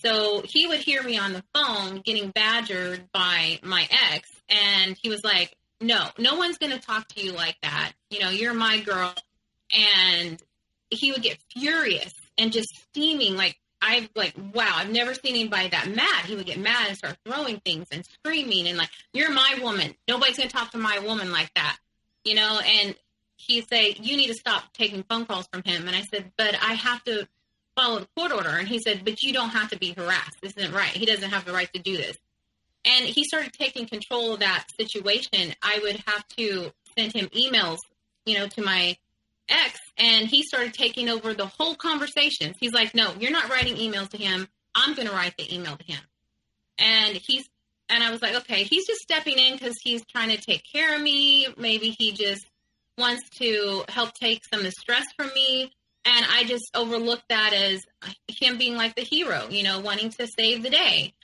So 0.05 0.43
he 0.45 0.67
would 0.67 0.81
hear 0.81 1.03
me 1.03 1.19
on 1.19 1.33
the 1.33 1.43
phone 1.55 2.01
getting 2.05 2.31
badgered 2.31 3.09
by 3.13 3.59
my 3.63 3.89
ex, 4.13 4.29
and 4.49 4.97
he 5.03 5.09
was 5.09 5.23
like, 5.25 5.55
No, 5.81 6.09
no 6.19 6.37
one's 6.37 6.59
going 6.59 6.73
to 6.73 6.79
talk 6.79 7.09
to 7.09 7.23
you 7.25 7.33
like 7.33 7.57
that. 7.63 7.93
You 8.11 8.21
know, 8.21 8.31
you're 8.31 8.55
my 8.55 8.81
girl. 8.81 9.13
And 9.77 10.41
he 10.91 11.13
would 11.13 11.23
get 11.23 11.39
furious 11.53 12.13
and 12.39 12.53
just 12.53 12.69
steaming 12.91 13.37
like, 13.37 13.57
I 13.81 14.09
like, 14.15 14.35
wow, 14.55 14.73
I've 14.75 14.91
never 14.91 15.15
seen 15.15 15.35
anybody 15.35 15.69
that 15.69 15.89
mad. 15.89 16.25
He 16.25 16.35
would 16.35 16.47
get 16.47 16.59
mad 16.59 16.89
and 16.89 16.97
start 16.97 17.17
throwing 17.25 17.61
things 17.61 17.89
and 17.93 18.05
screaming 18.05 18.67
and 18.67 18.79
like, 18.79 18.91
you're 19.13 19.31
my 19.31 19.59
woman. 19.63 19.95
Nobody's 20.09 20.37
going 20.37 20.49
to 20.49 20.55
talk 20.55 20.73
to 20.73 20.79
my 20.79 20.99
woman 21.01 21.31
like 21.31 21.53
that, 21.55 21.77
you 22.25 22.35
know? 22.35 22.61
And 22.65 22.95
he'd 23.37 23.69
say, 23.69 23.95
you 24.01 24.17
need 24.17 24.29
to 24.29 24.35
stop 24.35 24.73
taking 24.73 25.03
phone 25.03 25.27
calls 25.27 25.47
from 25.53 25.63
him. 25.63 25.87
And 25.87 25.97
I 25.97 26.03
said, 26.03 26.33
but 26.39 26.57
I 26.61 26.75
have 26.75 27.05
to 27.05 27.29
follow 27.77 28.01
the 28.01 28.09
court 28.17 28.33
order. 28.33 28.49
And 28.49 28.67
he 28.67 28.79
said, 28.79 29.05
but 29.05 29.23
you 29.23 29.33
don't 29.33 29.51
have 29.51 29.71
to 29.71 29.79
be 29.79 29.93
harassed. 29.93 30.41
This 30.41 30.55
isn't 30.57 30.75
right. 30.75 30.91
He 30.91 31.07
doesn't 31.07 31.31
have 31.31 31.45
the 31.45 31.53
right 31.53 31.71
to 31.75 31.81
do 31.81 31.97
this. 31.97 32.17
And 32.87 33.05
he 33.05 33.25
started 33.25 33.53
taking 33.53 33.87
control 33.87 34.35
of 34.35 34.41
that 34.41 34.67
situation. 34.79 35.55
I 35.63 35.81
would 35.83 36.03
have 36.07 36.27
to 36.39 36.73
send 36.97 37.13
him 37.13 37.27
emails, 37.29 37.79
you 38.25 38.39
know, 38.39 38.47
to 38.47 38.63
my 38.63 38.97
ex, 39.49 39.79
and 39.97 40.27
he 40.29 40.43
started 40.43 40.75
taking 40.75 41.09
over 41.09 41.35
the 41.35 41.47
whole 41.47 41.75
conversations. 41.75 42.57
He's 42.61 42.73
like, 42.73 42.95
no, 42.95 43.13
you're 43.19 43.33
not 43.33 43.51
writing 43.51 43.77
emails 43.77 44.11
to 44.11 44.17
him. 44.17 44.49
I'm 44.75 44.95
going 44.95 45.09
to 45.09 45.15
write 45.15 45.37
the 45.39 45.55
email 45.55 45.77
to 45.77 45.85
him. 45.85 46.01
And 46.79 47.17
he's, 47.17 47.49
and 47.89 48.03
I 48.03 48.11
was 48.11 48.21
like, 48.21 48.35
okay, 48.35 48.65
he's 48.65 48.87
just 48.87 49.01
stepping 49.01 49.39
in 49.39 49.55
because 49.55 49.77
he's 49.83 50.05
trying 50.07 50.31
to 50.31 50.37
take 50.37 50.63
care 50.71 50.95
of 50.97 51.01
me. 51.01 51.47
Maybe 51.57 51.97
he 51.99 52.13
just 52.13 52.47
wants 52.99 53.29
to 53.39 53.85
help 53.89 54.13
take 54.15 54.43
some 54.51 54.61
of 54.61 54.67
the 54.67 54.73
stress 54.73 55.07
from 55.17 55.31
me. 55.35 55.73
And 56.05 56.27
I 56.31 56.45
just 56.45 56.65
overlooked 56.75 57.29
that 57.31 57.53
as 57.53 57.83
him 58.29 58.59
being 58.59 58.77
like 58.77 58.95
the 58.95 59.03
hero, 59.03 59.49
you 59.51 59.65
know, 59.65 59.81
wanting 59.81 60.11
to 60.11 60.27
save 60.27 60.63
the 60.63 60.71
day. 60.71 61.15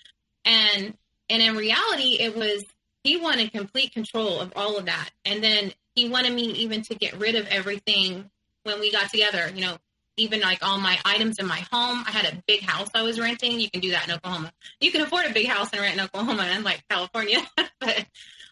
And 0.45 0.95
and 1.31 1.43
in 1.43 1.57
reality, 1.57 2.17
it 2.21 2.37
was 2.37 2.65
he 3.05 3.17
wanted 3.17 3.53
complete 3.53 3.93
control 3.93 4.41
of 4.41 4.53
all 4.57 4.79
of 4.79 4.87
that. 4.87 5.11
And 5.25 5.43
then 5.43 5.73
he 5.95 6.09
wanted 6.09 6.33
me 6.33 6.45
even 6.53 6.83
to 6.83 6.95
get 6.95 7.19
rid 7.19 7.35
of 7.35 7.47
everything 7.49 8.31
when 8.65 8.81
we 8.81 8.93
got 8.93 9.11
together, 9.11 9.51
you 9.55 9.61
know, 9.61 9.77
even 10.17 10.41
like 10.41 10.59
all 10.63 10.79
my 10.79 10.99
items 11.05 11.39
in 11.39 11.47
my 11.47 11.65
home. 11.73 12.05
I 12.07 12.11
had 12.11 12.33
a 12.33 12.43
big 12.47 12.63
house 12.63 12.89
I 12.95 13.03
was 13.03 13.19
renting. 13.19 13.61
You 13.61 13.71
can 13.71 13.81
do 13.81 13.91
that 13.93 14.09
in 14.09 14.15
Oklahoma. 14.15 14.53
You 14.81 14.91
can 14.91 15.01
afford 15.01 15.27
a 15.27 15.33
big 15.33 15.47
house 15.47 15.71
and 15.73 15.81
rent 15.81 15.95
in 15.95 16.01
Oklahoma, 16.01 16.47
unlike 16.51 16.85
California. 16.89 17.39
but 17.57 18.07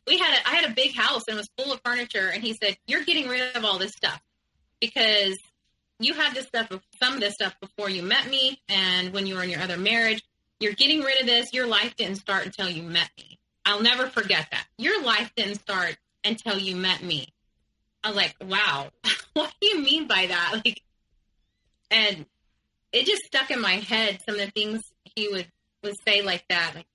we 0.07 0.19
had 0.19 0.39
a, 0.39 0.49
I 0.49 0.55
had 0.55 0.71
a 0.71 0.75
big 0.75 0.95
house 0.95 1.25
and 1.29 1.37
it 1.37 1.39
was 1.39 1.51
full 1.59 1.73
of 1.73 1.81
furniture. 1.85 2.31
And 2.33 2.43
he 2.43 2.55
said, 2.55 2.77
"You're 2.87 3.05
getting 3.05 3.29
rid 3.29 3.57
of 3.57 3.65
all 3.65 3.79
this 3.79 3.93
stuff 3.93 4.21
because 4.81 5.39
you 5.99 6.15
had 6.15 6.35
this 6.35 6.47
stuff, 6.47 6.69
some 6.99 7.15
of 7.15 7.21
this 7.21 7.35
stuff 7.35 7.55
before 7.61 7.91
you 7.91 8.03
met 8.03 8.29
me, 8.29 8.59
and 8.69 9.13
when 9.13 9.27
you 9.27 9.35
were 9.35 9.43
in 9.43 9.51
your 9.51 9.61
other 9.61 9.77
marriage. 9.77 10.23
You're 10.59 10.73
getting 10.73 11.01
rid 11.01 11.21
of 11.21 11.27
this. 11.27 11.53
Your 11.55 11.67
life 11.67 11.97
didn't 11.97 12.17
start 12.17 12.45
until 12.45 12.69
you 12.69 12.83
met 12.83 13.11
me. 13.17 13.39
I'll 13.65 13.83
never 13.83 14.09
forget 14.09 14.49
that. 14.51 14.67
Your 14.79 15.03
life 15.03 15.33
didn't 15.37 15.61
start 15.61 15.97
until 16.25 16.59
you 16.59 16.77
met 16.77 17.03
me. 17.03 17.29
I 18.03 18.09
was 18.09 18.17
like, 18.17 18.35
wow, 18.41 18.91
what 19.35 19.53
do 19.61 19.69
you 19.69 19.81
mean 19.81 20.07
by 20.07 20.27
that? 20.27 20.61
Like, 20.65 20.83
and 21.93 22.25
it 22.93 23.05
just 23.07 23.23
stuck 23.25 23.51
in 23.51 23.61
my 23.61 23.73
head 23.73 24.21
some 24.25 24.37
of 24.37 24.41
the 24.41 24.51
things 24.53 24.81
he 25.17 25.29
would 25.29 25.47
would 25.83 25.95
say 26.07 26.23
like 26.23 26.45
that, 26.49 26.73
like, 26.75 26.87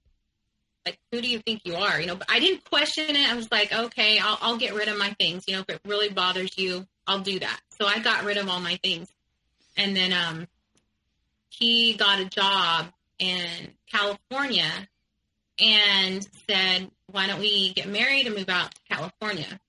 like 0.86 1.00
who 1.12 1.22
do 1.22 1.28
you 1.28 1.40
think 1.40 1.62
you 1.66 1.76
are? 1.76 2.00
You 2.00 2.08
know, 2.08 2.16
but 2.16 2.30
I 2.30 2.40
didn't 2.40 2.64
question 2.70 3.16
it. 3.16 3.30
I 3.30 3.36
was 3.36 3.52
like, 3.52 3.74
okay, 3.74 4.20
I'll, 4.20 4.38
I'll 4.42 4.58
get 4.58 4.74
rid 4.74 4.88
of 4.88 4.98
my 4.98 5.14
things. 5.20 5.44
You 5.48 5.56
know, 5.56 5.62
if 5.68 5.76
it 5.76 5.82
really 5.86 6.10
bothers 6.10 6.58
you, 6.58 6.86
I'll 7.08 7.20
do 7.20 7.40
that. 7.40 7.60
So 7.78 7.88
I 7.88 8.00
got 8.00 8.24
rid 8.24 8.38
of 8.38 8.48
all 8.48 8.60
my 8.60 8.80
things, 8.84 9.10
and 9.76 9.96
then 9.96 10.14
um, 10.14 10.48
he 11.50 11.94
got 11.96 12.20
a 12.20 12.26
job 12.26 12.88
in 13.20 13.74
California 13.92 14.70
and 15.60 16.28
said, 16.50 16.90
why 17.12 17.28
don't 17.28 17.40
we 17.40 17.74
get 17.74 17.88
married 17.88 18.28
and 18.28 18.36
move 18.36 18.50
out 18.50 18.74
to 18.76 18.82
California? 18.90 19.60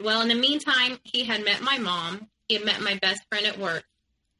Well, 0.00 0.20
in 0.22 0.28
the 0.28 0.34
meantime, 0.34 0.98
he 1.02 1.24
had 1.24 1.44
met 1.44 1.62
my 1.62 1.78
mom. 1.78 2.28
He 2.48 2.54
had 2.54 2.64
met 2.64 2.80
my 2.80 2.94
best 3.00 3.22
friend 3.28 3.46
at 3.46 3.58
work, 3.58 3.84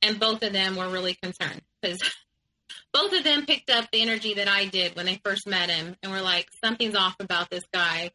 and 0.03 0.21
both 0.21 0.43
of 0.43 0.53
them 0.53 0.77
were 0.77 0.89
really 0.89 1.15
concerned 1.15 1.63
because 1.81 2.01
both 2.93 3.13
of 3.13 3.25
them 3.25 3.45
picked 3.45 3.71
up 3.71 3.91
the 3.91 4.01
energy 4.01 4.35
that 4.35 4.49
I 4.49 4.67
did 4.67 4.95
when 4.97 5.07
they 5.07 5.21
first 5.25 5.47
met 5.47 5.71
him 5.71 5.97
and 6.03 6.13
were 6.13 6.23
like, 6.23 6.49
something's 6.63 6.95
off 6.95 7.17
about 7.21 7.51
this 7.51 7.65
guy. 7.73 8.11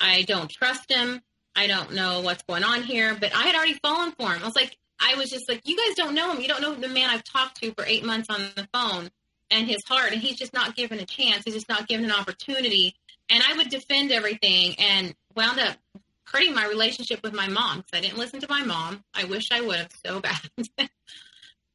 I 0.00 0.22
don't 0.22 0.50
trust 0.50 0.90
him. 0.90 1.22
I 1.54 1.66
don't 1.66 1.94
know 1.94 2.20
what's 2.20 2.42
going 2.42 2.64
on 2.64 2.82
here. 2.82 3.16
But 3.18 3.34
I 3.34 3.42
had 3.44 3.54
already 3.54 3.78
fallen 3.82 4.12
for 4.12 4.30
him. 4.30 4.42
I 4.42 4.46
was 4.46 4.56
like, 4.56 4.76
I 5.00 5.14
was 5.16 5.30
just 5.30 5.48
like, 5.48 5.62
you 5.64 5.76
guys 5.76 5.96
don't 5.96 6.14
know 6.14 6.32
him. 6.32 6.40
You 6.40 6.48
don't 6.48 6.60
know 6.60 6.74
the 6.74 6.88
man 6.88 7.10
I've 7.10 7.24
talked 7.24 7.60
to 7.62 7.72
for 7.72 7.84
eight 7.86 8.04
months 8.04 8.28
on 8.30 8.40
the 8.56 8.68
phone 8.72 9.10
and 9.50 9.66
his 9.66 9.82
heart. 9.86 10.12
And 10.12 10.20
he's 10.20 10.36
just 10.36 10.52
not 10.52 10.76
given 10.76 10.98
a 10.98 11.06
chance. 11.06 11.42
He's 11.44 11.54
just 11.54 11.68
not 11.68 11.88
given 11.88 12.04
an 12.04 12.12
opportunity. 12.12 12.94
And 13.28 13.42
I 13.42 13.56
would 13.56 13.68
defend 13.68 14.12
everything 14.12 14.74
and 14.78 15.14
wound 15.34 15.58
up 15.58 15.76
hurting 16.24 16.54
my 16.54 16.66
relationship 16.66 17.22
with 17.22 17.32
my 17.32 17.48
mom 17.48 17.78
because 17.78 17.98
I 17.98 18.00
didn't 18.00 18.18
listen 18.18 18.40
to 18.40 18.48
my 18.48 18.62
mom. 18.64 19.04
I 19.14 19.24
wish 19.24 19.50
I 19.52 19.60
would 19.60 19.76
have 19.76 19.92
so 20.04 20.20
bad. 20.78 20.90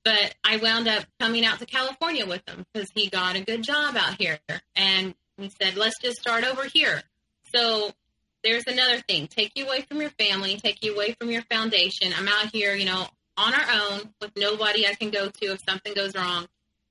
but 0.04 0.36
I 0.44 0.58
wound 0.58 0.88
up 0.88 1.06
coming 1.20 1.46
out 1.46 1.60
to 1.60 1.66
California 1.66 2.26
with 2.26 2.42
him 2.48 2.66
because 2.74 2.90
he 2.94 3.10
got 3.10 3.36
a 3.36 3.42
good 3.42 3.64
job 3.64 3.96
out 3.96 4.20
here. 4.20 4.40
And 4.76 5.16
he 5.38 5.52
said, 5.62 5.76
let's 5.78 6.00
just 6.00 6.20
start 6.20 6.44
over 6.44 6.66
here. 6.66 7.02
So 7.54 7.92
there's 8.44 8.66
another 8.68 9.00
thing 9.08 9.28
take 9.28 9.52
you 9.56 9.66
away 9.66 9.82
from 9.82 10.02
your 10.02 10.10
family, 10.12 10.58
take 10.58 10.84
you 10.84 10.96
away 10.96 11.16
from 11.20 11.30
your 11.30 11.44
foundation. 11.44 12.14
I'm 12.18 12.28
out 12.28 12.54
here, 12.54 12.74
you 12.74 12.86
know, 12.86 13.08
on 13.38 13.54
our 13.54 13.66
own 13.72 14.14
with 14.20 14.32
nobody 14.36 14.88
I 14.88 14.94
can 14.94 15.10
go 15.10 15.30
to 15.30 15.46
if 15.52 15.60
something 15.68 15.94
goes 15.94 16.16
wrong. 16.16 16.48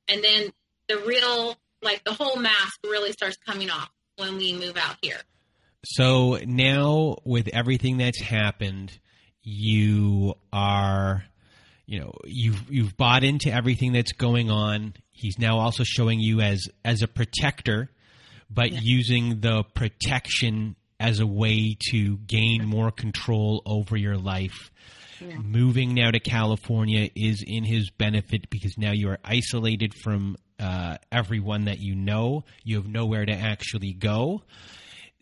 And 0.09 0.23
then 0.23 0.53
the 0.91 0.99
real, 1.07 1.57
like 1.83 2.03
the 2.05 2.13
whole 2.13 2.37
mask 2.37 2.81
really 2.85 3.13
starts 3.13 3.37
coming 3.47 3.71
off 3.71 3.91
when 4.17 4.37
we 4.37 4.53
move 4.53 4.77
out 4.77 4.97
here. 5.01 5.21
So 5.85 6.39
now, 6.45 7.17
with 7.25 7.49
everything 7.53 7.97
that's 7.99 8.21
happened, 8.21 8.99
you 9.43 10.35
are, 10.53 11.25
you 11.87 12.01
know, 12.01 12.13
you've 12.25 12.71
you've 12.71 12.97
bought 12.97 13.25
into 13.25 13.51
everything 13.53 13.93
that's 13.93 14.13
going 14.13 14.51
on. 14.51 14.95
He's 15.13 15.39
now 15.39 15.59
also 15.59 15.85
showing 15.85 16.21
you 16.21 16.41
as 16.41 16.67
as 16.85 17.03
a 17.03 17.09
protector, 17.09 17.89
but 18.51 18.73
Yeah. 18.73 18.81
using 18.83 19.41
the 19.41 19.63
protection 19.63 20.77
as 20.99 21.21
a 21.21 21.27
way 21.27 21.77
to 21.93 22.19
gain 22.19 22.67
more 22.67 22.91
control 22.91 23.63
over 23.65 23.97
your 23.97 24.19
life. 24.19 24.71
Yeah. 25.19 25.37
Moving 25.39 25.95
now 25.95 26.11
to 26.11 26.21
California 26.21 27.09
is 27.15 27.43
in 27.47 27.65
his 27.65 27.91
benefit 27.91 28.51
because 28.51 28.77
now 28.77 28.93
you 28.93 29.09
are 29.09 29.19
isolated 29.25 29.95
from 29.95 30.37
uh, 30.61 30.99
everyone 31.11 31.65
that 31.65 31.81
you 31.81 31.95
know. 31.95 32.45
You 32.65 32.77
have 32.77 32.87
nowhere 32.87 33.25
to 33.25 33.33
actually 33.33 33.93
go. 33.93 34.43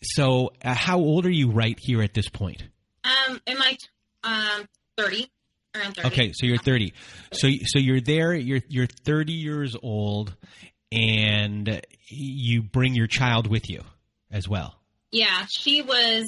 So, 0.02 0.52
uh, 0.64 0.74
how 0.74 0.98
old 0.98 1.26
are 1.26 1.30
you 1.30 1.50
right 1.50 1.78
here 1.80 2.02
at 2.02 2.14
this 2.14 2.28
point? 2.28 2.62
Um, 3.04 3.40
am 3.46 3.62
I 3.62 3.76
um, 4.24 4.66
30? 4.96 5.28
Around 5.74 5.96
30. 5.96 6.08
Okay, 6.08 6.32
so 6.34 6.46
you're 6.46 6.58
30. 6.58 6.92
So 7.32 7.48
so 7.64 7.78
you're 7.78 8.00
there. 8.00 8.34
You're 8.34 8.62
you're 8.68 8.86
30 8.86 9.32
years 9.32 9.76
old, 9.80 10.34
and 10.90 11.82
you 12.08 12.62
bring 12.62 12.94
your 12.94 13.06
child 13.06 13.46
with 13.46 13.68
you 13.68 13.82
as 14.30 14.48
well. 14.48 14.74
Yeah, 15.12 15.46
she 15.50 15.82
was 15.82 16.26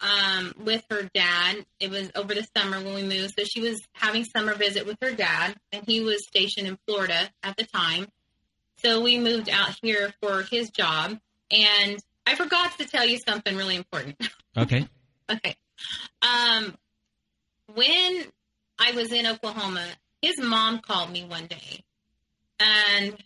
um, 0.00 0.52
with 0.58 0.84
her 0.90 1.08
dad. 1.14 1.64
It 1.80 1.90
was 1.90 2.10
over 2.14 2.34
the 2.34 2.46
summer 2.56 2.78
when 2.78 2.94
we 2.94 3.02
moved. 3.02 3.34
So 3.38 3.44
she 3.44 3.60
was 3.60 3.80
having 3.92 4.24
summer 4.24 4.54
visit 4.54 4.86
with 4.86 4.96
her 5.02 5.12
dad, 5.12 5.56
and 5.72 5.84
he 5.86 6.00
was 6.00 6.26
stationed 6.26 6.66
in 6.66 6.78
Florida 6.86 7.30
at 7.42 7.56
the 7.56 7.64
time. 7.64 8.06
So 8.86 9.00
we 9.00 9.18
moved 9.18 9.48
out 9.48 9.76
here 9.82 10.12
for 10.22 10.42
his 10.42 10.70
job. 10.70 11.18
And 11.50 11.98
I 12.24 12.36
forgot 12.36 12.78
to 12.78 12.84
tell 12.86 13.04
you 13.04 13.18
something 13.18 13.56
really 13.56 13.76
important. 13.76 14.16
Okay. 14.58 14.88
okay. 15.30 15.54
Um, 16.22 16.74
when 17.74 18.24
I 18.78 18.92
was 18.92 19.12
in 19.12 19.26
Oklahoma, 19.26 19.84
his 20.22 20.40
mom 20.40 20.78
called 20.78 21.12
me 21.12 21.26
one 21.26 21.46
day, 21.46 21.84
and 22.58 23.22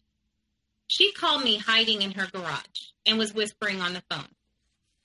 she 0.89 1.13
called 1.13 1.45
me 1.45 1.59
hiding 1.59 2.03
in 2.03 2.11
her 2.11 2.27
garage 2.27 2.89
and 3.07 3.17
was 3.17 3.33
whispering 3.33 3.81
on 3.81 3.93
the 3.93 4.03
phone. 4.11 4.27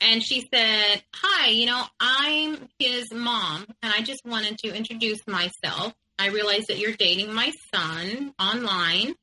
And 0.02 0.24
she 0.24 0.50
said, 0.52 1.04
Hi, 1.14 1.50
you 1.50 1.68
know, 1.68 1.84
I'm 2.00 2.70
his 2.80 3.14
mom, 3.14 3.68
and 3.84 3.94
I 3.96 4.02
just 4.02 4.26
wanted 4.26 4.58
to 4.64 4.76
introduce 4.76 5.28
myself. 5.28 5.94
I 6.18 6.30
realize 6.30 6.66
that 6.70 6.80
you're 6.80 6.94
dating 6.94 7.32
my 7.36 7.52
son 7.72 8.34
online. 8.40 9.14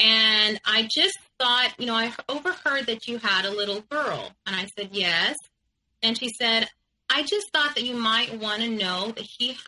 And 0.00 0.58
I 0.64 0.88
just 0.90 1.18
thought, 1.38 1.74
you 1.78 1.86
know, 1.86 1.94
I 1.94 2.12
overheard 2.28 2.86
that 2.86 3.06
you 3.06 3.18
had 3.18 3.44
a 3.44 3.50
little 3.50 3.82
girl. 3.82 4.32
And 4.46 4.56
I 4.56 4.66
said, 4.76 4.90
Yes. 4.92 5.36
And 6.02 6.16
she 6.18 6.30
said, 6.30 6.68
I 7.10 7.22
just 7.22 7.52
thought 7.52 7.74
that 7.74 7.84
you 7.84 7.94
might 7.94 8.38
want 8.38 8.62
to 8.62 8.70
know 8.70 9.12
that 9.14 9.24
he. 9.24 9.58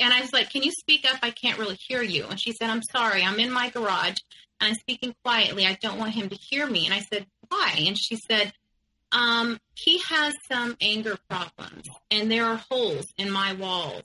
And 0.00 0.12
I 0.12 0.20
was 0.20 0.32
like, 0.32 0.50
Can 0.50 0.62
you 0.62 0.72
speak 0.72 1.06
up? 1.10 1.20
I 1.22 1.30
can't 1.30 1.58
really 1.58 1.76
hear 1.76 2.02
you. 2.02 2.26
And 2.28 2.40
she 2.40 2.52
said, 2.52 2.68
I'm 2.68 2.82
sorry. 2.82 3.22
I'm 3.22 3.38
in 3.38 3.52
my 3.52 3.70
garage 3.70 4.18
and 4.60 4.68
I'm 4.68 4.74
speaking 4.74 5.14
quietly. 5.24 5.66
I 5.66 5.78
don't 5.80 5.98
want 5.98 6.14
him 6.14 6.28
to 6.28 6.36
hear 6.36 6.66
me. 6.66 6.84
And 6.84 6.94
I 6.94 7.00
said, 7.00 7.26
Why? 7.48 7.76
And 7.86 7.96
she 7.96 8.16
said, 8.16 8.52
um, 9.12 9.58
he 9.74 10.00
has 10.08 10.34
some 10.50 10.76
anger 10.80 11.18
problems, 11.28 11.88
and 12.12 12.30
there 12.30 12.44
are 12.44 12.60
holes 12.70 13.12
in 13.18 13.28
my 13.28 13.54
walls 13.54 14.04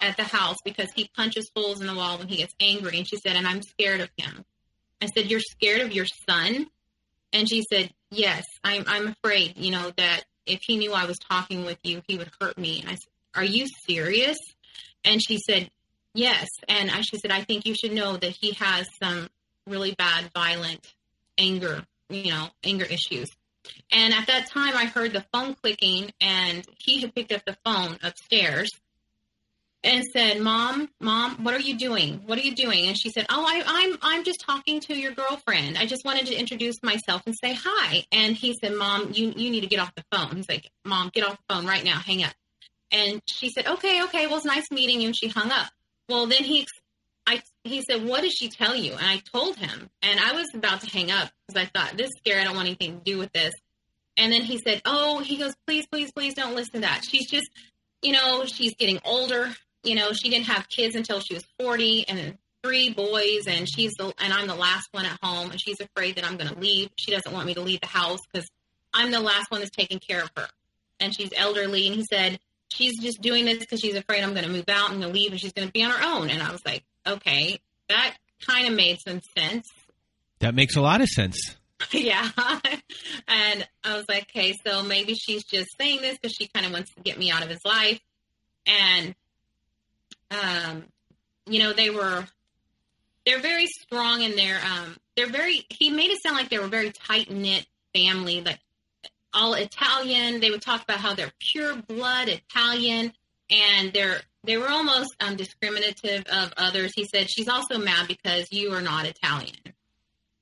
at 0.00 0.16
the 0.16 0.24
house 0.24 0.56
because 0.64 0.90
he 0.92 1.08
punches 1.16 1.50
holes 1.54 1.80
in 1.80 1.86
the 1.86 1.94
wall 1.94 2.18
when 2.18 2.26
he 2.26 2.38
gets 2.38 2.54
angry. 2.58 2.98
And 2.98 3.06
she 3.06 3.16
said, 3.16 3.36
and 3.36 3.46
I'm 3.46 3.62
scared 3.62 4.00
of 4.00 4.10
him. 4.16 4.44
I 5.02 5.06
said, 5.06 5.30
You're 5.30 5.40
scared 5.40 5.80
of 5.80 5.92
your 5.92 6.06
son? 6.28 6.66
And 7.32 7.48
she 7.48 7.64
said, 7.70 7.90
Yes, 8.10 8.44
I'm, 8.62 8.84
I'm 8.86 9.08
afraid, 9.08 9.56
you 9.56 9.70
know, 9.70 9.90
that 9.96 10.24
if 10.46 10.60
he 10.62 10.76
knew 10.76 10.92
I 10.92 11.06
was 11.06 11.18
talking 11.18 11.64
with 11.64 11.78
you, 11.82 12.02
he 12.06 12.18
would 12.18 12.30
hurt 12.40 12.58
me. 12.58 12.80
And 12.80 12.90
I 12.90 12.94
said, 12.94 13.10
Are 13.34 13.44
you 13.44 13.66
serious? 13.86 14.38
And 15.04 15.22
she 15.22 15.38
said, 15.38 15.70
Yes. 16.14 16.48
And 16.68 16.90
I, 16.90 17.00
she 17.00 17.18
said, 17.18 17.30
I 17.30 17.42
think 17.42 17.66
you 17.66 17.74
should 17.74 17.92
know 17.92 18.16
that 18.16 18.36
he 18.40 18.52
has 18.52 18.86
some 19.02 19.28
really 19.66 19.94
bad, 19.94 20.30
violent 20.34 20.94
anger, 21.38 21.84
you 22.08 22.30
know, 22.30 22.48
anger 22.64 22.84
issues. 22.84 23.30
And 23.90 24.12
at 24.12 24.26
that 24.26 24.50
time, 24.50 24.76
I 24.76 24.86
heard 24.86 25.12
the 25.12 25.24
phone 25.32 25.54
clicking, 25.54 26.10
and 26.20 26.66
he 26.78 27.00
had 27.00 27.14
picked 27.14 27.32
up 27.32 27.44
the 27.44 27.56
phone 27.64 27.96
upstairs 28.02 28.70
and 29.84 30.04
said, 30.12 30.40
"Mom, 30.40 30.88
Mom, 31.00 31.42
what 31.44 31.54
are 31.54 31.60
you 31.60 31.76
doing? 31.76 32.22
What 32.26 32.38
are 32.38 32.42
you 32.42 32.54
doing?" 32.54 32.86
And 32.86 32.98
she 32.98 33.10
said, 33.10 33.26
"Oh, 33.28 33.44
I, 33.46 33.62
I'm 33.66 33.98
I'm 34.02 34.24
just 34.24 34.40
talking 34.40 34.80
to 34.80 34.94
your 34.94 35.12
girlfriend. 35.12 35.78
I 35.78 35.86
just 35.86 36.04
wanted 36.04 36.26
to 36.26 36.34
introduce 36.34 36.82
myself 36.82 37.22
and 37.26 37.34
say 37.36 37.54
hi." 37.54 38.04
And 38.12 38.36
he 38.36 38.54
said, 38.54 38.74
"Mom, 38.74 39.12
you 39.12 39.32
you 39.36 39.50
need 39.50 39.62
to 39.62 39.66
get 39.66 39.80
off 39.80 39.94
the 39.94 40.04
phone." 40.12 40.36
He's 40.36 40.48
like, 40.48 40.70
"Mom, 40.84 41.10
get 41.12 41.24
off 41.24 41.36
the 41.36 41.54
phone 41.54 41.66
right 41.66 41.84
now. 41.84 41.98
Hang 41.98 42.22
up." 42.22 42.32
And 42.90 43.22
she 43.26 43.50
said, 43.50 43.66
"Okay, 43.66 44.02
okay. 44.04 44.26
Well, 44.26 44.36
it's 44.36 44.44
nice 44.44 44.70
meeting 44.70 45.00
you." 45.00 45.08
And 45.08 45.16
she 45.16 45.28
hung 45.28 45.50
up. 45.50 45.68
Well, 46.08 46.26
then 46.26 46.44
he 46.44 46.66
I 47.26 47.42
he 47.64 47.82
said, 47.82 48.04
"What 48.04 48.22
did 48.22 48.32
she 48.32 48.48
tell 48.48 48.74
you?" 48.74 48.92
And 48.92 49.06
I 49.06 49.18
told 49.18 49.56
him, 49.56 49.90
and 50.02 50.20
I 50.20 50.32
was 50.32 50.48
about 50.54 50.80
to 50.82 50.90
hang 50.90 51.10
up 51.10 51.30
because 51.46 51.62
I 51.62 51.66
thought 51.66 51.96
this 51.96 52.08
is 52.08 52.18
scary. 52.18 52.40
I 52.40 52.44
don't 52.44 52.56
want 52.56 52.66
anything 52.66 52.98
to 52.98 53.04
do 53.04 53.18
with 53.18 53.32
this. 53.32 53.54
And 54.16 54.32
then 54.32 54.42
he 54.42 54.58
said, 54.58 54.82
"Oh," 54.84 55.20
he 55.20 55.36
goes, 55.36 55.54
"Please, 55.66 55.86
please, 55.86 56.12
please 56.12 56.34
don't 56.34 56.54
listen 56.54 56.74
to 56.74 56.80
that. 56.80 57.04
She's 57.04 57.30
just, 57.30 57.48
you 58.02 58.12
know, 58.12 58.44
she's 58.44 58.74
getting 58.74 59.00
older. 59.04 59.54
You 59.82 59.94
know, 59.94 60.12
she 60.12 60.30
didn't 60.30 60.46
have 60.46 60.68
kids 60.68 60.94
until 60.94 61.20
she 61.20 61.34
was 61.34 61.44
forty, 61.58 62.06
and 62.08 62.38
three 62.62 62.90
boys, 62.90 63.46
and 63.46 63.68
she's 63.68 63.92
the 63.98 64.12
and 64.18 64.32
I'm 64.32 64.46
the 64.46 64.54
last 64.54 64.88
one 64.92 65.04
at 65.04 65.18
home, 65.22 65.50
and 65.50 65.60
she's 65.60 65.80
afraid 65.80 66.16
that 66.16 66.24
I'm 66.24 66.36
going 66.36 66.52
to 66.52 66.58
leave. 66.58 66.90
She 66.96 67.10
doesn't 67.10 67.32
want 67.32 67.46
me 67.46 67.54
to 67.54 67.60
leave 67.60 67.80
the 67.80 67.88
house 67.88 68.20
because 68.32 68.48
I'm 68.94 69.10
the 69.10 69.20
last 69.20 69.50
one 69.50 69.60
that's 69.60 69.74
taking 69.74 69.98
care 69.98 70.22
of 70.22 70.30
her, 70.36 70.48
and 71.00 71.14
she's 71.14 71.30
elderly." 71.36 71.86
And 71.86 71.96
he 71.96 72.04
said, 72.10 72.38
"She's 72.68 73.00
just 73.00 73.20
doing 73.20 73.44
this 73.44 73.58
because 73.58 73.80
she's 73.80 73.96
afraid 73.96 74.22
I'm 74.22 74.32
going 74.32 74.44
to 74.46 74.50
move 74.50 74.68
out 74.68 74.90
and 74.90 75.00
going 75.00 75.12
to 75.12 75.18
leave, 75.18 75.32
and 75.32 75.40
she's 75.40 75.52
going 75.52 75.68
to 75.68 75.72
be 75.72 75.82
on 75.82 75.90
her 75.90 76.04
own." 76.04 76.30
And 76.30 76.42
I 76.42 76.52
was 76.52 76.64
like, 76.64 76.84
"Okay, 77.06 77.60
that 77.88 78.16
kind 78.46 78.68
of 78.68 78.74
made 78.74 78.98
some 79.00 79.20
sense." 79.36 79.68
That 80.38 80.54
makes 80.54 80.76
a 80.76 80.80
lot 80.80 81.00
of 81.00 81.08
sense. 81.08 81.56
yeah. 81.92 82.28
and 83.28 83.68
I 83.84 83.96
was 83.96 84.04
like, 84.08 84.28
okay, 84.30 84.54
so 84.64 84.82
maybe 84.82 85.14
she's 85.14 85.44
just 85.44 85.68
saying 85.78 86.00
this 86.00 86.18
because 86.18 86.32
she 86.32 86.48
kind 86.48 86.66
of 86.66 86.72
wants 86.72 86.94
to 86.94 87.00
get 87.00 87.18
me 87.18 87.30
out 87.30 87.42
of 87.42 87.48
his 87.48 87.64
life. 87.64 88.00
And, 88.66 89.14
um, 90.32 90.84
you 91.46 91.58
know, 91.58 91.72
they 91.72 91.90
were, 91.90 92.26
they're 93.26 93.40
very 93.40 93.66
strong 93.66 94.22
in 94.22 94.36
their, 94.36 94.60
um, 94.64 94.96
they're 95.16 95.30
very, 95.30 95.66
he 95.70 95.90
made 95.90 96.10
it 96.10 96.22
sound 96.22 96.36
like 96.36 96.48
they 96.48 96.58
were 96.58 96.68
very 96.68 96.90
tight 96.90 97.30
knit 97.30 97.66
family, 97.94 98.40
like 98.40 98.58
all 99.34 99.54
Italian. 99.54 100.40
They 100.40 100.50
would 100.50 100.62
talk 100.62 100.82
about 100.82 100.98
how 100.98 101.14
they're 101.14 101.32
pure 101.38 101.76
blood 101.76 102.28
Italian 102.28 103.12
and 103.50 103.92
they're, 103.92 104.20
they 104.44 104.56
were 104.56 104.68
almost 104.68 105.14
um, 105.20 105.36
discriminative 105.36 106.24
of 106.26 106.52
others. 106.56 106.92
He 106.94 107.04
said, 107.04 107.30
she's 107.30 107.48
also 107.48 107.78
mad 107.78 108.08
because 108.08 108.50
you 108.52 108.72
are 108.72 108.82
not 108.82 109.06
Italian. 109.06 109.54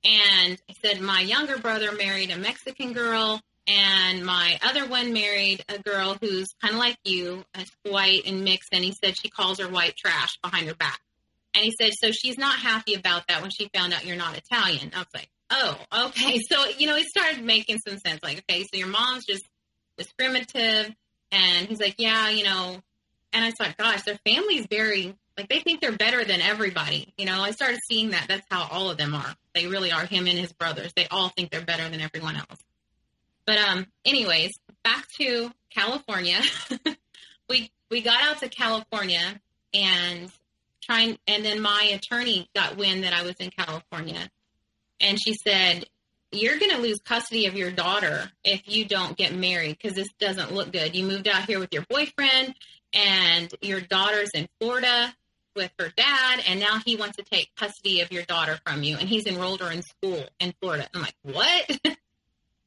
And 0.03 0.59
he 0.67 0.75
said, 0.81 0.99
My 0.99 1.21
younger 1.21 1.57
brother 1.59 1.91
married 1.91 2.31
a 2.31 2.37
Mexican 2.37 2.93
girl, 2.93 3.39
and 3.67 4.25
my 4.25 4.59
other 4.63 4.87
one 4.87 5.13
married 5.13 5.63
a 5.69 5.79
girl 5.79 6.17
who's 6.19 6.47
kind 6.61 6.73
of 6.73 6.79
like 6.79 6.97
you, 7.03 7.43
white 7.83 8.23
and 8.25 8.43
mixed. 8.43 8.69
And 8.73 8.83
he 8.83 8.93
said 9.03 9.17
she 9.17 9.29
calls 9.29 9.59
her 9.59 9.69
white 9.69 9.95
trash 9.95 10.37
behind 10.41 10.67
her 10.67 10.75
back. 10.75 10.99
And 11.53 11.63
he 11.63 11.73
said, 11.79 11.91
So 11.93 12.11
she's 12.11 12.37
not 12.37 12.57
happy 12.59 12.95
about 12.95 13.27
that 13.27 13.41
when 13.41 13.51
she 13.51 13.69
found 13.73 13.93
out 13.93 14.05
you're 14.05 14.15
not 14.15 14.37
Italian. 14.37 14.91
I 14.95 14.99
was 14.99 15.07
like, 15.13 15.29
Oh, 15.51 16.07
okay. 16.07 16.39
So, 16.49 16.65
you 16.77 16.87
know, 16.87 16.95
it 16.95 17.05
started 17.05 17.43
making 17.43 17.79
some 17.85 17.97
sense. 17.97 18.21
Like, 18.23 18.43
okay, 18.49 18.63
so 18.63 18.77
your 18.77 18.87
mom's 18.87 19.25
just 19.25 19.43
discriminative. 19.97 20.93
And 21.31 21.67
he's 21.67 21.79
like, 21.79 21.95
Yeah, 21.97 22.29
you 22.29 22.43
know. 22.43 22.77
And 23.33 23.45
I 23.45 23.51
thought, 23.51 23.77
Gosh, 23.77 24.03
their 24.03 24.19
family's 24.25 24.65
very 24.69 25.15
like 25.37 25.49
they 25.49 25.59
think 25.59 25.81
they're 25.81 25.95
better 25.95 26.25
than 26.25 26.41
everybody. 26.41 27.13
You 27.17 27.25
know, 27.25 27.41
I 27.41 27.51
started 27.51 27.79
seeing 27.89 28.11
that. 28.11 28.25
That's 28.27 28.45
how 28.49 28.67
all 28.69 28.89
of 28.89 28.97
them 28.97 29.13
are. 29.15 29.35
They 29.53 29.67
really 29.67 29.91
are. 29.91 30.05
Him 30.05 30.27
and 30.27 30.37
his 30.37 30.51
brothers. 30.51 30.91
They 30.95 31.07
all 31.07 31.29
think 31.29 31.51
they're 31.51 31.61
better 31.61 31.87
than 31.89 32.01
everyone 32.01 32.35
else. 32.35 32.59
But 33.45 33.57
um, 33.57 33.87
anyways, 34.05 34.51
back 34.83 35.07
to 35.19 35.51
California. 35.73 36.39
we 37.49 37.71
we 37.89 38.01
got 38.01 38.21
out 38.21 38.39
to 38.39 38.49
California 38.49 39.41
and 39.73 40.31
trying, 40.81 41.17
and 41.27 41.43
then 41.43 41.61
my 41.61 41.91
attorney 41.93 42.49
got 42.55 42.77
wind 42.77 43.03
that 43.03 43.13
I 43.13 43.23
was 43.23 43.35
in 43.39 43.49
California, 43.51 44.29
and 44.99 45.17
she 45.21 45.33
said, 45.33 45.85
"You're 46.31 46.59
going 46.59 46.71
to 46.71 46.81
lose 46.81 46.99
custody 47.03 47.47
of 47.47 47.55
your 47.55 47.71
daughter 47.71 48.31
if 48.43 48.61
you 48.65 48.85
don't 48.85 49.17
get 49.17 49.33
married 49.33 49.77
because 49.81 49.95
this 49.95 50.09
doesn't 50.19 50.53
look 50.53 50.71
good. 50.71 50.95
You 50.95 51.05
moved 51.05 51.27
out 51.27 51.45
here 51.45 51.59
with 51.59 51.73
your 51.73 51.85
boyfriend." 51.89 52.55
And 52.93 53.49
your 53.61 53.79
daughter's 53.79 54.31
in 54.35 54.49
Florida 54.59 55.15
with 55.55 55.71
her 55.79 55.89
dad, 55.95 56.41
and 56.47 56.59
now 56.59 56.79
he 56.85 56.95
wants 56.95 57.17
to 57.17 57.23
take 57.23 57.53
custody 57.55 58.01
of 58.01 58.11
your 58.11 58.23
daughter 58.23 58.59
from 58.65 58.83
you, 58.83 58.97
and 58.97 59.07
he's 59.07 59.25
enrolled 59.25 59.61
her 59.61 59.71
in 59.71 59.81
school 59.81 60.23
in 60.39 60.53
Florida. 60.61 60.87
I'm 60.93 61.01
like, 61.01 61.15
what? 61.23 61.79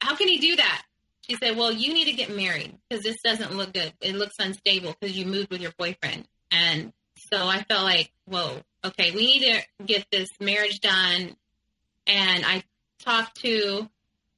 How 0.01 0.15
can 0.15 0.27
he 0.27 0.37
do 0.37 0.55
that? 0.57 0.83
She 1.21 1.35
said, 1.35 1.57
well, 1.57 1.71
you 1.71 1.93
need 1.93 2.05
to 2.05 2.13
get 2.13 2.35
married 2.35 2.77
because 2.87 3.03
this 3.03 3.17
doesn't 3.23 3.55
look 3.55 3.73
good. 3.73 3.91
It 4.01 4.15
looks 4.15 4.35
unstable 4.39 4.95
because 4.99 5.17
you 5.17 5.25
moved 5.25 5.49
with 5.49 5.61
your 5.61 5.73
boyfriend. 5.77 6.27
And 6.51 6.93
so 7.31 7.47
I 7.47 7.63
felt 7.63 7.83
like, 7.83 8.11
whoa, 8.25 8.61
okay, 8.83 9.11
we 9.11 9.25
need 9.25 9.51
to 9.51 9.85
get 9.85 10.05
this 10.11 10.29
marriage 10.39 10.79
done. 10.81 11.35
And 12.05 12.45
I 12.45 12.63
talked 12.99 13.41
to 13.41 13.89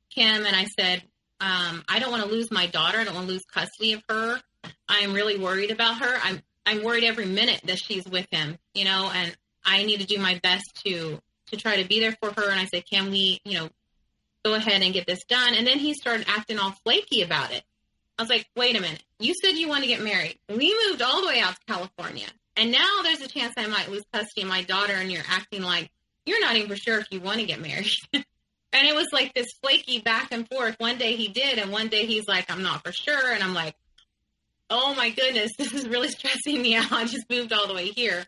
Kim 0.10 0.46
and 0.46 0.56
I 0.56 0.66
said, 0.66 1.04
um, 1.40 1.84
I 1.88 2.00
don't 2.00 2.12
want 2.12 2.24
to 2.24 2.30
lose 2.30 2.50
my 2.52 2.68
daughter. 2.68 3.00
I 3.00 3.04
don't 3.04 3.14
want 3.14 3.28
to 3.28 3.34
lose 3.34 3.46
custody 3.46 3.94
of 3.94 4.04
her. 4.10 4.40
I'm 4.88 5.14
really 5.14 5.38
worried 5.38 5.72
about 5.72 6.00
her. 6.00 6.20
I'm 6.24 6.42
I'm 6.66 6.84
worried 6.84 7.06
every 7.06 7.26
minute 7.26 7.62
that 7.66 7.78
she's 7.78 8.06
with 8.06 8.28
him, 8.30 8.58
you 8.74 8.84
know, 8.84 9.10
and 9.14 9.36
I 9.64 9.86
need 9.86 10.02
to 10.02 10.08
do 10.08 10.18
my 10.18 10.40
best 10.44 10.84
to 10.86 11.22
to 11.48 11.58
try 11.58 11.82
to 11.82 11.88
be 11.88 12.00
there 12.00 12.16
for 12.22 12.32
her. 12.32 12.50
And 12.50 12.60
I 12.60 12.66
said, 12.66 12.86
can 12.86 13.10
we, 13.10 13.40
you 13.46 13.60
know, 13.60 13.70
go 14.48 14.56
ahead 14.56 14.82
and 14.82 14.94
get 14.94 15.08
this 15.08 15.24
done? 15.26 15.54
And 15.56 15.68
then 15.68 15.80
he 15.80 15.94
started 15.94 16.26
acting 16.30 16.60
all 16.60 16.72
flaky 16.84 17.22
about 17.22 17.52
it. 17.52 17.64
I 18.18 18.24
was 18.24 18.30
like, 18.30 18.48
wait 18.56 18.76
a 18.76 18.82
minute, 18.82 19.04
you 19.20 19.34
said 19.42 19.58
you 19.58 19.68
want 19.68 19.84
to 19.84 19.90
get 19.90 20.02
married. 20.02 20.40
We 20.50 20.76
moved 20.88 21.02
all 21.02 21.22
the 21.22 21.28
way 21.28 21.40
out 21.40 21.54
to 21.56 21.66
California, 21.68 22.28
and 22.56 22.72
now 22.72 23.02
there's 23.04 23.22
a 23.22 23.28
chance 23.28 23.54
I 23.58 23.68
might 23.68 23.92
lose 23.92 24.04
custody 24.12 24.42
of 24.42 24.48
my 24.48 24.64
daughter, 24.64 24.94
and 24.94 25.12
you're 25.12 25.24
acting 25.30 25.62
like 25.62 25.92
you're 26.26 26.42
not 26.42 26.56
even 26.56 26.70
for 26.70 26.76
sure 26.76 27.00
if 27.00 27.08
you 27.12 27.22
want 27.22 27.40
to 27.40 27.46
get 27.46 27.62
married. 27.62 27.92
and 28.14 28.24
it 28.74 28.96
was 28.96 29.08
like 29.14 29.34
this 29.34 29.48
flaky 29.62 30.02
back 30.02 30.32
and 30.32 30.48
forth. 30.50 30.76
One 30.80 30.98
day 30.98 31.16
he 31.16 31.28
did, 31.28 31.60
and 31.60 31.72
one 31.72 31.90
day 31.90 32.06
he's 32.06 32.28
like, 32.28 32.50
I'm 32.52 32.64
not 32.64 32.84
for 32.84 32.92
sure, 32.92 33.32
and 33.32 33.44
I'm 33.44 33.54
like, 33.54 33.76
oh 34.70 34.94
my 34.96 35.10
goodness, 35.10 35.52
this 35.58 35.74
is 35.74 35.88
really 35.88 36.10
stressing 36.10 36.62
me 36.62 36.76
out. 36.76 36.92
I 36.92 37.06
just 37.06 37.30
moved 37.30 37.54
all 37.54 37.68
the 37.68 37.74
way 37.74 37.88
here. 37.88 38.26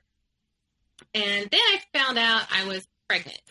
And 1.14 1.50
then 1.50 1.60
I 1.60 1.80
found 1.94 2.18
out 2.18 2.44
I 2.54 2.68
was 2.68 2.86
pregnant. 3.08 3.42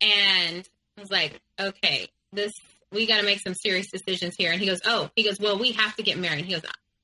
And 0.00 0.68
I 0.96 1.00
was 1.00 1.10
like, 1.10 1.40
okay, 1.58 2.08
this 2.32 2.52
we 2.90 3.06
got 3.06 3.18
to 3.18 3.24
make 3.24 3.40
some 3.40 3.54
serious 3.54 3.90
decisions 3.90 4.34
here. 4.36 4.50
And 4.50 4.60
he 4.60 4.66
goes, 4.66 4.80
oh, 4.84 5.10
he 5.14 5.22
goes, 5.22 5.38
well, 5.38 5.58
we 5.58 5.72
have 5.72 5.94
to 5.96 6.02
get 6.02 6.18
married. 6.18 6.44
He 6.44 6.52
goes, 6.52 6.62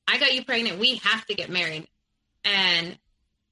I 0.09 0.18
got 0.18 0.34
you 0.34 0.44
pregnant. 0.44 0.78
We 0.78 0.96
have 0.96 1.26
to 1.26 1.34
get 1.34 1.50
married. 1.50 1.86
And 2.44 2.98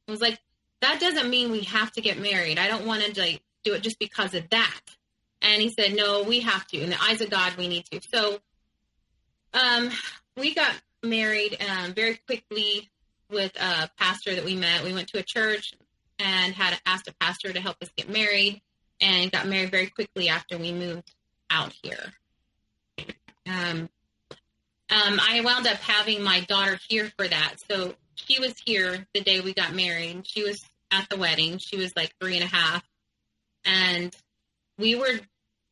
I 0.09 0.11
was 0.11 0.21
like, 0.21 0.39
that 0.81 1.01
doesn't 1.01 1.31
mean 1.31 1.51
we 1.51 1.63
have 1.65 1.93
to 1.93 2.01
get 2.01 2.19
married. 2.19 2.59
I 2.59 2.69
don't 2.69 2.87
want 2.87 3.03
to 3.03 3.21
like 3.21 3.43
do 3.65 3.75
it 3.75 3.83
just 3.83 3.99
because 3.99 4.35
of 4.35 4.49
that. 4.51 4.81
And 5.41 5.61
he 5.61 5.71
said, 5.71 5.95
no, 5.95 6.23
we 6.23 6.41
have 6.41 6.67
to. 6.69 6.81
In 6.81 6.91
the 6.91 7.03
eyes 7.03 7.21
of 7.21 7.31
God, 7.31 7.57
we 7.57 7.69
need 7.69 7.85
to. 7.87 8.01
So, 8.13 8.39
um, 9.55 9.91
we 10.37 10.55
got 10.55 10.73
married 11.03 11.59
um, 11.69 11.93
very 11.95 12.19
quickly 12.27 12.91
with 13.31 13.53
a 13.61 13.91
pastor 13.99 14.35
that 14.35 14.45
we 14.45 14.55
met. 14.55 14.85
We 14.85 14.93
went 14.93 15.09
to 15.09 15.19
a 15.19 15.23
church 15.23 15.75
and 16.19 16.55
had 16.55 16.79
asked 16.87 17.09
a 17.09 17.15
pastor 17.15 17.53
to 17.53 17.61
help 17.61 17.77
us 17.83 17.91
get 17.97 18.09
married 18.09 18.63
and 19.03 19.31
got 19.31 19.47
married 19.47 19.71
very 19.71 19.89
quickly 19.89 20.29
after 20.29 20.57
we 20.57 20.73
moved 20.73 21.13
out 21.51 21.75
here. 21.83 22.13
Um, 23.47 23.89
um, 24.89 25.21
I 25.21 25.41
wound 25.45 25.67
up 25.67 25.79
having 25.79 26.23
my 26.23 26.41
daughter 26.41 26.79
here 26.89 27.11
for 27.19 27.27
that. 27.27 27.57
So 27.71 27.95
she 28.15 28.39
was 28.39 28.55
here 28.65 29.07
the 29.15 29.21
day 29.21 29.41
we 29.41 29.53
got 29.53 29.75
married. 29.75 30.27
She 30.27 30.43
was 30.43 30.65
at 30.91 31.09
the 31.09 31.17
wedding. 31.17 31.59
She 31.59 31.77
was 31.77 31.93
like 31.97 32.15
three 32.21 32.37
and 32.37 32.45
a 32.45 32.55
half. 32.55 32.85
And 33.65 34.15
we 34.79 34.95
were 34.95 35.21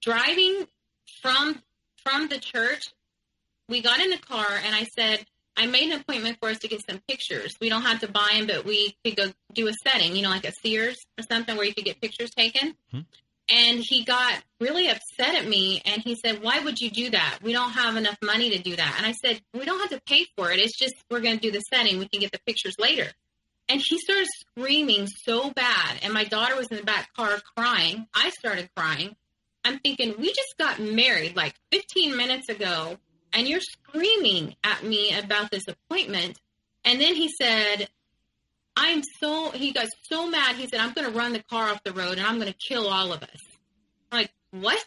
driving 0.03 0.67
from 1.23 1.63
from 2.03 2.29
the 2.29 2.39
church. 2.39 2.93
We 3.69 3.83
got 3.83 4.01
in 4.01 4.11
the 4.11 4.19
car 4.19 4.47
and 4.65 4.75
I 4.75 4.85
said, 4.85 5.25
I 5.57 5.67
made 5.67 5.93
an 5.93 6.01
appointment 6.01 6.39
for 6.41 6.49
us 6.49 6.59
to 6.61 6.69
get 6.69 6.81
some 6.89 7.01
pictures. 7.09 7.55
We 7.61 7.69
don't 7.69 7.83
have 7.83 8.01
to 8.01 8.09
buy 8.09 8.31
them, 8.35 8.47
but 8.47 8.65
we 8.65 8.97
could 9.05 9.17
go 9.17 9.33
do 9.53 9.69
a 9.69 9.73
setting, 9.85 10.17
you 10.17 10.23
know, 10.23 10.31
like 10.31 10.47
a 10.47 10.53
Sears 10.63 10.97
or 11.19 11.25
something 11.31 11.57
where 11.57 11.67
you 11.67 11.75
could 11.75 11.85
get 11.85 12.01
pictures 12.01 12.31
taken. 12.31 12.75
Hmm. 12.91 13.01
And 13.51 13.81
he 13.81 14.05
got 14.05 14.43
really 14.61 14.89
upset 14.89 15.35
at 15.35 15.47
me 15.47 15.83
and 15.85 16.01
he 16.03 16.15
said, 16.15 16.43
Why 16.43 16.61
would 16.61 16.81
you 16.81 16.89
do 16.89 17.11
that? 17.11 17.41
We 17.43 17.53
don't 17.53 17.73
have 17.73 17.97
enough 17.97 18.17
money 18.23 18.51
to 18.51 18.63
do 18.63 18.77
that. 18.77 18.95
And 18.97 19.05
I 19.05 19.13
said, 19.13 19.41
We 19.53 19.65
don't 19.65 19.81
have 19.81 19.91
to 19.91 20.01
pay 20.07 20.27
for 20.37 20.53
it. 20.53 20.61
It's 20.61 20.79
just 20.79 20.95
we're 21.11 21.21
going 21.21 21.39
to 21.39 21.43
do 21.43 21.51
the 21.51 21.61
setting. 21.61 21.99
We 21.99 22.09
can 22.09 22.21
get 22.21 22.31
the 22.31 22.39
pictures 22.47 22.77
later. 22.79 23.09
And 23.69 23.83
he 23.85 23.99
started 23.99 24.29
screaming 24.41 25.09
so 25.09 25.51
bad. 25.51 25.99
And 26.03 26.13
my 26.13 26.25
daughter 26.25 26.57
was 26.57 26.69
in 26.69 26.77
the 26.77 26.85
back 26.85 27.13
car 27.15 27.39
crying. 27.57 28.07
I 28.15 28.31
started 28.31 28.71
crying. 28.77 29.17
I'm 29.65 29.81
thinking, 29.81 30.15
We 30.19 30.29
just 30.29 30.55
got 30.57 30.79
married 30.79 31.35
like 31.35 31.55
15 31.73 32.17
minutes 32.17 32.49
ago 32.49 32.99
and 33.33 33.49
you're 33.49 33.61
screaming 33.61 34.57
at 34.65 34.83
me 34.85 35.17
about 35.17 35.51
this 35.51 35.65
appointment. 35.69 36.39
And 36.85 37.01
then 37.01 37.15
he 37.15 37.29
said, 37.29 37.89
I'm 38.77 39.03
so, 39.21 39.51
he 39.51 39.73
got 39.73 39.89
so 40.11 40.29
mad. 40.29 40.57
He 40.57 40.67
said, 40.67 40.81
I'm 40.81 40.93
going 40.93 41.11
to 41.11 41.17
run 41.17 41.33
the 41.33 41.43
car 41.43 41.71
off 41.71 41.83
the 41.85 41.93
road 41.93 42.19
and 42.19 42.27
I'm 42.27 42.39
going 42.39 42.53
to 42.53 42.59
kill 42.59 42.89
all 42.89 43.13
of 43.13 43.23
us. 43.23 43.41
I'm 44.11 44.21
like, 44.21 44.33
what? 44.53 44.85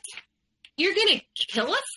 You're 0.78 0.96
going 0.96 1.20
to 1.20 1.22
kill 1.48 1.72
us? 1.72 1.96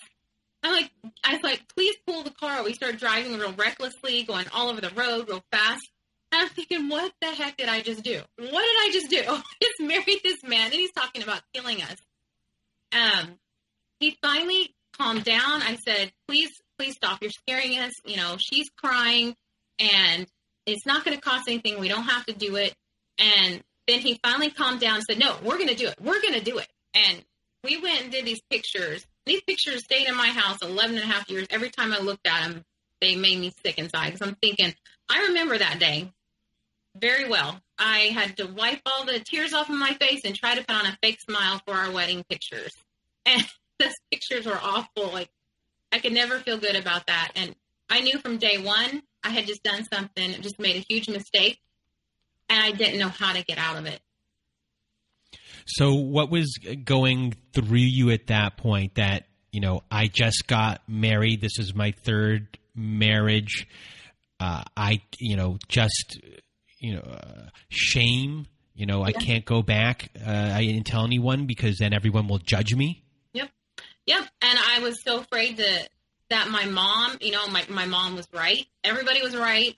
I'm 0.62 0.72
like, 0.72 0.90
I 1.24 1.34
was 1.34 1.42
like, 1.42 1.62
please 1.74 1.94
pull 2.06 2.24
the 2.24 2.30
car. 2.30 2.64
We 2.64 2.74
started 2.74 2.98
driving 2.98 3.38
real 3.38 3.52
recklessly, 3.52 4.24
going 4.24 4.46
all 4.52 4.68
over 4.68 4.80
the 4.80 4.90
road 4.90 5.28
real 5.28 5.44
fast. 5.52 5.88
And 6.32 6.42
I'm 6.42 6.48
thinking, 6.48 6.88
what 6.88 7.12
the 7.20 7.28
heck 7.28 7.56
did 7.56 7.68
I 7.68 7.82
just 7.82 8.02
do? 8.02 8.20
What 8.36 8.50
did 8.50 8.52
I 8.52 8.90
just 8.92 9.10
do? 9.10 9.22
Just 9.62 9.80
married 9.80 10.20
this 10.24 10.42
man 10.42 10.66
and 10.66 10.74
he's 10.74 10.92
talking 10.92 11.22
about 11.22 11.40
killing 11.54 11.82
us. 11.82 11.96
Um, 12.92 13.38
he 14.00 14.16
finally 14.20 14.74
calm 14.98 15.20
down. 15.20 15.62
I 15.62 15.76
said, 15.76 16.12
please, 16.28 16.50
please 16.78 16.94
stop. 16.94 17.18
You're 17.20 17.30
scaring 17.30 17.78
us. 17.78 17.92
You 18.04 18.16
know, 18.16 18.36
she's 18.38 18.68
crying 18.70 19.34
and 19.78 20.26
it's 20.66 20.86
not 20.86 21.04
going 21.04 21.16
to 21.16 21.20
cost 21.20 21.48
anything. 21.48 21.78
We 21.80 21.88
don't 21.88 22.04
have 22.04 22.26
to 22.26 22.32
do 22.32 22.56
it. 22.56 22.74
And 23.18 23.62
then 23.86 24.00
he 24.00 24.18
finally 24.22 24.50
calmed 24.50 24.80
down 24.80 24.96
and 24.96 25.04
said, 25.08 25.18
no, 25.18 25.36
we're 25.42 25.56
going 25.56 25.68
to 25.68 25.74
do 25.74 25.88
it. 25.88 25.94
We're 26.00 26.20
going 26.20 26.34
to 26.34 26.44
do 26.44 26.58
it. 26.58 26.68
And 26.94 27.24
we 27.62 27.80
went 27.80 28.02
and 28.02 28.12
did 28.12 28.24
these 28.24 28.40
pictures. 28.50 29.06
These 29.26 29.42
pictures 29.42 29.84
stayed 29.84 30.08
in 30.08 30.16
my 30.16 30.28
house 30.28 30.58
11 30.62 30.96
and 30.96 31.04
a 31.04 31.12
half 31.12 31.28
years. 31.30 31.46
Every 31.50 31.70
time 31.70 31.92
I 31.92 31.98
looked 31.98 32.26
at 32.26 32.48
them, 32.48 32.64
they 33.00 33.16
made 33.16 33.38
me 33.38 33.52
sick 33.64 33.78
inside 33.78 34.12
because 34.12 34.26
I'm 34.26 34.36
thinking, 34.36 34.74
I 35.08 35.26
remember 35.26 35.58
that 35.58 35.78
day 35.78 36.10
very 37.00 37.28
well. 37.28 37.60
I 37.78 38.10
had 38.14 38.36
to 38.38 38.46
wipe 38.46 38.80
all 38.86 39.04
the 39.04 39.20
tears 39.20 39.52
off 39.52 39.68
of 39.68 39.76
my 39.76 39.94
face 39.94 40.22
and 40.24 40.34
try 40.34 40.54
to 40.54 40.64
put 40.64 40.76
on 40.76 40.86
a 40.86 40.98
fake 41.02 41.20
smile 41.20 41.60
for 41.66 41.74
our 41.74 41.90
wedding 41.90 42.24
pictures. 42.28 42.72
And 43.26 43.44
those 43.78 43.94
pictures 44.10 44.46
were 44.46 44.58
awful. 44.60 45.10
Like 45.12 45.28
I 45.92 45.98
could 45.98 46.12
never 46.12 46.38
feel 46.38 46.58
good 46.58 46.76
about 46.76 47.06
that. 47.06 47.32
And 47.36 47.54
I 47.88 48.00
knew 48.00 48.18
from 48.18 48.38
day 48.38 48.58
one 48.58 49.02
I 49.22 49.30
had 49.30 49.46
just 49.46 49.62
done 49.62 49.84
something, 49.92 50.32
just 50.42 50.58
made 50.58 50.76
a 50.76 50.84
huge 50.88 51.08
mistake, 51.08 51.58
and 52.48 52.62
I 52.62 52.70
didn't 52.72 52.98
know 52.98 53.08
how 53.08 53.32
to 53.32 53.42
get 53.42 53.58
out 53.58 53.76
of 53.76 53.86
it. 53.86 54.00
So, 55.66 55.94
what 55.94 56.30
was 56.30 56.58
going 56.84 57.34
through 57.52 57.78
you 57.78 58.10
at 58.10 58.28
that 58.28 58.56
point? 58.56 58.94
That 58.94 59.24
you 59.50 59.60
know, 59.60 59.82
I 59.90 60.06
just 60.06 60.46
got 60.46 60.82
married. 60.86 61.40
This 61.40 61.58
is 61.58 61.74
my 61.74 61.92
third 61.92 62.58
marriage. 62.74 63.66
Uh, 64.38 64.62
I, 64.76 65.00
you 65.18 65.36
know, 65.36 65.58
just 65.68 66.20
you 66.78 66.94
know, 66.94 67.00
uh, 67.00 67.48
shame. 67.68 68.46
You 68.74 68.86
know, 68.86 69.00
yeah. 69.00 69.06
I 69.06 69.12
can't 69.12 69.44
go 69.44 69.62
back. 69.62 70.10
Uh, 70.24 70.30
I 70.30 70.64
didn't 70.64 70.84
tell 70.84 71.04
anyone 71.04 71.46
because 71.46 71.78
then 71.78 71.94
everyone 71.94 72.28
will 72.28 72.38
judge 72.38 72.74
me. 72.74 73.02
Yep. 74.06 74.22
And 74.42 74.58
I 74.58 74.80
was 74.80 75.02
so 75.02 75.20
afraid 75.20 75.58
that 75.58 75.88
that 76.30 76.48
my 76.48 76.64
mom, 76.66 77.18
you 77.20 77.32
know, 77.32 77.46
my, 77.48 77.64
my 77.68 77.86
mom 77.86 78.16
was 78.16 78.26
right. 78.32 78.66
Everybody 78.82 79.22
was 79.22 79.36
right. 79.36 79.76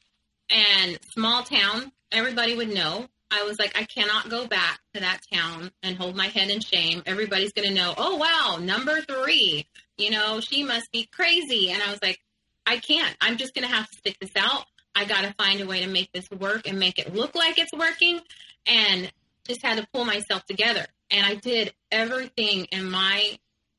And 0.51 0.99
small 1.13 1.43
town, 1.43 1.93
everybody 2.11 2.57
would 2.57 2.73
know. 2.73 3.07
I 3.31 3.43
was 3.43 3.59
like, 3.59 3.77
I 3.79 3.85
cannot 3.85 4.31
go 4.31 4.47
back 4.47 4.81
to 4.95 5.01
that 5.01 5.21
town 5.31 5.71
and 5.83 5.97
hold 5.97 6.17
my 6.17 6.29
head 6.29 6.49
in 6.49 6.61
shame. 6.61 7.03
Everybody's 7.05 7.53
going 7.53 7.69
to 7.69 7.75
know, 7.75 7.93
oh, 7.99 8.17
wow, 8.17 8.57
number 8.59 9.03
three, 9.03 9.67
you 9.99 10.11
know, 10.11 10.41
she 10.41 10.65
must 10.65 10.91
be 10.91 11.07
crazy. 11.13 11.71
And 11.71 11.83
I 11.83 11.91
was 11.91 12.01
like, 12.03 12.19
I 12.65 12.79
can't. 12.79 13.15
I'm 13.21 13.37
just 13.37 13.55
going 13.55 13.69
to 13.69 13.75
have 13.75 13.91
to 13.91 13.97
stick 13.99 14.17
this 14.19 14.35
out. 14.37 14.65
I 14.95 15.05
got 15.05 15.25
to 15.25 15.35
find 15.35 15.61
a 15.61 15.67
way 15.67 15.81
to 15.81 15.87
make 15.87 16.11
this 16.13 16.31
work 16.31 16.67
and 16.67 16.79
make 16.79 16.99
it 16.99 17.15
look 17.15 17.35
like 17.35 17.59
it's 17.59 17.73
working. 17.73 18.21
And 18.65 19.13
just 19.47 19.63
had 19.63 19.79
to 19.79 19.87
pull 19.93 20.05
myself 20.05 20.45
together. 20.47 20.87
And 21.11 21.27
I 21.27 21.35
did 21.35 21.73
everything 21.91 22.67
in 22.67 22.91
my 22.91 23.39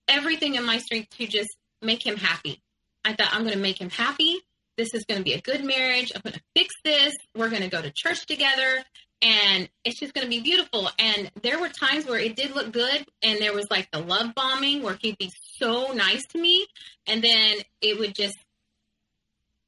everything 0.09 0.55
in 0.55 0.65
my 0.65 0.79
strength 0.79 1.17
to 1.17 1.27
just 1.27 1.55
make 1.81 2.05
him 2.05 2.17
happy. 2.17 2.61
I 3.05 3.13
thought 3.13 3.29
I'm 3.31 3.43
going 3.43 3.53
to 3.53 3.59
make 3.59 3.79
him 3.79 3.89
happy. 3.89 4.35
This 4.77 4.93
is 4.93 5.05
going 5.05 5.19
to 5.19 5.23
be 5.23 5.33
a 5.33 5.41
good 5.41 5.63
marriage. 5.63 6.11
I'm 6.13 6.21
going 6.21 6.33
to 6.33 6.41
fix 6.55 6.73
this. 6.83 7.13
We're 7.35 7.49
going 7.49 7.61
to 7.61 7.69
go 7.69 7.81
to 7.81 7.91
church 7.91 8.25
together 8.25 8.83
and 9.21 9.69
it's 9.83 9.99
just 9.99 10.13
going 10.13 10.25
to 10.25 10.29
be 10.29 10.41
beautiful. 10.41 10.89
And 10.97 11.31
there 11.41 11.59
were 11.59 11.69
times 11.69 12.05
where 12.05 12.19
it 12.19 12.35
did 12.35 12.55
look 12.55 12.71
good, 12.71 13.05
and 13.21 13.39
there 13.39 13.53
was 13.53 13.67
like 13.69 13.91
the 13.91 13.99
love 13.99 14.33
bombing 14.33 14.81
where 14.81 14.97
he'd 14.99 15.17
be 15.17 15.31
so 15.57 15.91
nice 15.91 16.25
to 16.27 16.39
me, 16.39 16.65
and 17.07 17.21
then 17.21 17.57
it 17.81 17.99
would 17.99 18.15
just 18.15 18.37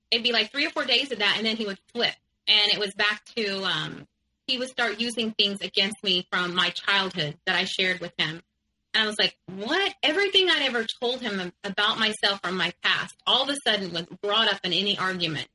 it'd 0.09 0.23
be 0.23 0.33
like 0.33 0.51
three 0.51 0.65
or 0.65 0.69
four 0.69 0.85
days 0.85 1.11
of 1.11 1.19
that, 1.19 1.35
and 1.37 1.45
then 1.45 1.57
he 1.57 1.65
would 1.65 1.79
flip, 1.93 2.15
and 2.47 2.71
it 2.71 2.79
was 2.79 2.93
back 2.93 3.23
to 3.35 3.63
um, 3.63 4.07
he 4.47 4.57
would 4.57 4.69
start 4.69 4.99
using 4.99 5.31
things 5.31 5.61
against 5.61 6.03
me 6.03 6.27
from 6.31 6.55
my 6.55 6.69
childhood 6.69 7.37
that 7.45 7.55
I 7.55 7.65
shared 7.65 7.99
with 7.99 8.13
him, 8.17 8.41
and 8.93 9.03
I 9.03 9.07
was 9.07 9.17
like, 9.17 9.37
what? 9.47 9.93
Everything 10.03 10.49
I'd 10.49 10.63
ever 10.63 10.85
told 11.01 11.21
him 11.21 11.51
about 11.63 11.99
myself 11.99 12.41
from 12.43 12.57
my 12.57 12.73
past 12.83 13.15
all 13.25 13.43
of 13.43 13.49
a 13.49 13.55
sudden 13.65 13.93
was 13.93 14.05
brought 14.21 14.51
up 14.51 14.59
in 14.63 14.73
any 14.73 14.97
argument. 14.97 15.47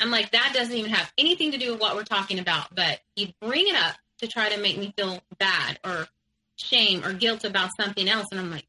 I'm 0.00 0.10
like, 0.10 0.32
that 0.32 0.52
doesn't 0.54 0.74
even 0.74 0.90
have 0.90 1.12
anything 1.16 1.52
to 1.52 1.58
do 1.58 1.72
with 1.72 1.80
what 1.80 1.94
we're 1.96 2.04
talking 2.04 2.38
about, 2.38 2.74
but 2.74 3.00
he'd 3.14 3.34
bring 3.40 3.68
it 3.68 3.74
up 3.74 3.94
to 4.20 4.28
try 4.28 4.50
to 4.50 4.60
make 4.60 4.76
me 4.76 4.92
feel 4.96 5.20
bad 5.38 5.78
or 5.84 6.08
shame 6.56 7.04
or 7.04 7.12
guilt 7.12 7.44
about 7.44 7.70
something 7.78 8.08
else. 8.08 8.26
And 8.30 8.40
I'm 8.40 8.50
like, 8.50 8.66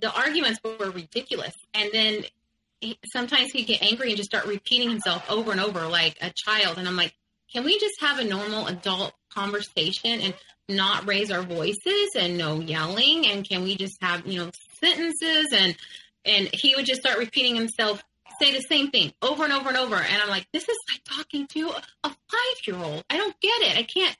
the 0.00 0.12
arguments 0.12 0.60
were 0.64 0.90
ridiculous. 0.90 1.54
And 1.74 1.90
then 1.92 2.24
he, 2.80 2.98
sometimes 3.12 3.52
he'd 3.52 3.66
get 3.66 3.82
angry 3.82 4.08
and 4.08 4.16
just 4.16 4.30
start 4.30 4.46
repeating 4.46 4.90
himself 4.90 5.28
over 5.30 5.52
and 5.52 5.60
over 5.60 5.86
like 5.86 6.16
a 6.20 6.32
child. 6.34 6.78
And 6.78 6.88
I'm 6.88 6.96
like, 6.96 7.14
can 7.52 7.64
we 7.64 7.78
just 7.78 8.00
have 8.00 8.18
a 8.18 8.24
normal 8.24 8.66
adult 8.66 9.12
conversation 9.30 10.20
and 10.20 10.34
not 10.68 11.06
raise 11.06 11.30
our 11.30 11.42
voices 11.42 12.10
and 12.16 12.38
no 12.38 12.60
yelling? 12.60 13.26
And 13.26 13.48
can 13.48 13.62
we 13.62 13.76
just 13.76 13.96
have 14.00 14.26
you 14.26 14.44
know 14.44 14.50
sentences? 14.82 15.48
And 15.52 15.76
and 16.24 16.48
he 16.52 16.74
would 16.76 16.86
just 16.86 17.00
start 17.00 17.18
repeating 17.18 17.56
himself 17.56 18.02
say 18.40 18.52
the 18.52 18.60
same 18.60 18.90
thing 18.90 19.12
over 19.22 19.44
and 19.44 19.52
over 19.52 19.68
and 19.68 19.78
over. 19.78 19.96
And 19.96 20.22
i'm 20.22 20.28
like 20.28 20.46
this 20.52 20.68
is 20.68 20.76
like 20.92 21.02
talking 21.04 21.46
to 21.48 21.70
a 22.04 22.08
five 22.08 22.66
year 22.66 22.76
old 22.76 23.04
i 23.10 23.16
don't 23.16 23.38
get 23.40 23.62
it. 23.62 23.76
I 23.76 23.82
can't 23.82 24.16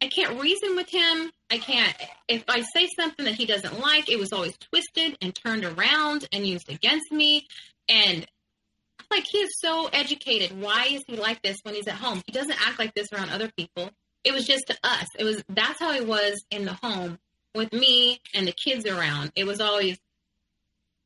i 0.00 0.08
can't 0.08 0.40
reason 0.40 0.76
with 0.76 0.90
him. 0.90 1.30
I 1.50 1.58
can't 1.58 1.94
if 2.28 2.44
i 2.48 2.62
say 2.62 2.88
something 2.96 3.24
that 3.24 3.34
he 3.34 3.46
doesn't 3.46 3.80
like 3.80 4.08
it 4.08 4.18
was 4.18 4.32
always 4.32 4.56
twisted 4.58 5.16
and 5.20 5.34
turned 5.34 5.64
around 5.64 6.28
and 6.32 6.46
used 6.46 6.70
against 6.70 7.10
me. 7.10 7.46
And 7.88 8.26
like 9.10 9.26
he 9.30 9.38
is 9.38 9.60
so 9.60 9.88
educated. 9.92 10.60
Why 10.60 10.86
is 10.90 11.02
he 11.06 11.16
like 11.16 11.42
this 11.42 11.58
when 11.64 11.74
he's 11.74 11.88
at 11.88 11.94
home? 11.94 12.22
He 12.26 12.32
doesn't 12.32 12.66
act 12.66 12.78
like 12.78 12.94
this 12.94 13.12
around 13.12 13.30
other 13.30 13.50
people 13.56 13.90
it 14.24 14.32
was 14.32 14.46
just 14.46 14.66
to 14.68 14.76
us. 14.82 15.06
It 15.18 15.24
was 15.24 15.42
that's 15.48 15.80
how 15.80 15.92
it 15.92 16.06
was 16.06 16.44
in 16.50 16.64
the 16.64 16.74
home 16.74 17.18
with 17.54 17.72
me 17.72 18.20
and 18.34 18.46
the 18.46 18.52
kids 18.52 18.86
around. 18.86 19.32
It 19.36 19.44
was 19.44 19.60
always 19.60 19.98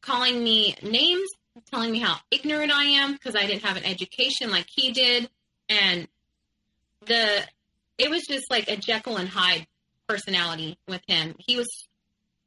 calling 0.02 0.42
me 0.42 0.76
names, 0.82 1.28
telling 1.70 1.90
me 1.90 1.98
how 1.98 2.16
ignorant 2.30 2.72
I 2.72 2.84
am 2.84 3.12
because 3.12 3.34
I 3.34 3.46
didn't 3.46 3.64
have 3.64 3.76
an 3.76 3.84
education 3.84 4.50
like 4.50 4.66
he 4.68 4.92
did, 4.92 5.28
and 5.68 6.06
the 7.06 7.42
it 7.98 8.10
was 8.10 8.26
just 8.26 8.50
like 8.50 8.68
a 8.68 8.76
Jekyll 8.76 9.16
and 9.16 9.28
Hyde 9.28 9.66
personality 10.08 10.78
with 10.86 11.02
him. 11.06 11.34
He 11.38 11.56
was 11.56 11.68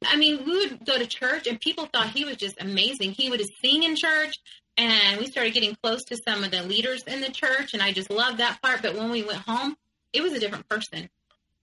I 0.04 0.16
mean, 0.16 0.44
we 0.46 0.66
would 0.66 0.86
go 0.86 0.98
to 0.98 1.06
church 1.06 1.46
and 1.46 1.60
people 1.60 1.86
thought 1.86 2.08
he 2.08 2.24
was 2.24 2.36
just 2.36 2.60
amazing. 2.60 3.12
He 3.12 3.28
would 3.28 3.42
sing 3.62 3.82
in 3.82 3.96
church 3.96 4.36
and 4.78 5.18
we 5.18 5.26
started 5.26 5.52
getting 5.52 5.76
close 5.82 6.04
to 6.04 6.16
some 6.26 6.42
of 6.42 6.50
the 6.50 6.62
leaders 6.62 7.02
in 7.06 7.20
the 7.20 7.30
church 7.30 7.74
and 7.74 7.82
I 7.82 7.92
just 7.92 8.10
loved 8.10 8.38
that 8.38 8.62
part. 8.62 8.80
But 8.80 8.94
when 8.94 9.10
we 9.10 9.22
went 9.22 9.40
home, 9.40 9.76
it 10.12 10.22
was 10.22 10.32
a 10.32 10.40
different 10.40 10.68
person. 10.68 11.08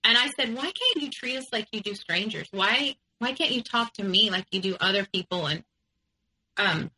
And 0.04 0.18
I 0.18 0.28
said, 0.28 0.54
why 0.54 0.62
can't 0.62 1.02
you 1.02 1.10
treat 1.10 1.36
us 1.36 1.46
like 1.52 1.68
you 1.72 1.80
do 1.80 1.94
strangers? 1.94 2.48
Why, 2.50 2.96
why 3.18 3.32
can't 3.32 3.52
you 3.52 3.62
talk 3.62 3.92
to 3.94 4.04
me 4.04 4.30
like 4.30 4.46
you 4.50 4.60
do 4.60 4.76
other 4.80 5.06
people? 5.12 5.46
And, 5.46 5.64
um, 6.56 6.90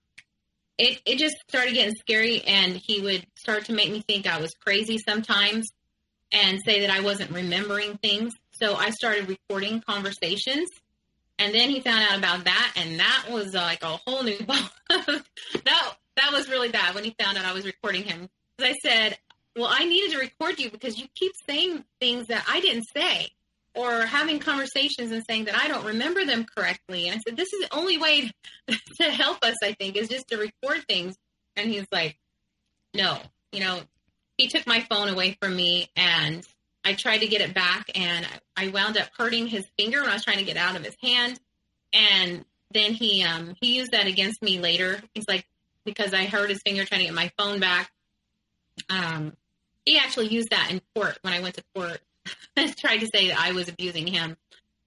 it, 0.78 1.00
it 1.04 1.18
just 1.18 1.36
started 1.48 1.74
getting 1.74 1.94
scary 1.94 2.42
and 2.42 2.74
he 2.74 3.00
would 3.00 3.26
start 3.36 3.66
to 3.66 3.72
make 3.72 3.90
me 3.90 4.00
think 4.00 4.26
I 4.26 4.40
was 4.40 4.52
crazy 4.54 4.98
sometimes 4.98 5.68
and 6.32 6.60
say 6.64 6.80
that 6.80 6.90
I 6.90 7.00
wasn't 7.00 7.32
remembering 7.32 7.98
things. 7.98 8.32
So 8.52 8.74
I 8.74 8.90
started 8.90 9.28
recording 9.28 9.82
conversations 9.86 10.68
and 11.40 11.54
then 11.54 11.70
he 11.70 11.80
found 11.80 12.04
out 12.04 12.18
about 12.18 12.44
that, 12.44 12.74
and 12.76 13.00
that 13.00 13.28
was 13.30 13.54
like 13.54 13.82
a 13.82 13.98
whole 14.06 14.22
new 14.22 14.38
ball. 14.46 14.58
that 14.90 15.96
that 16.16 16.32
was 16.32 16.50
really 16.50 16.68
bad 16.68 16.94
when 16.94 17.02
he 17.02 17.16
found 17.18 17.38
out 17.38 17.46
I 17.46 17.54
was 17.54 17.64
recording 17.64 18.02
him. 18.02 18.28
Because 18.56 18.74
I 18.74 18.88
said, 18.88 19.18
"Well, 19.56 19.68
I 19.70 19.84
needed 19.84 20.12
to 20.12 20.18
record 20.18 20.58
you 20.58 20.70
because 20.70 20.98
you 20.98 21.06
keep 21.14 21.32
saying 21.46 21.84
things 22.00 22.28
that 22.28 22.44
I 22.48 22.60
didn't 22.60 22.84
say, 22.94 23.30
or 23.74 24.06
having 24.06 24.38
conversations 24.38 25.12
and 25.12 25.24
saying 25.28 25.44
that 25.44 25.56
I 25.56 25.68
don't 25.68 25.84
remember 25.86 26.24
them 26.24 26.44
correctly." 26.44 27.08
And 27.08 27.16
I 27.16 27.20
said, 27.26 27.36
"This 27.36 27.52
is 27.52 27.68
the 27.68 27.76
only 27.76 27.98
way 27.98 28.30
to 29.00 29.04
help 29.10 29.44
us. 29.44 29.56
I 29.62 29.72
think 29.72 29.96
is 29.96 30.08
just 30.08 30.28
to 30.28 30.36
record 30.36 30.84
things." 30.88 31.16
And 31.56 31.70
he's 31.70 31.86
like, 31.92 32.18
"No, 32.94 33.18
you 33.52 33.60
know." 33.60 33.80
He 34.38 34.48
took 34.48 34.66
my 34.66 34.80
phone 34.88 35.10
away 35.10 35.36
from 35.38 35.54
me 35.54 35.90
and 35.94 36.46
I 36.82 36.94
tried 36.94 37.18
to 37.18 37.26
get 37.26 37.42
it 37.42 37.54
back 37.54 37.90
and 37.94 38.26
I 38.56 38.68
wound 38.68 38.96
up 38.96 39.08
hurting 39.18 39.46
his 39.46 39.66
finger 39.78 40.00
when 40.00 40.10
I 40.10 40.14
was 40.14 40.24
trying 40.24 40.38
to 40.38 40.44
get 40.44 40.56
out 40.56 40.76
of 40.76 40.84
his 40.84 40.96
hand. 41.02 41.38
And 41.92 42.44
then 42.72 42.92
he 42.92 43.22
um 43.22 43.54
he 43.60 43.76
used 43.76 43.92
that 43.92 44.06
against 44.06 44.42
me 44.42 44.60
later. 44.60 45.02
He's 45.14 45.26
like 45.28 45.44
because 45.84 46.14
I 46.14 46.24
hurt 46.24 46.50
his 46.50 46.62
finger 46.64 46.84
trying 46.84 47.00
to 47.00 47.06
get 47.06 47.14
my 47.14 47.30
phone 47.36 47.60
back. 47.60 47.90
Um 48.88 49.34
he 49.84 49.98
actually 49.98 50.28
used 50.28 50.50
that 50.50 50.70
in 50.70 50.80
court 50.94 51.18
when 51.22 51.32
I 51.32 51.40
went 51.40 51.56
to 51.56 51.64
court. 51.74 52.00
tried 52.78 52.98
to 52.98 53.08
say 53.14 53.28
that 53.28 53.38
I 53.38 53.52
was 53.52 53.68
abusing 53.68 54.06
him. 54.06 54.36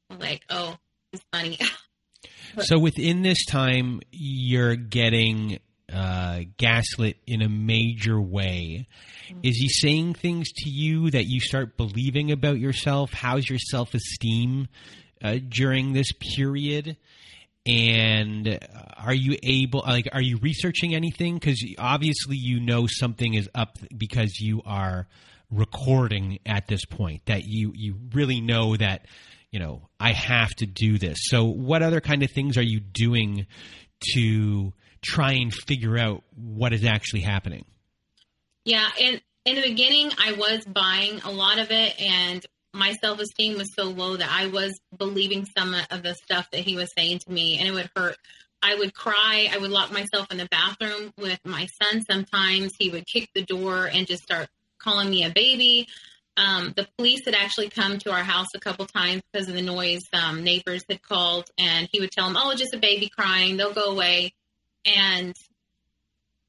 I'm 0.10 0.20
like, 0.20 0.44
oh, 0.50 0.78
it's 1.12 1.24
funny. 1.32 1.58
so 2.60 2.78
within 2.80 3.22
this 3.22 3.46
time 3.46 4.02
you're 4.12 4.76
getting 4.76 5.60
uh, 5.92 6.42
gaslit 6.58 7.18
in 7.28 7.42
a 7.42 7.50
major 7.50 8.20
way. 8.20 8.88
Is 9.42 9.58
he 9.58 9.70
saying 9.70 10.16
things 10.16 10.52
to 10.52 10.70
you 10.70 11.10
that 11.12 11.26
you 11.26 11.40
start 11.40 11.78
believing 11.78 12.32
about 12.32 12.60
yourself? 12.60 13.14
How's 13.14 13.50
your 13.50 13.60
self 13.60 13.94
esteem 13.94 14.68
uh, 15.22 15.38
during 15.48 15.94
this 15.94 16.12
period? 16.36 16.98
And 17.66 18.60
are 18.98 19.14
you 19.14 19.38
able, 19.42 19.84
like, 19.88 20.10
are 20.12 20.22
you 20.22 20.38
researching 20.38 20.96
anything? 20.96 21.36
Because 21.36 21.64
obviously 21.78 22.36
you 22.36 22.60
know 22.60 22.88
something 22.88 23.34
is 23.34 23.50
up 23.56 23.80
because 23.96 24.40
you 24.40 24.62
are 24.66 25.08
recording 25.50 26.40
at 26.46 26.68
this 26.68 26.84
point. 26.86 27.26
That 27.28 27.44
you 27.46 27.72
you 27.74 27.96
really 28.14 28.42
know 28.42 28.76
that 28.76 29.06
you 29.50 29.60
know 29.60 29.88
I 29.98 30.12
have 30.12 30.50
to 30.58 30.66
do 30.66 30.98
this. 30.98 31.20
So, 31.22 31.46
what 31.46 31.82
other 31.82 32.02
kind 32.02 32.22
of 32.22 32.32
things 32.32 32.58
are 32.58 32.64
you 32.64 32.82
doing 32.82 33.48
to 34.14 34.74
try 35.04 35.34
and 35.34 35.54
figure 35.54 35.98
out 35.98 36.24
what 36.36 36.74
is 36.74 36.84
actually 36.84 37.22
happening. 37.22 37.66
Yeah, 38.66 38.88
and 39.00 39.22
in 39.46 39.56
the 39.56 39.62
beginning, 39.62 40.12
I 40.18 40.34
was 40.34 40.66
buying 40.66 41.20
a 41.22 41.32
lot 41.32 41.60
of 41.60 41.70
it, 41.70 42.00
and 42.00 42.46
my 42.74 42.94
self 42.94 43.20
esteem 43.20 43.58
was 43.58 43.74
so 43.76 43.86
low 43.86 44.18
that 44.18 44.30
I 44.30 44.48
was 44.48 44.80
believing 44.98 45.46
some 45.58 45.76
of 45.92 46.04
the 46.04 46.16
stuff 46.16 46.50
that 46.52 46.62
he 46.62 46.76
was 46.76 46.92
saying 46.98 47.20
to 47.20 47.32
me, 47.32 47.60
and 47.60 47.68
it 47.68 47.72
would 47.72 47.90
hurt. 47.96 48.18
I 48.62 48.76
would 48.76 48.94
cry. 48.94 49.50
I 49.52 49.58
would 49.58 49.72
lock 49.72 49.92
myself 49.92 50.32
in 50.32 50.38
the 50.38 50.48
bathroom 50.50 51.14
with 51.18 51.40
my 51.44 51.68
son. 51.82 52.02
Sometimes 52.10 52.72
he 52.80 52.90
would 52.90 53.06
kick 53.06 53.30
the 53.36 53.44
door 53.44 53.90
and 53.92 54.08
just 54.08 54.24
start 54.24 54.48
calling 54.80 55.10
me 55.10 55.26
a 55.26 55.30
baby. 55.30 55.88
Um, 56.38 56.74
the 56.76 56.88
police 56.98 57.26
had 57.26 57.36
actually 57.36 57.70
come 57.70 58.00
to 58.00 58.12
our 58.12 58.24
house 58.24 58.48
a 58.56 58.60
couple 58.60 58.86
times 58.86 59.22
because 59.32 59.50
of 59.50 59.56
the 59.56 59.62
noise. 59.62 60.02
Um, 60.14 60.44
neighbors 60.44 60.84
had 60.90 61.02
called, 61.02 61.50
and 61.58 61.90
he 61.92 62.00
would 62.00 62.12
tell 62.12 62.28
them, 62.28 62.38
"Oh, 62.40 62.56
just 62.56 62.74
a 62.74 62.80
baby 62.80 63.10
crying. 63.10 63.58
They'll 63.58 63.74
go 63.74 63.92
away." 63.92 64.34
And 64.86 65.36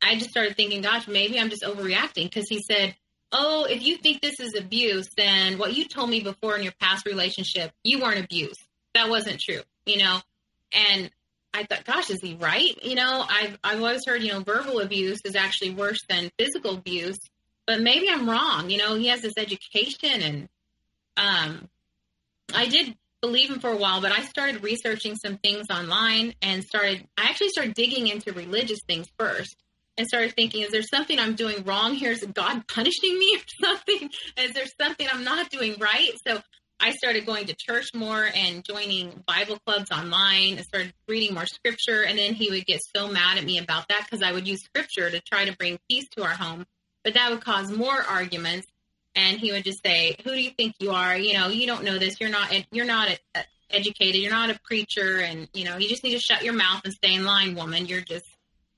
I 0.04 0.16
just 0.16 0.30
started 0.30 0.56
thinking, 0.56 0.82
gosh, 0.82 1.08
maybe 1.08 1.38
I'm 1.40 1.50
just 1.50 1.62
overreacting 1.62 2.24
because 2.24 2.48
he 2.48 2.62
said, 2.62 2.94
Oh, 3.36 3.64
if 3.64 3.84
you 3.84 3.96
think 3.96 4.22
this 4.22 4.38
is 4.38 4.54
abuse, 4.54 5.08
then 5.16 5.58
what 5.58 5.74
you 5.74 5.86
told 5.86 6.08
me 6.08 6.20
before 6.20 6.56
in 6.56 6.62
your 6.62 6.72
past 6.80 7.04
relationship, 7.04 7.72
you 7.82 8.00
weren't 8.00 8.24
abused. 8.24 8.62
That 8.94 9.10
wasn't 9.10 9.40
true, 9.40 9.60
you 9.86 9.98
know? 9.98 10.20
And 10.72 11.10
I 11.52 11.64
thought, 11.64 11.84
gosh, 11.84 12.10
is 12.10 12.20
he 12.22 12.34
right? 12.34 12.78
You 12.84 12.94
know, 12.94 13.24
I've, 13.28 13.58
I've 13.64 13.78
always 13.80 14.06
heard, 14.06 14.22
you 14.22 14.32
know, 14.32 14.40
verbal 14.40 14.78
abuse 14.78 15.20
is 15.24 15.34
actually 15.34 15.70
worse 15.70 16.00
than 16.08 16.30
physical 16.38 16.74
abuse, 16.74 17.18
but 17.66 17.80
maybe 17.80 18.08
I'm 18.08 18.30
wrong. 18.30 18.70
You 18.70 18.78
know, 18.78 18.94
he 18.94 19.08
has 19.08 19.22
this 19.22 19.34
education 19.36 20.22
and, 20.22 20.48
um, 21.16 21.68
I 22.54 22.66
did 22.66 22.96
believe 23.20 23.50
him 23.50 23.58
for 23.58 23.70
a 23.70 23.76
while, 23.76 24.00
but 24.00 24.12
I 24.12 24.22
started 24.22 24.62
researching 24.62 25.16
some 25.16 25.38
things 25.38 25.66
online 25.70 26.34
and 26.40 26.62
started, 26.62 27.04
I 27.18 27.24
actually 27.24 27.48
started 27.48 27.74
digging 27.74 28.06
into 28.06 28.32
religious 28.32 28.80
things 28.86 29.08
first 29.18 29.56
and 29.96 30.06
started 30.06 30.34
thinking, 30.34 30.62
is 30.62 30.70
there 30.70 30.82
something 30.82 31.18
I'm 31.18 31.34
doing 31.34 31.64
wrong 31.64 31.94
here? 31.94 32.12
Is 32.12 32.24
God 32.24 32.66
punishing 32.68 33.18
me 33.18 33.36
or 33.36 33.66
something? 33.66 34.10
Is 34.38 34.52
there 34.52 34.66
something 34.80 35.06
I'm 35.10 35.24
not 35.24 35.50
doing 35.50 35.76
right? 35.78 36.10
So 36.26 36.40
I 36.80 36.92
started 36.92 37.24
going 37.24 37.46
to 37.46 37.54
church 37.54 37.94
more 37.94 38.28
and 38.34 38.64
joining 38.64 39.22
Bible 39.26 39.58
clubs 39.64 39.90
online 39.90 40.56
and 40.56 40.64
started 40.66 40.92
reading 41.08 41.34
more 41.34 41.46
scripture. 41.46 42.02
And 42.02 42.18
then 42.18 42.34
he 42.34 42.50
would 42.50 42.66
get 42.66 42.80
so 42.94 43.08
mad 43.08 43.38
at 43.38 43.44
me 43.44 43.58
about 43.58 43.88
that 43.88 44.04
because 44.04 44.22
I 44.22 44.32
would 44.32 44.48
use 44.48 44.62
scripture 44.64 45.08
to 45.10 45.20
try 45.20 45.44
to 45.44 45.56
bring 45.56 45.78
peace 45.88 46.08
to 46.16 46.24
our 46.24 46.34
home. 46.34 46.66
But 47.04 47.14
that 47.14 47.30
would 47.30 47.44
cause 47.44 47.70
more 47.70 48.02
arguments 48.02 48.66
and 49.14 49.38
he 49.38 49.52
would 49.52 49.64
just 49.64 49.82
say, 49.84 50.16
"Who 50.24 50.30
do 50.30 50.40
you 50.40 50.50
think 50.50 50.74
you 50.80 50.90
are? 50.90 51.16
You 51.16 51.34
know, 51.34 51.48
you 51.48 51.66
don't 51.66 51.84
know 51.84 51.98
this. 51.98 52.20
You're 52.20 52.30
not. 52.30 52.52
You're 52.72 52.84
not 52.84 53.08
a, 53.08 53.18
a 53.36 53.44
educated. 53.70 54.20
You're 54.20 54.32
not 54.32 54.50
a 54.50 54.58
preacher, 54.64 55.20
and 55.20 55.48
you 55.52 55.64
know, 55.64 55.76
you 55.76 55.88
just 55.88 56.04
need 56.04 56.12
to 56.12 56.20
shut 56.20 56.42
your 56.44 56.54
mouth 56.54 56.82
and 56.84 56.92
stay 56.92 57.14
in 57.14 57.24
line, 57.24 57.54
woman. 57.54 57.86
You're 57.86 58.00
just, 58.00 58.26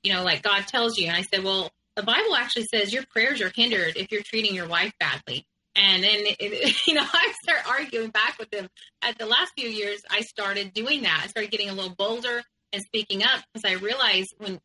you 0.06 0.12
know, 0.12 0.22
like 0.22 0.42
God 0.42 0.66
tells 0.66 0.98
you." 0.98 1.08
And 1.08 1.16
I 1.16 1.22
said, 1.22 1.44
"Well, 1.44 1.70
the 1.96 2.02
Bible 2.02 2.36
actually 2.36 2.66
says 2.72 2.92
your 2.92 3.04
prayers 3.06 3.40
are 3.40 3.52
hindered 3.54 3.96
if 3.96 4.10
you're 4.10 4.22
treating 4.22 4.54
your 4.54 4.68
wife 4.68 4.92
badly." 4.98 5.46
And 5.74 6.02
then, 6.02 6.24
you 6.86 6.94
know, 6.94 7.04
I 7.12 7.32
start 7.42 7.68
arguing 7.68 8.10
back 8.10 8.38
with 8.38 8.52
him. 8.52 8.68
At 9.02 9.18
the 9.18 9.26
last 9.26 9.52
few 9.56 9.68
years, 9.68 10.00
I 10.10 10.20
started 10.20 10.72
doing 10.72 11.02
that. 11.02 11.22
I 11.24 11.26
started 11.28 11.50
getting 11.50 11.70
a 11.70 11.74
little 11.74 11.94
bolder 11.96 12.42
and 12.72 12.82
speaking 12.82 13.22
up 13.22 13.42
because 13.52 13.70
I 13.70 13.74
realized 13.82 14.34
when 14.38 14.60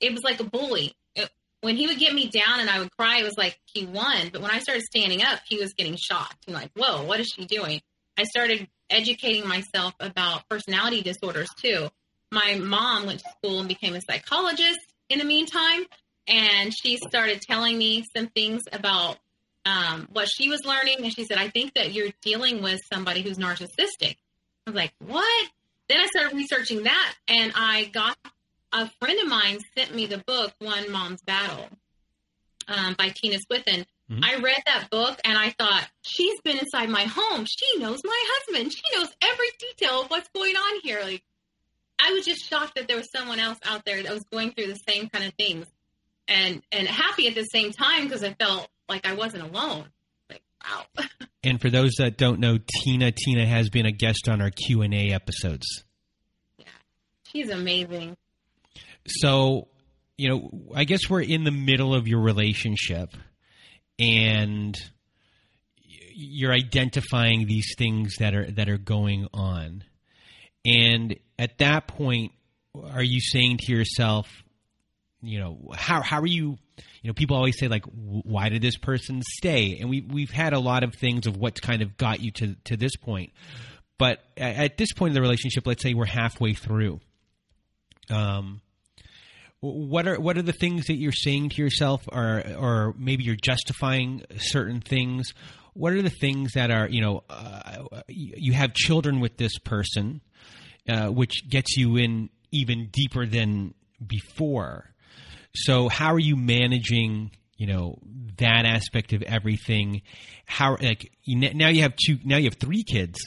it 0.00 0.12
was 0.12 0.22
like 0.22 0.40
a 0.40 0.44
bully 0.44 0.94
when 1.60 1.76
he 1.76 1.86
would 1.86 1.98
get 1.98 2.14
me 2.14 2.28
down 2.28 2.60
and 2.60 2.70
I 2.70 2.78
would 2.78 2.94
cry, 2.96 3.18
it 3.18 3.24
was 3.24 3.36
like 3.36 3.58
he 3.64 3.84
won. 3.84 4.30
But 4.32 4.42
when 4.42 4.50
I 4.50 4.60
started 4.60 4.82
standing 4.84 5.22
up, 5.22 5.40
he 5.46 5.58
was 5.58 5.72
getting 5.74 5.96
shocked. 5.96 6.44
I'm 6.46 6.54
like, 6.54 6.70
whoa, 6.76 7.04
what 7.04 7.20
is 7.20 7.28
she 7.34 7.46
doing? 7.46 7.80
I 8.16 8.24
started 8.24 8.68
educating 8.90 9.46
myself 9.46 9.94
about 10.00 10.48
personality 10.48 11.02
disorders 11.02 11.48
too. 11.60 11.88
My 12.30 12.56
mom 12.56 13.06
went 13.06 13.20
to 13.20 13.30
school 13.38 13.60
and 13.60 13.68
became 13.68 13.94
a 13.94 14.00
psychologist 14.00 14.80
in 15.08 15.18
the 15.18 15.24
meantime. 15.24 15.84
And 16.26 16.74
she 16.76 16.98
started 16.98 17.40
telling 17.40 17.78
me 17.78 18.04
some 18.14 18.26
things 18.28 18.62
about 18.70 19.16
um, 19.64 20.08
what 20.12 20.28
she 20.28 20.48
was 20.48 20.64
learning. 20.64 20.96
And 21.02 21.12
she 21.12 21.24
said, 21.24 21.38
I 21.38 21.48
think 21.48 21.74
that 21.74 21.92
you're 21.92 22.10
dealing 22.22 22.62
with 22.62 22.80
somebody 22.92 23.22
who's 23.22 23.38
narcissistic. 23.38 24.16
I 24.66 24.70
was 24.70 24.74
like, 24.74 24.92
what? 24.98 25.48
Then 25.88 26.00
I 26.00 26.06
started 26.06 26.36
researching 26.36 26.82
that 26.82 27.14
and 27.28 27.52
I 27.56 27.84
got 27.86 28.16
a 28.72 28.90
friend 29.00 29.18
of 29.20 29.28
mine 29.28 29.58
sent 29.76 29.94
me 29.94 30.04
the 30.04 30.18
book 30.18 30.52
One 30.58 30.92
Mom's 30.92 31.22
Battle 31.22 31.68
um, 32.68 32.94
by 32.98 33.08
Tina 33.14 33.38
Swithin. 33.46 33.86
Mm-hmm. 34.10 34.24
I 34.24 34.36
read 34.36 34.62
that 34.66 34.88
book 34.90 35.18
and 35.24 35.36
I 35.36 35.50
thought, 35.58 35.86
she's 36.02 36.38
been 36.42 36.58
inside 36.58 36.90
my 36.90 37.04
home. 37.04 37.46
She 37.46 37.78
knows 37.78 38.00
my 38.04 38.24
husband. 38.26 38.72
She 38.72 38.96
knows 38.96 39.08
every 39.22 39.48
detail 39.58 40.02
of 40.02 40.10
what's 40.10 40.28
going 40.34 40.56
on 40.56 40.80
here. 40.82 41.00
Like, 41.02 41.22
I 42.00 42.12
was 42.12 42.24
just 42.24 42.48
shocked 42.48 42.76
that 42.76 42.88
there 42.88 42.96
was 42.96 43.10
someone 43.10 43.38
else 43.38 43.58
out 43.64 43.84
there 43.84 44.02
that 44.02 44.12
was 44.12 44.24
going 44.32 44.52
through 44.52 44.68
the 44.68 44.80
same 44.88 45.08
kind 45.08 45.24
of 45.24 45.34
things, 45.34 45.66
and 46.26 46.62
and 46.72 46.86
happy 46.86 47.26
at 47.28 47.34
the 47.34 47.44
same 47.44 47.72
time 47.72 48.04
because 48.04 48.24
I 48.24 48.34
felt 48.34 48.68
like 48.88 49.06
I 49.06 49.14
wasn't 49.14 49.42
alone. 49.42 49.86
Like, 50.30 50.42
wow. 50.64 51.04
and 51.44 51.60
for 51.60 51.70
those 51.70 51.94
that 51.98 52.16
don't 52.16 52.40
know, 52.40 52.58
Tina, 52.58 53.12
Tina 53.12 53.46
has 53.46 53.68
been 53.70 53.86
a 53.86 53.92
guest 53.92 54.28
on 54.28 54.40
our 54.40 54.50
Q 54.50 54.82
and 54.82 54.94
A 54.94 55.12
episodes. 55.12 55.84
Yeah, 56.58 56.66
she's 57.24 57.50
amazing 57.50 58.16
so 59.08 59.68
you 60.16 60.28
know 60.28 60.50
i 60.74 60.84
guess 60.84 61.08
we're 61.08 61.22
in 61.22 61.44
the 61.44 61.50
middle 61.50 61.94
of 61.94 62.06
your 62.06 62.20
relationship 62.20 63.14
and 63.98 64.76
you're 66.14 66.52
identifying 66.52 67.46
these 67.46 67.74
things 67.76 68.16
that 68.18 68.34
are 68.34 68.50
that 68.50 68.68
are 68.68 68.78
going 68.78 69.26
on 69.32 69.84
and 70.64 71.16
at 71.38 71.58
that 71.58 71.86
point 71.86 72.32
are 72.92 73.02
you 73.02 73.20
saying 73.20 73.58
to 73.58 73.72
yourself 73.72 74.28
you 75.20 75.38
know 75.38 75.58
how 75.74 76.00
how 76.02 76.20
are 76.20 76.26
you 76.26 76.58
you 77.02 77.08
know 77.08 77.12
people 77.12 77.36
always 77.36 77.58
say 77.58 77.68
like 77.68 77.84
why 77.84 78.48
did 78.48 78.62
this 78.62 78.76
person 78.76 79.20
stay 79.22 79.78
and 79.80 79.90
we 79.90 80.00
we've 80.00 80.30
had 80.30 80.52
a 80.52 80.58
lot 80.58 80.84
of 80.84 80.94
things 80.94 81.26
of 81.26 81.36
what's 81.36 81.60
kind 81.60 81.82
of 81.82 81.96
got 81.96 82.20
you 82.20 82.30
to 82.30 82.54
to 82.64 82.76
this 82.76 82.94
point 82.96 83.32
but 83.98 84.20
at 84.36 84.78
this 84.78 84.92
point 84.92 85.10
in 85.10 85.14
the 85.14 85.20
relationship, 85.20 85.66
let's 85.66 85.82
say 85.82 85.92
we're 85.92 86.06
halfway 86.06 86.54
through. 86.54 87.00
Um, 88.10 88.60
what 89.60 90.06
are 90.06 90.20
what 90.20 90.38
are 90.38 90.42
the 90.42 90.52
things 90.52 90.86
that 90.86 90.94
you're 90.94 91.10
saying 91.10 91.50
to 91.50 91.62
yourself, 91.62 92.08
or 92.12 92.44
or 92.56 92.94
maybe 92.96 93.24
you're 93.24 93.34
justifying 93.34 94.22
certain 94.38 94.80
things? 94.80 95.34
What 95.74 95.92
are 95.92 96.02
the 96.02 96.10
things 96.10 96.52
that 96.52 96.70
are 96.70 96.88
you 96.88 97.02
know 97.02 97.24
uh, 97.28 98.02
you 98.06 98.52
have 98.52 98.72
children 98.72 99.18
with 99.18 99.36
this 99.36 99.58
person, 99.58 100.20
uh, 100.88 101.08
which 101.08 101.48
gets 101.48 101.76
you 101.76 101.96
in 101.96 102.30
even 102.50 102.88
deeper 102.92 103.26
than 103.26 103.74
before. 104.04 104.90
So 105.54 105.88
how 105.88 106.14
are 106.14 106.18
you 106.18 106.36
managing 106.36 107.32
you 107.56 107.66
know 107.66 107.98
that 108.38 108.64
aspect 108.64 109.12
of 109.12 109.22
everything? 109.22 110.02
How 110.46 110.76
like 110.80 111.10
now 111.26 111.68
you 111.68 111.82
have 111.82 111.94
two 111.96 112.18
now 112.24 112.36
you 112.36 112.44
have 112.44 112.58
three 112.58 112.84
kids. 112.84 113.18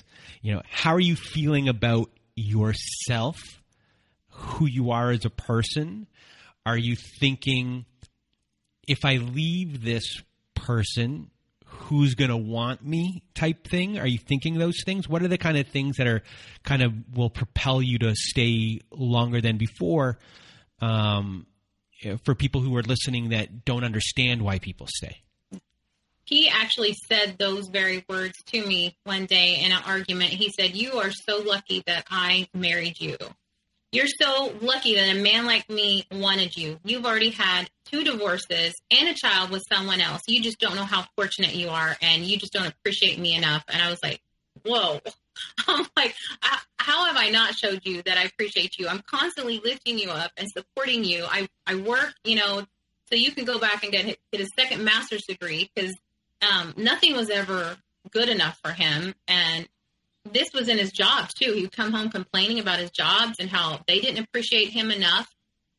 You 0.41 0.55
know 0.55 0.61
how 0.69 0.93
are 0.95 1.01
you 1.01 1.15
feeling 1.15 1.69
about 1.69 2.09
yourself? 2.35 3.37
Who 4.29 4.65
you 4.65 4.91
are 4.91 5.11
as 5.11 5.25
a 5.25 5.29
person? 5.29 6.07
Are 6.65 6.77
you 6.77 6.95
thinking, 6.95 7.85
if 8.87 9.03
I 9.03 9.15
leave 9.15 9.83
this 9.83 10.21
person, 10.55 11.31
who's 11.91 12.15
going 12.15 12.31
to 12.31 12.37
want 12.37 12.85
me 12.85 13.21
type 13.35 13.67
thing? 13.67 13.99
Are 13.99 14.07
you 14.07 14.17
thinking 14.17 14.57
those 14.57 14.81
things? 14.85 15.09
What 15.09 15.21
are 15.21 15.27
the 15.27 15.37
kind 15.37 15.57
of 15.57 15.67
things 15.67 15.97
that 15.97 16.07
are 16.07 16.23
kind 16.63 16.81
of 16.81 16.93
will 17.13 17.29
propel 17.29 17.81
you 17.81 17.99
to 17.99 18.15
stay 18.15 18.79
longer 18.91 19.41
than 19.41 19.57
before? 19.57 20.17
Um, 20.79 21.47
for 22.23 22.33
people 22.33 22.61
who 22.61 22.75
are 22.77 22.81
listening 22.81 23.29
that 23.29 23.65
don't 23.65 23.83
understand 23.83 24.41
why 24.41 24.57
people 24.57 24.87
stay. 24.89 25.21
He 26.23 26.47
actually 26.47 26.95
said 27.09 27.35
those 27.37 27.67
very 27.67 28.05
words 28.07 28.37
to 28.47 28.65
me 28.65 28.95
one 29.03 29.25
day 29.25 29.61
in 29.61 29.73
an 29.73 29.83
argument. 29.85 30.31
He 30.31 30.49
said, 30.57 30.75
You 30.75 30.93
are 30.93 31.11
so 31.11 31.39
lucky 31.39 31.83
that 31.87 32.07
I 32.09 32.47
married 32.53 32.99
you. 33.01 33.17
You're 33.91 34.07
so 34.07 34.53
lucky 34.61 34.95
that 34.95 35.15
a 35.15 35.21
man 35.21 35.45
like 35.45 35.69
me 35.69 36.05
wanted 36.11 36.55
you. 36.55 36.79
You've 36.85 37.05
already 37.05 37.31
had 37.31 37.69
two 37.85 38.05
divorces 38.05 38.73
and 38.89 39.09
a 39.09 39.13
child 39.13 39.49
with 39.49 39.63
someone 39.69 39.99
else. 39.99 40.21
You 40.27 40.41
just 40.41 40.59
don't 40.59 40.75
know 40.75 40.85
how 40.85 41.05
fortunate 41.17 41.55
you 41.55 41.67
are, 41.67 41.97
and 42.01 42.23
you 42.23 42.37
just 42.37 42.53
don't 42.53 42.67
appreciate 42.67 43.19
me 43.19 43.35
enough. 43.35 43.65
And 43.67 43.81
I 43.81 43.89
was 43.89 44.01
like, 44.01 44.21
whoa. 44.65 45.01
I'm 45.67 45.85
like, 45.97 46.15
how 46.77 47.05
have 47.05 47.17
I 47.17 47.29
not 47.29 47.55
showed 47.55 47.81
you 47.83 48.01
that 48.03 48.17
I 48.17 48.23
appreciate 48.23 48.77
you? 48.77 48.87
I'm 48.87 49.01
constantly 49.05 49.59
lifting 49.63 49.99
you 49.99 50.09
up 50.09 50.31
and 50.37 50.47
supporting 50.49 51.03
you. 51.03 51.25
I, 51.27 51.49
I 51.67 51.75
work, 51.75 52.13
you 52.23 52.37
know, 52.37 52.65
so 53.07 53.15
you 53.15 53.31
can 53.31 53.43
go 53.43 53.59
back 53.59 53.83
and 53.83 53.91
get, 53.91 54.17
get 54.31 54.41
a 54.41 54.47
second 54.57 54.85
master's 54.85 55.23
degree 55.23 55.69
because 55.73 55.95
um, 56.41 56.73
nothing 56.77 57.15
was 57.15 57.29
ever 57.29 57.75
good 58.11 58.29
enough 58.29 58.57
for 58.63 58.71
him. 58.71 59.13
And 59.27 59.67
this 60.25 60.53
was 60.53 60.67
in 60.67 60.77
his 60.77 60.91
jobs 60.91 61.33
too. 61.33 61.53
He 61.53 61.61
would 61.61 61.75
come 61.75 61.91
home 61.91 62.09
complaining 62.09 62.59
about 62.59 62.79
his 62.79 62.91
jobs 62.91 63.37
and 63.39 63.49
how 63.49 63.81
they 63.87 63.99
didn't 63.99 64.23
appreciate 64.23 64.69
him 64.69 64.91
enough. 64.91 65.29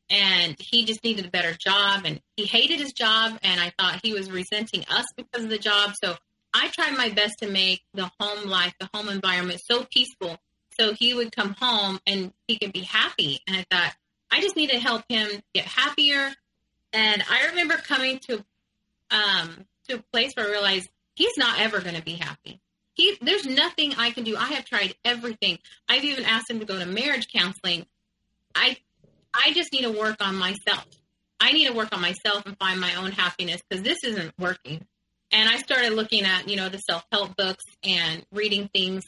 And 0.09 0.55
he 0.59 0.85
just 0.85 1.03
needed 1.03 1.25
a 1.25 1.31
better 1.31 1.53
job. 1.53 2.03
And 2.05 2.21
he 2.35 2.45
hated 2.45 2.79
his 2.79 2.93
job. 2.93 3.39
And 3.41 3.59
I 3.59 3.71
thought 3.77 4.01
he 4.03 4.13
was 4.13 4.29
resenting 4.29 4.85
us 4.89 5.05
because 5.15 5.45
of 5.45 5.49
the 5.49 5.57
job. 5.57 5.93
So 6.03 6.15
I 6.53 6.67
tried 6.69 6.97
my 6.97 7.09
best 7.09 7.39
to 7.39 7.49
make 7.49 7.81
the 7.93 8.11
home 8.19 8.47
life, 8.47 8.73
the 8.79 8.89
home 8.93 9.09
environment 9.09 9.61
so 9.63 9.85
peaceful. 9.85 10.37
So 10.77 10.93
he 10.93 11.13
would 11.13 11.35
come 11.35 11.55
home 11.59 11.99
and 12.05 12.33
he 12.47 12.57
could 12.57 12.73
be 12.73 12.81
happy. 12.81 13.39
And 13.47 13.55
I 13.55 13.65
thought, 13.71 13.93
I 14.29 14.41
just 14.41 14.55
need 14.55 14.71
to 14.71 14.79
help 14.79 15.03
him 15.07 15.29
get 15.53 15.65
happier. 15.65 16.31
And 16.91 17.23
I 17.29 17.47
remember 17.47 17.75
coming 17.75 18.19
to 18.27 18.43
um, 19.11 19.65
to 19.87 19.95
a 19.95 20.03
place 20.11 20.31
where 20.35 20.47
I 20.47 20.51
realized 20.51 20.89
he's 21.15 21.37
not 21.37 21.59
ever 21.59 21.81
going 21.81 21.95
to 21.95 22.01
be 22.01 22.13
happy 22.13 22.59
he 22.93 23.17
there's 23.21 23.45
nothing 23.45 23.93
I 23.97 24.11
can 24.11 24.23
do. 24.23 24.35
I 24.37 24.47
have 24.53 24.65
tried 24.65 24.95
everything. 25.03 25.59
I've 25.89 26.03
even 26.03 26.25
asked 26.25 26.49
him 26.49 26.59
to 26.59 26.65
go 26.65 26.77
to 26.77 26.85
marriage 26.85 27.27
counseling. 27.33 27.85
I 28.55 28.77
I 29.33 29.53
just 29.53 29.71
need 29.73 29.83
to 29.83 29.91
work 29.91 30.17
on 30.21 30.35
myself. 30.35 30.85
I 31.39 31.51
need 31.51 31.67
to 31.67 31.73
work 31.73 31.93
on 31.93 32.01
myself 32.01 32.45
and 32.45 32.57
find 32.57 32.79
my 32.79 32.95
own 32.95 33.11
happiness 33.11 33.61
because 33.67 33.83
this 33.83 34.03
isn't 34.03 34.33
working. 34.39 34.85
And 35.31 35.49
I 35.49 35.57
started 35.57 35.93
looking 35.93 36.23
at, 36.23 36.47
you 36.47 36.55
know, 36.55 36.69
the 36.69 36.77
self-help 36.77 37.35
books 37.35 37.65
and 37.83 38.23
reading 38.31 38.69
things 38.73 39.03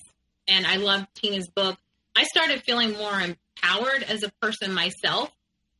and 0.48 0.66
I 0.66 0.78
love 0.78 1.06
Tina's 1.14 1.50
book. 1.50 1.78
I 2.16 2.24
started 2.24 2.64
feeling 2.64 2.94
more 2.94 3.20
empowered 3.20 4.04
as 4.04 4.24
a 4.24 4.32
person 4.42 4.74
myself 4.74 5.32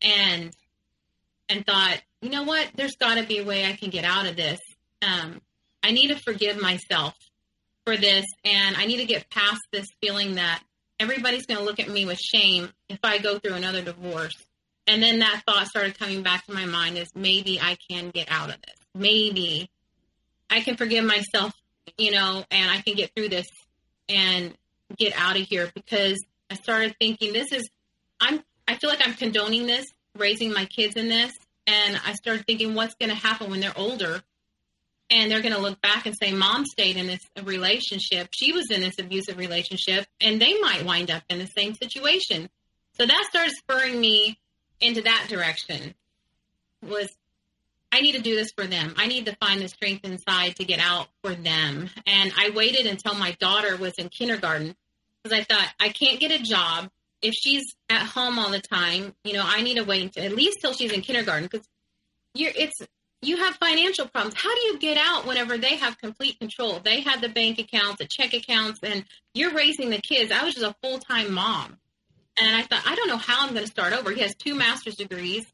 and 0.02 0.54
and 1.48 1.66
thought, 1.66 2.02
you 2.22 2.30
know 2.30 2.44
what, 2.44 2.72
there's 2.76 2.96
got 2.96 3.16
to 3.16 3.24
be 3.24 3.38
a 3.38 3.44
way 3.44 3.66
I 3.66 3.74
can 3.74 3.92
get 3.92 4.04
out 4.04 4.26
of 4.26 4.36
this. 4.36 4.60
Um, 5.04 5.42
I 5.84 5.92
need 5.92 6.08
to 6.08 6.16
forgive 6.16 6.60
myself 6.60 7.14
for 7.86 7.98
this 7.98 8.26
and 8.44 8.76
I 8.76 8.86
need 8.86 8.98
to 8.98 9.06
get 9.06 9.30
past 9.30 9.62
this 9.72 9.88
feeling 10.02 10.36
that 10.36 10.62
everybody's 11.00 11.46
going 11.46 11.60
to 11.60 11.66
look 11.66 11.80
at 11.80 11.90
me 11.90 12.06
with 12.06 12.20
shame 12.20 12.70
if 12.90 13.00
I 13.04 13.20
go 13.20 13.40
through 13.40 13.54
another 13.54 13.82
divorce. 13.82 14.36
And 14.88 15.02
then 15.02 15.20
that 15.20 15.42
thought 15.46 15.68
started 15.68 15.98
coming 15.98 16.24
back 16.24 16.46
to 16.46 16.54
my 16.54 16.66
mind 16.66 16.98
is 16.98 17.08
maybe 17.16 17.60
I 17.60 17.78
can 17.90 18.10
get 18.10 18.32
out 18.32 18.50
of 18.50 18.62
this. 18.62 18.76
Maybe 18.94 19.70
I 20.50 20.62
can 20.62 20.78
forgive 20.78 21.04
myself, 21.04 21.54
you 21.98 22.12
know, 22.12 22.46
and 22.52 22.72
I 22.72 22.82
can 22.82 22.96
get 22.96 23.12
through 23.16 23.30
this 23.30 23.48
and 24.08 24.54
get 24.98 25.14
out 25.18 25.36
of 25.36 25.42
here 25.42 25.72
because 25.74 26.24
I 26.50 26.56
started 26.56 26.96
thinking 27.00 27.34
this 27.34 27.52
is 27.52 27.68
I'm 28.20 28.42
I 28.68 28.76
feel 28.78 28.90
like 28.90 29.06
I'm 29.06 29.14
condoning 29.14 29.68
this, 29.68 29.86
raising 30.18 30.52
my 30.52 30.66
kids 30.66 30.96
in 30.96 31.08
this, 31.08 31.32
and 31.68 32.00
I 32.06 32.14
started 32.14 32.46
thinking 32.46 32.74
what's 32.74 32.96
going 32.96 33.10
to 33.10 33.16
happen 33.16 33.52
when 33.52 33.60
they're 33.60 33.78
older 33.78 34.22
and 35.10 35.30
they're 35.30 35.42
going 35.42 35.54
to 35.54 35.62
look 35.62 35.82
back 35.82 36.06
and 36.06 36.16
say 36.20 36.32
mom 36.32 36.66
stayed 36.66 36.98
in 36.98 37.08
this 37.08 37.22
relationship. 37.44 38.30
She 38.32 38.52
was 38.52 38.72
in 38.72 38.82
this 38.82 38.98
abusive 39.00 39.38
relationship 39.38 40.06
and 40.20 40.42
they 40.42 40.60
might 40.60 40.86
wind 40.86 41.12
up 41.12 41.24
in 41.30 41.40
the 41.40 41.48
same 41.48 41.76
situation. 41.76 42.50
So 42.98 43.06
that 43.06 43.28
started 43.30 43.54
spurring 43.56 44.00
me 44.00 44.40
into 44.80 45.02
that 45.02 45.28
direction 45.30 45.94
was 46.82 47.10
i 47.92 48.02
need 48.02 48.14
to 48.14 48.22
do 48.22 48.36
this 48.36 48.52
for 48.52 48.68
them. 48.68 48.94
I 48.98 49.08
need 49.08 49.26
to 49.28 49.36
find 49.38 49.62
the 49.62 49.68
strength 49.68 50.06
inside 50.06 50.58
to 50.58 50.66
get 50.66 50.80
out 50.80 51.08
for 51.24 51.34
them. 51.34 51.90
And 52.06 52.32
i 52.38 52.52
waited 52.54 52.86
until 52.86 53.16
my 53.16 53.32
daughter 53.40 53.78
was 53.78 53.94
in 53.98 54.10
kindergarten 54.10 54.76
because 55.24 55.38
i 55.38 55.44
thought 55.44 55.68
i 55.80 55.90
can't 55.90 56.20
get 56.20 56.32
a 56.32 56.44
job. 56.44 56.90
If 57.22 57.34
she's 57.34 57.64
at 57.90 58.06
home 58.06 58.38
all 58.38 58.52
the 58.52 58.60
time 58.60 59.14
you 59.24 59.34
know 59.34 59.44
i 59.46 59.62
need 59.62 59.76
to 59.76 59.84
wait 59.84 60.18
at 60.18 60.36
least 60.36 60.58
till 60.62 60.74
she's 60.74 60.92
in 60.92 61.02
kindergarten 61.02 61.48
because 61.52 61.68
you're, 62.34 62.52
it's 62.54 62.82
you 63.26 63.38
have 63.38 63.56
financial 63.56 64.08
problems. 64.08 64.36
How 64.36 64.54
do 64.54 64.62
you 64.62 64.80
get 64.80 64.98
out 64.98 65.26
whenever 65.26 65.58
they 65.58 65.76
have 65.78 65.98
complete 65.98 66.40
control? 66.40 66.80
They 66.80 67.02
have 67.02 67.22
the 67.22 67.30
bank 67.30 67.60
accounts, 67.60 67.98
the 67.98 68.08
check 68.08 68.34
accounts, 68.34 68.80
and 68.84 69.06
you're 69.34 69.54
raising 69.54 69.90
the 69.90 70.00
kids. 70.00 70.32
I 70.32 70.44
was 70.44 70.54
just 70.54 70.66
a 70.66 70.76
full 70.82 71.00
time 71.00 71.34
mom. 71.34 71.78
And 72.38 72.56
I 72.56 72.64
thought, 72.64 72.84
I 72.86 72.96
don't 72.96 73.08
know 73.08 73.18
how 73.18 73.46
I'm 73.46 73.54
going 73.54 73.66
to 73.66 73.72
start 73.72 73.94
over. 73.94 74.12
He 74.12 74.22
has 74.22 74.36
two 74.36 74.56
master's 74.56 74.96
degrees. 74.96 75.46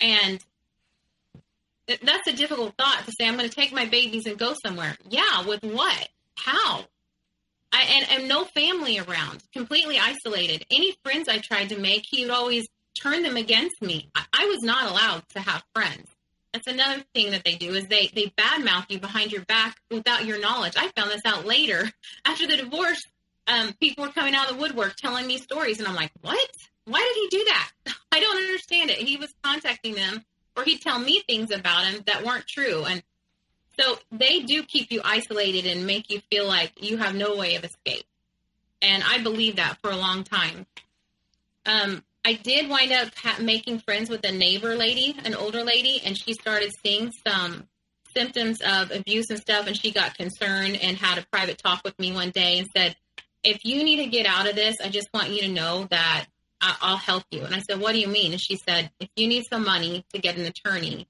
And 0.00 0.38
that's 1.86 2.28
a 2.28 2.32
difficult 2.32 2.74
thought 2.76 3.04
to 3.06 3.12
say, 3.18 3.26
I'm 3.26 3.36
going 3.36 3.48
to 3.48 3.54
take 3.54 3.72
my 3.72 3.86
babies 3.86 4.26
and 4.26 4.38
go 4.38 4.54
somewhere. 4.62 4.96
Yeah, 5.08 5.46
with 5.46 5.62
what? 5.64 6.08
How? 6.36 6.84
I, 7.72 7.82
and, 7.82 8.20
and 8.20 8.28
no 8.28 8.44
family 8.44 8.98
around, 8.98 9.42
completely 9.52 9.98
isolated. 9.98 10.66
Any 10.70 10.94
friends 11.04 11.28
I 11.28 11.38
tried 11.38 11.70
to 11.70 11.78
make, 11.78 12.04
he 12.08 12.22
would 12.22 12.34
always 12.34 12.66
turn 13.00 13.22
them 13.22 13.36
against 13.36 13.80
me. 13.80 14.10
I, 14.14 14.24
I 14.32 14.46
was 14.46 14.62
not 14.62 14.90
allowed 14.90 15.28
to 15.30 15.40
have 15.40 15.62
friends. 15.74 16.08
That's 16.52 16.66
another 16.66 17.04
thing 17.14 17.30
that 17.30 17.44
they 17.44 17.54
do 17.54 17.74
is 17.74 17.86
they 17.86 18.10
they 18.12 18.32
badmouth 18.36 18.90
you 18.90 18.98
behind 18.98 19.32
your 19.32 19.44
back 19.44 19.76
without 19.90 20.24
your 20.24 20.40
knowledge. 20.40 20.74
I 20.76 20.88
found 20.96 21.10
this 21.10 21.24
out 21.24 21.46
later 21.46 21.90
after 22.24 22.46
the 22.46 22.56
divorce. 22.56 23.02
Um, 23.46 23.72
people 23.80 24.04
were 24.04 24.12
coming 24.12 24.34
out 24.34 24.50
of 24.50 24.56
the 24.56 24.62
woodwork 24.62 24.96
telling 24.96 25.26
me 25.26 25.38
stories, 25.38 25.78
and 25.78 25.88
I'm 25.88 25.94
like, 25.94 26.12
what? 26.20 26.50
Why 26.84 26.98
did 26.98 27.16
he 27.16 27.38
do 27.38 27.44
that? 27.46 27.70
I 28.12 28.20
don't 28.20 28.36
understand 28.36 28.90
it. 28.90 28.98
He 28.98 29.16
was 29.16 29.32
contacting 29.42 29.94
them, 29.94 30.24
or 30.56 30.64
he'd 30.64 30.80
tell 30.80 30.98
me 30.98 31.22
things 31.26 31.50
about 31.50 31.86
him 31.86 32.02
that 32.06 32.24
weren't 32.24 32.46
true, 32.46 32.84
and 32.84 33.02
so 33.78 33.98
they 34.12 34.40
do 34.40 34.62
keep 34.62 34.92
you 34.92 35.00
isolated 35.04 35.66
and 35.66 35.86
make 35.86 36.10
you 36.10 36.20
feel 36.30 36.46
like 36.46 36.72
you 36.82 36.98
have 36.98 37.14
no 37.14 37.36
way 37.36 37.54
of 37.54 37.64
escape. 37.64 38.04
And 38.82 39.02
I 39.02 39.18
believe 39.18 39.56
that 39.56 39.78
for 39.80 39.90
a 39.90 39.96
long 39.96 40.24
time. 40.24 40.66
Um, 41.66 42.02
I 42.24 42.34
did 42.34 42.68
wind 42.68 42.92
up 42.92 43.08
ha- 43.16 43.38
making 43.40 43.78
friends 43.80 44.10
with 44.10 44.24
a 44.26 44.32
neighbor 44.32 44.74
lady, 44.74 45.16
an 45.24 45.34
older 45.34 45.64
lady, 45.64 46.02
and 46.04 46.16
she 46.18 46.34
started 46.34 46.70
seeing 46.82 47.10
some 47.26 47.66
symptoms 48.14 48.60
of 48.60 48.90
abuse 48.90 49.30
and 49.30 49.38
stuff. 49.38 49.66
And 49.66 49.76
she 49.76 49.90
got 49.90 50.16
concerned 50.16 50.78
and 50.82 50.96
had 50.96 51.18
a 51.18 51.26
private 51.32 51.58
talk 51.58 51.82
with 51.84 51.98
me 51.98 52.12
one 52.12 52.30
day 52.30 52.58
and 52.58 52.68
said, 52.76 52.96
If 53.42 53.64
you 53.64 53.82
need 53.84 53.96
to 54.04 54.06
get 54.06 54.26
out 54.26 54.48
of 54.48 54.54
this, 54.54 54.76
I 54.84 54.88
just 54.88 55.08
want 55.14 55.30
you 55.30 55.42
to 55.42 55.48
know 55.48 55.86
that 55.90 56.26
I- 56.60 56.76
I'll 56.82 56.96
help 56.98 57.24
you. 57.30 57.42
And 57.42 57.54
I 57.54 57.60
said, 57.60 57.80
What 57.80 57.92
do 57.92 57.98
you 58.00 58.08
mean? 58.08 58.32
And 58.32 58.40
she 58.40 58.56
said, 58.56 58.90
If 59.00 59.08
you 59.16 59.26
need 59.26 59.44
some 59.50 59.64
money 59.64 60.04
to 60.12 60.20
get 60.20 60.36
an 60.36 60.44
attorney 60.44 61.08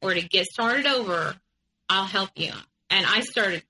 or 0.00 0.12
to 0.14 0.22
get 0.22 0.46
started 0.46 0.86
over, 0.86 1.36
I'll 1.88 2.06
help 2.06 2.30
you. 2.34 2.52
And 2.90 3.06
I 3.06 3.20
started 3.20 3.62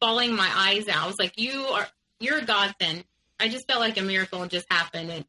falling 0.00 0.34
my 0.36 0.50
eyes 0.54 0.86
out. 0.88 1.02
I 1.02 1.06
was 1.08 1.18
like, 1.18 1.32
You 1.36 1.62
are, 1.62 1.88
you're 2.20 2.38
a 2.38 2.44
godsend. 2.44 3.04
I 3.40 3.48
just 3.48 3.66
felt 3.66 3.80
like 3.80 3.98
a 3.98 4.02
miracle 4.02 4.46
just 4.46 4.66
happened. 4.70 5.10
And 5.10 5.24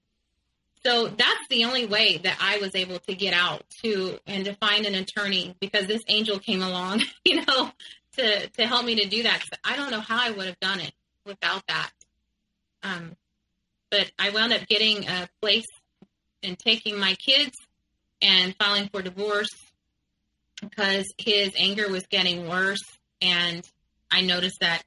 so 0.85 1.07
that's 1.07 1.47
the 1.49 1.65
only 1.65 1.85
way 1.85 2.17
that 2.17 2.37
I 2.41 2.57
was 2.57 2.75
able 2.75 2.99
to 2.99 3.15
get 3.15 3.33
out 3.33 3.63
to 3.83 4.19
and 4.27 4.45
to 4.45 4.53
find 4.55 4.85
an 4.85 4.95
attorney 4.95 5.55
because 5.59 5.87
this 5.87 6.01
angel 6.07 6.39
came 6.39 6.61
along, 6.61 7.03
you 7.25 7.43
know, 7.45 7.71
to 8.17 8.47
to 8.47 8.67
help 8.67 8.85
me 8.85 8.95
to 8.95 9.07
do 9.07 9.23
that. 9.23 9.43
I 9.63 9.75
don't 9.75 9.91
know 9.91 10.01
how 10.01 10.17
I 10.21 10.31
would 10.31 10.47
have 10.47 10.59
done 10.59 10.79
it 10.79 10.91
without 11.25 11.65
that. 11.67 11.91
Um, 12.83 13.15
but 13.89 14.11
I 14.19 14.31
wound 14.31 14.51
up 14.51 14.67
getting 14.67 15.07
a 15.07 15.29
place 15.41 15.67
and 16.41 16.59
taking 16.59 16.99
my 16.99 17.15
kids 17.15 17.55
and 18.21 18.55
filing 18.57 18.89
for 18.89 19.01
divorce 19.01 19.51
because 20.59 21.05
his 21.17 21.51
anger 21.57 21.89
was 21.89 22.05
getting 22.07 22.49
worse. 22.49 22.83
And 23.21 23.65
I 24.11 24.21
noticed 24.21 24.57
that, 24.59 24.83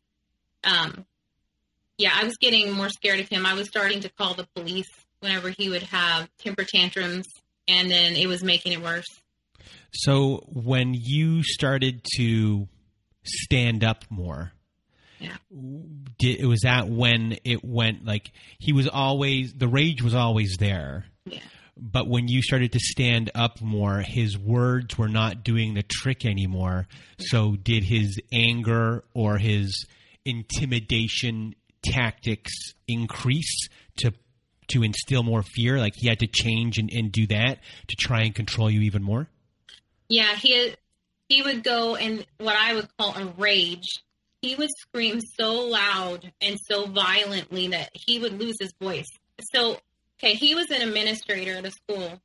um, 0.65 1.07
yeah, 1.97 2.11
I 2.15 2.25
was 2.25 2.37
getting 2.37 2.73
more 2.73 2.91
scared 2.91 3.21
of 3.21 3.29
him. 3.29 3.47
I 3.47 3.55
was 3.55 3.69
starting 3.69 4.01
to 4.01 4.11
call 4.11 4.35
the 4.35 4.47
police 4.55 4.91
whenever 5.27 5.51
he 5.51 5.69
would 5.69 5.83
have 5.83 6.29
temper 6.39 6.65
tantrums, 6.65 7.27
and 7.69 7.91
then 7.91 8.15
it 8.15 8.27
was 8.29 8.43
making 8.45 8.73
it 8.73 8.81
worse. 8.83 9.05
So 9.93 10.45
when 10.53 10.95
you 10.95 11.43
started 11.43 12.03
to 12.17 12.69
stand 13.25 13.83
up 13.83 14.05
more, 14.11 14.53
Yeah. 15.19 15.37
did, 16.19 16.45
was 16.45 16.61
that 16.61 16.89
when 16.89 17.39
it 17.45 17.65
went 17.65 18.05
like 18.05 18.31
he 18.59 18.73
was 18.73 18.87
always 18.87 19.53
the 19.55 19.67
rage 19.69 20.03
was 20.03 20.15
always 20.15 20.57
there, 20.59 21.07
Yeah. 21.25 21.41
but 21.77 22.07
when 22.07 22.29
you 22.29 22.43
started 22.43 22.73
to 22.73 22.79
stand 22.81 23.31
up 23.35 23.61
more, 23.61 24.01
his 24.03 24.39
words 24.39 24.97
were 24.97 25.09
not 25.09 25.43
doing 25.43 25.75
the 25.75 25.83
trick 25.83 26.25
anymore. 26.25 26.87
So 27.19 27.57
did 27.57 27.83
his 27.85 28.21
anger 28.33 29.05
or 29.15 29.39
his 29.39 29.87
intimidation 30.25 31.55
tactics 31.83 32.53
increase 32.87 33.69
to 33.99 34.13
to 34.69 34.83
instill 34.83 35.23
more 35.23 35.43
fear? 35.43 35.79
Like 35.79 35.95
he 35.97 36.09
had 36.09 36.21
to 36.21 36.27
change 36.27 36.79
and, 36.79 36.91
and 36.93 37.13
do 37.13 37.27
that 37.29 37.59
to 37.89 37.97
try 37.97 38.23
and 38.23 38.35
control 38.35 38.71
you 38.71 38.83
even 38.83 39.03
more? 39.03 39.29
Yeah, 40.09 40.35
he 40.37 40.75
he 41.29 41.43
would 41.43 41.65
go 41.65 41.97
in 41.97 42.25
what 42.39 42.57
I 42.57 42.75
would 42.75 42.89
call 42.97 43.17
a 43.17 43.27
rage. 43.37 44.03
He 44.43 44.55
would 44.55 44.71
scream 44.79 45.21
so 45.21 45.55
loud 45.67 46.33
and 46.41 46.57
so 46.69 46.87
violently 46.87 47.69
that 47.69 47.91
he 47.95 48.19
would 48.19 48.39
lose 48.39 48.57
his 48.61 48.73
voice. 48.81 49.09
So, 49.53 49.79
okay, 50.19 50.35
he 50.35 50.55
was 50.55 50.71
an 50.71 50.87
administrator 50.87 51.57
at 51.57 51.67
a 51.67 51.71
school, 51.71 52.21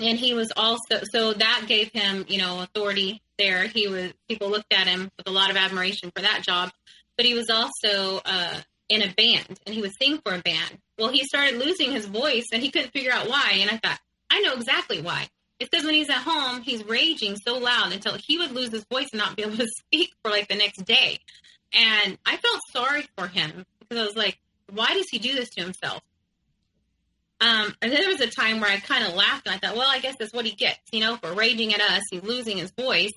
and 0.00 0.18
he 0.18 0.34
was 0.34 0.52
also 0.56 1.02
so 1.12 1.32
that 1.34 1.64
gave 1.68 1.90
him, 1.92 2.24
you 2.28 2.38
know, 2.38 2.62
authority 2.62 3.22
there. 3.38 3.66
He 3.66 3.86
was 3.86 4.12
people 4.28 4.50
looked 4.50 4.72
at 4.72 4.86
him 4.86 5.10
with 5.16 5.28
a 5.28 5.32
lot 5.32 5.50
of 5.50 5.56
admiration 5.56 6.10
for 6.14 6.22
that 6.22 6.42
job, 6.42 6.70
but 7.16 7.26
he 7.26 7.34
was 7.34 7.50
also 7.50 8.20
uh, 8.24 8.60
in 8.88 9.02
a 9.02 9.12
band 9.14 9.60
and 9.64 9.74
he 9.74 9.80
would 9.80 9.92
sing 10.00 10.20
for 10.24 10.34
a 10.34 10.40
band. 10.40 10.78
Well, 11.00 11.08
he 11.08 11.24
started 11.24 11.56
losing 11.58 11.90
his 11.92 12.04
voice 12.04 12.44
and 12.52 12.62
he 12.62 12.70
couldn't 12.70 12.92
figure 12.92 13.10
out 13.10 13.28
why. 13.28 13.58
And 13.60 13.70
I 13.70 13.78
thought, 13.78 13.98
I 14.30 14.40
know 14.42 14.52
exactly 14.52 15.00
why. 15.00 15.28
It's 15.58 15.70
because 15.70 15.84
when 15.84 15.94
he's 15.94 16.10
at 16.10 16.18
home, 16.18 16.60
he's 16.60 16.84
raging 16.86 17.36
so 17.36 17.58
loud 17.58 17.92
until 17.92 18.16
he 18.16 18.38
would 18.38 18.52
lose 18.52 18.70
his 18.70 18.84
voice 18.84 19.08
and 19.12 19.18
not 19.18 19.36
be 19.36 19.42
able 19.42 19.56
to 19.56 19.66
speak 19.86 20.10
for 20.22 20.30
like 20.30 20.48
the 20.48 20.56
next 20.56 20.84
day. 20.84 21.18
And 21.72 22.18
I 22.26 22.36
felt 22.36 22.60
sorry 22.72 23.08
for 23.16 23.26
him 23.26 23.64
because 23.80 23.98
I 23.98 24.06
was 24.06 24.16
like, 24.16 24.38
why 24.70 24.92
does 24.92 25.08
he 25.10 25.18
do 25.18 25.34
this 25.34 25.50
to 25.50 25.62
himself? 25.62 26.02
Um, 27.40 27.74
and 27.80 27.90
then 27.90 28.00
there 28.00 28.10
was 28.10 28.20
a 28.20 28.26
time 28.26 28.60
where 28.60 28.70
I 28.70 28.78
kind 28.78 29.04
of 29.06 29.14
laughed 29.14 29.46
and 29.46 29.54
I 29.54 29.58
thought, 29.58 29.76
well, 29.76 29.88
I 29.88 30.00
guess 30.00 30.16
that's 30.18 30.34
what 30.34 30.44
he 30.44 30.52
gets, 30.52 30.80
you 30.92 31.00
know, 31.00 31.16
for 31.16 31.32
raging 31.32 31.72
at 31.72 31.80
us. 31.80 32.02
He's 32.10 32.22
losing 32.22 32.58
his 32.58 32.70
voice. 32.72 33.12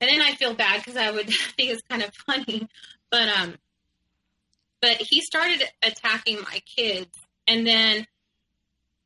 And 0.00 0.10
then 0.10 0.20
I 0.20 0.34
feel 0.34 0.54
bad 0.54 0.80
because 0.80 0.96
I 0.96 1.12
would 1.12 1.26
think 1.56 1.70
it's 1.70 1.82
kind 1.88 2.02
of 2.02 2.10
funny. 2.26 2.66
But 3.10 3.28
um, 3.28 3.54
but 4.82 4.96
he 4.98 5.22
started 5.22 5.62
attacking 5.82 6.42
my 6.42 6.60
kids, 6.76 7.16
and 7.46 7.66
then 7.66 8.06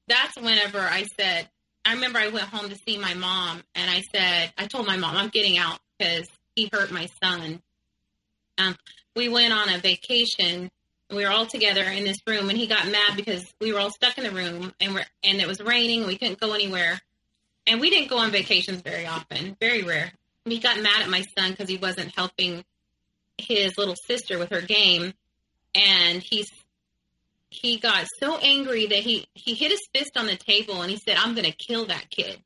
that's 0.08 0.36
whenever 0.36 0.80
I 0.80 1.04
said, 1.18 1.48
I 1.84 1.92
remember 1.94 2.18
I 2.18 2.28
went 2.28 2.46
home 2.46 2.70
to 2.70 2.76
see 2.76 2.98
my 2.98 3.14
mom, 3.14 3.62
and 3.74 3.88
I 3.88 4.02
said, 4.12 4.52
I 4.58 4.66
told 4.66 4.86
my 4.86 4.96
mom 4.96 5.16
I'm 5.16 5.28
getting 5.28 5.58
out 5.58 5.78
because 5.98 6.26
he 6.56 6.68
hurt 6.72 6.90
my 6.90 7.08
son. 7.22 7.62
Um, 8.58 8.76
we 9.14 9.28
went 9.28 9.52
on 9.52 9.68
a 9.68 9.78
vacation. 9.78 10.70
We 11.10 11.24
were 11.24 11.30
all 11.30 11.46
together 11.46 11.82
in 11.82 12.04
this 12.04 12.18
room, 12.26 12.48
and 12.48 12.58
he 12.58 12.66
got 12.66 12.86
mad 12.88 13.14
because 13.14 13.44
we 13.60 13.72
were 13.72 13.78
all 13.78 13.90
stuck 13.90 14.18
in 14.18 14.24
the 14.24 14.30
room, 14.30 14.72
and 14.80 14.94
we're 14.94 15.04
and 15.22 15.40
it 15.40 15.46
was 15.46 15.60
raining. 15.60 16.06
We 16.06 16.16
couldn't 16.16 16.40
go 16.40 16.52
anywhere, 16.54 16.98
and 17.66 17.80
we 17.80 17.90
didn't 17.90 18.08
go 18.08 18.18
on 18.18 18.30
vacations 18.30 18.80
very 18.80 19.06
often, 19.06 19.56
very 19.60 19.82
rare. 19.82 20.12
He 20.46 20.58
got 20.58 20.80
mad 20.80 21.02
at 21.02 21.10
my 21.10 21.22
son 21.36 21.50
because 21.50 21.68
he 21.68 21.76
wasn't 21.76 22.14
helping 22.16 22.64
his 23.38 23.76
little 23.76 23.96
sister 24.06 24.38
with 24.38 24.50
her 24.50 24.62
game, 24.62 25.12
and 25.76 26.22
he's 26.22 26.48
he 27.50 27.78
got 27.78 28.06
so 28.20 28.38
angry 28.38 28.86
that 28.86 28.98
he 28.98 29.26
he 29.34 29.54
hit 29.54 29.70
his 29.70 29.86
fist 29.94 30.16
on 30.16 30.26
the 30.26 30.36
table 30.36 30.82
and 30.82 30.90
he 30.90 30.96
said, 30.96 31.16
"I'm 31.16 31.34
going 31.34 31.50
to 31.50 31.56
kill 31.56 31.86
that 31.86 32.10
kid." 32.10 32.42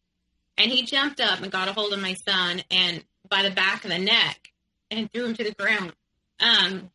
And 0.58 0.70
he 0.70 0.84
jumped 0.84 1.20
up 1.20 1.40
and 1.40 1.50
got 1.50 1.68
a 1.68 1.72
hold 1.72 1.92
of 1.92 2.00
my 2.00 2.14
son 2.26 2.62
and 2.70 3.02
by 3.28 3.42
the 3.42 3.50
back 3.50 3.84
of 3.84 3.90
the 3.90 3.98
neck 3.98 4.50
and 4.90 5.10
threw 5.12 5.24
him 5.24 5.34
to 5.34 5.44
the 5.44 5.54
ground. 5.54 5.92
Um, 6.38 6.90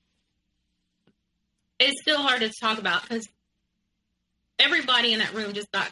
it's 1.79 2.01
still 2.01 2.19
hard 2.19 2.41
to 2.41 2.51
talk 2.61 2.77
about 2.77 3.03
because 3.03 3.27
everybody 4.59 5.13
in 5.13 5.19
that 5.19 5.33
room 5.33 5.53
just 5.53 5.71
got 5.71 5.91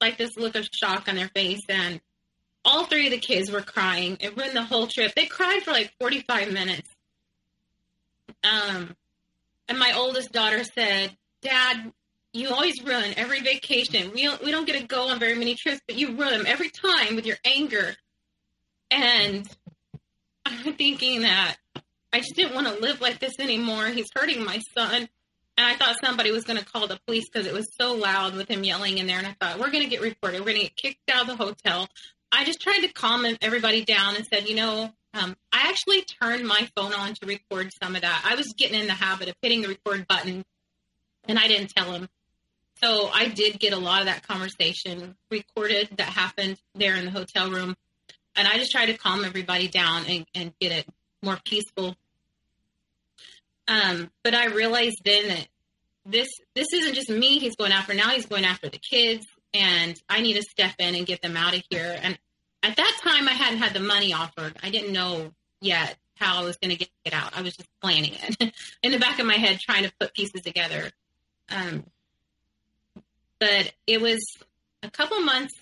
like 0.00 0.16
this 0.16 0.36
look 0.36 0.56
of 0.56 0.66
shock 0.72 1.08
on 1.08 1.14
their 1.14 1.28
face 1.28 1.60
and 1.68 2.00
all 2.64 2.84
three 2.86 3.06
of 3.06 3.12
the 3.12 3.18
kids 3.18 3.50
were 3.50 3.60
crying. 3.60 4.16
It 4.20 4.36
ruined 4.36 4.56
the 4.56 4.62
whole 4.62 4.86
trip. 4.86 5.14
They 5.14 5.26
cried 5.26 5.62
for 5.62 5.72
like 5.72 5.92
45 6.00 6.52
minutes. 6.52 6.88
Um, 8.44 8.96
and 9.68 9.78
my 9.78 9.92
oldest 9.96 10.32
daughter 10.32 10.64
said, 10.64 11.16
Dad, 11.42 11.92
you 12.32 12.50
always 12.50 12.82
ruin 12.82 13.14
every 13.16 13.40
vacation. 13.40 14.12
We 14.14 14.22
don't, 14.22 14.42
we 14.42 14.50
don't 14.50 14.66
get 14.66 14.80
to 14.80 14.86
go 14.86 15.08
on 15.08 15.18
very 15.18 15.34
many 15.34 15.54
trips, 15.54 15.80
but 15.86 15.96
you 15.96 16.16
ruin 16.16 16.38
them 16.38 16.46
every 16.46 16.70
time 16.70 17.16
with 17.16 17.26
your 17.26 17.36
anger. 17.44 17.94
And 18.90 19.48
I'm 20.44 20.74
thinking 20.74 21.22
that 21.22 21.56
I 22.12 22.18
just 22.18 22.34
didn't 22.34 22.54
want 22.54 22.66
to 22.66 22.82
live 22.82 23.00
like 23.00 23.18
this 23.18 23.38
anymore. 23.38 23.86
He's 23.88 24.08
hurting 24.14 24.44
my 24.44 24.60
son. 24.76 25.08
And 25.58 25.66
I 25.66 25.74
thought 25.74 25.96
somebody 26.02 26.30
was 26.30 26.44
going 26.44 26.58
to 26.58 26.64
call 26.64 26.86
the 26.86 26.98
police 27.06 27.28
because 27.30 27.46
it 27.46 27.52
was 27.52 27.68
so 27.78 27.94
loud 27.94 28.34
with 28.34 28.48
him 28.48 28.64
yelling 28.64 28.98
in 28.98 29.06
there. 29.06 29.18
And 29.18 29.26
I 29.26 29.36
thought, 29.38 29.58
we're 29.58 29.70
going 29.70 29.84
to 29.84 29.90
get 29.90 30.00
reported. 30.00 30.40
We're 30.40 30.52
going 30.52 30.56
to 30.56 30.62
get 30.62 30.76
kicked 30.76 31.10
out 31.10 31.22
of 31.22 31.26
the 31.26 31.36
hotel. 31.36 31.88
I 32.30 32.44
just 32.44 32.60
tried 32.60 32.80
to 32.80 32.92
calm 32.92 33.26
everybody 33.42 33.84
down 33.84 34.16
and 34.16 34.26
said, 34.26 34.48
you 34.48 34.54
know, 34.54 34.90
um, 35.14 35.36
I 35.52 35.68
actually 35.68 36.02
turned 36.02 36.46
my 36.46 36.68
phone 36.76 36.92
on 36.94 37.14
to 37.14 37.26
record 37.26 37.70
some 37.82 37.94
of 37.94 38.02
that. 38.02 38.22
I 38.24 38.34
was 38.34 38.54
getting 38.56 38.80
in 38.80 38.86
the 38.86 38.94
habit 38.94 39.28
of 39.28 39.34
hitting 39.42 39.62
the 39.62 39.68
record 39.68 40.06
button, 40.08 40.44
and 41.28 41.38
I 41.38 41.48
didn't 41.48 41.70
tell 41.70 41.92
him. 41.92 42.08
So 42.82 43.08
I 43.12 43.28
did 43.28 43.60
get 43.60 43.72
a 43.72 43.78
lot 43.78 44.00
of 44.00 44.06
that 44.06 44.26
conversation 44.26 45.14
recorded 45.30 45.90
that 45.98 46.08
happened 46.08 46.58
there 46.74 46.96
in 46.96 47.04
the 47.04 47.10
hotel 47.10 47.50
room, 47.50 47.76
and 48.34 48.48
I 48.48 48.56
just 48.58 48.72
tried 48.72 48.86
to 48.86 48.96
calm 48.96 49.24
everybody 49.24 49.68
down 49.68 50.06
and, 50.06 50.26
and 50.34 50.52
get 50.60 50.72
it 50.72 50.86
more 51.22 51.38
peaceful. 51.44 51.94
Um, 53.68 54.10
but 54.24 54.34
I 54.34 54.46
realized 54.46 55.02
then 55.04 55.28
that 55.28 55.48
this 56.04 56.28
this 56.54 56.66
isn't 56.72 56.94
just 56.94 57.10
me 57.10 57.38
he's 57.38 57.54
going 57.54 57.70
after 57.70 57.94
now 57.94 58.08
he's 58.08 58.26
going 58.26 58.44
after 58.44 58.68
the 58.68 58.78
kids 58.78 59.24
and 59.54 59.94
I 60.08 60.20
need 60.20 60.34
to 60.34 60.42
step 60.42 60.74
in 60.80 60.96
and 60.96 61.06
get 61.06 61.22
them 61.22 61.36
out 61.36 61.54
of 61.54 61.62
here 61.70 61.96
and 62.02 62.18
at 62.62 62.76
that 62.76 62.98
time 63.02 63.28
I 63.28 63.32
hadn't 63.32 63.58
had 63.58 63.74
the 63.74 63.80
money 63.80 64.12
offered. 64.12 64.56
I 64.62 64.70
didn't 64.70 64.92
know 64.92 65.32
yet 65.60 65.96
how 66.16 66.40
I 66.40 66.44
was 66.44 66.56
going 66.56 66.70
to 66.70 66.76
get 66.76 66.90
it 67.04 67.12
out. 67.12 67.36
I 67.36 67.42
was 67.42 67.56
just 67.56 67.68
planning 67.80 68.12
it 68.14 68.52
in 68.82 68.92
the 68.92 68.98
back 68.98 69.18
of 69.18 69.26
my 69.26 69.34
head, 69.34 69.58
trying 69.60 69.84
to 69.84 69.92
put 69.98 70.14
pieces 70.14 70.42
together. 70.42 70.90
Um, 71.48 71.84
but 73.40 73.72
it 73.86 74.00
was 74.00 74.20
a 74.82 74.90
couple 74.90 75.20
months 75.20 75.54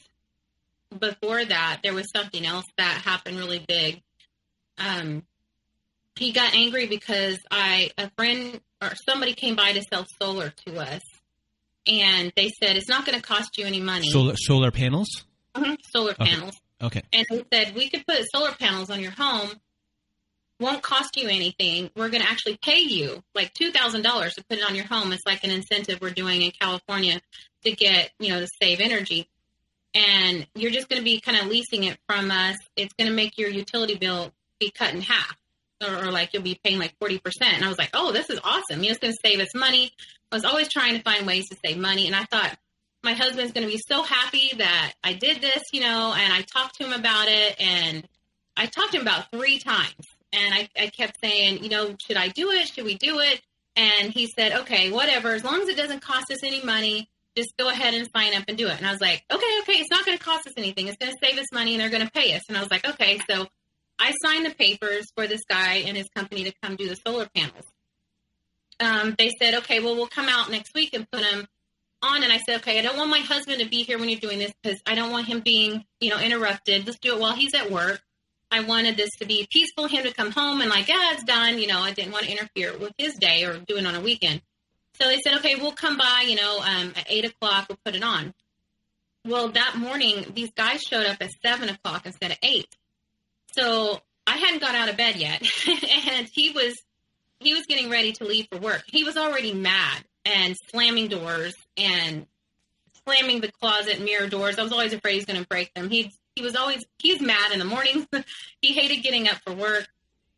before 0.98 1.44
that, 1.44 1.80
there 1.82 1.94
was 1.94 2.10
something 2.14 2.44
else 2.44 2.66
that 2.76 3.02
happened 3.04 3.38
really 3.38 3.64
big. 3.66 4.02
Um, 4.78 5.22
he 6.16 6.32
got 6.32 6.54
angry 6.54 6.86
because 6.86 7.38
I, 7.50 7.90
a 7.96 8.10
friend 8.16 8.60
or 8.82 8.90
somebody 9.08 9.34
came 9.34 9.56
by 9.56 9.72
to 9.72 9.82
sell 9.82 10.06
solar 10.20 10.50
to 10.66 10.78
us. 10.78 11.02
And 11.86 12.32
they 12.36 12.50
said, 12.60 12.76
it's 12.76 12.88
not 12.88 13.06
going 13.06 13.18
to 13.18 13.22
cost 13.26 13.56
you 13.56 13.64
any 13.66 13.80
money. 13.80 14.10
Solar, 14.10 14.34
solar 14.36 14.70
panels? 14.70 15.24
Mhm, 15.54 15.76
solar 15.90 16.12
Okay. 16.12 16.34
panels. 16.34 16.54
Okay. 16.82 17.02
And 17.12 17.26
they 17.30 17.44
said, 17.52 17.74
we 17.74 17.88
could 17.88 18.06
put 18.06 18.24
solar 18.34 18.52
panels 18.52 18.90
on 18.90 19.00
your 19.00 19.12
home. 19.12 19.50
Won't 20.58 20.82
cost 20.82 21.16
you 21.16 21.28
anything. 21.28 21.90
We're 21.96 22.10
going 22.10 22.22
to 22.22 22.28
actually 22.28 22.58
pay 22.62 22.80
you 22.80 23.22
like 23.34 23.54
$2,000 23.54 24.34
to 24.34 24.44
put 24.44 24.58
it 24.58 24.64
on 24.64 24.74
your 24.74 24.84
home. 24.86 25.12
It's 25.12 25.24
like 25.24 25.42
an 25.44 25.50
incentive 25.50 26.00
we're 26.00 26.10
doing 26.10 26.42
in 26.42 26.50
California 26.50 27.20
to 27.64 27.72
get, 27.72 28.10
you 28.18 28.28
know, 28.30 28.40
to 28.40 28.48
save 28.60 28.80
energy. 28.80 29.28
And 29.94 30.46
you're 30.54 30.70
just 30.70 30.88
going 30.88 31.00
to 31.00 31.04
be 31.04 31.20
kind 31.20 31.38
of 31.38 31.46
leasing 31.46 31.84
it 31.84 31.98
from 32.06 32.30
us. 32.30 32.56
It's 32.76 32.92
going 32.94 33.08
to 33.08 33.14
make 33.14 33.38
your 33.38 33.48
utility 33.48 33.96
bill 33.96 34.32
be 34.58 34.70
cut 34.70 34.94
in 34.94 35.00
half. 35.00 35.36
Or, 35.82 35.96
or 35.96 36.10
like 36.10 36.34
you'll 36.34 36.42
be 36.42 36.60
paying 36.62 36.78
like 36.78 36.94
40%. 36.98 37.22
And 37.42 37.64
I 37.64 37.68
was 37.68 37.78
like, 37.78 37.90
oh, 37.94 38.12
this 38.12 38.28
is 38.28 38.38
awesome. 38.44 38.82
You 38.82 38.90
know, 38.90 38.90
it's 38.90 38.98
going 38.98 39.14
to 39.14 39.18
save 39.24 39.40
us 39.40 39.54
money. 39.54 39.92
I 40.30 40.36
was 40.36 40.44
always 40.44 40.68
trying 40.68 40.96
to 40.96 41.02
find 41.02 41.26
ways 41.26 41.48
to 41.48 41.56
save 41.64 41.78
money. 41.78 42.06
And 42.06 42.14
I 42.14 42.24
thought, 42.24 42.54
my 43.02 43.14
husband's 43.14 43.52
going 43.52 43.66
to 43.66 43.72
be 43.72 43.80
so 43.88 44.02
happy 44.02 44.52
that 44.58 44.92
I 45.02 45.14
did 45.14 45.40
this, 45.40 45.62
you 45.72 45.80
know, 45.80 46.14
and 46.16 46.32
I 46.32 46.42
talked 46.42 46.76
to 46.78 46.84
him 46.86 46.92
about 46.92 47.28
it. 47.28 47.60
And 47.60 48.06
I 48.56 48.66
talked 48.66 48.92
to 48.92 48.98
him 48.98 49.02
about 49.02 49.30
three 49.30 49.58
times. 49.58 50.04
And 50.32 50.54
I, 50.54 50.68
I 50.78 50.86
kept 50.88 51.18
saying, 51.22 51.64
you 51.64 51.70
know, 51.70 51.96
should 52.06 52.16
I 52.16 52.28
do 52.28 52.50
it? 52.50 52.68
Should 52.68 52.84
we 52.84 52.96
do 52.96 53.18
it? 53.20 53.40
And 53.76 54.12
he 54.12 54.26
said, 54.36 54.52
okay, 54.60 54.90
whatever. 54.90 55.30
As 55.30 55.44
long 55.44 55.62
as 55.62 55.68
it 55.68 55.76
doesn't 55.76 56.02
cost 56.02 56.30
us 56.30 56.44
any 56.44 56.62
money, 56.62 57.08
just 57.36 57.56
go 57.58 57.68
ahead 57.68 57.94
and 57.94 58.08
sign 58.14 58.34
up 58.34 58.44
and 58.48 58.58
do 58.58 58.66
it. 58.66 58.76
And 58.76 58.86
I 58.86 58.92
was 58.92 59.00
like, 59.00 59.22
okay, 59.32 59.58
okay, 59.62 59.74
it's 59.74 59.90
not 59.90 60.04
going 60.04 60.18
to 60.18 60.22
cost 60.22 60.46
us 60.46 60.52
anything. 60.56 60.88
It's 60.88 60.98
going 60.98 61.12
to 61.12 61.18
save 61.22 61.38
us 61.38 61.46
money 61.52 61.74
and 61.74 61.80
they're 61.80 61.90
going 61.90 62.04
to 62.04 62.12
pay 62.12 62.34
us. 62.34 62.42
And 62.48 62.56
I 62.56 62.60
was 62.60 62.70
like, 62.70 62.86
okay. 62.88 63.18
So 63.28 63.46
I 63.98 64.12
signed 64.24 64.44
the 64.46 64.54
papers 64.54 65.06
for 65.16 65.26
this 65.26 65.42
guy 65.48 65.76
and 65.86 65.96
his 65.96 66.08
company 66.14 66.44
to 66.44 66.52
come 66.62 66.76
do 66.76 66.88
the 66.88 66.96
solar 66.96 67.28
panels. 67.34 67.64
um, 68.80 69.14
they 69.18 69.30
said, 69.40 69.54
okay, 69.56 69.80
well, 69.80 69.94
we'll 69.94 70.06
come 70.08 70.28
out 70.28 70.50
next 70.50 70.74
week 70.74 70.94
and 70.94 71.10
put 71.10 71.22
him 71.24 71.46
on. 72.02 72.22
And 72.22 72.32
I 72.32 72.38
said, 72.38 72.60
okay, 72.60 72.78
I 72.78 72.82
don't 72.82 72.96
want 72.96 73.10
my 73.10 73.18
husband 73.18 73.60
to 73.60 73.68
be 73.68 73.82
here 73.82 73.98
when 73.98 74.08
you're 74.08 74.20
doing 74.20 74.38
this 74.38 74.52
because 74.62 74.80
I 74.86 74.94
don't 74.94 75.10
want 75.10 75.26
him 75.26 75.40
being, 75.40 75.84
you 76.00 76.10
know, 76.10 76.18
interrupted. 76.18 76.86
Let's 76.86 76.98
do 76.98 77.14
it 77.14 77.20
while 77.20 77.32
he's 77.32 77.54
at 77.54 77.70
work. 77.70 78.00
I 78.50 78.60
wanted 78.60 78.96
this 78.96 79.10
to 79.20 79.26
be 79.26 79.46
peaceful, 79.50 79.86
him 79.86 80.04
to 80.04 80.12
come 80.12 80.32
home 80.32 80.60
and 80.60 80.70
like, 80.70 80.88
yeah, 80.88 81.12
it's 81.12 81.24
done. 81.24 81.58
You 81.58 81.68
know, 81.68 81.80
I 81.80 81.92
didn't 81.92 82.12
want 82.12 82.24
to 82.24 82.32
interfere 82.32 82.76
with 82.76 82.92
his 82.98 83.14
day 83.14 83.44
or 83.44 83.58
do 83.58 83.76
it 83.76 83.86
on 83.86 83.94
a 83.94 84.00
weekend. 84.00 84.42
So 85.00 85.06
they 85.08 85.18
said, 85.20 85.38
okay, 85.38 85.54
we'll 85.54 85.72
come 85.72 85.96
by, 85.96 86.24
you 86.26 86.36
know, 86.36 86.58
um, 86.58 86.92
at 86.96 87.06
eight 87.08 87.24
o'clock, 87.24 87.66
we'll 87.68 87.78
put 87.84 87.94
it 87.94 88.02
on. 88.02 88.34
Well, 89.24 89.48
that 89.50 89.76
morning, 89.76 90.32
these 90.34 90.50
guys 90.56 90.82
showed 90.82 91.06
up 91.06 91.18
at 91.20 91.30
seven 91.44 91.68
o'clock 91.68 92.06
instead 92.06 92.32
of 92.32 92.38
eight. 92.42 92.74
So 93.52 94.00
I 94.26 94.36
hadn't 94.36 94.60
got 94.60 94.74
out 94.74 94.88
of 94.88 94.96
bed 94.96 95.16
yet, 95.16 95.42
and 95.68 96.28
he 96.32 96.50
was 96.50 96.80
he 97.40 97.54
was 97.54 97.64
getting 97.66 97.90
ready 97.90 98.12
to 98.12 98.24
leave 98.24 98.46
for 98.50 98.58
work. 98.58 98.84
He 98.86 99.04
was 99.04 99.16
already 99.16 99.54
mad 99.54 100.04
and 100.24 100.56
slamming 100.70 101.08
doors 101.08 101.54
and 101.76 102.26
slamming 103.04 103.40
the 103.40 103.50
closet 103.52 104.00
mirror 104.00 104.28
doors. 104.28 104.58
I 104.58 104.62
was 104.62 104.72
always 104.72 104.92
afraid 104.92 105.14
he's 105.14 105.24
going 105.24 105.40
to 105.40 105.48
break 105.48 105.72
them. 105.74 105.90
He 105.90 106.12
he 106.36 106.42
was 106.42 106.56
always 106.56 106.84
he's 106.98 107.20
mad 107.20 107.52
in 107.52 107.58
the 107.58 107.64
morning. 107.64 108.06
he 108.62 108.72
hated 108.72 109.02
getting 109.02 109.28
up 109.28 109.36
for 109.44 109.52
work. 109.52 109.88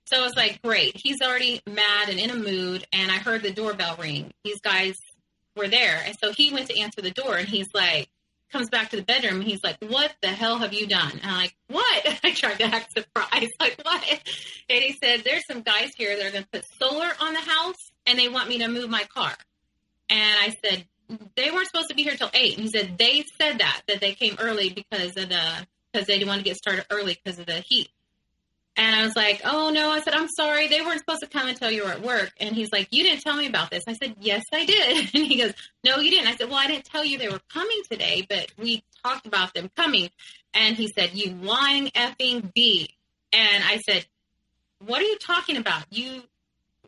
So 0.07 0.18
I 0.18 0.22
was 0.22 0.37
like, 0.37 0.61
great. 0.62 0.97
He's 0.97 1.22
already 1.22 1.62
mad 1.66 2.09
and 2.09 2.18
in 2.18 2.30
a 2.30 2.35
mood. 2.35 2.87
And 2.93 3.11
I 3.11 3.16
heard 3.16 3.43
the 3.43 3.53
doorbell 3.53 3.97
ring. 3.97 4.33
These 4.45 4.61
guys 4.61 4.99
were 5.57 5.68
there. 5.68 6.03
And 6.05 6.16
so 6.22 6.33
he 6.33 6.53
went 6.53 6.68
to 6.68 6.78
answer 6.78 7.01
the 7.01 7.11
door 7.11 7.37
and 7.37 7.49
he's 7.49 7.72
like, 7.72 8.09
comes 8.53 8.68
back 8.68 8.91
to 8.91 8.97
the 8.97 9.03
bedroom 9.03 9.37
and 9.41 9.45
he's 9.45 9.64
like, 9.64 9.78
What 9.80 10.14
the 10.20 10.28
hell 10.28 10.59
have 10.59 10.74
you 10.74 10.87
done? 10.87 11.12
And 11.12 11.24
I'm 11.24 11.39
like, 11.39 11.57
What? 11.68 12.20
I 12.24 12.33
tried 12.33 12.59
to 12.59 12.64
act 12.64 12.93
surprised. 12.93 13.53
Like, 13.61 13.80
what? 13.83 14.05
And 14.68 14.83
he 14.83 14.93
said, 15.03 15.22
There's 15.24 15.47
some 15.47 15.62
guys 15.62 15.93
here 15.97 16.16
that 16.16 16.26
are 16.26 16.30
going 16.30 16.45
to 16.45 16.51
put 16.51 16.64
solar 16.78 17.09
on 17.20 17.33
the 17.33 17.41
house 17.41 17.93
and 18.07 18.18
they 18.18 18.28
want 18.28 18.49
me 18.49 18.59
to 18.59 18.68
move 18.68 18.91
my 18.91 19.05
car. 19.05 19.33
And 20.11 20.39
I 20.39 20.55
said, 20.64 20.85
They 21.36 21.50
weren't 21.50 21.66
supposed 21.66 21.88
to 21.88 21.94
be 21.94 22.02
here 22.02 22.16
till 22.16 22.30
eight. 22.34 22.56
And 22.56 22.64
he 22.64 22.70
said, 22.70 22.98
They 22.98 23.24
said 23.40 23.58
that, 23.58 23.82
that 23.88 24.00
they 24.00 24.12
came 24.12 24.36
early 24.38 24.70
because 24.70 25.16
of 25.16 25.28
the, 25.28 25.66
because 25.92 26.06
they 26.06 26.14
didn't 26.14 26.28
want 26.28 26.40
to 26.40 26.44
get 26.44 26.56
started 26.56 26.86
early 26.90 27.18
because 27.22 27.38
of 27.38 27.46
the 27.46 27.62
heat. 27.66 27.88
And 28.76 28.96
I 28.96 29.04
was 29.04 29.14
like, 29.14 29.42
oh 29.44 29.70
no. 29.70 29.90
I 29.90 30.00
said, 30.00 30.14
I'm 30.14 30.28
sorry. 30.28 30.68
They 30.68 30.80
weren't 30.80 31.00
supposed 31.00 31.20
to 31.20 31.26
come 31.26 31.48
until 31.48 31.70
you 31.70 31.84
were 31.84 31.90
at 31.90 32.02
work. 32.02 32.32
And 32.40 32.54
he's 32.54 32.72
like, 32.72 32.88
you 32.90 33.02
didn't 33.02 33.20
tell 33.20 33.36
me 33.36 33.46
about 33.46 33.70
this. 33.70 33.84
I 33.86 33.92
said, 33.92 34.16
yes, 34.20 34.44
I 34.52 34.64
did. 34.64 35.10
And 35.14 35.26
he 35.26 35.36
goes, 35.36 35.52
no, 35.84 35.98
you 35.98 36.10
didn't. 36.10 36.28
I 36.28 36.36
said, 36.36 36.48
well, 36.48 36.58
I 36.58 36.68
didn't 36.68 36.86
tell 36.86 37.04
you 37.04 37.18
they 37.18 37.28
were 37.28 37.40
coming 37.52 37.82
today, 37.90 38.26
but 38.28 38.50
we 38.56 38.82
talked 39.04 39.26
about 39.26 39.52
them 39.52 39.70
coming. 39.76 40.10
And 40.54 40.74
he 40.76 40.88
said, 40.88 41.14
you 41.14 41.34
lying 41.34 41.88
effing 41.88 42.52
B. 42.54 42.88
And 43.32 43.62
I 43.64 43.78
said, 43.78 44.06
what 44.78 45.00
are 45.00 45.06
you 45.06 45.18
talking 45.18 45.58
about? 45.58 45.84
You, 45.90 46.22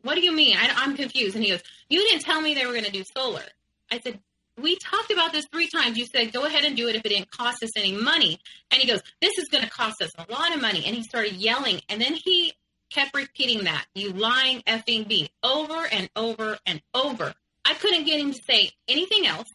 what 0.02 0.14
do 0.14 0.22
you 0.22 0.32
mean? 0.32 0.56
I, 0.56 0.72
I'm 0.76 0.96
confused. 0.96 1.34
And 1.34 1.44
he 1.44 1.50
goes, 1.50 1.62
you 1.90 2.00
didn't 2.00 2.22
tell 2.22 2.40
me 2.40 2.54
they 2.54 2.64
were 2.64 2.72
going 2.72 2.84
to 2.84 2.90
do 2.92 3.04
solar. 3.14 3.44
I 3.90 4.00
said, 4.00 4.20
we 4.60 4.76
talked 4.76 5.10
about 5.10 5.32
this 5.32 5.46
three 5.52 5.68
times. 5.68 5.98
You 5.98 6.06
said, 6.06 6.32
go 6.32 6.44
ahead 6.44 6.64
and 6.64 6.76
do 6.76 6.88
it 6.88 6.94
if 6.94 7.04
it 7.04 7.08
didn't 7.08 7.30
cost 7.30 7.62
us 7.62 7.70
any 7.76 7.92
money. 7.92 8.38
And 8.70 8.80
he 8.80 8.86
goes, 8.86 9.00
this 9.20 9.36
is 9.38 9.48
going 9.50 9.64
to 9.64 9.70
cost 9.70 10.00
us 10.00 10.10
a 10.16 10.30
lot 10.30 10.54
of 10.54 10.60
money. 10.60 10.84
And 10.86 10.94
he 10.94 11.02
started 11.02 11.34
yelling. 11.34 11.80
And 11.88 12.00
then 12.00 12.14
he 12.14 12.52
kept 12.90 13.16
repeating 13.16 13.64
that, 13.64 13.84
you 13.94 14.12
lying 14.12 14.62
effing 14.62 15.08
B, 15.08 15.30
over 15.42 15.86
and 15.90 16.08
over 16.14 16.58
and 16.66 16.80
over. 16.94 17.34
I 17.64 17.74
couldn't 17.74 18.04
get 18.04 18.20
him 18.20 18.32
to 18.32 18.40
say 18.48 18.70
anything 18.86 19.26
else. 19.26 19.48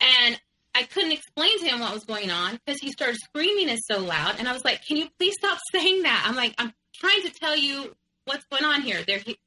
And 0.00 0.38
I 0.74 0.82
couldn't 0.84 1.12
explain 1.12 1.58
to 1.60 1.66
him 1.66 1.80
what 1.80 1.94
was 1.94 2.04
going 2.04 2.30
on 2.30 2.58
because 2.64 2.80
he 2.80 2.90
started 2.90 3.16
screaming 3.16 3.68
it 3.68 3.80
so 3.90 4.00
loud. 4.00 4.36
And 4.38 4.48
I 4.48 4.52
was 4.52 4.64
like, 4.64 4.84
can 4.86 4.96
you 4.96 5.06
please 5.18 5.34
stop 5.38 5.58
saying 5.72 6.02
that? 6.02 6.24
I'm 6.26 6.36
like, 6.36 6.54
I'm 6.58 6.72
trying 6.94 7.22
to 7.22 7.30
tell 7.30 7.56
you 7.56 7.94
what's 8.24 8.44
going 8.46 8.64
on 8.64 8.82
here. 8.82 9.02
There, 9.06 9.18
he, 9.18 9.38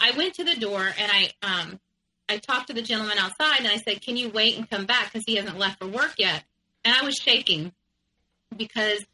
I 0.00 0.12
went 0.12 0.34
to 0.34 0.44
the 0.44 0.54
door 0.54 0.82
and 0.98 1.12
I 1.12 1.32
um, 1.42 1.80
I 2.28 2.38
talked 2.38 2.68
to 2.68 2.74
the 2.74 2.82
gentleman 2.82 3.18
outside 3.18 3.60
and 3.60 3.68
I 3.68 3.76
said, 3.76 4.02
Can 4.02 4.16
you 4.16 4.30
wait 4.30 4.56
and 4.56 4.68
come 4.68 4.86
back? 4.86 5.12
Because 5.12 5.24
he 5.26 5.36
hasn't 5.36 5.58
left 5.58 5.78
for 5.78 5.86
work 5.86 6.14
yet. 6.18 6.44
And 6.84 6.94
I 6.94 7.04
was 7.04 7.14
shaking 7.14 7.72
because 8.56 9.04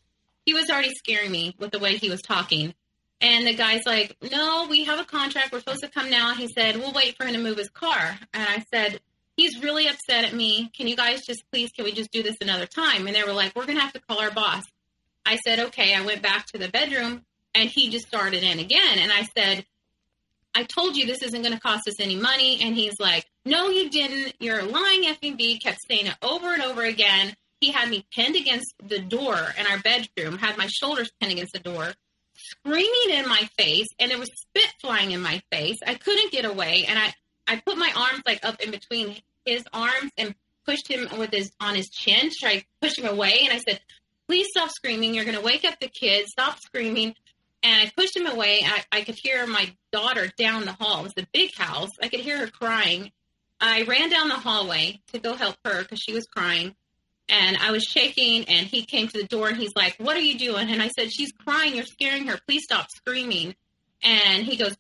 he 0.45 0.55
was 0.55 0.71
already 0.71 0.95
scaring 0.95 1.31
me 1.31 1.55
with 1.59 1.71
the 1.71 1.79
way 1.79 1.97
he 1.97 2.11
was 2.11 2.23
talking. 2.23 2.75
And 3.21 3.47
the 3.47 3.55
guy's 3.55 3.87
like, 3.87 4.17
No, 4.31 4.67
we 4.69 4.85
have 4.85 4.99
a 4.99 5.05
contract. 5.05 5.53
We're 5.53 5.61
supposed 5.61 5.83
to 5.83 5.89
come 5.89 6.11
now. 6.11 6.35
He 6.35 6.49
said, 6.49 6.77
We'll 6.77 6.93
wait 6.93 7.17
for 7.17 7.25
him 7.25 7.35
to 7.35 7.41
move 7.41 7.59
his 7.59 7.71
car. 7.71 8.19
And 8.35 8.43
I 8.49 8.65
said, 8.73 9.01
He's 9.37 9.63
really 9.63 9.89
upset 9.89 10.25
at 10.25 10.35
me. 10.35 10.71
Can 10.77 10.89
you 10.89 10.97
guys 10.97 11.25
just 11.25 11.43
please, 11.51 11.71
can 11.71 11.85
we 11.85 11.93
just 11.93 12.11
do 12.11 12.23
this 12.23 12.37
another 12.41 12.67
time? 12.67 13.07
And 13.07 13.17
they 13.17 13.23
were 13.23 13.33
like, 13.33 13.55
We're 13.55 13.67
going 13.67 13.79
to 13.79 13.83
have 13.83 13.93
to 13.93 14.01
call 14.01 14.21
our 14.21 14.31
boss. 14.31 14.65
I 15.25 15.37
said, 15.37 15.61
Okay. 15.61 15.95
I 15.95 16.05
went 16.05 16.23
back 16.23 16.47
to 16.47 16.59
the 16.59 16.69
bedroom 16.69 17.25
and 17.55 17.69
he 17.69 17.91
just 17.91 18.07
started 18.07 18.43
in 18.43 18.59
again. 18.59 18.99
And 18.99 19.13
I 19.13 19.23
said, 19.37 19.67
I 20.55 20.65
told 20.65 20.97
you 20.97 21.07
this 21.07 21.23
isn't 21.23 21.43
going 21.43 21.55
to 21.55 21.61
cost 21.61 21.89
us 21.89 22.01
any 22.01 22.17
money. 22.17 22.61
And 22.63 22.75
he's 22.75 22.99
like, 22.99 23.25
No, 23.45 23.69
you 23.69 23.91
didn't. 23.91 24.35
You're 24.41 24.61
a 24.61 24.65
lying 24.65 25.05
effing. 25.05 25.63
Kept 25.63 25.79
saying 25.89 26.07
it 26.07 26.17
over 26.23 26.53
and 26.53 26.63
over 26.63 26.83
again. 26.83 27.35
He 27.61 27.71
had 27.71 27.89
me 27.89 28.05
pinned 28.13 28.37
against 28.37 28.75
the 28.83 28.99
door 28.99 29.39
in 29.59 29.67
our 29.67 29.79
bedroom, 29.79 30.39
had 30.39 30.59
my 30.59 30.67
shoulders 30.67 31.13
pinned 31.21 31.33
against 31.33 31.53
the 31.53 31.61
door, 31.61 31.93
screaming 32.35 33.11
in 33.11 33.29
my 33.29 33.49
face, 33.57 33.87
and 34.01 34.11
there 34.11 34.19
was 34.19 34.31
spit 34.35 34.69
flying 34.81 35.13
in 35.13 35.23
my 35.23 35.41
face. 35.53 35.77
I 35.87 35.95
couldn't 35.95 36.33
get 36.33 36.45
away. 36.45 36.87
And 36.89 36.99
I, 36.99 37.15
I 37.47 37.63
put 37.65 37.79
my 37.79 37.93
arms 37.95 38.23
like 38.27 38.45
up 38.45 38.61
in 38.61 38.73
between 38.73 39.17
his 39.45 39.63
arms 39.73 40.11
and 40.19 40.35
pushed 40.67 40.91
him 40.91 41.07
with 41.19 41.31
his 41.33 41.53
on 41.61 41.77
his 41.77 41.89
chin, 41.89 42.31
tried 42.37 42.59
to 42.59 42.65
push 42.81 42.99
him 42.99 43.07
away. 43.07 43.43
And 43.45 43.53
I 43.53 43.59
said, 43.59 43.81
Please 44.29 44.47
stop 44.51 44.71
screaming. 44.71 45.15
You're 45.15 45.25
going 45.25 45.37
to 45.37 45.45
wake 45.45 45.65
up 45.65 45.79
the 45.81 45.89
kids. 45.89 46.31
Stop 46.31 46.59
screaming 46.61 47.15
and 47.63 47.81
I 47.81 47.93
pushed 47.97 48.17
him 48.17 48.27
away. 48.27 48.63
I, 48.65 48.85
I 48.91 49.01
could 49.03 49.15
hear 49.15 49.47
my 49.47 49.73
daughter 49.93 50.31
down 50.37 50.65
the 50.65 50.73
hall. 50.73 51.01
It 51.01 51.03
was 51.05 51.25
a 51.25 51.27
big 51.33 51.55
house. 51.55 51.91
I 52.03 52.09
could 52.09 52.21
hear 52.21 52.39
her 52.39 52.49
crying. 52.49 53.13
I 53.61 53.83
ran 53.83 54.11
down 54.11 54.29
the 54.29 54.35
hallway 54.35 55.01
to 55.13 55.21
go 55.21 55.35
help 55.35 55.57
her 55.65 55.83
because 55.83 56.01
she 56.01 56.13
was 56.13 56.27
crying. 56.27 56.75
And 57.29 57.57
I 57.57 57.71
was 57.71 57.85
shaking, 57.85 58.45
and 58.47 58.67
he 58.67 58.85
came 58.85 59.07
to 59.09 59.19
the 59.19 59.27
door 59.27 59.49
and 59.49 59.57
he's 59.57 59.75
like, 59.77 59.97
What 59.99 60.17
are 60.17 60.21
you 60.21 60.37
doing? 60.37 60.69
And 60.69 60.83
I 60.83 60.89
said, 60.89 61.13
She's 61.13 61.33
crying. 61.33 61.77
You're 61.77 61.85
scaring 61.85 62.27
her. 62.27 62.39
Please 62.47 62.65
stop 62.65 62.91
screaming. 62.91 63.55
And 64.03 64.45
he 64.45 64.57
goes, 64.57 64.77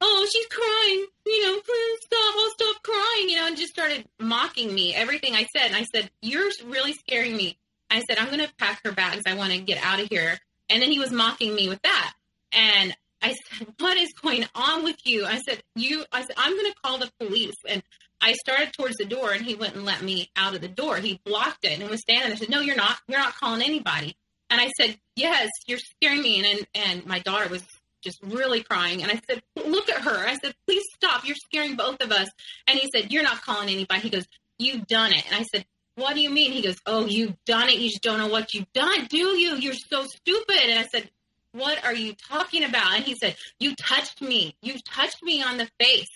Oh, 0.00 0.28
she's 0.30 0.46
crying. 0.46 1.06
You 1.26 1.46
know, 1.46 1.60
please 1.60 1.98
stop. 2.02 2.34
I'll 2.36 2.50
stop 2.50 2.82
crying. 2.82 3.30
You 3.30 3.36
know, 3.36 3.46
and 3.46 3.56
just 3.56 3.72
started 3.72 4.06
mocking 4.20 4.74
me, 4.74 4.94
everything 4.94 5.34
I 5.34 5.46
said. 5.56 5.68
And 5.68 5.76
I 5.76 5.84
said, 5.84 6.10
You're 6.20 6.50
really 6.66 6.92
scaring 6.92 7.34
me. 7.36 7.56
I 7.90 8.00
said, 8.02 8.18
I'm 8.18 8.26
going 8.26 8.40
to 8.40 8.52
pack 8.58 8.80
her 8.84 8.92
bags. 8.92 9.22
I 9.26 9.34
want 9.34 9.52
to 9.52 9.58
get 9.58 9.82
out 9.82 10.00
of 10.00 10.08
here. 10.08 10.38
And 10.72 10.82
then 10.82 10.90
he 10.90 10.98
was 10.98 11.12
mocking 11.12 11.54
me 11.54 11.68
with 11.68 11.82
that. 11.82 12.14
And 12.50 12.96
I 13.20 13.34
said, 13.34 13.68
What 13.78 13.96
is 13.98 14.12
going 14.14 14.46
on 14.54 14.84
with 14.84 14.96
you? 15.04 15.26
I 15.26 15.38
said, 15.38 15.62
You, 15.76 16.04
I 16.10 16.22
said, 16.22 16.34
I'm 16.36 16.56
going 16.56 16.72
to 16.72 16.76
call 16.82 16.98
the 16.98 17.10
police. 17.20 17.54
And 17.68 17.82
I 18.20 18.32
started 18.32 18.72
towards 18.72 18.96
the 18.96 19.04
door 19.04 19.32
and 19.32 19.44
he 19.44 19.54
wouldn't 19.54 19.84
let 19.84 20.02
me 20.02 20.30
out 20.36 20.54
of 20.54 20.60
the 20.60 20.68
door. 20.68 20.96
He 20.96 21.20
blocked 21.24 21.64
it 21.64 21.78
and 21.78 21.90
was 21.90 22.00
standing 22.00 22.28
there. 22.28 22.36
I 22.36 22.38
said, 22.38 22.48
No, 22.48 22.60
you're 22.60 22.76
not. 22.76 22.96
You're 23.06 23.18
not 23.18 23.36
calling 23.36 23.62
anybody. 23.62 24.16
And 24.48 24.60
I 24.60 24.70
said, 24.78 24.98
Yes, 25.14 25.50
you're 25.66 25.78
scaring 25.78 26.22
me. 26.22 26.38
And, 26.38 26.46
and, 26.46 26.66
and 26.74 27.06
my 27.06 27.18
daughter 27.18 27.48
was 27.48 27.64
just 28.02 28.18
really 28.22 28.62
crying. 28.62 29.02
And 29.02 29.12
I 29.12 29.20
said, 29.28 29.42
Look 29.56 29.90
at 29.90 30.02
her. 30.02 30.26
I 30.26 30.36
said, 30.38 30.54
Please 30.66 30.84
stop. 30.94 31.26
You're 31.26 31.36
scaring 31.36 31.76
both 31.76 32.02
of 32.02 32.10
us. 32.10 32.28
And 32.66 32.78
he 32.78 32.88
said, 32.94 33.12
You're 33.12 33.22
not 33.24 33.42
calling 33.42 33.68
anybody. 33.68 34.00
He 34.00 34.10
goes, 34.10 34.26
You've 34.58 34.86
done 34.86 35.12
it. 35.12 35.24
And 35.26 35.34
I 35.34 35.42
said, 35.42 35.66
what 35.96 36.14
do 36.14 36.20
you 36.20 36.30
mean? 36.30 36.52
He 36.52 36.62
goes, 36.62 36.76
Oh, 36.86 37.06
you've 37.06 37.36
done 37.44 37.68
it. 37.68 37.78
You 37.78 37.88
just 37.88 38.02
don't 38.02 38.18
know 38.18 38.28
what 38.28 38.54
you've 38.54 38.72
done, 38.72 39.06
do 39.08 39.18
you? 39.18 39.56
You're 39.56 39.74
so 39.74 40.04
stupid. 40.04 40.56
And 40.64 40.78
I 40.78 40.84
said, 40.84 41.10
What 41.52 41.84
are 41.84 41.94
you 41.94 42.14
talking 42.28 42.64
about? 42.64 42.94
And 42.94 43.04
he 43.04 43.14
said, 43.14 43.36
You 43.58 43.74
touched 43.74 44.22
me. 44.22 44.56
You 44.62 44.74
touched 44.84 45.22
me 45.22 45.42
on 45.42 45.58
the 45.58 45.68
face. 45.78 46.10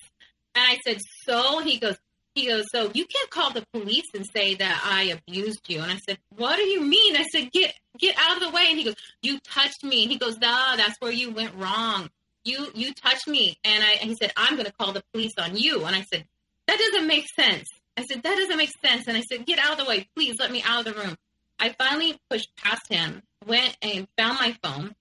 And 0.54 0.64
I 0.66 0.78
said, 0.84 1.00
So? 1.26 1.60
He 1.60 1.78
goes, 1.78 1.96
he 2.36 2.48
goes, 2.48 2.66
so 2.70 2.90
you 2.92 3.06
can't 3.06 3.30
call 3.30 3.50
the 3.54 3.64
police 3.72 4.04
and 4.14 4.26
say 4.26 4.56
that 4.56 4.82
I 4.84 5.04
abused 5.26 5.62
you. 5.68 5.80
And 5.80 5.90
I 5.90 5.96
said, 5.96 6.18
what 6.36 6.56
do 6.56 6.64
you 6.64 6.82
mean? 6.82 7.16
I 7.16 7.22
said, 7.22 7.50
get 7.50 7.74
get 7.98 8.14
out 8.18 8.36
of 8.36 8.42
the 8.42 8.50
way. 8.50 8.66
And 8.68 8.78
he 8.78 8.84
goes, 8.84 8.94
you 9.22 9.38
touched 9.40 9.82
me. 9.82 10.02
And 10.02 10.12
he 10.12 10.18
goes, 10.18 10.36
nah, 10.36 10.76
that's 10.76 10.96
where 11.00 11.10
you 11.10 11.32
went 11.32 11.54
wrong. 11.54 12.10
You 12.44 12.68
you 12.74 12.92
touched 12.92 13.26
me. 13.26 13.58
And 13.64 13.82
I 13.82 13.92
and 14.02 14.10
he 14.10 14.16
said, 14.20 14.34
I'm 14.36 14.52
going 14.52 14.66
to 14.66 14.72
call 14.72 14.92
the 14.92 15.02
police 15.14 15.32
on 15.38 15.56
you. 15.56 15.86
And 15.86 15.96
I 15.96 16.02
said, 16.02 16.26
that 16.66 16.78
doesn't 16.78 17.06
make 17.06 17.26
sense. 17.34 17.68
I 17.96 18.04
said, 18.04 18.22
that 18.22 18.36
doesn't 18.36 18.56
make 18.56 18.72
sense. 18.84 19.06
And 19.06 19.16
I 19.16 19.22
said, 19.22 19.46
get 19.46 19.58
out 19.58 19.72
of 19.72 19.78
the 19.78 19.84
way. 19.84 20.08
Please 20.14 20.36
let 20.38 20.52
me 20.52 20.62
out 20.62 20.86
of 20.86 20.94
the 20.94 21.00
room. 21.00 21.16
I 21.58 21.74
finally 21.78 22.18
pushed 22.28 22.54
past 22.56 22.88
him, 22.88 23.22
went 23.46 23.76
and 23.80 24.06
found 24.18 24.38
my 24.38 24.56
phone. 24.62 24.94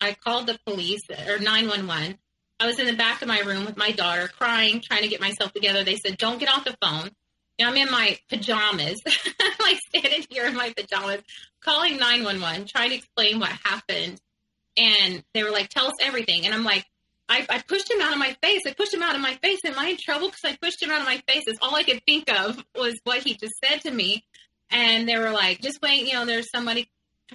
I 0.00 0.14
called 0.14 0.46
the 0.46 0.58
police 0.66 1.02
or 1.10 1.38
911. 1.38 2.18
I 2.60 2.66
was 2.66 2.78
in 2.80 2.86
the 2.86 2.94
back 2.94 3.22
of 3.22 3.28
my 3.28 3.40
room 3.40 3.66
with 3.66 3.76
my 3.76 3.92
daughter 3.92 4.28
crying, 4.28 4.80
trying 4.80 5.02
to 5.02 5.08
get 5.08 5.20
myself 5.20 5.52
together. 5.52 5.84
They 5.84 5.96
said, 5.96 6.18
don't 6.18 6.40
get 6.40 6.48
off 6.48 6.64
the 6.64 6.76
phone. 6.82 7.10
I'm 7.60 7.76
in 7.76 7.90
my 7.90 8.16
pajamas, 8.28 9.00
like 9.60 9.78
standing 9.88 10.24
here 10.30 10.46
in 10.46 10.54
my 10.54 10.72
pajamas, 10.76 11.22
calling 11.60 11.96
911, 11.96 12.66
trying 12.66 12.90
to 12.90 12.96
explain 12.96 13.40
what 13.40 13.50
happened. 13.64 14.20
And 14.76 15.24
they 15.34 15.42
were 15.42 15.50
like, 15.50 15.68
tell 15.68 15.86
us 15.86 15.94
everything. 16.00 16.46
And 16.46 16.54
I'm 16.54 16.62
like, 16.62 16.84
I, 17.28 17.46
I, 17.48 17.62
pushed 17.66 17.90
him 17.90 18.00
out 18.00 18.12
of 18.12 18.18
my 18.18 18.36
face. 18.42 18.62
I 18.66 18.72
pushed 18.72 18.94
him 18.94 19.02
out 19.02 19.14
of 19.14 19.20
my 19.20 19.34
face. 19.42 19.60
Am 19.64 19.78
I 19.78 19.88
in 19.90 19.96
trouble 19.98 20.28
because 20.28 20.44
I 20.44 20.56
pushed 20.56 20.82
him 20.82 20.90
out 20.90 21.00
of 21.00 21.06
my 21.06 21.22
face? 21.28 21.44
It's 21.46 21.58
all 21.60 21.74
I 21.74 21.82
could 21.82 22.02
think 22.06 22.30
of 22.30 22.64
was 22.74 22.98
what 23.04 23.22
he 23.22 23.34
just 23.34 23.54
said 23.62 23.82
to 23.82 23.90
me. 23.90 24.24
And 24.70 25.08
they 25.08 25.18
were 25.18 25.30
like, 25.30 25.60
just 25.60 25.80
wait, 25.82 26.06
you 26.06 26.14
know, 26.14 26.24
there's 26.24 26.50
somebody, 26.50 26.90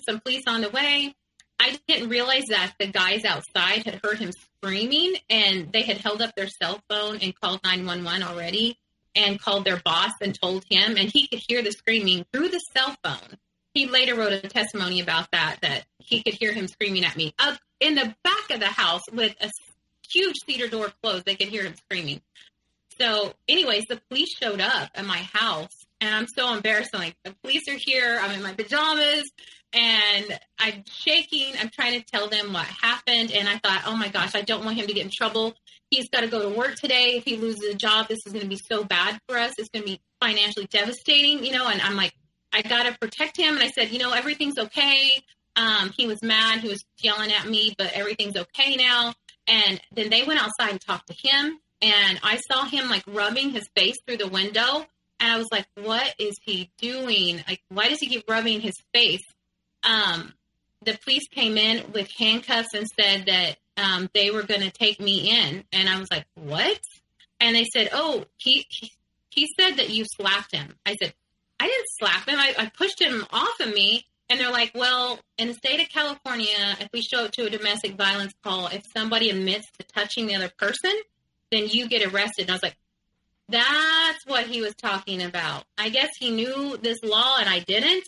some 0.07 0.19
police 0.19 0.43
on 0.47 0.61
the 0.61 0.69
way. 0.69 1.13
I 1.59 1.77
didn't 1.87 2.09
realize 2.09 2.45
that 2.49 2.73
the 2.79 2.87
guys 2.87 3.23
outside 3.23 3.85
had 3.85 4.01
heard 4.03 4.17
him 4.17 4.31
screaming 4.31 5.15
and 5.29 5.71
they 5.71 5.83
had 5.83 5.97
held 5.97 6.21
up 6.21 6.35
their 6.35 6.47
cell 6.47 6.81
phone 6.89 7.19
and 7.21 7.39
called 7.39 7.61
911 7.63 8.23
already 8.23 8.77
and 9.15 9.39
called 9.39 9.65
their 9.65 9.79
boss 9.83 10.11
and 10.21 10.37
told 10.39 10.65
him, 10.69 10.97
and 10.97 11.09
he 11.09 11.27
could 11.27 11.41
hear 11.47 11.61
the 11.61 11.71
screaming 11.71 12.25
through 12.33 12.49
the 12.49 12.59
cell 12.73 12.95
phone. 13.03 13.37
He 13.73 13.87
later 13.87 14.15
wrote 14.15 14.33
a 14.33 14.41
testimony 14.41 14.99
about 14.99 15.29
that, 15.31 15.57
that 15.61 15.85
he 15.99 16.21
could 16.23 16.33
hear 16.33 16.53
him 16.53 16.67
screaming 16.67 17.05
at 17.05 17.15
me 17.15 17.33
up 17.39 17.59
in 17.79 17.95
the 17.95 18.15
back 18.23 18.49
of 18.51 18.59
the 18.59 18.67
house 18.67 19.03
with 19.11 19.35
a 19.41 19.49
huge 20.13 20.37
cedar 20.45 20.67
door 20.67 20.91
closed. 21.01 21.25
They 21.25 21.35
could 21.35 21.49
hear 21.49 21.63
him 21.63 21.75
screaming. 21.75 22.21
So, 22.99 23.33
anyways, 23.47 23.85
the 23.89 23.99
police 24.09 24.35
showed 24.37 24.61
up 24.61 24.91
at 24.93 25.05
my 25.05 25.17
house, 25.33 25.85
and 25.99 26.13
I'm 26.13 26.27
so 26.27 26.53
embarrassed. 26.53 26.91
I'm 26.93 27.01
like, 27.01 27.15
the 27.23 27.33
police 27.43 27.67
are 27.67 27.77
here. 27.77 28.19
I'm 28.21 28.31
in 28.31 28.43
my 28.43 28.53
pajamas, 28.53 29.31
and 29.73 30.39
I'm 30.59 30.83
shaking. 30.85 31.53
I'm 31.59 31.69
trying 31.69 31.99
to 31.99 32.05
tell 32.05 32.27
them 32.27 32.53
what 32.53 32.65
happened, 32.65 33.31
and 33.31 33.47
I 33.47 33.57
thought, 33.57 33.83
oh 33.87 33.95
my 33.95 34.09
gosh, 34.09 34.35
I 34.35 34.41
don't 34.41 34.63
want 34.63 34.77
him 34.77 34.87
to 34.87 34.93
get 34.93 35.05
in 35.05 35.11
trouble. 35.11 35.55
He's 35.89 36.09
got 36.09 36.21
to 36.21 36.27
go 36.27 36.49
to 36.49 36.57
work 36.57 36.75
today. 36.75 37.15
If 37.17 37.25
he 37.25 37.37
loses 37.37 37.63
a 37.63 37.75
job, 37.75 38.07
this 38.07 38.19
is 38.25 38.33
going 38.33 38.43
to 38.43 38.49
be 38.49 38.59
so 38.69 38.83
bad 38.83 39.19
for 39.27 39.37
us. 39.37 39.53
It's 39.57 39.69
going 39.69 39.85
to 39.85 39.91
be 39.91 40.01
financially 40.21 40.67
devastating, 40.67 41.43
you 41.43 41.51
know. 41.51 41.67
And 41.67 41.81
I'm 41.81 41.95
like, 41.95 42.13
I 42.51 42.61
got 42.61 42.83
to 42.83 42.97
protect 42.99 43.37
him. 43.37 43.55
And 43.55 43.63
I 43.63 43.69
said, 43.69 43.91
you 43.91 43.99
know, 43.99 44.11
everything's 44.11 44.57
okay. 44.57 45.09
Um, 45.55 45.91
he 45.95 46.07
was 46.07 46.21
mad. 46.23 46.61
He 46.61 46.69
was 46.69 46.83
yelling 46.99 47.31
at 47.31 47.47
me, 47.47 47.75
but 47.77 47.91
everything's 47.93 48.35
okay 48.35 48.75
now. 48.75 49.13
And 49.47 49.81
then 49.91 50.09
they 50.09 50.23
went 50.23 50.41
outside 50.41 50.71
and 50.71 50.81
talked 50.81 51.07
to 51.07 51.13
him 51.13 51.59
and 51.83 52.19
I 52.23 52.37
saw 52.49 52.63
him 52.65 52.89
like 52.89 53.03
rubbing 53.07 53.51
his 53.51 53.67
face 53.75 53.97
through 54.05 54.17
the 54.17 54.27
window. 54.27 54.85
And 55.19 55.31
I 55.31 55.37
was 55.37 55.47
like, 55.51 55.67
what 55.75 56.15
is 56.17 56.33
he 56.41 56.71
doing? 56.77 57.43
Like, 57.47 57.61
why 57.67 57.89
does 57.89 57.99
he 57.99 58.07
keep 58.07 58.29
rubbing 58.29 58.61
his 58.61 58.75
face? 58.93 59.23
Um, 59.83 60.33
the 60.85 60.97
police 61.03 61.27
came 61.29 61.57
in 61.57 61.91
with 61.91 62.09
handcuffs 62.17 62.73
and 62.73 62.87
said 62.87 63.25
that 63.25 63.57
um, 63.75 64.09
they 64.13 64.31
were 64.31 64.43
going 64.43 64.61
to 64.61 64.71
take 64.71 64.99
me 64.99 65.29
in. 65.29 65.65
And 65.73 65.89
I 65.89 65.99
was 65.99 66.09
like, 66.09 66.25
what? 66.35 66.79
And 67.39 67.55
they 67.55 67.65
said, 67.65 67.89
oh, 67.91 68.25
he, 68.37 68.65
he, 69.29 69.47
said 69.59 69.77
that 69.77 69.89
you 69.89 70.05
slapped 70.05 70.53
him. 70.53 70.75
I 70.85 70.95
said, 70.95 71.13
I 71.59 71.67
didn't 71.67 71.87
slap 71.99 72.27
him. 72.27 72.39
I, 72.39 72.53
I 72.57 72.71
pushed 72.77 73.01
him 73.01 73.25
off 73.31 73.59
of 73.59 73.73
me. 73.73 74.05
And 74.29 74.39
they're 74.39 74.51
like, 74.51 74.71
well, 74.73 75.19
in 75.37 75.49
the 75.49 75.53
state 75.53 75.79
of 75.79 75.89
California, 75.89 76.77
if 76.79 76.87
we 76.93 77.01
show 77.01 77.25
up 77.25 77.31
to 77.33 77.45
a 77.45 77.49
domestic 77.49 77.95
violence 77.95 78.33
call, 78.43 78.67
if 78.67 78.83
somebody 78.95 79.29
admits 79.29 79.67
to 79.77 79.85
touching 79.85 80.27
the 80.27 80.35
other 80.35 80.51
person, 80.57 80.91
then 81.51 81.67
you 81.67 81.87
get 81.87 82.11
arrested. 82.11 82.43
And 82.43 82.51
I 82.51 82.53
was 82.53 82.63
like, 82.63 82.77
that's 83.49 84.25
what 84.25 84.47
he 84.47 84.61
was 84.61 84.73
talking 84.75 85.21
about. 85.21 85.65
I 85.77 85.89
guess 85.89 86.09
he 86.17 86.31
knew 86.31 86.77
this 86.77 87.03
law 87.03 87.37
and 87.39 87.49
I 87.49 87.59
didn't. 87.59 88.07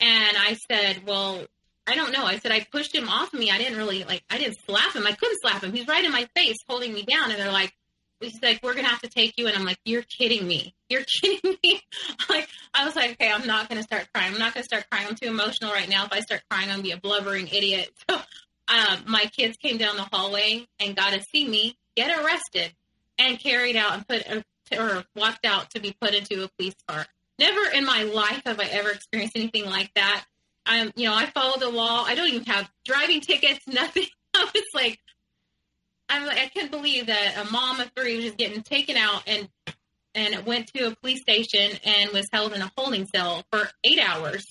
And 0.00 0.36
I 0.36 0.56
said, 0.70 1.06
well, 1.06 1.44
I 1.86 1.94
don't 1.94 2.12
know. 2.12 2.24
I 2.24 2.38
said, 2.38 2.52
I 2.52 2.66
pushed 2.72 2.94
him 2.94 3.08
off 3.08 3.32
me. 3.32 3.50
I 3.50 3.58
didn't 3.58 3.76
really 3.76 4.04
like, 4.04 4.24
I 4.30 4.38
didn't 4.38 4.56
slap 4.66 4.94
him. 4.94 5.06
I 5.06 5.12
couldn't 5.12 5.38
slap 5.42 5.62
him. 5.62 5.72
He's 5.72 5.86
right 5.86 6.04
in 6.04 6.12
my 6.12 6.28
face 6.34 6.56
holding 6.68 6.92
me 6.94 7.02
down. 7.02 7.30
And 7.30 7.38
they're 7.38 7.52
like, 7.52 7.74
he's 8.20 8.42
like, 8.42 8.60
we're 8.62 8.74
to 8.84 8.90
have 8.90 9.00
to 9.02 9.08
take 9.08 9.34
you. 9.36 9.46
And 9.46 9.56
I'm 9.56 9.64
like, 9.64 9.78
you're 9.84 10.02
kidding 10.02 10.46
me. 10.46 10.74
You're 10.88 11.04
kidding 11.22 11.56
me. 11.62 11.80
like, 12.28 12.48
I 12.74 12.84
was 12.84 12.96
like, 12.96 13.12
okay, 13.12 13.30
I'm 13.30 13.46
not 13.46 13.68
to 13.78 13.82
start 13.82 14.08
crying. 14.12 14.34
I'm 14.34 14.38
not 14.38 14.54
to 14.54 14.62
start 14.62 14.86
crying. 14.90 15.06
I'm 15.08 15.14
too 15.14 15.28
emotional 15.28 15.72
right 15.72 15.88
now. 15.88 16.04
If 16.04 16.12
I 16.12 16.20
start 16.20 16.42
crying, 16.50 16.70
I'm 16.70 16.78
to 16.78 16.82
be 16.82 16.90
a 16.92 16.96
blubbering 16.96 17.48
idiot. 17.48 17.90
So 18.70 18.76
um, 18.78 19.02
my 19.08 19.24
kids 19.24 19.56
came 19.56 19.78
down 19.78 19.96
the 19.96 20.06
hallway 20.12 20.64
and 20.78 20.94
got 20.94 21.12
to 21.12 21.22
see 21.22 21.48
me 21.48 21.76
get 21.96 22.16
arrested 22.16 22.72
and 23.18 23.36
carried 23.36 23.74
out 23.74 23.94
and 23.94 24.06
put 24.06 24.24
or 24.78 25.04
walked 25.16 25.44
out 25.44 25.70
to 25.70 25.80
be 25.80 25.96
put 26.00 26.14
into 26.14 26.44
a 26.44 26.48
police 26.56 26.76
car. 26.86 27.04
Never 27.40 27.60
in 27.74 27.84
my 27.84 28.04
life 28.04 28.42
have 28.46 28.60
I 28.60 28.66
ever 28.66 28.90
experienced 28.90 29.36
anything 29.36 29.64
like 29.64 29.92
that. 29.94 30.24
I'm, 30.66 30.92
you 30.94 31.06
know, 31.06 31.14
I 31.14 31.26
follow 31.26 31.58
the 31.58 31.68
law. 31.68 32.04
I 32.04 32.14
don't 32.14 32.28
even 32.28 32.44
have 32.44 32.70
driving 32.84 33.20
tickets, 33.20 33.60
nothing. 33.66 34.06
I 34.34 34.44
was 34.54 34.64
like, 34.74 35.00
I'm 36.10 36.26
like, 36.26 36.38
I 36.38 36.48
can't 36.48 36.70
believe 36.70 37.06
that 37.06 37.36
a 37.38 37.50
mom 37.50 37.80
of 37.80 37.90
three 37.96 38.16
was 38.16 38.24
just 38.26 38.36
getting 38.36 38.62
taken 38.62 38.96
out 38.96 39.22
and 39.26 39.48
and 40.14 40.44
went 40.44 40.66
to 40.74 40.88
a 40.88 40.96
police 40.96 41.22
station 41.22 41.78
and 41.84 42.10
was 42.10 42.26
held 42.32 42.52
in 42.52 42.60
a 42.60 42.70
holding 42.76 43.06
cell 43.06 43.44
for 43.52 43.68
eight 43.84 44.00
hours. 44.00 44.44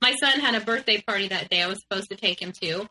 My 0.00 0.14
son 0.14 0.40
had 0.40 0.54
a 0.54 0.64
birthday 0.64 1.00
party 1.00 1.28
that 1.28 1.50
day 1.50 1.62
I 1.62 1.66
was 1.66 1.80
supposed 1.80 2.08
to 2.08 2.16
take 2.16 2.40
him 2.40 2.52
to. 2.62 2.88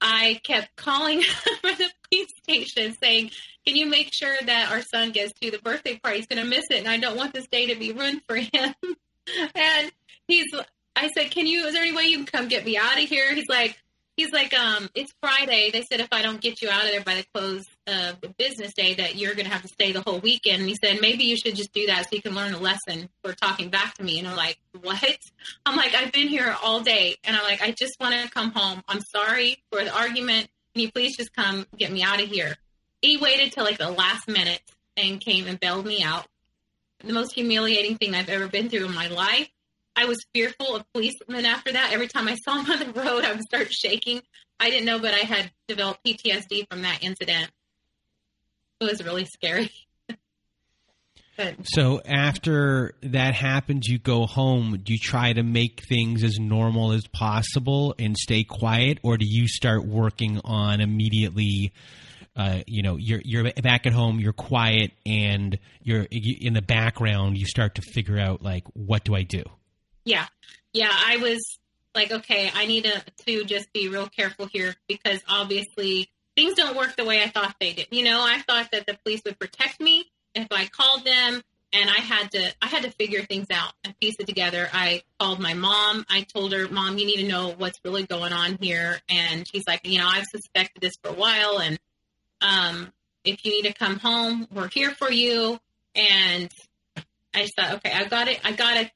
I 0.00 0.40
kept 0.42 0.76
calling 0.76 1.22
for 1.60 1.72
the 1.72 1.90
police 2.10 2.28
station 2.42 2.94
saying, 3.00 3.30
Can 3.66 3.76
you 3.76 3.86
make 3.86 4.12
sure 4.12 4.36
that 4.44 4.70
our 4.70 4.82
son 4.82 5.12
gets 5.12 5.32
to 5.40 5.50
the 5.50 5.58
birthday 5.58 5.98
party? 5.98 6.18
He's 6.18 6.26
going 6.26 6.42
to 6.42 6.48
miss 6.48 6.66
it, 6.70 6.78
and 6.78 6.88
I 6.88 6.98
don't 6.98 7.16
want 7.16 7.32
this 7.32 7.46
day 7.46 7.66
to 7.66 7.76
be 7.76 7.92
ruined 7.92 8.22
for 8.28 8.36
him. 8.36 8.74
and 9.54 9.92
he's, 10.28 10.46
I 10.94 11.08
said, 11.08 11.30
Can 11.30 11.46
you, 11.46 11.66
is 11.66 11.72
there 11.72 11.82
any 11.82 11.96
way 11.96 12.04
you 12.04 12.18
can 12.18 12.26
come 12.26 12.48
get 12.48 12.64
me 12.64 12.76
out 12.76 13.00
of 13.00 13.08
here? 13.08 13.34
He's 13.34 13.48
like, 13.48 13.81
He's 14.16 14.30
like, 14.30 14.52
um, 14.52 14.90
it's 14.94 15.12
Friday. 15.22 15.70
They 15.72 15.82
said 15.82 16.00
if 16.00 16.08
I 16.12 16.20
don't 16.20 16.40
get 16.40 16.60
you 16.60 16.68
out 16.68 16.84
of 16.84 16.90
there 16.90 17.00
by 17.00 17.14
the 17.14 17.24
close 17.34 17.64
of 17.86 18.20
the 18.20 18.28
business 18.28 18.74
day, 18.74 18.94
that 18.94 19.16
you're 19.16 19.34
going 19.34 19.46
to 19.46 19.52
have 19.52 19.62
to 19.62 19.68
stay 19.68 19.92
the 19.92 20.02
whole 20.02 20.18
weekend. 20.18 20.60
And 20.60 20.68
he 20.68 20.76
said 20.82 21.00
maybe 21.00 21.24
you 21.24 21.36
should 21.36 21.56
just 21.56 21.72
do 21.72 21.86
that 21.86 22.04
so 22.04 22.16
you 22.16 22.20
can 22.20 22.34
learn 22.34 22.52
a 22.52 22.58
lesson 22.58 23.08
for 23.24 23.32
talking 23.32 23.70
back 23.70 23.94
to 23.94 24.02
me. 24.02 24.18
And 24.18 24.28
I'm 24.28 24.36
like, 24.36 24.58
what? 24.82 25.02
I'm 25.66 25.76
like, 25.76 25.94
I've 25.94 26.12
been 26.12 26.28
here 26.28 26.54
all 26.62 26.80
day, 26.80 27.16
and 27.24 27.36
I'm 27.36 27.42
like, 27.44 27.62
I 27.62 27.70
just 27.70 27.96
want 28.00 28.14
to 28.14 28.30
come 28.30 28.50
home. 28.50 28.82
I'm 28.86 29.00
sorry 29.00 29.62
for 29.70 29.82
the 29.82 29.94
argument. 29.96 30.48
Can 30.74 30.82
you 30.82 30.92
please 30.92 31.16
just 31.16 31.34
come 31.34 31.66
get 31.76 31.90
me 31.90 32.02
out 32.02 32.22
of 32.22 32.28
here? 32.28 32.56
He 33.00 33.16
waited 33.16 33.52
till 33.52 33.64
like 33.64 33.78
the 33.78 33.90
last 33.90 34.28
minute 34.28 34.60
and 34.96 35.20
came 35.20 35.46
and 35.46 35.58
bailed 35.58 35.86
me 35.86 36.02
out. 36.02 36.26
The 37.04 37.12
most 37.12 37.32
humiliating 37.34 37.96
thing 37.96 38.14
I've 38.14 38.28
ever 38.28 38.46
been 38.46 38.68
through 38.68 38.86
in 38.86 38.94
my 38.94 39.08
life. 39.08 39.48
I 39.94 40.06
was 40.06 40.24
fearful 40.32 40.76
of 40.76 40.90
policemen 40.92 41.44
after 41.44 41.72
that. 41.72 41.92
Every 41.92 42.08
time 42.08 42.28
I 42.28 42.36
saw 42.36 42.62
them 42.62 42.70
on 42.70 42.78
the 42.78 43.00
road, 43.00 43.24
I 43.24 43.32
would 43.32 43.42
start 43.42 43.72
shaking. 43.72 44.22
I 44.58 44.70
didn't 44.70 44.86
know, 44.86 44.98
but 44.98 45.14
I 45.14 45.18
had 45.18 45.50
developed 45.68 46.04
PTSD 46.04 46.68
from 46.70 46.82
that 46.82 47.02
incident. 47.02 47.50
It 48.80 48.84
was 48.84 49.04
really 49.04 49.26
scary. 49.26 49.70
so 51.64 52.00
after 52.04 52.94
that 53.02 53.34
happens, 53.34 53.86
you 53.86 53.98
go 53.98 54.26
home. 54.26 54.78
Do 54.82 54.92
you 54.92 54.98
try 54.98 55.32
to 55.32 55.42
make 55.42 55.82
things 55.88 56.24
as 56.24 56.38
normal 56.38 56.92
as 56.92 57.06
possible 57.06 57.94
and 57.98 58.16
stay 58.16 58.44
quiet, 58.44 58.98
or 59.02 59.16
do 59.16 59.26
you 59.26 59.46
start 59.48 59.84
working 59.84 60.40
on 60.44 60.80
immediately? 60.80 61.72
Uh, 62.34 62.60
you 62.66 62.82
know, 62.82 62.96
you're 62.96 63.20
you're 63.24 63.52
back 63.62 63.86
at 63.86 63.92
home, 63.92 64.18
you're 64.18 64.32
quiet, 64.32 64.92
and 65.04 65.58
you're 65.82 66.06
in 66.10 66.54
the 66.54 66.62
background. 66.62 67.36
You 67.36 67.46
start 67.46 67.74
to 67.76 67.82
figure 67.82 68.18
out 68.18 68.42
like, 68.42 68.64
what 68.74 69.04
do 69.04 69.14
I 69.14 69.22
do? 69.22 69.44
Yeah. 70.04 70.26
Yeah. 70.72 70.90
I 70.90 71.18
was 71.18 71.58
like, 71.94 72.10
okay, 72.10 72.50
I 72.54 72.66
need 72.66 72.84
to, 72.84 73.04
to 73.26 73.44
just 73.44 73.72
be 73.72 73.88
real 73.88 74.08
careful 74.08 74.46
here 74.46 74.74
because 74.88 75.20
obviously 75.28 76.08
things 76.36 76.54
don't 76.54 76.76
work 76.76 76.96
the 76.96 77.04
way 77.04 77.22
I 77.22 77.28
thought 77.28 77.54
they 77.60 77.72
did. 77.72 77.88
You 77.90 78.04
know, 78.04 78.22
I 78.22 78.40
thought 78.40 78.70
that 78.72 78.86
the 78.86 78.94
police 79.04 79.22
would 79.24 79.38
protect 79.38 79.80
me 79.80 80.06
if 80.34 80.48
I 80.50 80.66
called 80.66 81.04
them 81.04 81.42
and 81.72 81.88
I 81.90 82.00
had 82.00 82.30
to 82.32 82.52
I 82.60 82.66
had 82.66 82.82
to 82.82 82.90
figure 82.90 83.22
things 83.22 83.46
out 83.50 83.72
and 83.84 83.98
piece 83.98 84.16
it 84.18 84.26
together. 84.26 84.68
I 84.72 85.02
called 85.18 85.40
my 85.40 85.54
mom. 85.54 86.04
I 86.08 86.22
told 86.22 86.52
her, 86.52 86.68
"Mom, 86.68 86.98
you 86.98 87.06
need 87.06 87.22
to 87.22 87.28
know 87.28 87.54
what's 87.56 87.80
really 87.84 88.04
going 88.04 88.32
on 88.32 88.58
here." 88.60 89.00
And 89.08 89.48
she's 89.48 89.66
like, 89.66 89.86
"You 89.86 89.98
know, 89.98 90.08
I've 90.08 90.26
suspected 90.26 90.82
this 90.82 90.92
for 91.02 91.10
a 91.10 91.14
while 91.14 91.58
and 91.60 91.78
um 92.40 92.92
if 93.24 93.44
you 93.44 93.52
need 93.52 93.68
to 93.68 93.74
come 93.74 93.98
home, 93.98 94.48
we're 94.52 94.68
here 94.68 94.90
for 94.90 95.10
you." 95.10 95.58
And 95.94 96.50
I 97.34 97.42
just 97.42 97.56
thought, 97.56 97.74
"Okay, 97.76 97.92
I 97.92 98.04
got 98.04 98.28
it. 98.28 98.40
I 98.44 98.52
got 98.52 98.74
to 98.74 98.90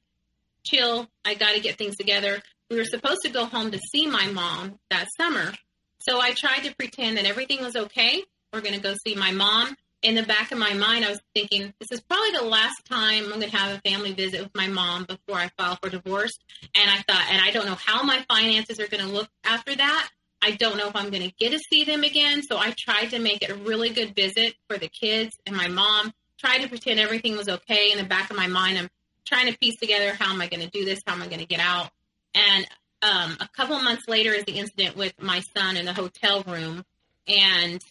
chill. 0.69 1.07
I 1.25 1.35
got 1.35 1.55
to 1.55 1.61
get 1.61 1.77
things 1.77 1.95
together. 1.95 2.41
We 2.69 2.77
were 2.77 2.85
supposed 2.85 3.21
to 3.23 3.29
go 3.29 3.45
home 3.45 3.71
to 3.71 3.79
see 3.91 4.07
my 4.07 4.27
mom 4.27 4.79
that 4.89 5.07
summer. 5.17 5.53
So 5.99 6.19
I 6.19 6.31
tried 6.31 6.63
to 6.63 6.75
pretend 6.75 7.17
that 7.17 7.25
everything 7.25 7.61
was 7.61 7.75
okay. 7.75 8.23
We're 8.53 8.61
going 8.61 8.75
to 8.75 8.81
go 8.81 8.95
see 9.05 9.15
my 9.15 9.31
mom. 9.31 9.75
In 10.03 10.15
the 10.15 10.23
back 10.23 10.51
of 10.51 10.59
my 10.59 10.73
mind, 10.73 11.03
I 11.03 11.09
was 11.09 11.21
thinking, 11.33 11.73
this 11.79 11.91
is 11.91 12.01
probably 12.01 12.31
the 12.31 12.45
last 12.45 12.85
time 12.87 13.23
I'm 13.23 13.39
going 13.39 13.41
to 13.41 13.57
have 13.57 13.77
a 13.77 13.89
family 13.89 14.13
visit 14.13 14.41
with 14.41 14.55
my 14.55 14.67
mom 14.67 15.05
before 15.05 15.37
I 15.37 15.49
file 15.57 15.77
for 15.81 15.89
divorce. 15.89 16.37
And 16.75 16.89
I 16.89 16.97
thought, 16.97 17.25
and 17.31 17.41
I 17.41 17.51
don't 17.51 17.65
know 17.65 17.75
how 17.75 18.03
my 18.03 18.23
finances 18.29 18.79
are 18.79 18.87
going 18.87 19.03
to 19.03 19.11
look 19.11 19.27
after 19.43 19.75
that. 19.75 20.09
I 20.41 20.51
don't 20.51 20.77
know 20.77 20.87
if 20.87 20.95
I'm 20.95 21.09
going 21.09 21.23
to 21.23 21.33
get 21.39 21.51
to 21.51 21.59
see 21.59 21.83
them 21.83 22.03
again. 22.03 22.43
So 22.43 22.57
I 22.57 22.73
tried 22.77 23.07
to 23.07 23.19
make 23.19 23.41
it 23.41 23.49
a 23.49 23.55
really 23.55 23.89
good 23.89 24.15
visit 24.15 24.55
for 24.69 24.77
the 24.77 24.87
kids 24.87 25.35
and 25.45 25.55
my 25.55 25.67
mom. 25.67 26.13
Tried 26.39 26.59
to 26.59 26.69
pretend 26.69 26.99
everything 26.99 27.35
was 27.35 27.49
okay. 27.49 27.91
In 27.91 27.97
the 27.97 28.03
back 28.03 28.29
of 28.29 28.37
my 28.37 28.45
mind, 28.45 28.77
I'm 28.77 28.89
trying 29.27 29.51
to 29.51 29.57
piece 29.57 29.75
together 29.75 30.15
how 30.17 30.33
am 30.33 30.41
I 30.41 30.47
going 30.47 30.61
to 30.61 30.69
do 30.69 30.85
this? 30.85 31.01
How 31.05 31.13
am 31.13 31.21
I 31.21 31.27
going 31.27 31.39
to 31.39 31.45
get 31.45 31.59
out? 31.59 31.89
And 32.33 32.65
um, 33.01 33.37
a 33.39 33.47
couple 33.55 33.79
months 33.79 34.07
later 34.07 34.31
is 34.31 34.45
the 34.45 34.53
incident 34.53 34.95
with 34.95 35.13
my 35.21 35.41
son 35.55 35.77
in 35.77 35.85
the 35.85 35.93
hotel 35.93 36.43
room, 36.47 36.83
and 37.27 37.83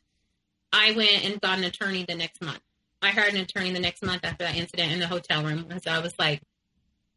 I 0.72 0.92
went 0.92 1.24
and 1.24 1.40
got 1.40 1.58
an 1.58 1.64
attorney 1.64 2.04
the 2.08 2.14
next 2.14 2.42
month. 2.42 2.60
I 3.02 3.10
hired 3.10 3.34
an 3.34 3.40
attorney 3.40 3.72
the 3.72 3.80
next 3.80 4.02
month 4.02 4.24
after 4.24 4.44
that 4.44 4.56
incident 4.56 4.92
in 4.92 4.98
the 4.98 5.06
hotel 5.06 5.44
room 5.44 5.66
And 5.70 5.82
so 5.82 5.90
I 5.90 6.00
was 6.00 6.14
like, 6.18 6.40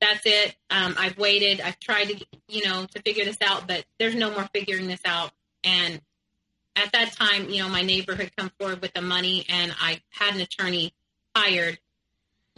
"That's 0.01 0.21
it. 0.25 0.55
Um, 0.69 0.95
I've 0.97 1.17
waited. 1.17 1.61
I've 1.61 1.79
tried 1.79 2.09
to, 2.09 2.25
you 2.47 2.65
know, 2.65 2.85
to 2.85 3.01
figure 3.01 3.25
this 3.25 3.41
out, 3.41 3.67
but 3.67 3.85
there's 3.97 4.15
no 4.15 4.31
more 4.31 4.47
figuring 4.53 4.87
this 4.87 5.01
out." 5.05 5.31
And 5.63 6.01
at 6.75 6.91
that 6.91 7.13
time, 7.13 7.49
you 7.49 7.63
know, 7.63 7.69
my 7.69 7.81
neighbor 7.81 8.15
had 8.15 8.35
come 8.35 8.51
forward 8.59 8.81
with 8.81 8.93
the 8.93 9.01
money, 9.01 9.45
and 9.49 9.73
I 9.81 10.01
had 10.09 10.35
an 10.35 10.41
attorney 10.41 10.93
hired 11.35 11.79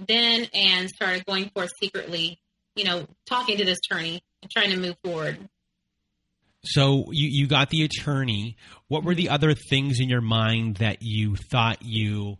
then 0.08 0.48
and 0.54 0.90
started 0.90 1.26
going 1.26 1.52
for 1.54 1.68
secretly, 1.68 2.40
you 2.76 2.84
know, 2.84 3.08
talking 3.26 3.58
to 3.58 3.66
this 3.66 3.80
attorney 3.80 4.22
and 4.42 4.52
trying 4.52 4.72
to 4.72 4.78
move 4.78 4.96
forward. 5.04 5.38
So 6.64 7.06
you, 7.12 7.28
you 7.30 7.48
got 7.48 7.70
the 7.70 7.84
attorney. 7.84 8.58
What 8.88 9.04
were 9.04 9.16
the 9.16 9.30
other 9.30 9.54
things 9.54 10.00
in 10.00 10.10
your 10.10 10.22
mind 10.22 10.78
that 10.78 10.98
you 11.02 11.36
thought 11.36 11.80
you 11.82 12.38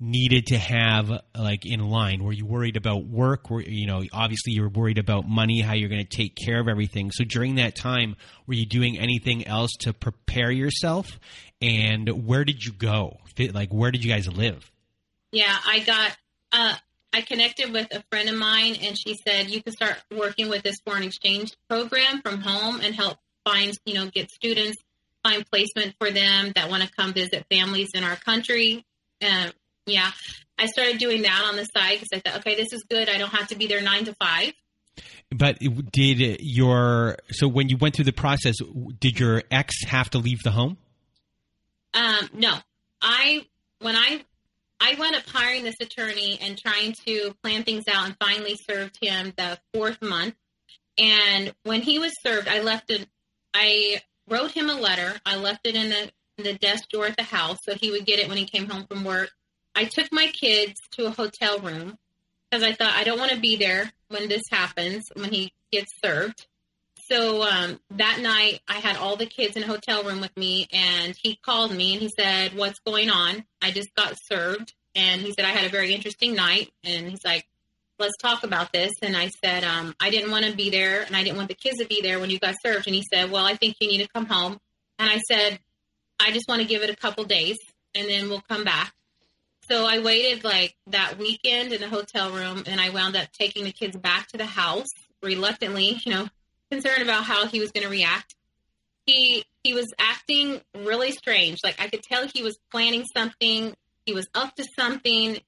needed 0.00 0.46
to 0.48 0.58
have 0.58 1.10
like 1.36 1.64
in 1.64 1.80
line? 1.80 2.22
Were 2.22 2.32
you 2.32 2.44
worried 2.44 2.76
about 2.76 3.06
work? 3.06 3.48
Were 3.48 3.62
you 3.62 3.86
know 3.86 4.02
obviously 4.12 4.52
you 4.52 4.62
were 4.62 4.68
worried 4.68 4.98
about 4.98 5.26
money, 5.26 5.60
how 5.60 5.72
you're 5.72 5.88
going 5.88 6.04
to 6.06 6.16
take 6.16 6.36
care 6.36 6.60
of 6.60 6.68
everything. 6.68 7.10
So 7.10 7.24
during 7.24 7.54
that 7.54 7.74
time, 7.74 8.16
were 8.46 8.54
you 8.54 8.66
doing 8.66 8.98
anything 8.98 9.46
else 9.46 9.70
to 9.80 9.92
prepare 9.94 10.50
yourself? 10.50 11.18
And 11.62 12.26
where 12.26 12.44
did 12.44 12.62
you 12.64 12.72
go? 12.72 13.18
Like 13.38 13.72
where 13.72 13.90
did 13.90 14.04
you 14.04 14.10
guys 14.10 14.28
live? 14.28 14.70
Yeah, 15.32 15.56
I 15.66 15.80
got. 15.80 16.16
Uh, 16.52 16.76
I 17.14 17.20
connected 17.20 17.72
with 17.72 17.94
a 17.94 18.02
friend 18.10 18.28
of 18.28 18.34
mine, 18.34 18.76
and 18.82 18.98
she 18.98 19.14
said 19.14 19.48
you 19.48 19.62
can 19.62 19.72
start 19.72 19.96
working 20.10 20.48
with 20.48 20.64
this 20.64 20.80
foreign 20.84 21.04
exchange 21.04 21.52
program 21.68 22.20
from 22.22 22.40
home 22.40 22.80
and 22.80 22.92
help 22.92 23.18
find, 23.44 23.72
you 23.86 23.94
know, 23.94 24.06
get 24.06 24.32
students 24.32 24.82
find 25.22 25.46
placement 25.48 25.94
for 25.98 26.10
them 26.10 26.52
that 26.56 26.68
want 26.68 26.82
to 26.82 26.90
come 26.90 27.12
visit 27.12 27.46
families 27.48 27.90
in 27.94 28.02
our 28.02 28.16
country. 28.16 28.84
And 29.20 29.54
yeah, 29.86 30.10
I 30.58 30.66
started 30.66 30.98
doing 30.98 31.22
that 31.22 31.44
on 31.48 31.54
the 31.54 31.64
side 31.64 32.00
because 32.00 32.08
I 32.12 32.18
thought, 32.18 32.40
okay, 32.40 32.56
this 32.56 32.72
is 32.72 32.82
good. 32.82 33.08
I 33.08 33.16
don't 33.16 33.30
have 33.30 33.46
to 33.48 33.56
be 33.56 33.68
there 33.68 33.80
nine 33.80 34.04
to 34.06 34.14
five. 34.14 34.52
But 35.30 35.60
did 35.92 36.40
your 36.40 37.18
so 37.30 37.46
when 37.46 37.68
you 37.68 37.76
went 37.76 37.94
through 37.94 38.06
the 38.06 38.12
process, 38.12 38.56
did 38.98 39.20
your 39.20 39.44
ex 39.52 39.84
have 39.86 40.10
to 40.10 40.18
leave 40.18 40.42
the 40.42 40.50
home? 40.50 40.78
Um, 41.94 42.28
no, 42.34 42.58
I 43.00 43.46
when 43.80 43.94
I 43.94 44.24
I 44.86 44.96
went 44.98 45.16
up 45.16 45.26
hiring 45.26 45.64
this 45.64 45.80
attorney 45.80 46.38
and 46.42 46.58
trying 46.58 46.92
to 47.06 47.34
plan 47.42 47.62
things 47.62 47.84
out, 47.90 48.04
and 48.04 48.16
finally 48.20 48.54
served 48.70 48.98
him 49.00 49.32
the 49.34 49.58
fourth 49.72 50.02
month. 50.02 50.34
And 50.98 51.54
when 51.62 51.80
he 51.80 51.98
was 51.98 52.12
served, 52.22 52.48
I 52.48 52.60
left 52.60 52.90
it. 52.90 53.08
I 53.54 54.02
wrote 54.28 54.50
him 54.50 54.68
a 54.68 54.74
letter. 54.74 55.14
I 55.24 55.36
left 55.36 55.66
it 55.66 55.74
in 55.74 55.88
the 55.88 56.12
in 56.36 56.44
the 56.44 56.52
desk 56.52 56.90
drawer 56.90 57.06
at 57.06 57.16
the 57.16 57.22
house 57.22 57.58
so 57.64 57.74
he 57.74 57.92
would 57.92 58.04
get 58.04 58.18
it 58.18 58.28
when 58.28 58.36
he 58.36 58.44
came 58.44 58.68
home 58.68 58.84
from 58.86 59.04
work. 59.04 59.30
I 59.74 59.84
took 59.84 60.12
my 60.12 60.26
kids 60.26 60.74
to 60.92 61.06
a 61.06 61.10
hotel 61.10 61.60
room 61.60 61.96
because 62.50 62.62
I 62.62 62.74
thought 62.74 62.92
I 62.94 63.04
don't 63.04 63.18
want 63.18 63.30
to 63.30 63.40
be 63.40 63.56
there 63.56 63.90
when 64.08 64.28
this 64.28 64.42
happens, 64.50 65.04
when 65.14 65.32
he 65.32 65.52
gets 65.72 65.92
served. 66.04 66.46
So 67.10 67.42
um, 67.42 67.80
that 67.90 68.20
night, 68.20 68.60
I 68.66 68.74
had 68.74 68.96
all 68.96 69.16
the 69.16 69.26
kids 69.26 69.56
in 69.56 69.62
a 69.62 69.66
hotel 69.66 70.04
room 70.04 70.20
with 70.20 70.34
me, 70.36 70.68
and 70.72 71.14
he 71.22 71.36
called 71.36 71.74
me 71.74 71.92
and 71.92 72.02
he 72.02 72.08
said, 72.08 72.56
What's 72.56 72.78
going 72.80 73.10
on? 73.10 73.44
I 73.60 73.72
just 73.72 73.94
got 73.94 74.14
served. 74.24 74.72
And 74.94 75.20
he 75.20 75.32
said, 75.32 75.44
I 75.44 75.50
had 75.50 75.66
a 75.66 75.70
very 75.70 75.92
interesting 75.92 76.34
night. 76.34 76.70
And 76.82 77.08
he's 77.08 77.24
like, 77.24 77.46
Let's 77.98 78.16
talk 78.20 78.42
about 78.42 78.72
this. 78.72 78.92
And 79.02 79.16
I 79.16 79.28
said, 79.44 79.64
um, 79.64 79.94
I 80.00 80.10
didn't 80.10 80.30
want 80.30 80.46
to 80.46 80.56
be 80.56 80.70
there, 80.70 81.02
and 81.02 81.14
I 81.14 81.22
didn't 81.22 81.36
want 81.36 81.48
the 81.48 81.54
kids 81.54 81.78
to 81.78 81.86
be 81.86 82.00
there 82.00 82.18
when 82.18 82.30
you 82.30 82.38
got 82.38 82.54
served. 82.64 82.86
And 82.86 82.94
he 82.94 83.04
said, 83.12 83.30
Well, 83.30 83.44
I 83.44 83.54
think 83.54 83.76
you 83.80 83.88
need 83.88 84.02
to 84.02 84.08
come 84.08 84.26
home. 84.26 84.58
And 84.98 85.10
I 85.10 85.18
said, 85.28 85.58
I 86.18 86.30
just 86.30 86.48
want 86.48 86.62
to 86.62 86.68
give 86.68 86.82
it 86.82 86.90
a 86.90 86.96
couple 86.96 87.24
days, 87.24 87.58
and 87.94 88.08
then 88.08 88.28
we'll 88.30 88.44
come 88.48 88.64
back. 88.64 88.94
So 89.68 89.86
I 89.86 89.98
waited 89.98 90.44
like 90.44 90.74
that 90.88 91.18
weekend 91.18 91.72
in 91.72 91.80
the 91.80 91.88
hotel 91.88 92.30
room 92.30 92.64
and 92.66 92.78
I 92.78 92.90
wound 92.90 93.16
up 93.16 93.32
taking 93.32 93.64
the 93.64 93.72
kids 93.72 93.96
back 93.96 94.28
to 94.28 94.36
the 94.36 94.44
house 94.44 94.88
reluctantly, 95.22 95.98
you 96.04 96.12
know, 96.12 96.28
concerned 96.70 97.02
about 97.02 97.24
how 97.24 97.46
he 97.46 97.60
was 97.60 97.72
going 97.72 97.84
to 97.84 97.90
react. 97.90 98.34
He 99.06 99.44
he 99.62 99.74
was 99.74 99.92
acting 99.98 100.60
really 100.74 101.12
strange. 101.12 101.60
Like 101.62 101.80
I 101.80 101.88
could 101.88 102.02
tell 102.02 102.26
he 102.26 102.42
was 102.42 102.58
planning 102.70 103.04
something. 103.14 103.74
He 104.06 104.12
was 104.12 104.28
up 104.34 104.54
to 104.56 104.64
something. 104.78 105.38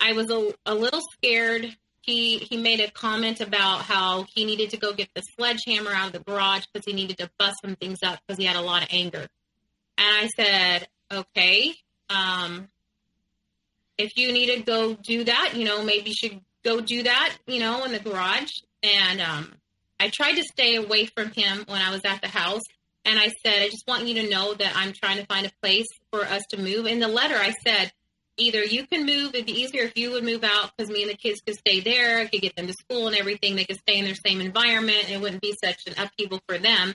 I 0.00 0.12
was 0.12 0.30
a, 0.30 0.52
a 0.66 0.74
little 0.74 1.00
scared. 1.12 1.76
He 2.02 2.38
he 2.38 2.56
made 2.56 2.80
a 2.80 2.90
comment 2.90 3.40
about 3.40 3.82
how 3.82 4.24
he 4.34 4.44
needed 4.44 4.70
to 4.70 4.78
go 4.78 4.92
get 4.92 5.08
the 5.14 5.22
sledgehammer 5.36 5.92
out 5.92 6.08
of 6.08 6.12
the 6.12 6.20
garage 6.20 6.64
because 6.72 6.86
he 6.86 6.92
needed 6.92 7.18
to 7.18 7.30
bust 7.38 7.56
some 7.64 7.76
things 7.76 7.98
up 8.02 8.18
because 8.26 8.38
he 8.38 8.46
had 8.46 8.56
a 8.56 8.62
lot 8.62 8.82
of 8.82 8.88
anger. 8.92 9.26
And 9.98 10.26
I 10.26 10.28
said, 10.36 10.88
okay, 11.12 11.74
um, 12.08 12.68
if 13.98 14.16
you 14.16 14.32
need 14.32 14.54
to 14.54 14.62
go 14.62 14.94
do 14.94 15.24
that, 15.24 15.54
you 15.54 15.64
know, 15.64 15.82
maybe 15.82 16.10
you 16.10 16.16
should 16.16 16.40
go 16.64 16.80
do 16.80 17.02
that, 17.02 17.36
you 17.46 17.58
know, 17.58 17.84
in 17.84 17.92
the 17.92 17.98
garage. 17.98 18.52
And 18.82 19.20
um, 19.20 19.52
I 20.00 20.08
tried 20.08 20.34
to 20.34 20.42
stay 20.42 20.76
away 20.76 21.06
from 21.06 21.30
him 21.30 21.64
when 21.66 21.80
I 21.80 21.90
was 21.90 22.02
at 22.04 22.20
the 22.22 22.28
house. 22.28 22.62
And 23.04 23.18
I 23.18 23.28
said, 23.28 23.62
I 23.62 23.68
just 23.68 23.86
want 23.88 24.06
you 24.06 24.22
to 24.22 24.30
know 24.30 24.54
that 24.54 24.72
I'm 24.76 24.92
trying 24.92 25.18
to 25.18 25.26
find 25.26 25.46
a 25.46 25.52
place 25.62 25.86
for 26.12 26.22
us 26.22 26.42
to 26.50 26.60
move. 26.60 26.86
In 26.86 26.98
the 26.98 27.08
letter, 27.08 27.36
I 27.36 27.54
said, 27.64 27.92
either 28.36 28.62
you 28.62 28.86
can 28.86 29.06
move, 29.06 29.34
it'd 29.34 29.46
be 29.46 29.60
easier 29.60 29.84
if 29.84 29.96
you 29.96 30.10
would 30.12 30.24
move 30.24 30.44
out 30.44 30.72
because 30.76 30.90
me 30.90 31.02
and 31.02 31.10
the 31.10 31.16
kids 31.16 31.40
could 31.40 31.56
stay 31.56 31.80
there. 31.80 32.18
I 32.18 32.26
could 32.26 32.42
get 32.42 32.54
them 32.54 32.66
to 32.66 32.74
school 32.74 33.06
and 33.06 33.16
everything. 33.16 33.56
They 33.56 33.64
could 33.64 33.78
stay 33.78 33.98
in 33.98 34.04
their 34.04 34.14
same 34.14 34.40
environment. 34.40 35.04
And 35.04 35.12
it 35.12 35.20
wouldn't 35.20 35.42
be 35.42 35.56
such 35.62 35.86
an 35.86 35.94
upheaval 35.96 36.40
for 36.46 36.58
them. 36.58 36.94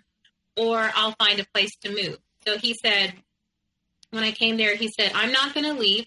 Or 0.56 0.92
I'll 0.96 1.16
find 1.18 1.40
a 1.40 1.46
place 1.54 1.76
to 1.84 1.90
move. 1.90 2.20
So 2.46 2.58
he 2.58 2.76
said, 2.76 3.14
when 4.12 4.24
I 4.24 4.32
came 4.32 4.58
there, 4.58 4.76
he 4.76 4.90
said, 4.90 5.14
I'm 5.16 5.32
not 5.32 5.54
going 5.54 5.66
to 5.66 5.74
leave 5.74 6.06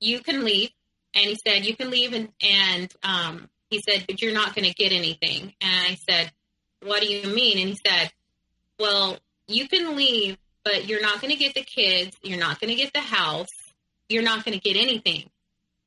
you 0.00 0.20
can 0.20 0.44
leave. 0.44 0.70
And 1.14 1.26
he 1.26 1.36
said, 1.46 1.64
you 1.64 1.76
can 1.76 1.90
leave. 1.90 2.12
And, 2.12 2.30
and 2.42 2.92
um, 3.02 3.48
he 3.70 3.80
said, 3.88 4.04
but 4.06 4.20
you're 4.20 4.34
not 4.34 4.54
going 4.54 4.68
to 4.68 4.74
get 4.74 4.92
anything. 4.92 5.54
And 5.60 5.86
I 5.92 5.98
said, 6.08 6.32
what 6.82 7.00
do 7.00 7.06
you 7.06 7.34
mean? 7.34 7.58
And 7.58 7.68
he 7.68 7.78
said, 7.86 8.10
well, 8.78 9.16
you 9.46 9.68
can 9.68 9.96
leave, 9.96 10.36
but 10.64 10.88
you're 10.88 11.02
not 11.02 11.20
going 11.20 11.32
to 11.32 11.38
get 11.38 11.54
the 11.54 11.62
kids. 11.62 12.16
You're 12.22 12.38
not 12.38 12.60
going 12.60 12.70
to 12.70 12.76
get 12.76 12.92
the 12.92 13.00
house. 13.00 13.48
You're 14.08 14.22
not 14.22 14.44
going 14.44 14.58
to 14.58 14.62
get 14.62 14.76
anything. 14.76 15.30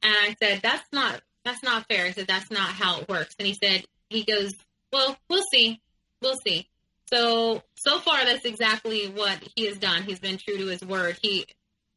And 0.01 0.15
I 0.21 0.35
said, 0.41 0.61
that's 0.61 0.87
not, 0.91 1.21
that's 1.43 1.63
not 1.63 1.87
fair. 1.87 2.05
I 2.05 2.11
said, 2.11 2.27
that's 2.27 2.49
not 2.49 2.69
how 2.69 3.01
it 3.01 3.09
works. 3.09 3.35
And 3.37 3.47
he 3.47 3.57
said, 3.61 3.83
he 4.09 4.23
goes, 4.23 4.53
well, 4.91 5.17
we'll 5.29 5.43
see. 5.51 5.81
We'll 6.21 6.37
see. 6.45 6.67
So, 7.11 7.61
so 7.75 7.99
far, 7.99 8.23
that's 8.25 8.45
exactly 8.45 9.07
what 9.07 9.39
he 9.55 9.65
has 9.67 9.77
done. 9.77 10.03
He's 10.03 10.19
been 10.19 10.37
true 10.37 10.57
to 10.57 10.67
his 10.67 10.81
word. 10.83 11.17
He, 11.21 11.45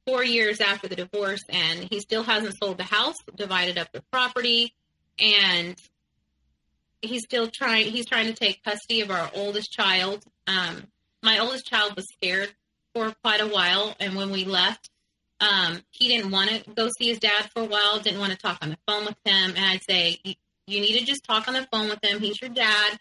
four 0.06 0.24
years 0.24 0.60
after 0.60 0.88
the 0.88 0.96
divorce, 0.96 1.42
and 1.48 1.80
he 1.90 2.00
still 2.00 2.22
hasn't 2.22 2.56
sold 2.58 2.78
the 2.78 2.84
house, 2.84 3.16
divided 3.34 3.78
up 3.78 3.92
the 3.92 4.02
property, 4.12 4.74
and 5.18 5.76
he's 7.02 7.22
still 7.22 7.48
trying. 7.48 7.90
He's 7.90 8.06
trying 8.06 8.26
to 8.26 8.34
take 8.34 8.62
custody 8.62 9.00
of 9.00 9.10
our 9.10 9.30
oldest 9.34 9.72
child. 9.72 10.24
Um, 10.46 10.84
my 11.22 11.38
oldest 11.38 11.66
child 11.66 11.96
was 11.96 12.06
scared 12.12 12.52
for 12.94 13.14
quite 13.22 13.40
a 13.40 13.46
while, 13.46 13.94
and 14.00 14.16
when 14.16 14.30
we 14.30 14.44
left, 14.44 14.90
um, 15.40 15.80
he 15.90 16.08
didn't 16.08 16.30
want 16.30 16.50
to 16.50 16.70
go 16.70 16.88
see 16.98 17.08
his 17.08 17.18
dad 17.18 17.50
for 17.54 17.62
a 17.62 17.66
while. 17.66 17.98
Didn't 17.98 18.20
want 18.20 18.32
to 18.32 18.38
talk 18.38 18.58
on 18.62 18.70
the 18.70 18.78
phone 18.86 19.04
with 19.04 19.16
him, 19.24 19.54
and 19.56 19.64
I'd 19.64 19.84
say, 19.84 20.18
"You 20.24 20.80
need 20.80 20.98
to 20.98 21.04
just 21.04 21.24
talk 21.24 21.48
on 21.48 21.54
the 21.54 21.66
phone 21.72 21.88
with 21.88 22.02
him. 22.02 22.20
He's 22.20 22.40
your 22.40 22.50
dad." 22.50 22.98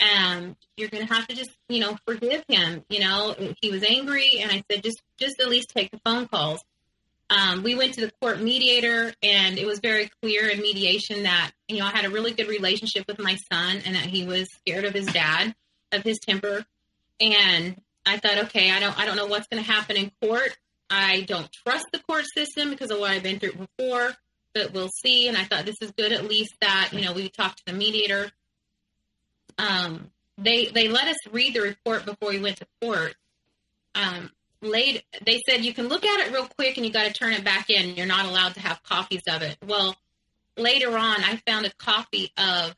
and 0.00 0.56
you're 0.76 0.88
to 0.88 1.04
have 1.04 1.26
to 1.26 1.34
just 1.34 1.50
you 1.68 1.80
know 1.80 1.96
forgive 2.06 2.44
him 2.48 2.84
you 2.88 3.00
know 3.00 3.34
he 3.60 3.70
was 3.70 3.82
angry 3.82 4.38
and 4.40 4.50
i 4.50 4.62
said 4.70 4.82
just 4.82 5.02
just 5.18 5.40
at 5.40 5.48
least 5.48 5.70
take 5.70 5.90
the 5.90 6.00
phone 6.04 6.26
calls 6.28 6.60
um, 7.30 7.62
we 7.62 7.74
went 7.74 7.94
to 7.94 8.00
the 8.00 8.12
court 8.20 8.40
mediator 8.40 9.12
and 9.22 9.58
it 9.58 9.66
was 9.66 9.80
very 9.80 10.10
clear 10.22 10.48
in 10.48 10.60
mediation 10.60 11.24
that 11.24 11.52
you 11.68 11.78
know 11.78 11.86
i 11.86 11.90
had 11.90 12.04
a 12.04 12.10
really 12.10 12.32
good 12.32 12.48
relationship 12.48 13.06
with 13.06 13.18
my 13.18 13.36
son 13.52 13.82
and 13.84 13.94
that 13.94 14.06
he 14.06 14.26
was 14.26 14.48
scared 14.52 14.84
of 14.84 14.94
his 14.94 15.06
dad 15.06 15.54
of 15.92 16.02
his 16.02 16.18
temper. 16.18 16.64
And 17.20 17.80
i 18.06 18.16
thought 18.16 18.38
okay 18.46 18.70
i 18.70 18.80
don't 18.80 18.98
i 18.98 19.04
don't 19.04 19.16
know 19.16 19.26
what's 19.26 19.48
going 19.48 19.62
to 19.62 19.70
happen 19.70 19.96
in 19.96 20.10
court. 20.22 20.56
I 20.90 21.20
don't 21.22 21.50
trust 21.52 21.86
the 21.92 21.98
court 21.98 22.24
system 22.34 22.70
because 22.70 22.90
of 22.90 22.98
what 22.98 23.10
i've 23.10 23.22
been 23.22 23.38
through 23.38 23.52
before 23.52 24.14
but 24.54 24.72
we'll 24.72 24.88
see. 24.88 25.28
And 25.28 25.36
i 25.36 25.44
thought 25.44 25.66
this 25.66 25.80
is 25.80 25.92
good 25.92 26.12
at 26.12 26.28
least 26.28 26.54
that 26.60 26.90
you 26.92 27.02
know 27.02 27.12
we 27.12 27.28
talked 27.28 27.58
to 27.58 27.72
the 27.72 27.78
mediator. 27.78 28.30
Um, 29.58 30.10
they 30.36 30.66
they 30.66 30.88
let 30.88 31.08
us 31.08 31.16
read 31.30 31.54
the 31.54 31.60
report 31.60 32.06
before 32.06 32.30
we 32.30 32.38
went 32.38 32.58
to 32.58 32.66
court. 32.80 33.14
Um, 33.94 34.30
late, 34.62 35.04
they 35.24 35.40
said 35.48 35.64
you 35.64 35.74
can 35.74 35.88
look 35.88 36.04
at 36.04 36.26
it 36.26 36.32
real 36.32 36.46
quick 36.46 36.76
and 36.76 36.86
you 36.86 36.92
got 36.92 37.06
to 37.06 37.12
turn 37.12 37.32
it 37.32 37.44
back 37.44 37.70
in. 37.70 37.94
You're 37.94 38.06
not 38.06 38.26
allowed 38.26 38.54
to 38.54 38.60
have 38.60 38.82
copies 38.82 39.22
of 39.28 39.42
it. 39.42 39.56
Well, 39.66 39.96
later 40.56 40.96
on, 40.96 41.22
I 41.22 41.40
found 41.46 41.66
a 41.66 41.72
copy 41.74 42.32
of 42.36 42.74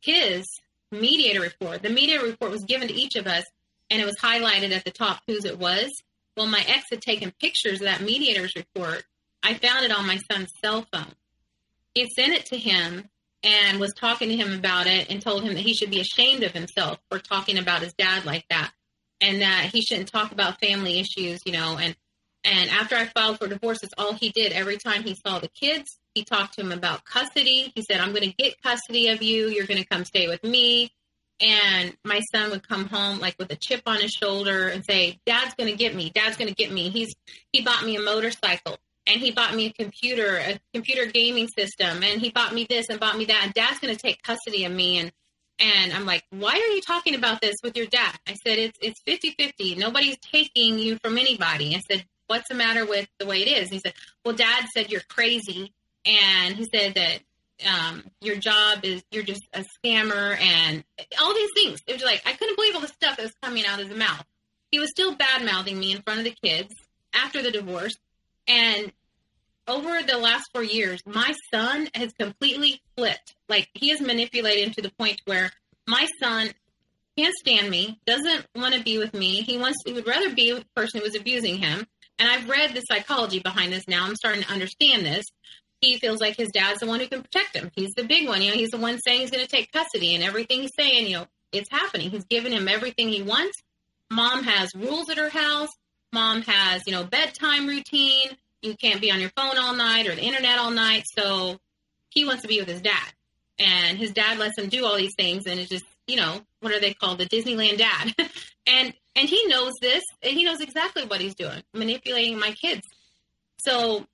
his 0.00 0.46
mediator 0.90 1.40
report. 1.40 1.82
The 1.82 1.90
mediator 1.90 2.24
report 2.24 2.50
was 2.50 2.64
given 2.64 2.88
to 2.88 2.94
each 2.94 3.16
of 3.16 3.26
us, 3.26 3.44
and 3.90 4.00
it 4.00 4.04
was 4.04 4.16
highlighted 4.18 4.72
at 4.72 4.84
the 4.84 4.90
top 4.90 5.22
whose 5.26 5.44
it 5.44 5.58
was. 5.58 5.90
Well, 6.36 6.46
my 6.46 6.64
ex 6.66 6.84
had 6.90 7.02
taken 7.02 7.32
pictures 7.40 7.80
of 7.80 7.86
that 7.86 8.00
mediator's 8.00 8.54
report. 8.56 9.04
I 9.42 9.54
found 9.54 9.84
it 9.84 9.92
on 9.92 10.06
my 10.06 10.18
son's 10.30 10.52
cell 10.62 10.86
phone. 10.92 11.12
He 11.94 12.08
sent 12.08 12.32
it 12.32 12.46
to 12.46 12.58
him, 12.58 13.08
and 13.42 13.80
was 13.80 13.92
talking 13.92 14.28
to 14.28 14.36
him 14.36 14.52
about 14.52 14.86
it 14.86 15.10
and 15.10 15.20
told 15.20 15.42
him 15.42 15.54
that 15.54 15.62
he 15.62 15.74
should 15.74 15.90
be 15.90 16.00
ashamed 16.00 16.42
of 16.42 16.52
himself 16.52 16.98
for 17.10 17.18
talking 17.18 17.58
about 17.58 17.82
his 17.82 17.92
dad 17.94 18.24
like 18.24 18.44
that 18.50 18.72
and 19.22 19.40
that 19.40 19.70
he 19.72 19.80
shouldn't 19.80 20.08
talk 20.08 20.32
about 20.32 20.60
family 20.60 20.98
issues, 20.98 21.40
you 21.46 21.52
know, 21.52 21.78
and 21.80 21.96
and 22.44 22.70
after 22.70 22.96
I 22.96 23.06
filed 23.06 23.38
for 23.38 23.46
divorce, 23.46 23.80
that's 23.80 23.94
all 23.96 24.14
he 24.14 24.30
did. 24.30 24.52
Every 24.52 24.76
time 24.76 25.04
he 25.04 25.14
saw 25.14 25.38
the 25.38 25.48
kids, 25.48 25.96
he 26.12 26.24
talked 26.24 26.54
to 26.54 26.60
him 26.60 26.72
about 26.72 27.04
custody. 27.04 27.72
He 27.74 27.82
said, 27.82 28.00
I'm 28.00 28.10
going 28.10 28.28
to 28.28 28.34
get 28.36 28.60
custody 28.60 29.08
of 29.08 29.22
you. 29.22 29.46
You're 29.46 29.66
going 29.66 29.80
to 29.80 29.86
come 29.86 30.04
stay 30.04 30.26
with 30.26 30.42
me. 30.42 30.90
And 31.40 31.96
my 32.04 32.20
son 32.32 32.50
would 32.50 32.66
come 32.66 32.86
home 32.86 33.20
like 33.20 33.36
with 33.38 33.52
a 33.52 33.56
chip 33.56 33.82
on 33.86 34.00
his 34.00 34.10
shoulder 34.10 34.66
and 34.68 34.84
say, 34.84 35.20
Dad's 35.24 35.54
going 35.54 35.70
to 35.70 35.76
get 35.76 35.94
me. 35.94 36.10
Dad's 36.10 36.36
going 36.36 36.48
to 36.48 36.54
get 36.54 36.72
me. 36.72 36.90
He's, 36.90 37.14
he 37.52 37.62
bought 37.62 37.84
me 37.84 37.94
a 37.94 38.00
motorcycle 38.00 38.76
and 39.06 39.20
he 39.20 39.30
bought 39.30 39.54
me 39.54 39.66
a 39.66 39.72
computer, 39.72 40.36
a 40.36 40.60
computer 40.72 41.06
gaming 41.06 41.48
system, 41.48 42.02
and 42.02 42.20
he 42.20 42.30
bought 42.30 42.54
me 42.54 42.66
this 42.68 42.88
and 42.88 43.00
bought 43.00 43.16
me 43.16 43.24
that. 43.26 43.42
And 43.44 43.54
Dad's 43.54 43.78
going 43.80 43.94
to 43.94 44.00
take 44.00 44.22
custody 44.22 44.64
of 44.64 44.72
me, 44.72 44.98
and 44.98 45.12
And 45.62 45.92
I'm 45.92 46.04
like, 46.04 46.24
why 46.30 46.54
are 46.54 46.74
you 46.74 46.80
talking 46.80 47.14
about 47.14 47.40
this 47.40 47.54
with 47.62 47.76
your 47.76 47.86
dad? 47.86 48.18
I 48.26 48.34
said, 48.34 48.58
it's 48.58 48.78
it's 48.82 49.00
50 49.06 49.36
50. 49.38 49.76
Nobody's 49.76 50.18
taking 50.18 50.80
you 50.80 50.98
from 50.98 51.16
anybody. 51.18 51.76
I 51.76 51.80
said, 51.88 52.04
what's 52.26 52.48
the 52.48 52.56
matter 52.56 52.84
with 52.84 53.08
the 53.18 53.26
way 53.26 53.42
it 53.42 53.48
is? 53.48 53.64
And 53.64 53.74
he 53.74 53.78
said, 53.78 53.94
well, 54.24 54.34
dad 54.34 54.64
said 54.74 54.90
you're 54.90 55.02
crazy. 55.08 55.72
And 56.04 56.56
he 56.56 56.66
said 56.74 56.94
that 56.94 57.20
um, 57.64 58.02
your 58.20 58.36
job 58.36 58.80
is 58.82 59.04
you're 59.12 59.22
just 59.22 59.42
a 59.52 59.64
scammer 59.78 60.36
and 60.40 60.82
all 61.20 61.32
these 61.32 61.50
things. 61.54 61.80
It 61.86 61.92
was 61.92 62.02
like, 62.02 62.22
I 62.26 62.32
couldn't 62.32 62.56
believe 62.56 62.74
all 62.74 62.80
the 62.80 62.88
stuff 62.88 63.16
that 63.16 63.22
was 63.22 63.34
coming 63.40 63.64
out 63.64 63.80
of 63.80 63.88
his 63.88 63.96
mouth. 63.96 64.24
He 64.72 64.80
was 64.80 64.90
still 64.90 65.14
bad 65.14 65.44
mouthing 65.44 65.78
me 65.78 65.92
in 65.92 66.02
front 66.02 66.18
of 66.18 66.24
the 66.24 66.34
kids 66.42 66.74
after 67.14 67.40
the 67.40 67.52
divorce. 67.52 67.96
And 68.48 68.92
over 69.68 70.02
the 70.02 70.18
last 70.18 70.50
four 70.52 70.62
years, 70.62 71.00
my 71.06 71.34
son 71.52 71.88
has 71.94 72.12
completely 72.18 72.82
flipped. 72.96 73.34
Like 73.48 73.68
he 73.74 73.90
is 73.90 74.00
manipulated 74.00 74.74
to 74.74 74.82
the 74.82 74.92
point 74.98 75.20
where 75.24 75.50
my 75.86 76.06
son 76.20 76.50
can't 77.16 77.34
stand 77.34 77.70
me, 77.70 78.00
doesn't 78.06 78.46
want 78.54 78.74
to 78.74 78.82
be 78.82 78.98
with 78.98 79.14
me. 79.14 79.42
He 79.42 79.58
wants 79.58 79.78
he 79.84 79.92
would 79.92 80.06
rather 80.06 80.34
be 80.34 80.52
with 80.52 80.64
the 80.64 80.80
person 80.80 81.00
who 81.00 81.04
was 81.04 81.14
abusing 81.14 81.58
him. 81.58 81.86
And 82.18 82.28
I've 82.28 82.48
read 82.48 82.74
the 82.74 82.80
psychology 82.80 83.40
behind 83.40 83.72
this 83.72 83.88
now. 83.88 84.06
I'm 84.06 84.16
starting 84.16 84.42
to 84.42 84.52
understand 84.52 85.04
this. 85.04 85.24
He 85.80 85.98
feels 85.98 86.20
like 86.20 86.36
his 86.36 86.50
dad's 86.52 86.80
the 86.80 86.86
one 86.86 87.00
who 87.00 87.08
can 87.08 87.22
protect 87.22 87.56
him. 87.56 87.70
He's 87.74 87.90
the 87.96 88.04
big 88.04 88.28
one. 88.28 88.40
You 88.40 88.50
know, 88.50 88.56
he's 88.56 88.70
the 88.70 88.78
one 88.78 88.98
saying 89.00 89.20
he's 89.20 89.30
going 89.30 89.44
to 89.44 89.50
take 89.50 89.72
custody 89.72 90.14
and 90.14 90.22
everything 90.22 90.60
he's 90.60 90.70
saying, 90.78 91.08
you 91.08 91.16
know, 91.16 91.26
it's 91.50 91.70
happening. 91.70 92.10
He's 92.10 92.24
giving 92.24 92.52
him 92.52 92.68
everything 92.68 93.08
he 93.08 93.22
wants. 93.22 93.58
Mom 94.10 94.44
has 94.44 94.70
rules 94.74 95.10
at 95.10 95.18
her 95.18 95.28
house. 95.28 95.70
Mom 96.12 96.42
has, 96.42 96.82
you 96.86 96.92
know, 96.92 97.04
bedtime 97.04 97.66
routine 97.66 98.36
you 98.62 98.76
can't 98.76 99.00
be 99.00 99.10
on 99.10 99.20
your 99.20 99.30
phone 99.30 99.58
all 99.58 99.74
night 99.74 100.06
or 100.06 100.14
the 100.14 100.22
internet 100.22 100.58
all 100.58 100.70
night. 100.70 101.04
So 101.16 101.58
he 102.08 102.24
wants 102.24 102.42
to 102.42 102.48
be 102.48 102.60
with 102.60 102.68
his 102.68 102.80
dad. 102.80 103.12
And 103.58 103.98
his 103.98 104.12
dad 104.12 104.38
lets 104.38 104.58
him 104.58 104.68
do 104.68 104.84
all 104.86 104.96
these 104.96 105.14
things 105.16 105.46
and 105.46 105.60
it's 105.60 105.68
just, 105.68 105.84
you 106.06 106.16
know, 106.16 106.40
what 106.60 106.72
are 106.72 106.80
they 106.80 106.94
called? 106.94 107.18
The 107.18 107.26
Disneyland 107.26 107.78
dad. 107.78 108.14
and 108.66 108.94
and 109.14 109.28
he 109.28 109.46
knows 109.46 109.74
this 109.80 110.02
and 110.22 110.32
he 110.32 110.44
knows 110.44 110.60
exactly 110.60 111.04
what 111.04 111.20
he's 111.20 111.34
doing, 111.34 111.62
manipulating 111.74 112.38
my 112.38 112.52
kids. 112.52 112.82
So 113.58 114.06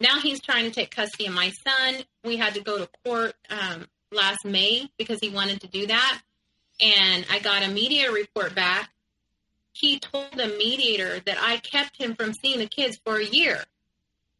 now 0.00 0.20
he's 0.20 0.40
trying 0.40 0.64
to 0.64 0.70
take 0.70 0.90
custody 0.90 1.26
of 1.26 1.34
my 1.34 1.50
son. 1.66 2.02
We 2.24 2.36
had 2.36 2.54
to 2.54 2.60
go 2.60 2.78
to 2.78 2.88
court 3.04 3.34
um, 3.50 3.86
last 4.12 4.44
May 4.44 4.90
because 4.98 5.18
he 5.20 5.28
wanted 5.28 5.60
to 5.62 5.66
do 5.66 5.86
that. 5.86 6.20
And 6.80 7.26
I 7.30 7.38
got 7.40 7.62
a 7.62 7.68
media 7.68 8.10
report 8.12 8.54
back. 8.54 8.90
He 9.72 9.98
told 9.98 10.32
the 10.36 10.48
mediator 10.48 11.20
that 11.26 11.38
I 11.40 11.56
kept 11.58 11.96
him 11.96 12.14
from 12.14 12.32
seeing 12.32 12.58
the 12.58 12.66
kids 12.66 12.98
for 13.04 13.16
a 13.16 13.24
year. 13.24 13.64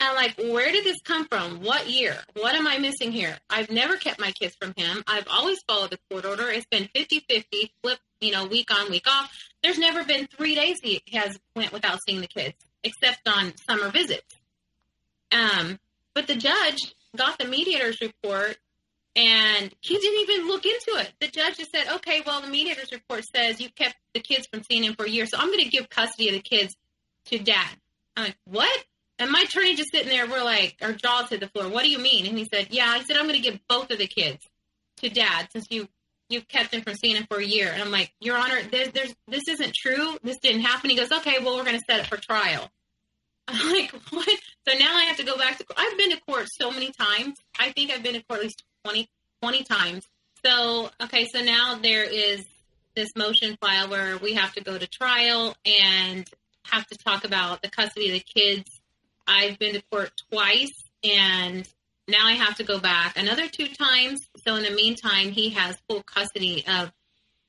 I'm 0.05 0.17
like, 0.17 0.37
where 0.39 0.71
did 0.71 0.85
this 0.85 1.01
come 1.03 1.27
from? 1.27 1.63
What 1.63 1.89
year? 1.89 2.17
What 2.35 2.55
am 2.55 2.67
I 2.67 2.79
missing 2.79 3.13
here? 3.13 3.37
I've 3.51 3.71
never 3.71 3.97
kept 3.97 4.21
my 4.21 4.33
kids 4.33 4.57
from 4.61 4.75
him. 4.77 5.03
I've 5.07 5.27
always 5.31 5.61
followed 5.67 5.91
the 5.91 5.99
court 6.11 6.25
order. 6.25 6.49
It's 6.51 6.67
been 6.67 6.89
50-50, 6.95 7.71
flip, 7.83 7.99
you 8.21 8.33
know, 8.33 8.47
week 8.47 8.71
on, 8.73 8.91
week 8.91 9.07
off. 9.09 9.31
There's 9.63 9.79
never 9.79 10.05
been 10.05 10.27
three 10.27 10.55
days 10.55 10.79
he 10.83 11.03
has 11.13 11.39
went 11.57 11.73
without 11.73 12.01
seeing 12.07 12.21
the 12.21 12.27
kids, 12.27 12.55
except 12.83 13.27
on 13.27 13.53
summer 13.69 13.91
visits. 13.91 14.35
Um, 15.33 15.79
but 16.15 16.27
the 16.27 16.37
judge 16.37 16.95
got 17.17 17.39
the 17.39 17.47
mediator's 17.47 18.01
report 18.01 18.57
and 19.17 19.73
he 19.81 19.99
didn't 19.99 20.31
even 20.31 20.49
look 20.49 20.65
into 20.65 21.01
it. 21.01 21.13
The 21.21 21.29
judge 21.29 21.59
just 21.59 21.71
said, 21.71 21.87
okay, 21.97 22.23
well, 22.27 22.41
the 22.41 22.49
mediator's 22.49 22.91
report 22.93 23.25
says 23.35 23.61
you 23.61 23.69
kept 23.71 23.97
the 24.13 24.21
kids 24.21 24.49
from 24.53 24.63
seeing 24.65 24.85
him 24.85 24.95
for 24.95 25.05
a 25.05 25.11
year, 25.11 25.27
so 25.27 25.39
I'm 25.39 25.49
going 25.49 25.63
to 25.63 25.69
give 25.69 25.89
custody 25.89 26.29
of 26.29 26.35
the 26.35 26.41
kids 26.41 26.75
to 27.27 27.39
dad. 27.39 27.77
I'm 28.17 28.25
like, 28.25 28.37
what? 28.45 28.85
And 29.19 29.31
my 29.31 29.45
attorney 29.47 29.77
just 29.77 29.93
sitting 29.93 30.09
there, 30.09 30.27
we're 30.27 30.43
like, 30.43 30.77
our 30.83 30.93
jaws 30.93 31.31
hit 31.31 31.41
the 31.41 31.49
floor. 31.49 31.69
What 31.69 31.85
do 31.85 31.91
you 31.91 31.99
mean? 31.99 32.27
And 32.27 32.37
he 32.37 32.49
said, 32.53 32.69
Yeah, 32.71 32.89
I 32.89 33.03
said, 33.03 33.17
I'm 33.17 33.27
going 33.29 33.41
to 33.41 33.51
give 33.51 33.61
both 33.69 33.91
of 33.91 33.99
the 33.99 34.07
kids 34.07 34.45
to 34.99 35.09
dad 35.09 35.49
since 35.53 35.67
you 35.71 35.89
you 36.31 36.41
kept 36.41 36.73
him 36.73 36.83
from 36.83 36.95
seeing 36.95 37.17
him 37.17 37.27
for 37.29 37.39
a 37.39 37.45
year. 37.45 37.71
And 37.73 37.83
I'm 37.83 37.91
like, 37.91 38.13
Your 38.21 38.37
Honor, 38.37 38.61
there's, 38.71 38.91
there's 38.93 39.15
this 39.29 39.47
isn't 39.49 39.75
true. 39.75 40.17
This 40.23 40.39
didn't 40.39 40.63
happen. 40.63 40.91
He 40.91 40.97
goes, 40.97 41.13
Okay, 41.13 41.37
well, 41.43 41.57
we're 41.57 41.65
going 41.65 41.79
to 41.79 41.85
set 41.89 42.01
it 42.01 42.07
for 42.07 42.17
trial. 42.17 42.69
I'm 43.49 43.73
like, 43.73 43.93
What? 44.11 44.29
So 44.69 44.77
now 44.79 44.97
I 44.97 45.05
have 45.05 45.19
to 45.19 45.25
go 45.25 45.37
back 45.37 45.59
to. 45.59 45.65
I've 45.77 45.97
been 45.97 46.11
to 46.11 46.21
court 46.23 46.49
so 46.51 46.71
many 46.71 46.91
times. 46.91 47.37
I 47.59 47.71
think 47.71 47.91
I've 47.91 48.03
been 48.03 48.15
to 48.15 48.23
court 48.23 48.41
at 48.41 48.45
least 48.45 48.65
20, 48.85 49.09
20 49.43 49.63
times. 49.65 50.09
So, 50.45 50.91
okay, 51.03 51.27
so 51.27 51.41
now 51.41 51.79
there 51.81 52.05
is 52.05 52.45
this 52.95 53.11
motion 53.17 53.57
file 53.61 53.89
where 53.89 54.19
we 54.19 54.35
have 54.35 54.53
to 54.55 54.63
go 54.63 54.77
to 54.77 54.87
trial 54.87 55.57
and 55.65 56.29
have 56.65 56.87
to 56.89 56.97
talk 56.97 57.25
about 57.25 57.63
the 57.63 57.69
custody 57.69 58.09
of 58.09 58.13
the 58.13 58.21
kids 58.21 58.81
I've 59.27 59.59
been 59.59 59.75
to 59.75 59.83
court 59.91 60.11
twice 60.31 60.73
and 61.03 61.69
now 62.07 62.27
I 62.27 62.33
have 62.33 62.57
to 62.57 62.65
go 62.65 62.79
back 62.79 63.17
another 63.17 63.49
two 63.49 63.69
times. 63.69 64.21
So 64.45 64.57
in 64.57 64.65
the 64.65 64.71
meantime, 64.71 65.31
he 65.31 65.51
has 65.51 65.77
full 65.89 66.03
custody 66.03 66.65
of 66.67 66.93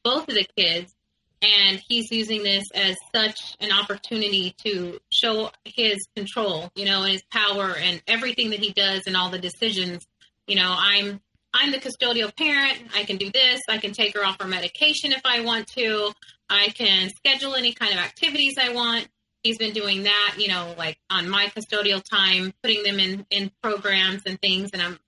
both 0.04 0.30
of 0.30 0.36
the 0.36 0.48
kids 0.56 0.94
and 1.42 1.82
he's 1.88 2.12
using 2.12 2.44
this 2.44 2.64
as 2.74 2.96
such 3.14 3.56
an 3.60 3.72
opportunity 3.72 4.56
to 4.64 5.00
show 5.12 5.52
his 5.66 5.98
control, 6.16 6.72
you 6.76 6.86
know, 6.86 7.04
and 7.04 7.12
his 7.12 7.24
power 7.32 7.76
and 7.78 8.02
everything 8.08 8.52
that 8.52 8.60
he 8.60 8.72
does 8.72 9.04
and 9.06 9.18
all 9.18 9.30
the 9.30 9.40
decisions. 9.40 10.06
You 10.48 10.56
know, 10.56 10.74
I'm 10.78 11.20
I'm 11.54 11.72
the 11.72 11.80
custodial 11.80 12.36
parent. 12.36 12.80
I 12.94 13.04
can 13.06 13.18
do 13.18 13.32
this. 13.32 13.62
I 13.70 13.78
can 13.78 13.94
take 13.94 14.16
her 14.16 14.26
off 14.26 14.42
her 14.42 14.48
medication 14.48 15.14
if 15.14 15.22
I 15.24 15.42
want 15.42 15.68
to. 15.68 16.12
I 16.50 16.70
can 16.70 17.10
schedule 17.10 17.56
any 17.56 17.74
kind 17.74 17.94
of 17.94 18.00
activities 18.00 18.56
I 18.60 18.74
want 18.74 19.08
he's 19.46 19.60
been 19.60 19.74
doing 19.74 20.04
that, 20.04 20.36
you 20.40 20.48
know, 20.48 20.74
like 20.76 20.98
on 21.10 21.30
my 21.30 21.46
custodial 21.56 22.04
time, 22.04 22.52
putting 22.64 22.84
them 22.84 23.00
in 23.00 23.26
in 23.30 23.52
programs 23.62 24.24
and 24.26 24.42
things. 24.42 24.72
And 24.74 24.82
I'm 24.82 25.00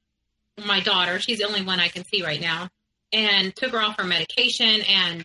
my 0.65 0.79
daughter, 0.79 1.19
she's 1.19 1.39
the 1.39 1.45
only 1.45 1.63
one 1.63 1.79
I 1.79 1.87
can 1.87 2.05
see 2.05 2.23
right 2.23 2.39
now, 2.39 2.69
and 3.11 3.55
took 3.55 3.71
her 3.71 3.81
off 3.81 3.97
her 3.97 4.03
medication 4.03 4.81
and 4.87 5.23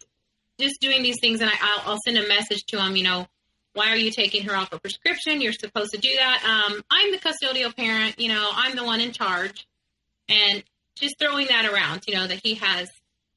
just 0.58 0.80
doing 0.80 1.02
these 1.02 1.18
things. 1.20 1.40
And 1.40 1.50
I, 1.50 1.54
I'll, 1.60 1.92
I'll 1.92 1.98
send 2.04 2.18
a 2.18 2.26
message 2.26 2.64
to 2.68 2.82
him, 2.84 2.96
you 2.96 3.04
know, 3.04 3.26
why 3.74 3.90
are 3.90 3.96
you 3.96 4.10
taking 4.10 4.44
her 4.44 4.56
off 4.56 4.72
a 4.72 4.78
prescription? 4.78 5.40
You're 5.40 5.52
supposed 5.52 5.92
to 5.92 5.98
do 5.98 6.10
that. 6.16 6.42
Um, 6.44 6.82
I'm 6.90 7.12
the 7.12 7.18
custodial 7.18 7.74
parent, 7.74 8.18
you 8.18 8.28
know, 8.28 8.50
I'm 8.52 8.76
the 8.76 8.84
one 8.84 9.00
in 9.00 9.12
charge, 9.12 9.66
and 10.28 10.62
just 10.96 11.18
throwing 11.18 11.46
that 11.48 11.66
around, 11.66 12.02
you 12.06 12.14
know, 12.14 12.26
that 12.26 12.40
he 12.42 12.54
has 12.54 12.90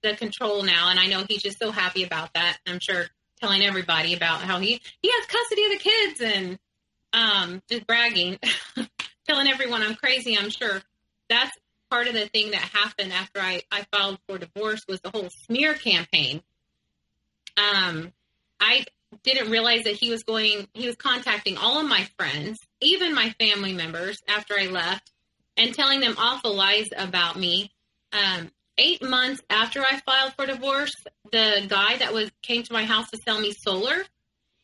the 0.04 0.16
control 0.16 0.64
now, 0.64 0.90
and 0.90 1.00
I 1.00 1.08
know 1.08 1.24
he's 1.28 1.42
just 1.42 1.60
so 1.60 1.72
happy 1.72 2.04
about 2.04 2.34
that. 2.34 2.58
I'm 2.68 2.80
sure 2.82 3.06
telling 3.42 3.64
everybody 3.64 4.14
about 4.14 4.42
how 4.42 4.60
he 4.60 4.82
he 5.02 5.12
has 5.12 5.26
custody 5.28 5.66
of 5.66 5.72
the 5.72 5.78
kids 5.78 6.22
and 6.22 6.60
um, 7.14 7.62
just 7.70 7.88
bragging, 7.88 8.38
telling 9.28 9.48
everyone 9.48 9.82
I'm 9.82 9.96
crazy. 9.96 10.38
I'm 10.38 10.50
sure 10.50 10.82
that's 11.30 11.56
part 11.90 12.08
of 12.08 12.14
the 12.14 12.28
thing 12.28 12.52
that 12.52 12.62
happened 12.62 13.14
after 13.14 13.40
I, 13.40 13.62
I 13.72 13.86
filed 13.92 14.20
for 14.28 14.38
divorce 14.38 14.84
was 14.88 15.02
the 15.02 15.10
whole 15.10 15.30
smear 15.46 15.74
campaign. 15.74 16.42
Um, 17.58 18.12
I 18.60 18.86
didn't 19.24 19.50
realize 19.50 19.84
that 19.84 19.94
he 19.94 20.12
was 20.12 20.24
going, 20.24 20.68
he 20.74 20.88
was 20.88 20.96
contacting 20.96 21.58
all 21.58 21.80
of 21.80 21.88
my 21.88 22.08
friends, 22.18 22.60
even 22.82 23.16
my 23.16 23.30
family 23.40 23.74
members 23.74 24.22
after 24.28 24.56
I 24.60 24.66
left, 24.66 25.12
and 25.58 25.74
telling 25.74 26.00
them 26.02 26.16
awful 26.18 26.54
lies 26.54 26.90
about 26.96 27.40
me. 27.40 27.72
Um, 28.12 28.52
eight 28.78 29.02
months 29.02 29.42
after 29.50 29.82
I 29.82 30.00
filed 30.06 30.34
for 30.34 30.46
divorce, 30.46 30.94
the 31.32 31.66
guy 31.68 31.98
that 31.98 32.14
was 32.14 32.32
came 32.42 32.64
to 32.64 32.74
my 32.74 32.86
house 32.86 33.10
to 33.12 33.18
sell 33.18 33.40
me 33.40 33.52
solar 33.52 34.04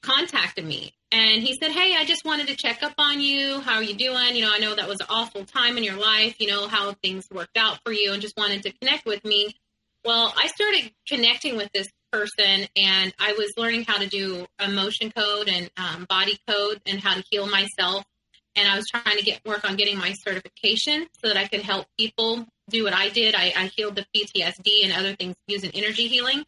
contacted 0.01 0.65
me 0.65 0.93
and 1.11 1.43
he 1.43 1.57
said, 1.61 1.71
Hey, 1.71 1.95
I 1.97 2.05
just 2.05 2.23
wanted 2.23 2.47
to 2.47 2.55
check 2.55 2.83
up 2.83 2.93
on 2.97 3.19
you. 3.19 3.59
How 3.59 3.75
are 3.75 3.83
you 3.83 3.95
doing? 3.95 4.35
You 4.35 4.43
know, 4.43 4.51
I 4.53 4.59
know 4.59 4.75
that 4.75 4.88
was 4.88 5.01
an 5.01 5.07
awful 5.09 5.45
time 5.45 5.77
in 5.77 5.83
your 5.83 5.97
life, 5.97 6.35
you 6.39 6.47
know, 6.47 6.67
how 6.67 6.93
things 7.03 7.27
worked 7.31 7.57
out 7.57 7.79
for 7.85 7.91
you 7.91 8.13
and 8.13 8.21
just 8.21 8.38
wanted 8.38 8.63
to 8.63 8.71
connect 8.71 9.05
with 9.05 9.23
me. 9.25 9.53
Well, 10.05 10.33
I 10.35 10.47
started 10.47 10.91
connecting 11.07 11.57
with 11.57 11.69
this 11.73 11.88
person 12.11 12.67
and 12.75 13.13
I 13.19 13.33
was 13.33 13.53
learning 13.57 13.83
how 13.83 13.97
to 13.97 14.07
do 14.07 14.45
emotion 14.59 15.11
code 15.11 15.49
and 15.49 15.69
um, 15.77 16.05
body 16.09 16.39
code 16.47 16.81
and 16.85 16.99
how 16.99 17.15
to 17.15 17.23
heal 17.29 17.47
myself. 17.47 18.03
And 18.55 18.67
I 18.67 18.75
was 18.75 18.85
trying 18.89 19.17
to 19.17 19.23
get 19.23 19.41
work 19.45 19.63
on 19.69 19.75
getting 19.75 19.97
my 19.97 20.13
certification 20.13 21.07
so 21.21 21.27
that 21.27 21.38
I 21.38 21.47
could 21.47 21.61
help 21.61 21.88
people 21.97 22.45
do 22.72 22.84
what 22.84 22.93
I 22.93 23.10
did. 23.10 23.35
I, 23.35 23.53
I 23.56 23.65
healed 23.68 23.95
the 23.95 24.06
PTSD 24.15 24.84
and 24.84 24.93
other 24.93 25.15
things 25.15 25.35
using 25.48 25.72
energy 25.73 26.07
healing. 26.07 26.43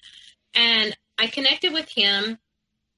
And 0.55 0.95
I 1.17 1.27
connected 1.27 1.73
with 1.73 1.89
him 1.89 2.37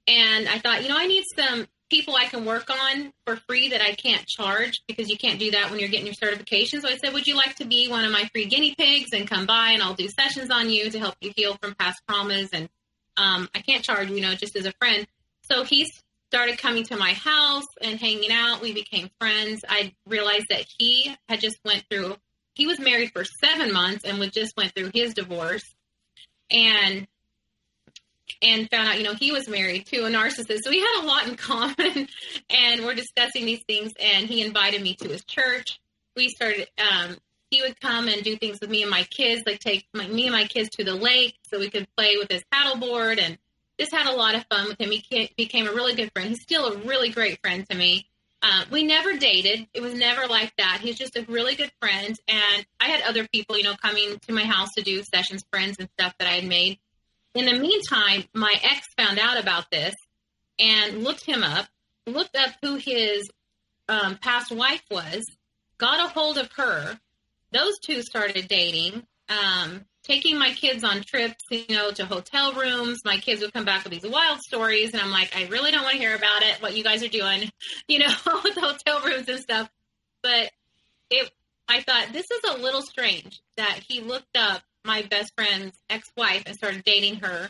and 0.08 0.48
I 0.48 0.60
thought, 0.60 0.84
you 0.84 0.90
know, 0.90 0.98
I 0.98 1.08
need 1.08 1.24
some 1.36 1.68
people 1.90 2.16
I 2.16 2.26
can 2.26 2.46
work 2.46 2.70
on 2.70 3.14
for 3.26 3.36
free 3.48 3.70
that 3.70 3.82
I 3.82 3.94
can't 3.94 4.26
charge 4.26 4.82
because 4.88 5.10
you 5.10 5.18
can't 5.18 5.40
do 5.40 5.52
that 5.52 5.70
when 5.70 5.80
you're 5.80 5.90
getting 5.90 6.06
your 6.06 6.16
certification. 6.16 6.82
So 6.82 6.90
I 6.90 6.98
said, 6.98 7.14
Would 7.14 7.28
you 7.28 7.36
like 7.36 7.56
to 7.56 7.66
be 7.66 7.88
one 7.88 8.06
of 8.06 8.12
my 8.12 8.28
free 8.34 8.46
guinea 8.46 8.76
pigs 8.76 9.10
and 9.14 9.28
come 9.28 9.46
by 9.46 9.72
and 9.72 9.82
I'll 9.82 9.94
do 9.94 10.08
sessions 10.08 10.50
on 10.50 10.70
you 10.70 10.90
to 10.90 11.00
help 11.00 11.16
you 11.22 11.32
heal 11.36 11.58
from 11.62 11.76
past 11.76 12.02
traumas? 12.10 12.50
And 12.54 12.70
um, 13.18 13.50
I 13.56 13.60
can't 13.60 13.84
charge, 13.84 14.10
you 14.10 14.22
know, 14.22 14.36
just 14.36 14.56
as 14.56 14.66
a 14.66 14.74
friend. 14.74 15.08
So 15.42 15.64
he 15.64 15.88
started 16.30 16.58
coming 16.58 16.84
to 16.86 16.98
my 16.98 17.14
house 17.14 17.68
and 17.82 18.00
hanging 18.00 18.32
out. 18.32 18.62
We 18.62 18.74
became 18.74 19.10
friends. 19.20 19.64
I 19.68 19.94
realized 20.08 20.48
that 20.50 20.66
he 20.78 21.16
had 21.30 21.40
just 21.40 21.58
went 21.64 21.86
through 21.90 22.16
he 22.56 22.68
was 22.68 22.80
married 22.80 23.12
for 23.12 23.24
seven 23.24 23.72
months 23.72 24.04
and 24.04 24.20
was 24.20 24.30
just 24.30 24.56
went 24.58 24.74
through 24.74 24.92
his 24.94 25.14
divorce 25.14 25.64
and 26.50 27.08
and 28.42 28.70
found 28.70 28.90
out 28.90 28.98
you 28.98 29.04
know 29.04 29.14
he 29.14 29.32
was 29.32 29.48
married 29.48 29.86
to 29.86 30.06
a 30.06 30.10
narcissist 30.10 30.60
so 30.64 30.70
we 30.70 30.80
had 30.80 31.04
a 31.04 31.06
lot 31.06 31.28
in 31.28 31.36
common 31.38 32.08
and 32.50 32.84
we're 32.84 32.96
discussing 32.96 33.46
these 33.46 33.64
things 33.64 33.94
and 34.00 34.28
he 34.28 34.42
invited 34.42 34.82
me 34.82 34.96
to 34.96 35.08
his 35.08 35.24
church 35.24 35.80
we 36.16 36.30
started 36.30 36.68
um, 36.80 37.16
he 37.50 37.62
would 37.62 37.80
come 37.80 38.08
and 38.08 38.24
do 38.24 38.36
things 38.36 38.60
with 38.60 38.70
me 38.70 38.82
and 38.82 38.92
my 38.92 39.04
kids, 39.04 39.44
like 39.46 39.60
take 39.60 39.88
my, 39.94 40.08
me 40.08 40.26
and 40.26 40.34
my 40.34 40.46
kids 40.46 40.70
to 40.72 40.84
the 40.84 40.96
lake 40.96 41.36
so 41.50 41.60
we 41.60 41.70
could 41.70 41.88
play 41.96 42.18
with 42.18 42.32
his 42.32 42.44
paddleboard 42.54 43.20
and 43.20 43.38
just 43.80 43.94
had 43.94 44.08
a 44.08 44.16
lot 44.16 44.36
of 44.36 44.46
fun 44.50 44.68
with 44.68 44.80
him. 44.80 44.92
He 44.92 45.32
became 45.38 45.68
a 45.68 45.74
really 45.74 45.96
good 45.96 46.12
friend. 46.14 46.30
He's 46.30 46.42
still 46.42 46.66
a 46.66 46.78
really 46.80 47.10
great 47.10 47.40
friend 47.42 47.68
to 47.70 47.78
me. 47.78 48.08
Uh, 48.48 48.64
we 48.70 48.84
never 48.84 49.18
dated. 49.18 49.66
It 49.74 49.82
was 49.82 49.96
never 49.96 50.28
like 50.28 50.54
that. 50.58 50.78
He's 50.80 51.00
just 51.00 51.18
a 51.18 51.26
really 51.28 51.56
good 51.56 51.72
friend. 51.82 52.16
And 52.28 52.66
I 52.80 52.90
had 52.90 53.02
other 53.02 53.28
people, 53.28 53.58
you 53.58 53.64
know, 53.64 53.74
coming 53.82 54.20
to 54.28 54.34
my 54.34 54.44
house 54.44 54.70
to 54.78 54.84
do 54.84 55.02
sessions, 55.02 55.44
friends 55.52 55.78
and 55.80 55.90
stuff 55.98 56.14
that 56.20 56.28
I 56.28 56.34
had 56.34 56.46
made. 56.46 56.78
In 57.34 57.46
the 57.46 57.60
meantime, 57.60 58.26
my 58.36 58.54
ex 58.62 58.86
found 58.96 59.18
out 59.18 59.40
about 59.40 59.72
this 59.72 59.96
and 60.60 61.04
looked 61.04 61.26
him 61.26 61.42
up, 61.42 61.66
looked 62.06 62.36
up 62.36 62.52
who 62.62 62.76
his 62.76 63.28
um, 63.90 64.20
past 64.22 64.52
wife 64.52 64.84
was, 64.92 65.24
got 65.80 66.06
a 66.06 66.14
hold 66.14 66.38
of 66.38 66.52
her. 66.58 67.00
Those 67.52 67.74
two 67.84 68.04
started 68.04 68.48
dating. 68.48 69.08
Um, 69.28 69.86
taking 70.06 70.38
my 70.38 70.52
kids 70.52 70.84
on 70.84 71.02
trips, 71.02 71.44
you 71.50 71.66
know, 71.70 71.92
to 71.92 72.06
hotel 72.06 72.54
rooms. 72.54 73.00
My 73.04 73.18
kids 73.18 73.42
would 73.42 73.54
come 73.54 73.66
back 73.66 73.84
with 73.84 73.92
these 73.92 74.10
wild 74.10 74.40
stories, 74.42 74.94
and 74.94 75.02
I'm 75.02 75.12
like, 75.12 75.36
I 75.36 75.48
really 75.48 75.72
don't 75.72 75.84
want 75.84 75.94
to 75.94 76.00
hear 76.00 76.16
about 76.16 76.44
it. 76.44 76.62
What 76.62 76.76
you 76.76 76.84
guys 76.84 77.04
are 77.04 77.10
doing, 77.10 77.52
you 77.88 78.00
know, 78.00 78.14
with 78.44 78.56
hotel 78.56 79.02
rooms 79.02 79.28
and 79.28 79.40
stuff. 79.40 79.70
But 80.22 80.52
it, 81.10 81.30
I 81.68 81.82
thought 81.82 82.14
this 82.14 82.30
is 82.30 82.42
a 82.52 82.58
little 82.58 82.82
strange 82.82 83.42
that 83.58 83.80
he 83.88 84.02
looked 84.02 84.38
up 84.38 84.62
my 84.84 85.02
best 85.04 85.34
friend's 85.36 85.76
ex-wife 85.90 86.44
and 86.46 86.56
started 86.56 86.84
dating 86.84 87.16
her. 87.16 87.50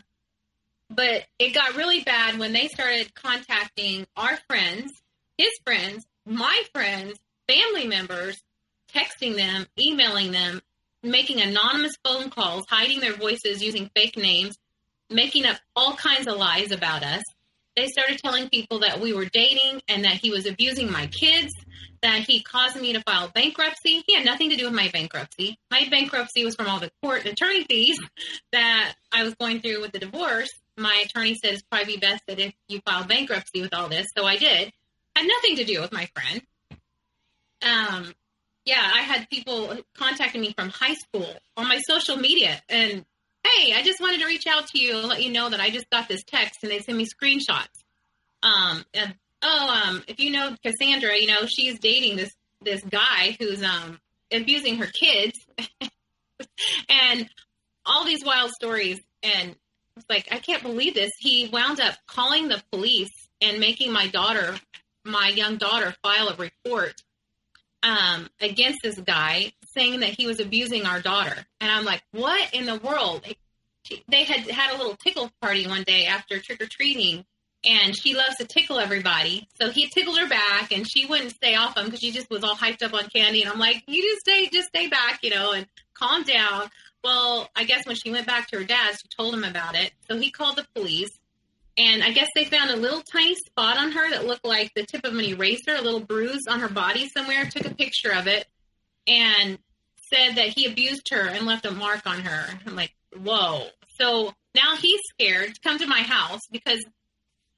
But 0.90 1.26
it 1.40 1.53
got 1.53 1.76
really 1.76 2.02
bad 2.02 2.40
when 2.40 2.53
they 2.53 2.68
started 2.68 3.14
contacting 3.15 4.06
our 4.15 4.38
friends, 4.48 4.91
his 5.38 5.52
friends, 5.65 6.06
my 6.26 6.64
friends, 6.73 7.18
family 7.48 7.88
members, 7.88 8.41
texting 8.94 9.36
them, 9.36 9.65
emailing 9.80 10.32
them, 10.32 10.61
making 11.06 11.41
anonymous 11.41 11.94
phone 12.03 12.30
calls, 12.30 12.65
hiding 12.69 12.99
their 12.99 13.15
voices 13.15 13.64
using 13.64 13.90
fake 13.95 14.18
names, 14.18 14.57
making 15.10 15.45
up 15.45 15.57
all 15.76 15.95
kinds 15.95 16.27
of 16.27 16.38
lies 16.38 16.72
about 16.72 17.03
us. 17.03 17.23
They 17.76 17.88
started 17.88 18.19
telling 18.19 18.49
people 18.49 18.80
that 18.80 19.02
we 19.02 19.14
were 19.14 19.26
dating 19.26 19.82
and 19.88 20.06
that 20.06 20.14
he 20.14 20.32
was 20.32 20.45
abusing 20.45 20.91
my 20.91 21.07
kids, 21.07 21.53
that 22.02 22.22
he 22.22 22.41
caused 22.41 22.80
me 22.80 22.94
to 22.94 23.02
file 23.02 23.30
bankruptcy. 23.34 24.02
He 24.07 24.15
had 24.15 24.26
nothing 24.26 24.49
to 24.52 24.56
do 24.56 24.65
with 24.65 24.73
my 24.73 24.90
bankruptcy. 24.90 25.57
My 25.69 25.88
bankruptcy 25.90 26.45
was 26.45 26.56
from 26.56 26.68
all 26.68 26.80
the 26.80 26.91
court 27.02 27.26
attorney 27.26 27.65
fees 27.65 27.99
that 28.52 28.94
I 29.11 29.23
was 29.23 29.36
going 29.36 29.61
through 29.61 29.82
with 29.82 29.91
the 29.91 29.99
divorce. 29.99 30.52
My 30.77 31.03
attorney 31.06 31.36
said 31.36 31.53
it's 31.53 31.64
probably 31.64 31.98
best 31.98 32.23
that 32.27 32.40
if 32.40 32.53
you 32.68 32.80
file 32.86 33.06
bankruptcy 33.06 33.61
with 33.61 33.73
all 33.73 33.90
this. 33.90 34.07
So 34.15 34.26
I 34.26 34.38
did. 34.38 34.72
Had 35.15 35.27
nothing 35.27 35.57
to 35.57 35.65
do 35.65 35.82
with 35.82 35.91
my 35.91 36.07
friend. 36.14 36.41
Um, 37.61 38.14
yeah, 38.65 38.91
I 38.93 39.01
had 39.01 39.29
people 39.29 39.77
contacting 39.95 40.41
me 40.41 40.53
from 40.57 40.69
high 40.69 40.95
school 40.95 41.31
on 41.55 41.67
my 41.67 41.79
social 41.87 42.17
media 42.17 42.61
and 42.67 43.05
hey, 43.45 43.73
I 43.73 43.83
just 43.83 44.01
wanted 44.01 44.21
to 44.21 44.25
reach 44.25 44.47
out 44.47 44.67
to 44.67 44.79
you 44.79 44.97
and 44.97 45.07
let 45.07 45.23
you 45.23 45.31
know 45.31 45.49
that 45.49 45.59
I 45.59 45.69
just 45.69 45.89
got 45.89 46.07
this 46.07 46.23
text 46.23 46.63
and 46.63 46.71
they 46.71 46.79
send 46.79 46.97
me 46.97 47.05
screenshots. 47.05 47.67
Um, 48.41 48.83
and, 48.93 49.15
oh, 49.43 49.83
um, 49.85 50.03
if 50.07 50.19
you 50.19 50.31
know 50.31 50.55
Cassandra, 50.63 51.15
you 51.15 51.27
know, 51.27 51.45
she's 51.45 51.79
dating 51.79 52.17
this, 52.17 52.31
this 52.61 52.81
guy 52.81 53.35
who's, 53.39 53.63
um, 53.63 53.99
abusing 54.31 54.77
her 54.77 54.87
kids 54.87 55.37
and 56.89 57.29
all 57.85 58.03
these 58.03 58.25
wild 58.25 58.51
stories. 58.51 58.99
And 59.21 59.55
it's 59.95 60.05
like, 60.09 60.27
I 60.31 60.39
can't 60.39 60.63
believe 60.63 60.95
this. 60.95 61.11
He 61.19 61.47
wound 61.47 61.79
up 61.79 61.95
calling 62.07 62.47
the 62.47 62.61
police 62.71 63.11
and 63.41 63.59
making 63.59 63.91
my 63.91 64.07
daughter, 64.07 64.55
my 65.03 65.29
young 65.29 65.57
daughter, 65.57 65.93
file 66.01 66.29
a 66.29 66.35
report 66.35 66.95
um, 67.86 68.28
against 68.41 68.80
this 68.82 68.99
guy 68.99 69.53
saying 69.74 69.99
that 69.99 70.10
he 70.10 70.26
was 70.26 70.40
abusing 70.40 70.86
our 70.86 70.99
daughter. 70.99 71.36
And 71.62 71.72
I'm 71.72 71.86
like, 71.86 72.02
what 72.12 72.53
in 72.53 72.66
the 72.66 72.78
world? 72.78 73.24
They 74.07 74.24
had 74.24 74.49
had 74.49 74.74
a 74.74 74.78
little 74.78 74.95
tickle 74.95 75.32
party 75.41 75.68
one 75.68 75.84
day 75.84 76.07
after 76.07 76.40
trick 76.40 76.62
or 76.62 76.66
treating, 76.66 77.24
and 77.64 77.95
she 77.95 78.16
loves 78.16 78.38
to 78.38 78.45
tickle 78.45 78.80
everybody. 78.80 79.48
So 79.62 79.70
he 79.70 79.88
tickled 79.88 80.18
her 80.18 80.28
back, 80.28 80.72
and 80.72 80.90
she 80.90 81.06
wouldn't 81.06 81.32
stay 81.32 81.56
off 81.56 81.78
him 81.78 81.86
because 81.86 81.99
she 81.99 82.12
just 82.12 82.30
was 82.32 82.44
all 82.44 82.56
hyped 82.56 82.82
up 82.82 82.95
on 82.95 83.07
candy. 83.16 83.44
And 83.44 83.52
I'm 83.52 83.60
like, 83.60 83.84
you 83.88 84.02
just 84.02 84.22
stay, 84.22 84.49
just 84.52 84.70
stay 84.70 84.88
back, 84.88 85.20
you 85.22 85.30
know, 85.30 85.52
and 85.52 85.68
calm 85.94 86.24
down. 86.24 86.70
Well, 87.03 87.48
I 87.56 87.66
guess 87.66 87.86
when 87.86 87.95
she 87.95 88.10
went 88.10 88.26
back 88.26 88.48
to 88.48 88.57
her 88.57 88.64
dad, 88.64 88.95
she 88.99 89.07
told 89.16 89.36
him 89.36 89.44
about 89.44 89.76
it. 89.76 89.91
So 90.10 90.18
he 90.18 90.32
called 90.32 90.56
the 90.56 90.66
police. 90.74 91.12
And 91.77 92.03
I 92.03 92.11
guess 92.11 92.30
they 92.34 92.45
found 92.45 92.72
a 92.72 92.77
little 92.77 93.02
tiny 93.02 93.35
spot 93.35 93.77
on 93.77 93.91
her 93.91 94.10
that 94.11 94.26
looked 94.26 94.45
like 94.45 94.72
the 94.76 94.85
tip 94.85 95.06
of 95.06 95.14
an 95.14 95.26
eraser, 95.26 95.76
a 95.76 95.81
little 95.81 95.99
bruise 95.99 96.45
on 96.47 96.61
her 96.61 96.69
body 96.69 97.10
somewhere. 97.10 97.45
Took 97.45 97.65
a 97.65 97.76
picture 97.76 98.11
of 98.14 98.27
it 98.27 98.45
and 99.07 99.60
said 100.14 100.35
that 100.35 100.49
he 100.49 100.65
abused 100.65 101.10
her 101.10 101.27
and 101.27 101.45
left 101.45 101.65
a 101.65 101.72
mark 101.72 102.07
on 102.07 102.22
her. 102.22 102.60
I'm 102.65 102.76
like, 102.76 102.93
whoa. 103.22 103.68
So 103.99 104.34
now 104.56 104.77
he's 104.77 105.02
scared 105.10 105.56
to 105.56 105.61
come 105.61 105.77
to 105.80 105.88
my 105.88 106.02
house 106.02 106.41
because, 106.49 106.84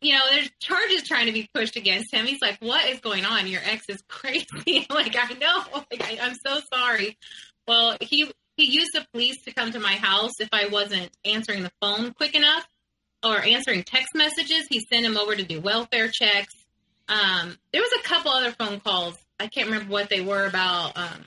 you 0.02 0.14
know, 0.14 0.22
there's 0.31 0.49
charges 0.60 1.03
trying 1.03 1.27
to 1.27 1.31
be 1.31 1.48
pushed 1.53 1.76
against 1.76 2.11
him. 2.11 2.26
He's 2.26 2.41
like, 2.41 2.57
what 2.60 2.89
is 2.89 2.99
going 2.99 3.23
on? 3.23 3.45
Your 3.45 3.61
ex 3.64 3.85
is 3.88 4.02
crazy. 4.10 4.88
like, 4.89 5.15
I 5.15 5.34
know. 5.34 5.64
Like, 5.91 6.03
I, 6.03 6.18
I'm 6.22 6.35
so 6.44 6.60
sorry. 6.73 7.18
Well, 7.68 7.98
he 8.02 8.31
he 8.56 8.65
used 8.65 8.89
the 8.94 9.06
police 9.14 9.44
to 9.44 9.53
come 9.53 9.72
to 9.73 9.80
my 9.80 9.94
house 9.94 10.39
if 10.39 10.49
I 10.52 10.68
wasn't 10.68 11.11
answering 11.23 11.61
the 11.61 11.72
phone 11.80 12.14
quick 12.14 12.34
enough 12.34 12.65
or 13.23 13.39
answering 13.39 13.84
text 13.84 14.10
messages. 14.15 14.65
He 14.69 14.80
sent 14.91 15.06
him 15.06 15.18
over 15.18 15.35
to 15.35 15.44
do 15.44 15.60
welfare 15.60 16.10
checks. 16.10 16.53
Um, 17.07 17.57
there 17.72 17.81
was 17.81 17.91
a 17.99 18.03
couple 18.03 18.31
other 18.31 18.52
phone 18.52 18.80
calls. 18.80 19.18
I 19.39 19.48
can't 19.48 19.69
remember 19.69 19.91
what 19.91 20.10
they 20.10 20.22
were 20.22 20.45
about. 20.45 20.98
Um, 20.98 21.23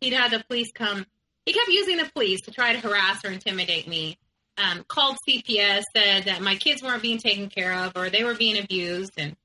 he'd 0.00 0.12
had 0.12 0.30
the 0.30 0.44
police 0.44 0.70
come. 0.74 1.06
He 1.44 1.52
kept 1.52 1.68
using 1.68 1.96
the 1.96 2.10
police 2.12 2.40
to 2.42 2.50
try 2.50 2.72
to 2.72 2.78
harass 2.78 3.24
or 3.24 3.30
intimidate 3.30 3.88
me. 3.88 4.18
Um, 4.58 4.84
called 4.88 5.18
CPS, 5.28 5.82
said 5.94 6.24
that 6.24 6.40
my 6.40 6.54
kids 6.56 6.82
weren't 6.82 7.02
being 7.02 7.18
taken 7.18 7.50
care 7.50 7.74
of 7.74 7.92
or 7.94 8.08
they 8.08 8.24
were 8.24 8.34
being 8.34 8.58
abused. 8.58 9.12
And 9.18 9.36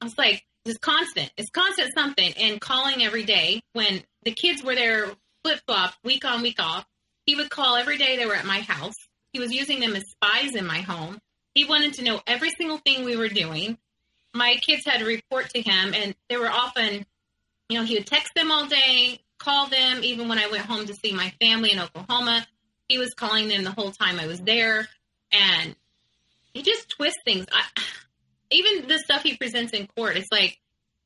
I 0.00 0.04
was 0.04 0.18
like, 0.18 0.44
it's 0.64 0.78
constant. 0.78 1.30
It's 1.36 1.50
constant 1.50 1.90
something. 1.94 2.32
And 2.36 2.60
calling 2.60 3.04
every 3.04 3.22
day 3.22 3.62
when 3.72 4.02
the 4.24 4.32
kids 4.32 4.62
were 4.62 4.74
there 4.74 5.12
flip 5.44 5.60
flop 5.66 5.94
week 6.02 6.24
on, 6.24 6.42
week 6.42 6.60
off. 6.60 6.84
He 7.24 7.34
would 7.34 7.50
call 7.50 7.76
every 7.76 7.98
day 7.98 8.16
they 8.16 8.26
were 8.26 8.34
at 8.34 8.46
my 8.46 8.60
house. 8.60 8.94
He 9.32 9.38
was 9.38 9.52
using 9.52 9.80
them 9.80 9.94
as 9.94 10.02
spies 10.10 10.54
in 10.54 10.66
my 10.66 10.80
home. 10.80 11.18
He 11.54 11.64
wanted 11.64 11.94
to 11.94 12.04
know 12.04 12.20
every 12.26 12.50
single 12.50 12.78
thing 12.78 13.04
we 13.04 13.16
were 13.16 13.28
doing. 13.28 13.78
My 14.34 14.56
kids 14.56 14.84
had 14.84 15.00
to 15.00 15.06
report 15.06 15.50
to 15.50 15.60
him, 15.60 15.94
and 15.94 16.14
they 16.28 16.36
were 16.36 16.50
often, 16.50 17.06
you 17.68 17.78
know, 17.78 17.84
he 17.84 17.94
would 17.94 18.06
text 18.06 18.32
them 18.34 18.50
all 18.50 18.66
day, 18.66 19.20
call 19.38 19.66
them, 19.66 20.00
even 20.02 20.28
when 20.28 20.38
I 20.38 20.48
went 20.48 20.66
home 20.66 20.86
to 20.86 20.94
see 20.94 21.12
my 21.12 21.32
family 21.40 21.72
in 21.72 21.80
Oklahoma. 21.80 22.46
He 22.88 22.98
was 22.98 23.14
calling 23.14 23.48
them 23.48 23.64
the 23.64 23.72
whole 23.72 23.90
time 23.90 24.18
I 24.20 24.26
was 24.26 24.40
there, 24.40 24.88
and 25.32 25.74
he 26.52 26.62
just 26.62 26.88
twists 26.90 27.20
things. 27.24 27.46
I, 27.52 27.62
even 28.50 28.88
the 28.88 28.98
stuff 28.98 29.22
he 29.22 29.36
presents 29.36 29.72
in 29.72 29.86
court, 29.88 30.16
it's 30.16 30.32
like 30.32 30.58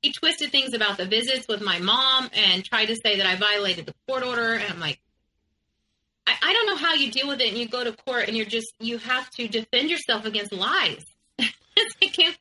he 0.03 0.13
twisted 0.13 0.51
things 0.51 0.75
about 0.75 0.97
the 0.97 1.07
visits 1.07 1.47
with 1.49 1.63
my 1.63 1.79
mom 1.79 2.31
and 2.35 2.65
tried 2.65 2.87
to 2.87 2.97
say 2.97 3.19
that 3.19 3.27
I 3.27 3.37
violated 3.37 3.87
the 3.87 3.95
court 4.09 4.25
order. 4.25 4.55
And 4.55 4.73
I'm 4.73 4.81
like, 4.81 5.01
I, 6.27 6.35
I 6.43 6.53
don't 6.53 6.67
know 6.67 6.77
how 6.77 6.95
you 6.95 7.11
deal 7.11 7.29
with 7.29 7.41
it 7.41 7.49
and 7.49 7.59
you 7.59 7.69
go 7.69 7.85
to 7.85 7.93
court 7.93 8.29
and 8.29 8.37
you're 8.37 8.47
just 8.47 8.73
you 8.81 8.99
have 8.99 9.29
to 9.31 9.49
defend 9.49 9.91
yourself 9.91 10.25
against 10.25 10.53
lies. 10.53 11.05
I 11.41 12.07
can't 12.13 12.37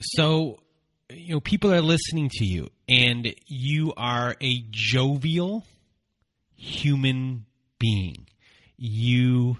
so 0.00 0.60
you 1.10 1.34
know 1.34 1.40
people 1.40 1.72
are 1.72 1.80
listening 1.80 2.30
to 2.32 2.44
you 2.44 2.70
and 2.88 3.34
you 3.46 3.92
are 3.96 4.36
a 4.40 4.64
jovial 4.70 5.64
human 6.56 7.46
being. 7.78 8.26
You 8.76 9.58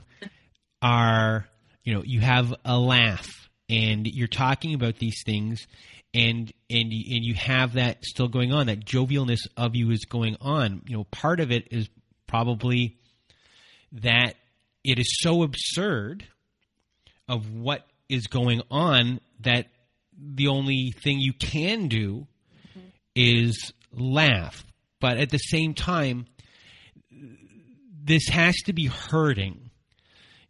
are 0.83 1.47
you 1.85 1.95
know 1.95 2.03
you 2.05 2.21
have 2.21 2.55
a 2.65 2.79
laugh 2.79 3.29
and 3.69 4.07
you're 4.07 4.29
talking 4.29 4.75
about 4.75 4.97
these 4.97 5.23
things 5.25 5.67
and 6.15 6.53
and 6.71 6.93
and 6.93 6.93
you 6.93 7.35
have 7.35 7.75
that 7.75 8.05
still 8.05 8.29
going 8.29 8.53
on. 8.53 8.67
That 8.67 8.85
jovialness 8.85 9.41
of 9.57 9.75
you 9.75 9.91
is 9.91 10.05
going 10.05 10.37
on. 10.41 10.83
You 10.87 10.99
know 10.99 11.05
part 11.05 11.41
of 11.41 11.51
it 11.51 11.69
is 11.71 11.89
probably 12.27 12.99
that 13.93 14.35
it 14.85 14.99
is 14.99 15.19
so 15.21 15.43
absurd 15.43 16.27
of 17.29 17.53
what 17.53 17.87
is 18.09 18.27
going 18.27 18.63
on 18.71 19.21
that 19.41 19.67
the 20.19 20.49
only 20.49 20.93
thing 21.03 21.21
you 21.21 21.33
can 21.33 21.89
do 21.89 22.27
mm-hmm. 22.69 22.89
is 23.15 23.73
laugh. 23.93 24.65
But 25.01 25.19
at 25.19 25.31
the 25.31 25.39
same 25.39 25.75
time, 25.75 26.27
this 28.03 28.29
has 28.29 28.57
to 28.67 28.73
be 28.73 28.87
hurting. 28.87 29.71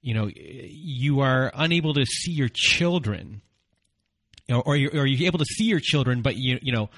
You 0.02 0.14
know, 0.14 0.30
you 0.34 1.20
are 1.20 1.52
unable 1.54 1.94
to 1.94 2.06
see 2.06 2.32
your 2.32 2.48
children, 2.52 3.42
or 4.48 4.74
you're, 4.76 4.90
or 4.92 5.06
you're 5.06 5.26
able 5.26 5.38
to 5.38 5.44
see 5.44 5.64
your 5.64 5.80
children, 5.80 6.22
but 6.22 6.36
you 6.36 6.58
you 6.62 6.72
know, 6.72 6.88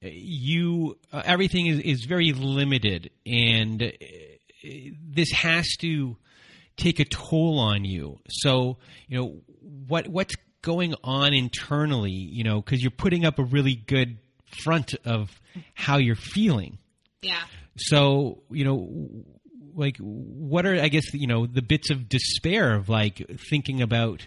you 0.00 0.98
uh, 1.12 1.22
everything 1.24 1.66
is, 1.66 1.78
is 1.78 2.04
very 2.04 2.32
limited, 2.32 3.10
and 3.24 3.92
this 4.62 5.30
has 5.32 5.68
to 5.80 6.16
take 6.76 7.00
a 7.00 7.04
toll 7.04 7.58
on 7.58 7.84
you. 7.84 8.20
So, 8.28 8.78
you 9.08 9.18
know, 9.18 9.40
what 9.88 10.08
what's 10.08 10.34
going 10.62 10.94
on 11.02 11.34
internally, 11.34 12.12
you 12.12 12.44
know, 12.44 12.60
because 12.60 12.82
you're 12.82 12.90
putting 12.90 13.24
up 13.24 13.38
a 13.38 13.44
really 13.44 13.74
good 13.74 14.18
front 14.64 14.94
of 15.04 15.30
how 15.74 15.98
you're 15.98 16.16
feeling. 16.16 16.78
Yeah. 17.22 17.42
So, 17.76 18.42
you 18.50 18.64
know, 18.64 19.24
like 19.74 19.96
what 19.98 20.66
are 20.66 20.80
I 20.80 20.88
guess, 20.88 21.12
you 21.14 21.26
know, 21.26 21.46
the 21.46 21.62
bits 21.62 21.90
of 21.90 22.08
despair 22.08 22.74
of 22.74 22.88
like 22.88 23.26
thinking 23.50 23.82
about 23.82 24.26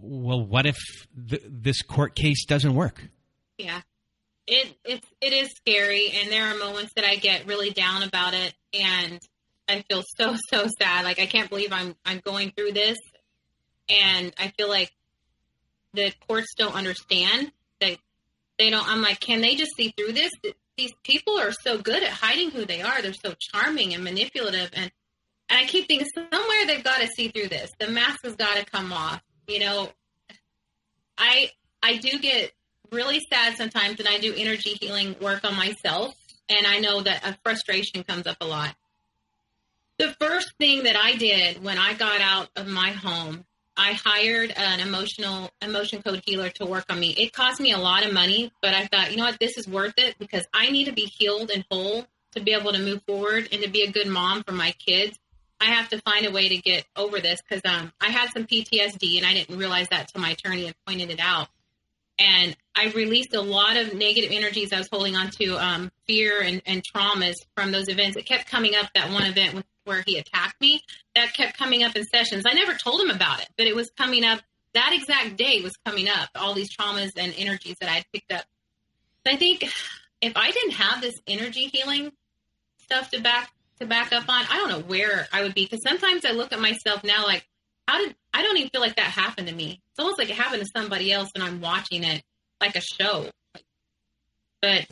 well, 0.00 0.44
what 0.44 0.64
if 0.66 0.76
th- 1.28 1.42
this 1.44 1.82
court 1.82 2.14
case 2.14 2.44
doesn't 2.46 2.74
work? 2.74 3.02
Yeah. 3.56 3.80
It 4.46 4.76
it's 4.84 5.06
it 5.20 5.32
is 5.32 5.50
scary 5.52 6.10
and 6.14 6.30
there 6.30 6.46
are 6.46 6.56
moments 6.56 6.92
that 6.94 7.04
I 7.04 7.16
get 7.16 7.46
really 7.46 7.70
down 7.70 8.02
about 8.02 8.34
it 8.34 8.54
and 8.72 9.20
I 9.68 9.82
feel 9.88 10.02
so 10.16 10.36
so 10.50 10.66
sad. 10.78 11.04
Like 11.04 11.20
I 11.20 11.26
can't 11.26 11.50
believe 11.50 11.72
I'm 11.72 11.94
I'm 12.04 12.20
going 12.24 12.52
through 12.56 12.72
this 12.72 12.98
and 13.88 14.32
I 14.38 14.52
feel 14.56 14.68
like 14.68 14.92
the 15.94 16.12
courts 16.26 16.54
don't 16.56 16.74
understand 16.74 17.52
that 17.80 17.96
they 18.58 18.70
don't 18.70 18.88
I'm 18.88 19.02
like 19.02 19.20
can 19.20 19.40
they 19.40 19.54
just 19.54 19.76
see 19.76 19.92
through 19.96 20.12
this? 20.12 20.30
These 20.76 20.92
people 21.02 21.38
are 21.38 21.52
so 21.52 21.78
good 21.78 22.02
at 22.02 22.10
hiding 22.10 22.50
who 22.50 22.64
they 22.64 22.82
are. 22.82 23.02
They're 23.02 23.12
so 23.12 23.34
charming 23.38 23.94
and 23.94 24.04
manipulative 24.04 24.70
and 24.74 24.90
and 25.48 25.58
I 25.58 25.64
keep 25.64 25.88
thinking 25.88 26.08
somewhere 26.14 26.66
they've 26.66 26.84
got 26.84 27.00
to 27.00 27.06
see 27.06 27.28
through 27.28 27.48
this. 27.48 27.70
The 27.78 27.88
mask 27.88 28.18
has 28.24 28.36
got 28.36 28.56
to 28.56 28.66
come 28.66 28.92
off. 28.92 29.22
You 29.46 29.60
know, 29.60 29.90
I 31.16 31.50
I 31.82 31.96
do 31.96 32.18
get 32.18 32.52
really 32.92 33.20
sad 33.32 33.56
sometimes, 33.56 33.98
and 33.98 34.08
I 34.08 34.18
do 34.18 34.34
energy 34.36 34.76
healing 34.80 35.16
work 35.20 35.44
on 35.44 35.56
myself, 35.56 36.14
and 36.48 36.66
I 36.66 36.78
know 36.80 37.02
that 37.02 37.26
a 37.26 37.38
frustration 37.42 38.04
comes 38.04 38.26
up 38.26 38.36
a 38.40 38.46
lot. 38.46 38.74
The 39.98 40.14
first 40.20 40.54
thing 40.58 40.84
that 40.84 40.94
I 40.94 41.16
did 41.16 41.64
when 41.64 41.76
I 41.76 41.92
got 41.94 42.20
out 42.20 42.48
of 42.54 42.68
my 42.68 42.90
home, 42.90 43.44
I 43.76 43.94
hired 43.94 44.52
an 44.56 44.78
emotional 44.78 45.50
emotion 45.60 46.02
code 46.02 46.22
healer 46.24 46.50
to 46.50 46.66
work 46.66 46.84
on 46.88 47.00
me. 47.00 47.10
It 47.10 47.32
cost 47.32 47.60
me 47.60 47.72
a 47.72 47.78
lot 47.78 48.06
of 48.06 48.12
money, 48.12 48.52
but 48.62 48.74
I 48.74 48.86
thought, 48.86 49.10
you 49.10 49.16
know 49.16 49.24
what, 49.24 49.40
this 49.40 49.58
is 49.58 49.66
worth 49.66 49.94
it 49.96 50.16
because 50.20 50.46
I 50.54 50.70
need 50.70 50.84
to 50.84 50.92
be 50.92 51.02
healed 51.02 51.50
and 51.50 51.64
whole 51.68 52.06
to 52.34 52.40
be 52.40 52.52
able 52.52 52.72
to 52.72 52.78
move 52.78 53.02
forward 53.08 53.48
and 53.50 53.60
to 53.62 53.68
be 53.68 53.82
a 53.82 53.90
good 53.90 54.06
mom 54.06 54.44
for 54.44 54.52
my 54.52 54.70
kids. 54.78 55.18
I 55.60 55.64
have 55.66 55.88
to 55.88 56.00
find 56.02 56.26
a 56.26 56.30
way 56.30 56.48
to 56.48 56.58
get 56.58 56.84
over 56.94 57.18
this 57.18 57.40
because 57.42 57.62
um, 57.64 57.92
I 58.00 58.10
had 58.10 58.30
some 58.30 58.46
PTSD 58.46 59.16
and 59.16 59.26
I 59.26 59.32
didn't 59.32 59.58
realize 59.58 59.88
that 59.88 60.08
till 60.08 60.20
my 60.20 60.30
attorney 60.30 60.66
had 60.66 60.76
pointed 60.86 61.10
it 61.10 61.18
out. 61.18 61.48
And 62.18 62.56
I 62.74 62.90
released 62.90 63.34
a 63.34 63.40
lot 63.40 63.76
of 63.76 63.94
negative 63.94 64.30
energies 64.32 64.72
I 64.72 64.78
was 64.78 64.88
holding 64.90 65.14
on 65.14 65.30
to, 65.40 65.56
um, 65.56 65.90
fear 66.06 66.42
and, 66.42 66.60
and 66.66 66.82
traumas 66.82 67.34
from 67.56 67.70
those 67.70 67.88
events. 67.88 68.16
It 68.16 68.26
kept 68.26 68.50
coming 68.50 68.74
up 68.74 68.90
that 68.94 69.10
one 69.12 69.24
event 69.24 69.54
with, 69.54 69.64
where 69.84 70.02
he 70.06 70.18
attacked 70.18 70.60
me. 70.60 70.82
That 71.14 71.32
kept 71.32 71.56
coming 71.56 71.82
up 71.82 71.96
in 71.96 72.04
sessions. 72.04 72.44
I 72.46 72.52
never 72.52 72.74
told 72.74 73.00
him 73.00 73.10
about 73.10 73.40
it, 73.40 73.48
but 73.56 73.66
it 73.66 73.74
was 73.74 73.90
coming 73.96 74.24
up 74.24 74.40
that 74.74 74.92
exact 74.92 75.36
day 75.36 75.60
was 75.60 75.76
coming 75.84 76.08
up. 76.08 76.28
All 76.34 76.54
these 76.54 76.74
traumas 76.74 77.10
and 77.16 77.34
energies 77.36 77.76
that 77.80 77.88
I 77.88 77.94
had 77.94 78.04
picked 78.12 78.32
up. 78.32 78.44
I 79.26 79.36
think 79.36 79.64
if 80.20 80.32
I 80.36 80.50
didn't 80.50 80.72
have 80.72 81.00
this 81.00 81.14
energy 81.26 81.66
healing 81.72 82.12
stuff 82.78 83.10
to 83.10 83.20
back 83.20 83.50
to 83.80 83.86
back 83.86 84.12
up 84.12 84.28
on, 84.28 84.44
I 84.50 84.56
don't 84.56 84.68
know 84.70 84.80
where 84.80 85.28
I 85.32 85.42
would 85.42 85.54
be. 85.54 85.64
Because 85.64 85.82
sometimes 85.82 86.24
I 86.24 86.30
look 86.30 86.52
at 86.52 86.60
myself 86.60 87.04
now 87.04 87.26
like, 87.26 87.46
how 87.86 87.98
did 87.98 88.14
I 88.38 88.42
don't 88.42 88.56
even 88.56 88.70
feel 88.70 88.80
like 88.80 88.94
that 88.94 89.06
happened 89.06 89.48
to 89.48 89.54
me. 89.54 89.80
It's 89.90 89.98
almost 89.98 90.16
like 90.16 90.30
it 90.30 90.36
happened 90.36 90.62
to 90.62 90.68
somebody 90.72 91.12
else, 91.12 91.28
and 91.34 91.42
I'm 91.42 91.60
watching 91.60 92.04
it 92.04 92.22
like 92.60 92.76
a 92.76 92.80
show. 92.80 93.28
But 94.62 94.86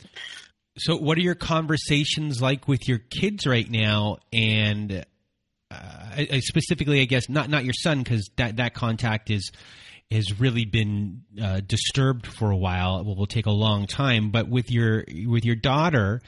so, 0.77 0.97
what 0.97 1.17
are 1.17 1.21
your 1.21 1.33
conversations 1.33 2.41
like 2.41 2.67
with 2.67 2.89
your 2.89 2.97
kids 2.97 3.47
right 3.47 3.69
now? 3.69 4.17
And 4.33 5.05
uh, 5.71 6.39
specifically, 6.41 6.99
I 6.99 7.05
guess 7.05 7.29
not 7.29 7.49
not 7.49 7.63
your 7.63 7.73
son 7.73 8.03
because 8.03 8.29
that 8.35 8.57
that 8.57 8.73
contact 8.73 9.29
is 9.29 9.49
has 10.11 10.39
really 10.39 10.65
been 10.65 11.23
uh, 11.41 11.59
disturbed 11.65 12.25
for 12.25 12.49
a 12.49 12.57
while. 12.57 12.99
It 12.99 13.05
will, 13.05 13.27
take 13.27 13.45
a 13.45 13.51
long 13.51 13.87
time. 13.87 14.31
But 14.31 14.47
with 14.47 14.71
your 14.71 15.03
with 15.25 15.43
your 15.43 15.55
daughter, 15.55 16.21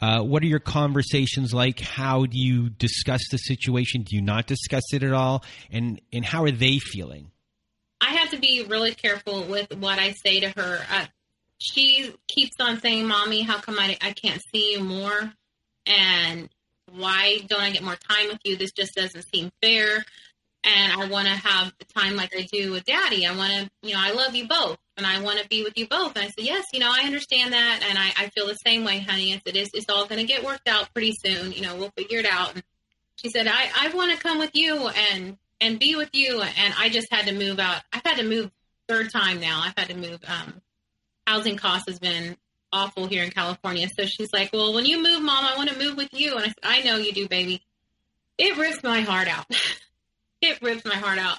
uh, 0.00 0.22
what 0.22 0.42
are 0.42 0.46
your 0.46 0.60
conversations 0.60 1.52
like? 1.52 1.80
How 1.80 2.26
do 2.26 2.38
you 2.38 2.70
discuss 2.70 3.22
the 3.30 3.38
situation? 3.38 4.02
Do 4.02 4.14
you 4.14 4.22
not 4.22 4.46
discuss 4.46 4.84
it 4.92 5.02
at 5.02 5.12
all? 5.12 5.44
And 5.70 6.00
and 6.12 6.24
how 6.24 6.44
are 6.44 6.50
they 6.50 6.78
feeling? 6.78 7.30
I 8.00 8.10
have 8.14 8.30
to 8.30 8.38
be 8.38 8.64
really 8.68 8.94
careful 8.94 9.44
with 9.44 9.74
what 9.76 9.98
I 9.98 10.12
say 10.12 10.40
to 10.40 10.50
her. 10.50 10.80
Uh, 10.90 11.06
she 11.58 12.14
keeps 12.28 12.56
on 12.60 12.80
saying, 12.80 13.06
"Mommy, 13.06 13.42
how 13.42 13.58
come 13.58 13.78
I 13.78 13.96
I 14.00 14.12
can't 14.12 14.42
see 14.52 14.74
you 14.74 14.84
more?" 14.84 15.32
And 15.86 16.48
why 16.92 17.40
don't 17.48 17.60
I 17.60 17.70
get 17.70 17.82
more 17.82 17.96
time 17.96 18.28
with 18.28 18.38
you? 18.44 18.56
This 18.56 18.72
just 18.72 18.94
doesn't 18.94 19.26
seem 19.34 19.50
fair. 19.60 20.04
And 20.64 20.92
I 20.92 21.08
want 21.08 21.28
to 21.28 21.34
have 21.34 21.72
the 21.78 21.84
time 21.84 22.16
like 22.16 22.34
I 22.34 22.46
do 22.50 22.72
with 22.72 22.84
Daddy. 22.84 23.26
I 23.26 23.36
want 23.36 23.52
to, 23.52 23.70
you 23.82 23.94
know, 23.94 24.00
I 24.00 24.12
love 24.12 24.34
you 24.34 24.48
both 24.48 24.78
and 24.96 25.06
I 25.06 25.20
want 25.20 25.38
to 25.38 25.48
be 25.48 25.62
with 25.62 25.76
you 25.76 25.86
both. 25.86 26.16
And 26.16 26.24
I 26.24 26.28
said, 26.28 26.44
yes, 26.44 26.64
you 26.72 26.80
know, 26.80 26.90
I 26.90 27.04
understand 27.04 27.52
that. 27.52 27.84
And 27.88 27.98
I, 27.98 28.12
I 28.16 28.28
feel 28.30 28.46
the 28.46 28.54
same 28.54 28.84
way, 28.84 29.00
honey. 29.00 29.34
I 29.34 29.42
said, 29.44 29.56
it's, 29.56 29.70
it's 29.74 29.88
all 29.88 30.06
going 30.06 30.20
to 30.20 30.26
get 30.26 30.44
worked 30.44 30.68
out 30.68 30.92
pretty 30.94 31.12
soon. 31.12 31.52
You 31.52 31.62
know, 31.62 31.76
we'll 31.76 31.92
figure 31.96 32.18
it 32.18 32.26
out. 32.26 32.54
And 32.54 32.62
she 33.16 33.28
said, 33.28 33.46
I, 33.46 33.68
I 33.78 33.88
want 33.94 34.12
to 34.12 34.22
come 34.22 34.38
with 34.38 34.52
you 34.54 34.88
and, 35.12 35.36
and 35.60 35.78
be 35.78 35.96
with 35.96 36.10
you. 36.12 36.40
And 36.40 36.74
I 36.78 36.88
just 36.88 37.08
had 37.10 37.26
to 37.26 37.34
move 37.34 37.58
out. 37.58 37.82
I've 37.92 38.04
had 38.04 38.16
to 38.18 38.24
move 38.24 38.50
third 38.88 39.10
time 39.12 39.40
now. 39.40 39.62
I've 39.64 39.74
had 39.76 39.88
to 39.88 39.96
move. 39.96 40.20
Um, 40.26 40.62
housing 41.26 41.56
costs 41.56 41.88
has 41.88 41.98
been 41.98 42.36
awful 42.72 43.06
here 43.06 43.22
in 43.22 43.30
California. 43.30 43.88
So 43.98 44.06
she's 44.06 44.32
like, 44.32 44.50
well, 44.52 44.74
when 44.74 44.86
you 44.86 45.02
move, 45.02 45.22
mom, 45.22 45.44
I 45.44 45.56
want 45.56 45.70
to 45.70 45.78
move 45.78 45.96
with 45.96 46.10
you. 46.12 46.36
And 46.36 46.40
I 46.40 46.46
said, 46.46 46.54
I 46.62 46.80
know 46.82 46.96
you 46.96 47.12
do, 47.12 47.28
baby. 47.28 47.62
It 48.38 48.56
rips 48.56 48.82
my 48.82 49.00
heart 49.00 49.28
out. 49.28 49.46
it 50.40 50.60
rips 50.62 50.84
my 50.84 50.96
heart 50.96 51.18
out 51.18 51.38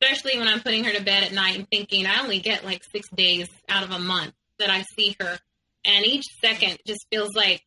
especially 0.00 0.38
when 0.38 0.48
I'm 0.48 0.60
putting 0.60 0.84
her 0.84 0.92
to 0.92 1.02
bed 1.02 1.24
at 1.24 1.32
night 1.32 1.56
and 1.56 1.68
thinking 1.68 2.06
I 2.06 2.20
only 2.22 2.38
get 2.38 2.64
like 2.64 2.82
six 2.84 3.08
days 3.10 3.48
out 3.68 3.84
of 3.84 3.90
a 3.90 3.98
month 3.98 4.32
that 4.58 4.70
I 4.70 4.84
see 4.96 5.16
her. 5.20 5.38
And 5.84 6.04
each 6.04 6.24
second 6.40 6.78
just 6.86 7.06
feels 7.10 7.34
like 7.34 7.62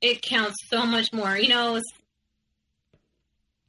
it 0.00 0.22
counts 0.22 0.56
so 0.68 0.86
much 0.86 1.12
more. 1.12 1.36
You 1.36 1.48
know, 1.48 1.76
it's, 1.76 1.92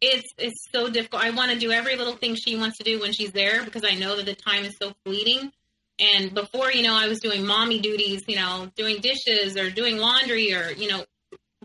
it's, 0.01 0.33
it's 0.37 0.65
so 0.71 0.89
difficult. 0.89 1.23
I 1.23 1.29
want 1.31 1.51
to 1.51 1.59
do 1.59 1.71
every 1.71 1.95
little 1.95 2.15
thing 2.15 2.35
she 2.35 2.55
wants 2.55 2.77
to 2.77 2.83
do 2.83 2.99
when 2.99 3.13
she's 3.13 3.31
there 3.31 3.63
because 3.63 3.83
I 3.85 3.95
know 3.95 4.15
that 4.15 4.25
the 4.25 4.35
time 4.35 4.63
is 4.65 4.75
so 4.81 4.93
fleeting. 5.05 5.51
And 5.99 6.33
before, 6.33 6.71
you 6.71 6.81
know, 6.81 6.95
I 6.95 7.07
was 7.07 7.19
doing 7.19 7.45
mommy 7.45 7.79
duties, 7.79 8.23
you 8.27 8.35
know, 8.35 8.69
doing 8.75 8.99
dishes 8.99 9.55
or 9.57 9.69
doing 9.69 9.97
laundry 9.97 10.53
or, 10.53 10.71
you 10.71 10.89
know, 10.89 11.05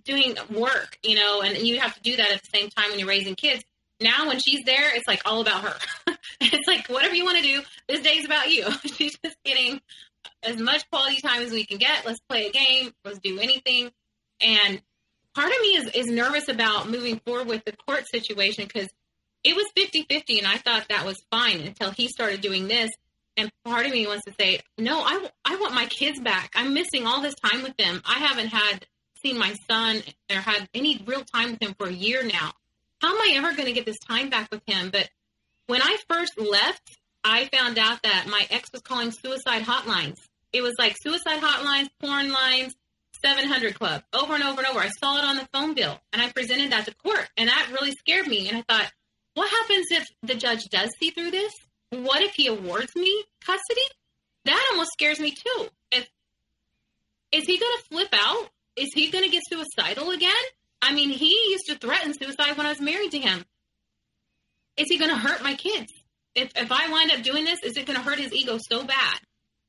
doing 0.05 0.37
work, 0.51 0.99
you 1.03 1.17
know, 1.17 1.41
and 1.41 1.57
you 1.57 1.81
have 1.81 1.95
to 1.95 2.01
do 2.03 2.17
that 2.17 2.31
at 2.31 2.43
the 2.43 2.49
same 2.53 2.69
time 2.69 2.91
when 2.91 2.99
you're 2.99 3.09
raising 3.09 3.35
kids 3.35 3.65
now 4.01 4.29
when 4.29 4.39
she's 4.39 4.65
there, 4.65 4.95
it's 4.95 5.09
like 5.09 5.23
all 5.25 5.41
about 5.41 5.63
her. 5.63 6.15
it's 6.41 6.69
like 6.69 6.89
whatever 6.89 7.15
you 7.15 7.25
want 7.25 7.39
to 7.39 7.43
do, 7.43 7.63
this 7.89 8.01
day's 8.01 8.25
about 8.25 8.51
you. 8.51 8.71
she's 8.85 9.17
just 9.25 9.37
getting 9.45 9.81
as 10.43 10.57
much 10.57 10.89
quality 10.91 11.21
time 11.21 11.43
as 11.43 11.51
we 11.51 11.65
can 11.65 11.79
get. 11.79 12.07
Let's 12.07 12.21
play 12.29 12.47
a 12.47 12.53
game. 12.53 12.93
Let's 13.05 13.19
do 13.19 13.39
anything. 13.39 13.91
And 14.41 14.81
part 15.35 15.51
of 15.51 15.61
me 15.61 15.69
is, 15.69 15.91
is 15.95 16.07
nervous 16.07 16.49
about 16.49 16.89
moving 16.89 17.21
forward 17.27 17.49
with 17.49 17.65
the 17.65 17.73
court 17.87 18.05
situation 18.09 18.65
because 18.73 18.89
it 19.45 19.57
was 19.57 19.67
50 19.77 20.07
50 20.09 20.39
and 20.39 20.47
I 20.47 20.57
thought 20.57 20.87
that 20.89 21.05
was 21.05 21.17
fine 21.31 21.61
until 21.61 21.91
he 21.91 22.09
started 22.09 22.41
doing 22.41 22.69
this. 22.69 22.91
And 23.37 23.51
part 23.65 23.87
of 23.87 23.93
me 23.93 24.07
wants 24.07 24.25
to 24.25 24.35
say, 24.39 24.61
no, 24.79 25.01
I, 25.01 25.29
I 25.45 25.57
want 25.57 25.73
my 25.73 25.87
kids 25.87 26.21
back. 26.21 26.51
I'm 26.57 26.75
missing 26.75 27.07
all 27.07 27.23
this 27.23 27.37
time 27.37 27.63
with 27.63 27.77
them. 27.77 28.03
I 28.05 28.19
haven't 28.19 28.49
had 28.49 28.87
seen 29.23 29.39
my 29.39 29.55
son 29.71 30.03
or 30.31 30.37
had 30.37 30.69
any 30.75 31.03
real 31.07 31.23
time 31.23 31.53
with 31.53 31.63
him 31.63 31.75
for 31.79 31.87
a 31.87 31.93
year 31.93 32.25
now 32.25 32.53
how 33.01 33.15
am 33.15 33.21
I 33.21 33.33
ever 33.37 33.55
going 33.55 33.67
to 33.67 33.73
get 33.73 33.87
this 33.87 33.99
time 33.99 34.31
back 34.31 34.51
with 34.51 34.63
him? 34.67 34.91
But 34.91 35.09
when 35.67 35.83
I 35.83 35.97
first 36.09 36.39
left, 36.39 36.99
I 37.25 37.49
found 37.53 37.79
out 37.79 38.03
that 38.03 38.27
my 38.29 38.47
ex 38.51 38.71
was 38.73 38.83
calling 38.83 39.11
suicide 39.11 39.63
hotlines. 39.63 40.17
It 40.53 40.63
was 40.63 40.75
like 40.79 40.97
suicide 41.01 41.41
hotlines, 41.41 41.89
porn 42.01 42.33
lines, 42.33 42.75
700 43.23 43.75
Club, 43.75 44.03
over 44.13 44.35
and 44.35 44.45
over 44.45 44.61
and 44.61 44.69
over. 44.69 44.81
I 44.81 44.89
saw 44.89 45.19
it 45.19 45.25
on 45.25 45.37
the 45.37 45.49
phone 45.53 45.75
bill 45.75 46.01
and 46.13 46.23
I 46.23 46.31
presented 46.31 46.73
that 46.73 46.87
to 46.87 46.95
court. 46.95 47.29
And 47.37 47.49
that 47.49 47.71
really 47.73 47.93
scared 47.93 48.27
me. 48.27 48.49
And 48.49 48.59
I 48.59 48.63
thought, 48.63 48.91
what 49.35 49.51
happens 49.51 49.87
if 49.91 50.07
the 50.23 50.35
judge 50.35 50.65
does 50.71 50.91
see 50.99 51.11
through 51.11 51.31
this? 51.31 51.53
What 51.91 52.23
if 52.23 52.35
he 52.35 52.47
awards 52.47 52.95
me 52.97 53.25
custody? 53.45 53.81
That 54.45 54.69
almost 54.71 54.93
scares 54.93 55.21
me 55.21 55.33
too. 55.33 55.69
If 55.91 56.09
is 57.33 57.45
he 57.45 57.59
going 57.59 57.77
to 57.79 57.85
flip 57.89 58.09
out? 58.13 58.49
Is 58.77 58.89
he 58.95 59.11
going 59.11 59.25
to 59.25 59.31
get 59.31 59.43
suicidal 59.49 60.11
again? 60.11 60.31
I 60.81 60.95
mean, 60.95 61.11
he 61.11 61.51
used 61.51 61.67
to 61.67 61.77
threaten 61.77 62.15
suicide 62.15 62.57
when 62.57 62.67
I 62.67 62.71
was 62.71 62.81
married 62.81 63.11
to 63.13 63.19
him. 63.19 63.45
Is 64.77 64.87
he 64.89 64.99
going 64.99 65.11
to 65.11 65.17
hurt 65.17 65.43
my 65.43 65.55
kids? 65.55 65.93
If, 66.35 66.53
if 66.55 66.71
I 66.71 66.89
wind 66.91 67.11
up 67.11 67.23
doing 67.23 67.45
this, 67.45 67.59
is 67.65 67.77
it 67.77 67.87
going 67.87 67.99
to 67.99 68.05
hurt 68.05 68.19
his 68.19 68.33
ego 68.33 68.59
so 68.59 68.85
bad 68.85 69.19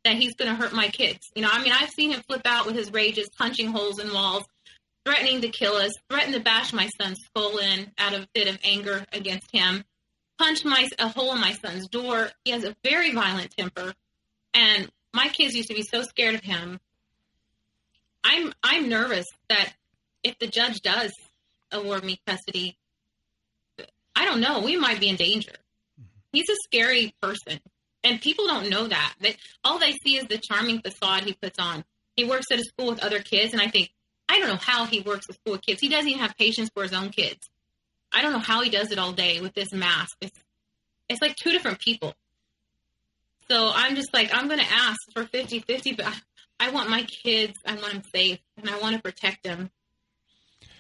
that 0.06 0.15
he's 0.15 0.36
going 0.36 0.49
to 0.49 0.56
hurt 0.56 0.73
my 0.73 0.88
kids? 0.90 1.19
You 1.36 1.41
know, 1.41 1.49
I 1.52 1.64
mean, 1.64 1.73
I've 1.73 1.90
seen 1.90 2.11
him 2.11 2.22
flip 2.27 2.44
out 2.45 2.68
with 2.68 2.76
his 2.76 2.94
rages, 2.94 3.27
punching 3.38 3.72
holes 3.72 3.99
in 3.99 4.14
walls, 4.14 4.44
threatening 5.06 5.41
to 5.41 5.49
kill 5.49 5.73
us, 5.73 5.94
threatened 6.10 6.36
to 6.36 6.40
bash 6.40 6.73
my 6.73 6.88
son's 7.02 7.19
skull 7.26 7.57
in 7.57 7.91
out 7.98 8.14
of 8.14 8.23
a 8.23 8.27
fit 8.36 8.48
of 8.48 8.60
anger 8.64 9.03
against 9.11 9.49
him, 9.52 9.84
punch 10.38 10.64
my 10.64 10.88
a 10.99 11.07
hole 11.07 11.34
in 11.34 11.41
my 11.41 11.53
son's 11.53 11.88
door. 11.88 12.30
He 12.45 12.52
has 12.52 12.64
a 12.64 12.76
very 12.84 13.11
violent 13.14 13.52
temper, 13.57 13.94
and 14.53 14.90
my 15.14 15.30
kids 15.30 15.56
used 15.56 15.69
to 15.69 15.76
be 15.76 15.84
so 15.84 16.03
scared 16.03 16.36
of 16.36 16.41
him. 16.41 16.80
I'm 18.23 18.53
I'm 18.64 18.90
nervous 18.90 19.26
that 19.49 19.73
if 20.24 20.38
the 20.40 20.48
judge 20.48 20.82
does 20.82 21.14
award 21.72 22.04
me 22.04 22.20
custody, 22.26 22.78
I 24.16 24.26
don't 24.26 24.41
know. 24.41 24.62
We 24.62 24.78
might 24.78 25.00
be 25.00 25.10
in 25.10 25.16
danger. 25.16 25.52
Mm-hmm. 25.52 26.08
He's 26.34 26.50
a 26.50 26.56
scary 26.66 27.14
person, 27.22 27.60
and 28.04 28.22
people 28.22 28.48
don't 28.48 28.70
know 28.70 28.88
that. 28.88 29.14
That 29.22 29.36
all 29.64 29.80
they 29.80 29.94
see 30.04 30.18
is 30.18 30.26
the 30.26 30.38
charming 30.38 30.82
facade 30.82 31.24
he 31.24 31.34
puts 31.34 31.60
on. 31.60 31.84
He 32.16 32.26
works 32.26 32.48
at 32.52 32.60
a 32.60 32.64
school 32.64 32.88
with 32.88 33.04
other 33.04 33.20
kids, 33.20 33.54
and 33.54 33.62
I 33.62 33.68
think, 33.68 33.91
I 34.28 34.40
don't 34.40 34.50
know 34.50 34.58
how 34.58 34.86
he 34.86 35.00
works 35.00 35.28
with 35.28 35.38
school 35.38 35.58
kids. 35.58 35.80
He 35.80 35.90
doesn't 35.90 36.08
even 36.08 36.22
have 36.22 36.36
patience 36.38 36.70
for 36.74 36.84
his 36.84 36.94
own 36.94 37.10
kids. 37.10 37.40
I 38.12 38.22
don't 38.22 38.34
know 38.34 38.40
how 38.40 38.62
he 38.62 38.70
does 38.70 38.91
it 38.91 39.00
all 39.00 39.14
day 39.14 39.40
with 39.40 39.54
this 39.54 39.72
mask. 39.72 40.18
It's 40.22 40.38
it's 41.08 41.22
like 41.22 41.36
two 41.36 41.52
different 41.52 41.80
people. 41.80 42.14
So 43.50 43.72
I'm 43.74 43.96
just 43.96 44.14
like, 44.14 44.30
I'm 44.32 44.48
going 44.48 44.60
to 44.60 44.72
ask 44.72 45.00
for 45.14 45.24
50 45.24 45.62
50, 45.62 45.94
but 45.94 46.06
I, 46.06 46.14
I 46.68 46.70
want 46.72 46.90
my 46.90 47.04
kids, 47.04 47.58
I 47.66 47.76
want 47.76 47.94
them 47.94 48.04
safe, 48.14 48.40
and 48.58 48.70
I 48.70 48.78
want 48.80 48.96
to 48.96 49.02
protect 49.02 49.44
them. 49.44 49.72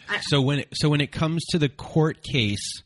I, 0.09 0.19
So 0.21 0.41
when 0.41 0.59
it, 0.59 0.69
so 0.73 0.89
when 0.89 1.01
it 1.01 1.11
comes 1.11 1.45
to 1.51 1.59
the 1.59 1.69
court 1.69 2.23
case 2.23 2.81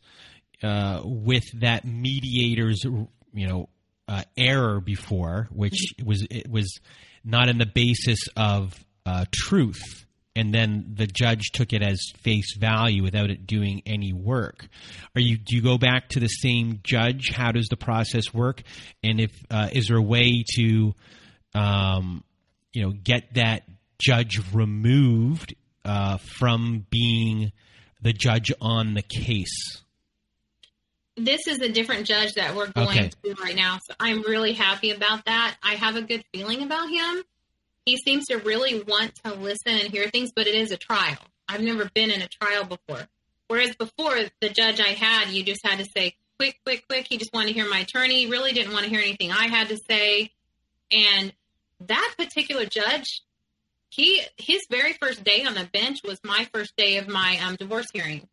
uh, 0.62 1.00
with 1.04 1.44
that 1.60 1.84
mediator's 1.84 2.82
you 2.84 3.48
know 3.48 3.68
uh, 4.08 4.22
error 4.36 4.80
before, 4.80 5.48
which 5.50 5.94
was 6.04 6.26
it 6.30 6.48
was 6.50 6.78
not 7.24 7.48
in 7.48 7.58
the 7.58 7.66
basis 7.66 8.20
of 8.36 8.74
uh, 9.06 9.24
truth, 9.32 10.04
and 10.36 10.52
then 10.52 10.92
the 10.94 11.06
judge 11.06 11.50
took 11.52 11.72
it 11.72 11.82
as 11.82 11.98
face 12.22 12.56
value 12.56 13.02
without 13.02 13.30
it 13.30 13.46
doing 13.46 13.82
any 13.86 14.12
work. 14.12 14.68
Are 15.14 15.20
you 15.20 15.38
do 15.38 15.56
you 15.56 15.62
go 15.62 15.78
back 15.78 16.10
to 16.10 16.20
the 16.20 16.28
same 16.28 16.80
judge? 16.82 17.30
How 17.34 17.52
does 17.52 17.68
the 17.68 17.76
process 17.76 18.32
work? 18.34 18.62
And 19.02 19.20
if 19.20 19.32
uh, 19.50 19.70
is 19.72 19.88
there 19.88 19.96
a 19.96 20.02
way 20.02 20.44
to 20.56 20.94
um, 21.54 22.24
you 22.72 22.82
know 22.82 22.92
get 22.92 23.34
that 23.34 23.62
judge 23.98 24.40
removed 24.52 25.54
uh, 25.84 26.18
from 26.18 26.86
being 26.90 27.52
the 28.02 28.12
judge 28.12 28.52
on 28.60 28.94
the 28.94 29.02
case? 29.02 29.80
this 31.16 31.46
is 31.46 31.60
a 31.60 31.68
different 31.68 32.06
judge 32.06 32.32
that 32.34 32.56
we're 32.56 32.66
going 32.72 32.88
Okay. 32.88 33.10
to 33.22 33.34
right 33.40 33.54
now. 33.54 33.78
So 33.88 33.94
I'm 34.00 34.22
really 34.22 34.52
happy 34.52 34.90
about 34.90 35.24
that. 35.26 35.56
I 35.62 35.74
have 35.76 35.94
a 35.94 36.02
good 36.02 36.24
feeling 36.32 36.60
about 36.62 36.88
him. 36.90 37.22
He 37.86 37.96
seems 37.98 38.24
to 38.30 38.38
really 38.38 38.82
want 38.82 39.14
to 39.24 39.32
listen 39.34 39.74
and 39.74 39.92
hear 39.92 40.08
things, 40.08 40.32
but 40.34 40.48
it 40.48 40.56
is 40.56 40.72
a 40.72 40.76
trial. 40.76 41.18
I've 41.48 41.60
never 41.60 41.88
been 41.94 42.10
in 42.10 42.20
a 42.20 42.26
trial 42.26 42.64
before. 42.64 43.06
Whereas 43.46 43.76
before, 43.76 44.16
the 44.40 44.48
judge 44.48 44.80
I 44.80 44.88
had, 44.88 45.28
you 45.28 45.44
just 45.44 45.64
had 45.64 45.78
to 45.78 45.84
say, 45.84 46.16
quick, 46.36 46.58
quick, 46.64 46.84
quick. 46.88 47.06
He 47.08 47.16
just 47.16 47.32
wanted 47.32 47.48
to 47.48 47.54
hear 47.54 47.70
my 47.70 47.80
attorney. 47.80 48.26
Really 48.26 48.50
didn't 48.52 48.72
want 48.72 48.82
to 48.84 48.90
hear 48.90 48.98
anything 49.00 49.30
I 49.30 49.46
had 49.46 49.68
to 49.68 49.76
say. 49.88 50.32
And 50.90 51.32
that 51.86 52.14
particular 52.18 52.64
judge, 52.66 53.22
he 53.94 54.22
his 54.38 54.66
very 54.70 54.94
first 54.94 55.22
day 55.22 55.44
on 55.44 55.54
the 55.54 55.68
bench 55.72 56.00
was 56.04 56.18
my 56.24 56.48
first 56.52 56.76
day 56.76 56.98
of 56.98 57.08
my 57.08 57.38
um, 57.44 57.56
divorce 57.56 57.86
hearing. 57.92 58.28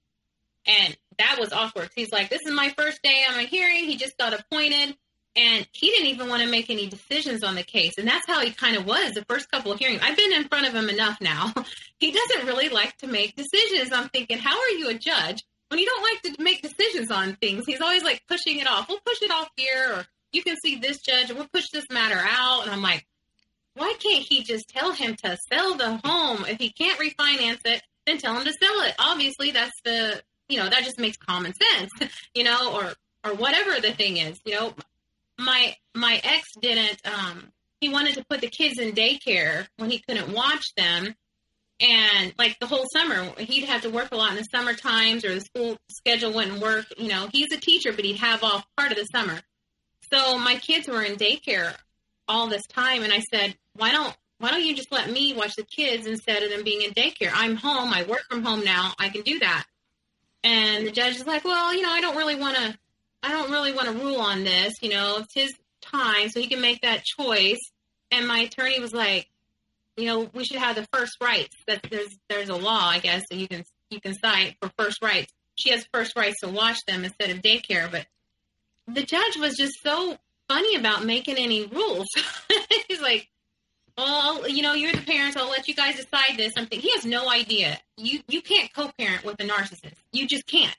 And 0.66 0.96
that 1.18 1.38
was 1.40 1.54
awkward. 1.54 1.90
He's 1.96 2.12
like, 2.12 2.30
This 2.30 2.42
is 2.46 2.54
my 2.54 2.70
first 2.78 3.02
day 3.04 3.24
on 3.30 3.40
a 3.40 3.44
hearing. 3.44 3.86
He 3.86 3.96
just 3.98 4.18
got 4.18 4.34
appointed. 4.34 4.96
And 5.36 5.68
he 5.72 5.90
didn't 5.92 6.08
even 6.08 6.28
want 6.28 6.44
to 6.44 6.50
make 6.50 6.70
any 6.70 6.88
decisions 6.88 7.42
on 7.42 7.56
the 7.56 7.64
case. 7.64 7.94
And 7.98 8.06
that's 8.06 8.28
how 8.28 8.42
he 8.42 8.52
kind 8.52 8.76
of 8.76 8.86
was 8.86 9.14
the 9.14 9.24
first 9.30 9.50
couple 9.50 9.72
of 9.72 9.80
hearings. 9.80 10.02
I've 10.04 10.18
been 10.18 10.34
in 10.34 10.50
front 10.50 10.68
of 10.68 10.74
him 10.74 10.90
enough 10.90 11.22
now. 11.22 11.54
he 12.00 12.12
doesn't 12.12 12.48
really 12.48 12.68
like 12.68 12.98
to 12.98 13.08
make 13.08 13.36
decisions. 13.36 13.94
I'm 13.94 14.10
thinking, 14.10 14.40
How 14.40 14.60
are 14.60 14.70
you 14.70 14.90
a 14.90 14.96
judge 14.96 15.44
when 15.70 15.80
you 15.80 15.86
don't 15.86 16.04
like 16.04 16.36
to 16.36 16.44
make 16.44 16.62
decisions 16.62 17.12
on 17.12 17.36
things? 17.36 17.66
He's 17.68 17.82
always 17.82 18.04
like 18.04 18.24
pushing 18.28 18.60
it 18.60 18.68
off. 18.68 18.90
We'll 18.90 19.00
push 19.06 19.22
it 19.22 19.32
off 19.32 19.50
here, 19.56 19.94
or 19.94 20.06
you 20.34 20.42
can 20.44 20.56
see 20.64 20.78
this 20.78 21.02
judge, 21.02 21.30
and 21.30 21.38
we'll 21.38 21.50
push 21.54 21.70
this 21.72 21.86
matter 21.92 22.20
out. 22.20 22.64
And 22.64 22.72
I'm 22.72 22.82
like, 22.82 23.06
why 23.76 23.94
can't 24.00 24.26
he 24.28 24.44
just 24.44 24.68
tell 24.70 24.92
him 24.92 25.16
to 25.24 25.38
sell 25.50 25.76
the 25.76 25.98
home? 26.04 26.46
If 26.48 26.60
he 26.60 26.70
can't 26.70 27.00
refinance 27.00 27.62
it, 27.66 27.82
then 28.06 28.18
tell 28.18 28.36
him 28.36 28.46
to 28.46 28.54
sell 28.54 28.82
it. 28.82 28.96
Obviously, 29.00 29.52
that's 29.52 29.80
the 29.84 30.22
you 30.50 30.58
know 30.58 30.70
that 30.70 30.84
just 30.84 31.00
makes 31.00 31.18
common 31.18 31.54
sense, 31.54 31.92
you 32.36 32.44
know, 32.44 32.74
or 32.74 32.94
or 33.24 33.36
whatever 33.36 33.80
the 33.80 33.94
thing 33.94 34.18
is, 34.18 34.40
you 34.46 34.54
know. 34.54 34.74
My 35.38 35.76
my 35.96 36.22
ex 36.24 36.50
didn't. 36.62 37.02
Um, 37.06 37.52
he 37.80 37.90
wanted 37.90 38.14
to 38.16 38.26
put 38.26 38.42
the 38.42 38.48
kids 38.48 38.78
in 38.78 38.94
daycare 38.94 39.68
when 39.78 39.90
he 39.90 40.00
couldn't 40.00 40.32
watch 40.32 40.76
them, 40.76 41.16
and 41.80 42.34
like 42.38 42.60
the 42.60 42.68
whole 42.68 42.86
summer, 42.94 43.32
he'd 43.40 43.66
have 43.66 43.82
to 43.82 43.90
work 43.90 44.10
a 44.12 44.16
lot 44.16 44.32
in 44.32 44.36
the 44.36 44.44
summer 44.44 44.74
times, 44.74 45.26
or 45.26 45.34
the 45.34 45.42
school 45.42 45.78
schedule 45.90 46.32
wouldn't 46.34 46.62
work. 46.62 46.86
You 46.98 47.08
know, 47.08 47.28
he's 47.32 47.52
a 47.52 47.60
teacher, 47.60 47.92
but 47.92 48.06
he'd 48.06 48.18
have 48.18 48.44
off 48.44 48.66
part 48.78 48.92
of 48.92 48.98
the 48.98 49.06
summer. 49.06 49.40
So 50.14 50.38
my 50.38 50.58
kids 50.58 50.88
were 50.88 51.02
in 51.02 51.16
daycare 51.16 51.74
all 52.32 52.48
this 52.48 52.66
time, 52.68 53.04
and 53.04 53.14
I 53.14 53.20
said, 53.20 53.56
why 53.76 53.92
don't 53.92 54.16
why 54.40 54.50
don't 54.50 54.64
you 54.64 54.76
just 54.76 54.92
let 54.92 55.12
me 55.12 55.34
watch 55.34 55.54
the 55.56 55.64
kids 55.64 56.08
instead 56.08 56.42
of 56.42 56.50
them 56.50 56.64
being 56.64 56.82
in 56.82 56.92
daycare? 56.92 57.30
I'm 57.32 57.56
home. 57.56 57.94
I 57.94 58.04
work 58.04 58.24
from 58.28 58.44
home 58.44 58.64
now. 58.64 58.92
I 58.98 59.10
can 59.10 59.22
do 59.22 59.38
that. 59.38 59.66
And 60.44 60.88
the 60.88 60.92
judge 60.92 61.18
is 61.18 61.28
like, 61.28 61.46
well, 61.46 61.76
you 61.76 61.84
know, 61.84 61.92
I 61.92 62.02
don't 62.02 62.18
really 62.18 62.36
want 62.36 62.58
to, 62.58 62.76
I 63.22 63.30
don't 63.30 63.52
really 63.52 63.72
want 63.72 63.90
to 63.90 64.04
rule 64.04 64.20
on 64.20 64.44
this. 64.44 64.74
You 64.82 64.90
know, 64.90 65.20
it's 65.20 65.34
his 65.36 65.54
time, 65.82 66.30
so 66.30 66.40
he 66.40 66.48
can 66.48 66.60
make 66.60 66.82
that 66.82 67.04
choice. 67.04 67.60
And 68.10 68.28
my 68.28 68.40
attorney 68.40 68.80
was 68.80 68.94
like, 68.94 69.28
you 69.96 70.06
know, 70.06 70.28
we 70.34 70.44
should 70.44 70.58
have 70.58 70.76
the 70.76 70.88
first 70.92 71.18
rights. 71.22 71.56
That 71.68 71.86
there's 71.92 72.18
there's 72.28 72.50
a 72.50 72.56
law, 72.56 72.88
I 72.88 72.98
guess, 72.98 73.24
that 73.30 73.38
you 73.38 73.48
can 73.48 73.64
you 73.92 74.02
can 74.02 74.16
cite 74.16 74.56
for 74.60 74.72
first 74.76 75.04
rights. 75.04 75.32
She 75.54 75.70
has 75.70 75.86
first 75.94 76.16
rights 76.16 76.40
to 76.42 76.50
watch 76.50 76.80
them 76.88 77.04
instead 77.04 77.30
of 77.30 77.44
daycare. 77.44 77.92
But 77.92 78.08
the 78.88 79.04
judge 79.04 79.38
was 79.38 79.56
just 79.56 79.74
so 79.84 80.18
funny 80.52 80.76
about 80.76 81.06
making 81.06 81.38
any 81.38 81.66
rules. 81.66 82.08
He's 82.88 83.02
like, 83.02 83.30
well, 83.98 84.48
you 84.50 84.62
know, 84.62 84.74
you're 84.74 84.92
the 84.92 85.02
parents. 85.02 85.38
I'll 85.38 85.50
let 85.50 85.68
you 85.68 85.74
guys 85.74 85.96
decide 85.96 86.38
this. 86.38 86.54
I'm 86.58 86.66
thinking 86.66 86.90
he 86.90 86.92
has 86.96 87.06
no 87.06 87.30
idea. 87.30 87.80
You 87.98 88.20
you 88.28 88.42
can't 88.42 88.74
co-parent 88.74 89.24
with 89.24 89.40
a 89.40 89.48
narcissist. 89.48 89.96
You 90.12 90.28
just 90.28 90.48
can't. 90.48 90.76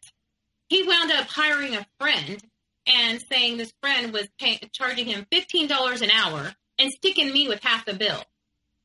He 0.68 0.82
wound 0.82 1.10
up 1.12 1.26
hiring 1.26 1.74
a 1.74 1.86
friend 1.98 2.42
and 2.86 3.22
saying 3.30 3.56
this 3.56 3.72
friend 3.80 4.12
was 4.12 4.28
pay, 4.38 4.58
charging 4.72 5.06
him 5.06 5.26
fifteen 5.30 5.68
dollars 5.68 6.02
an 6.02 6.10
hour 6.10 6.52
and 6.78 6.90
sticking 6.90 7.32
me 7.32 7.48
with 7.48 7.62
half 7.62 7.86
the 7.86 7.94
bill 7.94 8.22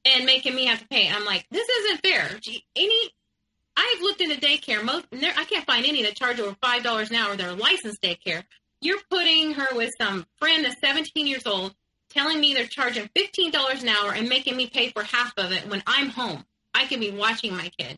and 0.05 0.25
making 0.25 0.55
me 0.55 0.65
have 0.65 0.79
to 0.79 0.87
pay. 0.87 1.09
I'm 1.09 1.25
like, 1.25 1.45
this 1.51 1.67
isn't 1.67 2.01
fair. 2.01 2.29
Any, 2.75 3.09
I've 3.75 4.01
looked 4.01 4.21
into 4.21 4.39
daycare. 4.39 4.83
Most 4.83 5.05
I 5.11 5.43
can't 5.45 5.65
find 5.65 5.85
any 5.85 6.03
that 6.03 6.15
charge 6.15 6.39
over 6.39 6.55
five 6.61 6.83
dollars 6.83 7.09
an 7.09 7.17
hour. 7.17 7.35
They're 7.35 7.53
licensed 7.53 8.01
daycare. 8.01 8.43
You're 8.81 8.99
putting 9.09 9.53
her 9.53 9.75
with 9.75 9.91
some 9.99 10.25
friend 10.37 10.63
that's 10.63 10.79
17 10.81 11.27
years 11.27 11.45
old, 11.45 11.73
telling 12.09 12.39
me 12.39 12.53
they're 12.53 12.67
charging 12.67 13.09
fifteen 13.15 13.51
dollars 13.51 13.83
an 13.83 13.89
hour 13.89 14.13
and 14.13 14.29
making 14.29 14.55
me 14.55 14.67
pay 14.67 14.89
for 14.89 15.03
half 15.03 15.33
of 15.37 15.51
it 15.51 15.67
when 15.69 15.83
I'm 15.87 16.09
home. 16.09 16.45
I 16.73 16.85
can 16.85 16.99
be 16.99 17.11
watching 17.11 17.55
my 17.55 17.69
kid. 17.77 17.97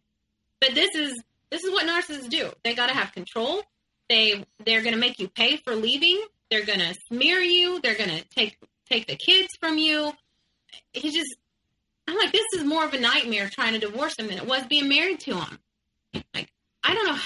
But 0.61 0.75
this 0.75 0.95
is 0.95 1.21
this 1.49 1.63
is 1.63 1.71
what 1.71 1.85
narcissists 1.85 2.29
do. 2.29 2.51
They 2.63 2.75
got 2.75 2.87
to 2.87 2.95
have 2.95 3.11
control. 3.11 3.61
They 4.07 4.45
they're 4.65 4.81
going 4.81 4.93
to 4.93 4.99
make 4.99 5.19
you 5.19 5.27
pay 5.27 5.57
for 5.57 5.75
leaving. 5.75 6.21
They're 6.49 6.65
going 6.65 6.79
to 6.79 6.95
smear 7.07 7.39
you. 7.39 7.79
They're 7.81 7.97
going 7.97 8.09
to 8.09 8.23
take 8.29 8.57
take 8.89 9.07
the 9.07 9.15
kids 9.15 9.49
from 9.59 9.77
you. 9.77 10.13
He 10.93 11.11
just 11.11 11.35
I'm 12.07 12.17
like 12.17 12.31
this 12.31 12.45
is 12.55 12.63
more 12.63 12.85
of 12.85 12.93
a 12.93 12.99
nightmare 12.99 13.49
trying 13.49 13.73
to 13.73 13.79
divorce 13.79 14.17
him 14.17 14.27
than 14.27 14.37
it 14.37 14.47
was 14.47 14.65
being 14.67 14.87
married 14.87 15.19
to 15.21 15.35
him. 15.35 15.59
Like 16.33 16.51
I 16.83 16.93
don't 16.93 17.05
know 17.05 17.19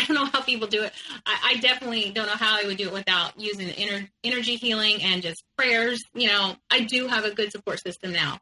I 0.02 0.04
don't 0.06 0.16
know 0.16 0.30
how 0.32 0.42
people 0.42 0.66
do 0.66 0.82
it. 0.82 0.92
I, 1.26 1.54
I 1.54 1.60
definitely 1.60 2.10
don't 2.10 2.26
know 2.26 2.36
how 2.36 2.58
I 2.58 2.66
would 2.66 2.76
do 2.76 2.88
it 2.88 2.92
without 2.92 3.38
using 3.38 3.68
ener- 3.68 4.08
energy 4.24 4.56
healing 4.56 5.02
and 5.02 5.22
just 5.22 5.42
prayers. 5.56 6.02
You 6.14 6.28
know, 6.28 6.56
I 6.70 6.80
do 6.80 7.06
have 7.06 7.24
a 7.24 7.34
good 7.34 7.52
support 7.52 7.82
system 7.82 8.12
now. 8.12 8.38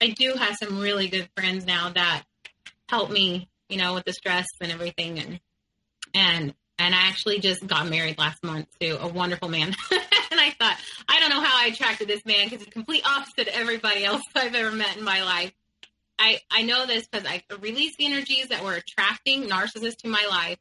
I 0.00 0.08
do 0.08 0.34
have 0.34 0.56
some 0.56 0.78
really 0.78 1.08
good 1.08 1.28
friends 1.36 1.64
now 1.64 1.90
that 1.90 2.24
help 2.88 3.10
me, 3.10 3.48
you 3.68 3.78
know, 3.78 3.94
with 3.94 4.04
the 4.04 4.12
stress 4.12 4.46
and 4.60 4.72
everything. 4.72 5.18
And 5.18 5.40
and 6.12 6.54
and 6.78 6.94
I 6.94 7.08
actually 7.08 7.40
just 7.40 7.66
got 7.66 7.88
married 7.88 8.18
last 8.18 8.42
month 8.42 8.66
to 8.80 9.00
a 9.00 9.08
wonderful 9.08 9.48
man. 9.48 9.68
and 9.90 10.40
I 10.40 10.50
thought, 10.58 10.76
I 11.08 11.20
don't 11.20 11.30
know 11.30 11.40
how 11.40 11.64
I 11.64 11.68
attracted 11.68 12.08
this 12.08 12.24
man 12.26 12.44
because 12.44 12.64
he's 12.64 12.72
complete 12.72 13.06
opposite 13.06 13.46
to 13.46 13.56
everybody 13.56 14.04
else 14.04 14.22
I've 14.34 14.54
ever 14.54 14.72
met 14.72 14.96
in 14.96 15.04
my 15.04 15.22
life. 15.22 15.52
I, 16.18 16.40
I 16.50 16.62
know 16.62 16.86
this 16.86 17.06
because 17.06 17.26
I 17.26 17.42
released 17.60 17.98
the 17.98 18.06
energies 18.06 18.48
that 18.48 18.64
were 18.64 18.74
attracting 18.74 19.44
narcissists 19.44 19.98
to 19.98 20.08
my 20.08 20.26
life. 20.28 20.58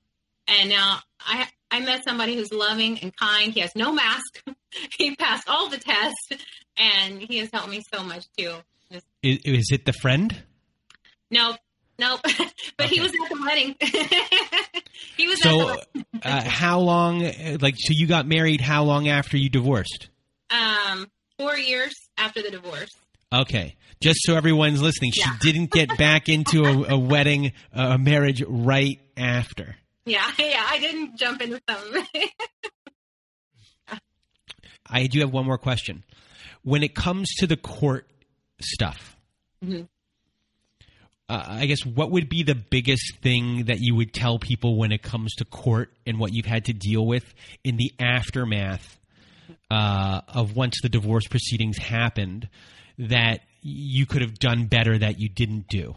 And 0.48 0.70
now 0.70 1.00
I 1.20 1.48
I 1.72 1.80
met 1.80 2.04
somebody 2.04 2.36
who's 2.36 2.52
loving 2.54 3.00
and 3.00 3.16
kind. 3.16 3.52
He 3.54 3.60
has 3.62 3.76
no 3.76 3.92
mask. 3.92 4.44
he 4.98 5.16
passed 5.16 5.50
all 5.50 5.70
the 5.70 5.78
tests, 5.78 6.30
and 6.78 7.20
he 7.22 7.38
has 7.40 7.50
helped 7.52 7.70
me 7.70 7.82
so 7.94 8.04
much 8.04 8.26
too. 8.38 8.54
Just, 8.92 9.06
Is, 9.24 9.40
is 9.44 9.70
it 9.72 9.86
the 9.86 9.94
friend? 9.94 10.44
nope, 11.32 11.58
nope. 12.00 12.20
but 12.78 12.88
he 12.88 13.02
was 13.02 13.12
at 13.12 13.30
the 13.30 13.42
wedding. 13.44 13.76
he 15.18 15.28
was 15.28 15.40
at 15.44 15.50
So, 15.50 15.80
the 15.94 16.06
uh, 16.24 16.42
how 16.44 16.80
long? 16.80 17.26
uh, 17.26 17.58
Like, 17.60 17.76
so 17.78 17.94
you 17.94 18.08
got 18.08 18.28
married? 18.28 18.62
How 18.62 18.84
long 18.84 19.08
after 19.08 19.38
you 19.38 19.50
divorced? 19.50 20.10
um 20.52 21.08
four 21.40 21.58
years 21.58 21.94
after 22.18 22.42
the 22.44 22.52
divorce. 22.52 22.92
Okay, 23.34 23.76
just 24.02 24.20
so 24.24 24.36
everyone's 24.36 24.82
listening, 24.82 25.12
she 25.12 25.22
Yeah. 25.22 25.36
didn't 25.42 25.72
get 25.72 25.98
back 25.98 26.30
into 26.30 26.64
a, 26.64 26.94
a 26.94 26.98
wedding, 26.98 27.52
a 27.74 27.98
marriage 27.98 28.44
right 28.48 29.00
after. 29.18 29.76
Yeah, 30.06 30.30
yeah. 30.40 30.66
I 30.70 30.80
didn't 30.80 31.18
jump 31.18 31.42
into 31.42 31.62
something. 31.70 32.06
I 34.88 35.08
do 35.08 35.20
have 35.22 35.32
one 35.34 35.46
more 35.46 35.58
question. 35.58 36.04
When 36.64 36.84
it 36.84 36.94
comes 36.94 37.30
to 37.40 37.48
the 37.48 37.58
court 37.58 38.08
stuff, 38.62 39.18
Mhm. 39.64 39.88
uh, 41.28 41.44
I 41.48 41.66
guess 41.66 41.84
what 41.86 42.12
would 42.12 42.30
be 42.30 42.44
the 42.44 42.54
biggest 42.56 43.16
thing 43.18 43.66
that 43.66 43.80
you 43.80 43.96
would 43.96 44.14
tell 44.14 44.38
people 44.38 44.78
when 44.78 44.92
it 44.92 45.02
comes 45.02 45.34
to 45.36 45.46
court 45.46 45.92
and 46.06 46.20
what 46.20 46.34
you've 46.34 46.46
had 46.46 46.66
to 46.66 46.74
deal 46.74 47.06
with 47.06 47.34
in 47.64 47.78
the 47.78 47.92
aftermath 48.00 49.00
uh, 49.72 50.22
of 50.28 50.56
once 50.56 50.76
the 50.84 50.90
divorce 50.90 51.28
proceedings 51.28 51.78
happened 51.80 52.48
that 53.00 53.42
you 53.62 54.06
could 54.06 54.22
have 54.22 54.38
done 54.38 54.66
better 54.68 54.98
that 54.98 55.20
you 55.20 55.30
didn't 55.30 55.68
do? 55.68 55.96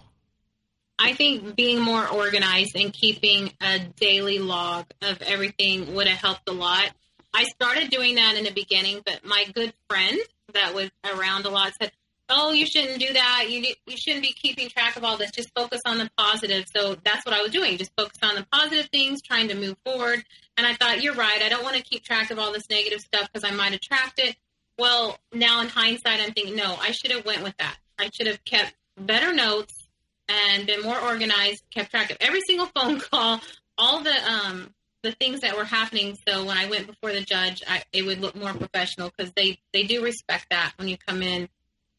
I 0.99 1.15
think 1.15 1.55
being 1.55 1.81
more 1.81 2.07
organized 2.07 2.75
and 2.75 2.93
keeping 2.93 3.53
a 3.61 3.79
daily 3.79 4.39
log 4.39 4.87
of 5.03 5.23
everything 5.23 5.95
would 5.95 6.09
have 6.09 6.19
helped 6.19 6.49
a 6.49 6.53
lot. 6.53 6.91
I 7.33 7.45
started 7.45 7.91
doing 7.91 8.17
that 8.17 8.37
in 8.37 8.45
the 8.45 8.51
beginning, 8.51 9.03
but 9.05 9.25
my 9.25 9.45
good 9.55 9.73
friend 9.89 10.19
that 10.55 10.75
was 10.75 10.91
around 11.05 11.47
a 11.47 11.51
lot 11.51 11.73
said, 11.81 11.93
"Oh, 12.29 12.53
you 12.53 12.67
shouldn't 12.67 12.99
do 12.99 13.13
that. 13.13 13.47
You 13.49 13.75
you 13.87 13.97
shouldn't 13.97 14.23
be 14.23 14.33
keeping 14.33 14.69
track 14.69 14.97
of 14.97 15.05
all 15.05 15.17
this. 15.17 15.31
Just 15.31 15.51
focus 15.55 15.81
on 15.87 15.99
the 15.99 16.11
positive." 16.17 16.65
So 16.75 16.97
that's 17.05 17.25
what 17.25 17.35
I 17.35 17.43
was 17.43 17.53
doing. 17.53 17.79
Just 17.79 17.93
focus 17.97 18.19
on 18.23 18.35
the 18.35 18.47
positive 18.51 18.89
things, 18.91 19.23
trying 19.23 19.49
to 19.49 19.55
move 19.55 19.77
forward. 19.85 20.25
And 20.57 20.67
I 20.67 20.75
thought, 20.75 21.03
"You're 21.03 21.15
right. 21.15 21.43
I 21.43 21.49
don't 21.49 21.63
want 21.63 21.77
to 21.77 21.83
keep 21.83 22.03
track 22.03 22.31
of 22.31 22.39
all 22.39 22.53
this 22.53 22.69
negative 22.69 23.01
stuff 23.01 23.31
because 23.33 23.49
I 23.49 23.55
might 23.55 23.73
attract 23.73 24.19
it." 24.19 24.37
Well, 24.79 25.19
now 25.33 25.61
in 25.61 25.69
hindsight, 25.69 26.21
I'm 26.21 26.33
thinking, 26.33 26.55
no, 26.55 26.77
I 26.81 26.93
should 26.93 27.11
have 27.11 27.25
went 27.25 27.43
with 27.43 27.57
that. 27.59 27.77
I 27.99 28.11
should 28.11 28.29
have 28.29 28.45
kept 28.45 28.75
better 28.97 29.33
notes 29.33 29.78
and 30.29 30.67
been 30.67 30.83
more 30.83 30.99
organized, 30.99 31.63
kept 31.71 31.91
track 31.91 32.11
of 32.11 32.19
every 32.21 32.41
single 32.43 32.67
phone 32.75 33.01
call, 33.01 33.41
all 33.77 34.01
the 34.03 34.15
um, 34.31 34.75
the 35.03 35.13
things 35.13 35.41
that 35.41 35.57
were 35.57 35.65
happening. 35.65 36.17
So 36.27 36.45
when 36.45 36.57
I 36.57 36.69
went 36.69 36.87
before 36.87 37.13
the 37.13 37.21
judge, 37.21 37.63
I, 37.67 37.83
it 37.93 38.05
would 38.05 38.21
look 38.21 38.35
more 38.35 38.53
professional 38.53 39.11
because 39.17 39.33
they 39.33 39.59
they 39.73 39.85
do 39.85 40.03
respect 40.03 40.47
that 40.51 40.73
when 40.77 40.89
you 40.89 40.97
come 40.99 41.23
in 41.23 41.49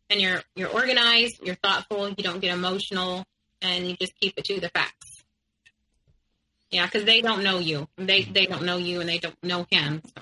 and 0.10 0.22
you're 0.22 0.42
you're 0.56 0.70
organized, 0.70 1.40
you're 1.44 1.56
thoughtful, 1.56 2.10
you 2.10 2.24
don't 2.24 2.40
get 2.40 2.54
emotional, 2.54 3.26
and 3.62 3.88
you 3.88 3.96
just 3.96 4.14
keep 4.20 4.34
it 4.38 4.46
to 4.46 4.60
the 4.60 4.70
facts. 4.70 5.24
Yeah, 6.72 6.86
because 6.86 7.06
they 7.06 7.22
don't 7.22 7.44
know 7.44 7.60
you. 7.60 7.88
They 7.98 8.24
they 8.24 8.46
don't 8.46 8.64
know 8.64 8.78
you, 8.78 9.00
and 9.00 9.10
they 9.10 9.18
don't 9.18 9.42
know 9.44 9.66
him. 9.70 10.02
So. 10.06 10.22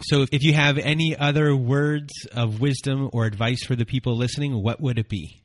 So, 0.00 0.26
if 0.32 0.42
you 0.42 0.54
have 0.54 0.76
any 0.76 1.16
other 1.16 1.54
words 1.54 2.12
of 2.32 2.60
wisdom 2.60 3.10
or 3.12 3.26
advice 3.26 3.64
for 3.64 3.76
the 3.76 3.84
people 3.84 4.16
listening, 4.16 4.60
what 4.60 4.80
would 4.80 4.98
it 4.98 5.08
be? 5.08 5.43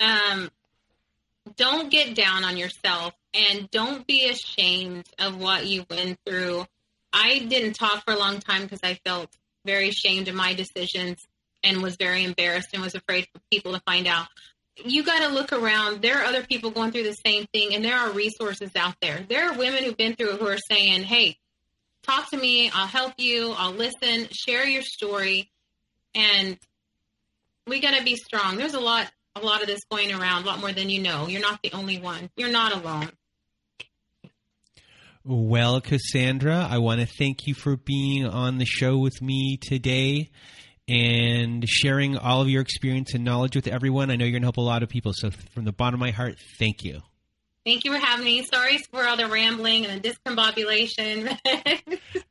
Um, 0.00 0.50
don't 1.56 1.90
get 1.90 2.14
down 2.14 2.44
on 2.44 2.56
yourself 2.56 3.14
and 3.32 3.70
don't 3.70 4.06
be 4.06 4.28
ashamed 4.28 5.06
of 5.18 5.38
what 5.38 5.66
you 5.66 5.84
went 5.88 6.18
through. 6.26 6.66
I 7.12 7.38
didn't 7.38 7.74
talk 7.74 8.04
for 8.04 8.12
a 8.12 8.18
long 8.18 8.40
time 8.40 8.62
because 8.62 8.80
I 8.82 8.98
felt 9.04 9.30
very 9.64 9.88
ashamed 9.88 10.28
of 10.28 10.34
my 10.34 10.54
decisions 10.54 11.26
and 11.62 11.82
was 11.82 11.96
very 11.96 12.24
embarrassed 12.24 12.68
and 12.72 12.82
was 12.82 12.94
afraid 12.94 13.26
for 13.32 13.40
people 13.50 13.72
to 13.72 13.80
find 13.80 14.06
out. 14.06 14.26
You 14.84 15.02
got 15.02 15.20
to 15.20 15.28
look 15.28 15.52
around. 15.52 16.02
There 16.02 16.18
are 16.18 16.24
other 16.24 16.42
people 16.42 16.70
going 16.70 16.92
through 16.92 17.04
the 17.04 17.14
same 17.14 17.46
thing, 17.52 17.74
and 17.74 17.84
there 17.84 17.96
are 17.96 18.10
resources 18.10 18.70
out 18.76 18.94
there. 19.00 19.24
There 19.28 19.50
are 19.50 19.58
women 19.58 19.84
who've 19.84 19.96
been 19.96 20.14
through 20.14 20.34
it 20.34 20.40
who 20.40 20.46
are 20.46 20.58
saying, 20.58 21.02
hey, 21.04 21.38
talk 22.02 22.30
to 22.30 22.36
me. 22.36 22.70
I'll 22.72 22.86
help 22.86 23.14
you. 23.16 23.54
I'll 23.56 23.72
listen. 23.72 24.28
Share 24.30 24.66
your 24.66 24.82
story. 24.82 25.50
And 26.14 26.58
we 27.66 27.80
got 27.80 27.96
to 27.96 28.04
be 28.04 28.16
strong. 28.16 28.56
There's 28.58 28.74
a 28.74 28.80
lot, 28.80 29.10
a 29.36 29.44
lot 29.44 29.60
of 29.60 29.66
this 29.66 29.84
going 29.90 30.12
around, 30.12 30.44
a 30.44 30.46
lot 30.46 30.60
more 30.60 30.72
than 30.72 30.88
you 30.90 31.02
know. 31.02 31.28
You're 31.28 31.42
not 31.42 31.60
the 31.62 31.72
only 31.72 31.98
one. 31.98 32.30
You're 32.36 32.50
not 32.50 32.72
alone. 32.72 33.10
Well, 35.24 35.80
Cassandra, 35.80 36.68
I 36.70 36.78
want 36.78 37.00
to 37.00 37.06
thank 37.06 37.46
you 37.46 37.54
for 37.54 37.76
being 37.76 38.26
on 38.26 38.58
the 38.58 38.64
show 38.64 38.96
with 38.96 39.20
me 39.20 39.58
today 39.60 40.30
and 40.88 41.68
sharing 41.68 42.16
all 42.16 42.42
of 42.42 42.48
your 42.48 42.62
experience 42.62 43.12
and 43.12 43.24
knowledge 43.24 43.56
with 43.56 43.66
everyone. 43.66 44.10
I 44.10 44.16
know 44.16 44.24
you're 44.24 44.32
going 44.32 44.42
to 44.42 44.46
help 44.46 44.58
a 44.58 44.60
lot 44.60 44.84
of 44.84 44.88
people. 44.88 45.12
So, 45.14 45.30
from 45.52 45.64
the 45.64 45.72
bottom 45.72 45.94
of 45.94 46.00
my 46.00 46.12
heart, 46.12 46.36
thank 46.58 46.84
you. 46.84 47.02
Thank 47.66 47.84
you 47.84 47.92
for 47.92 47.98
having 47.98 48.24
me. 48.24 48.44
Sorry 48.44 48.78
for 48.92 49.04
all 49.04 49.16
the 49.16 49.26
rambling 49.26 49.86
and 49.86 50.00
the 50.00 50.08
discombobulation. 50.08 51.36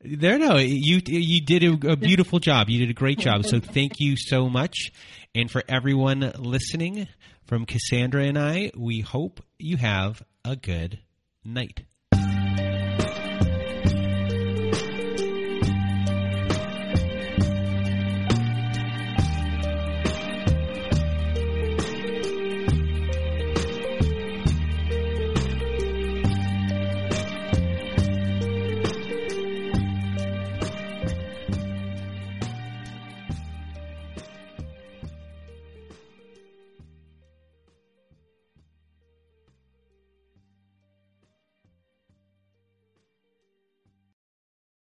there, 0.00 0.38
no, 0.38 0.56
you 0.56 1.02
you 1.04 1.42
did 1.42 1.62
a, 1.62 1.92
a 1.92 1.96
beautiful 1.96 2.38
job. 2.38 2.70
You 2.70 2.78
did 2.78 2.88
a 2.88 2.94
great 2.94 3.18
job. 3.18 3.44
So 3.44 3.60
thank 3.60 4.00
you 4.00 4.16
so 4.16 4.48
much. 4.48 4.90
And 5.36 5.50
for 5.50 5.62
everyone 5.68 6.32
listening, 6.38 7.08
from 7.44 7.66
Cassandra 7.66 8.24
and 8.24 8.38
I, 8.38 8.72
we 8.74 9.00
hope 9.00 9.44
you 9.58 9.76
have 9.76 10.22
a 10.46 10.56
good 10.56 11.00
night. 11.44 11.82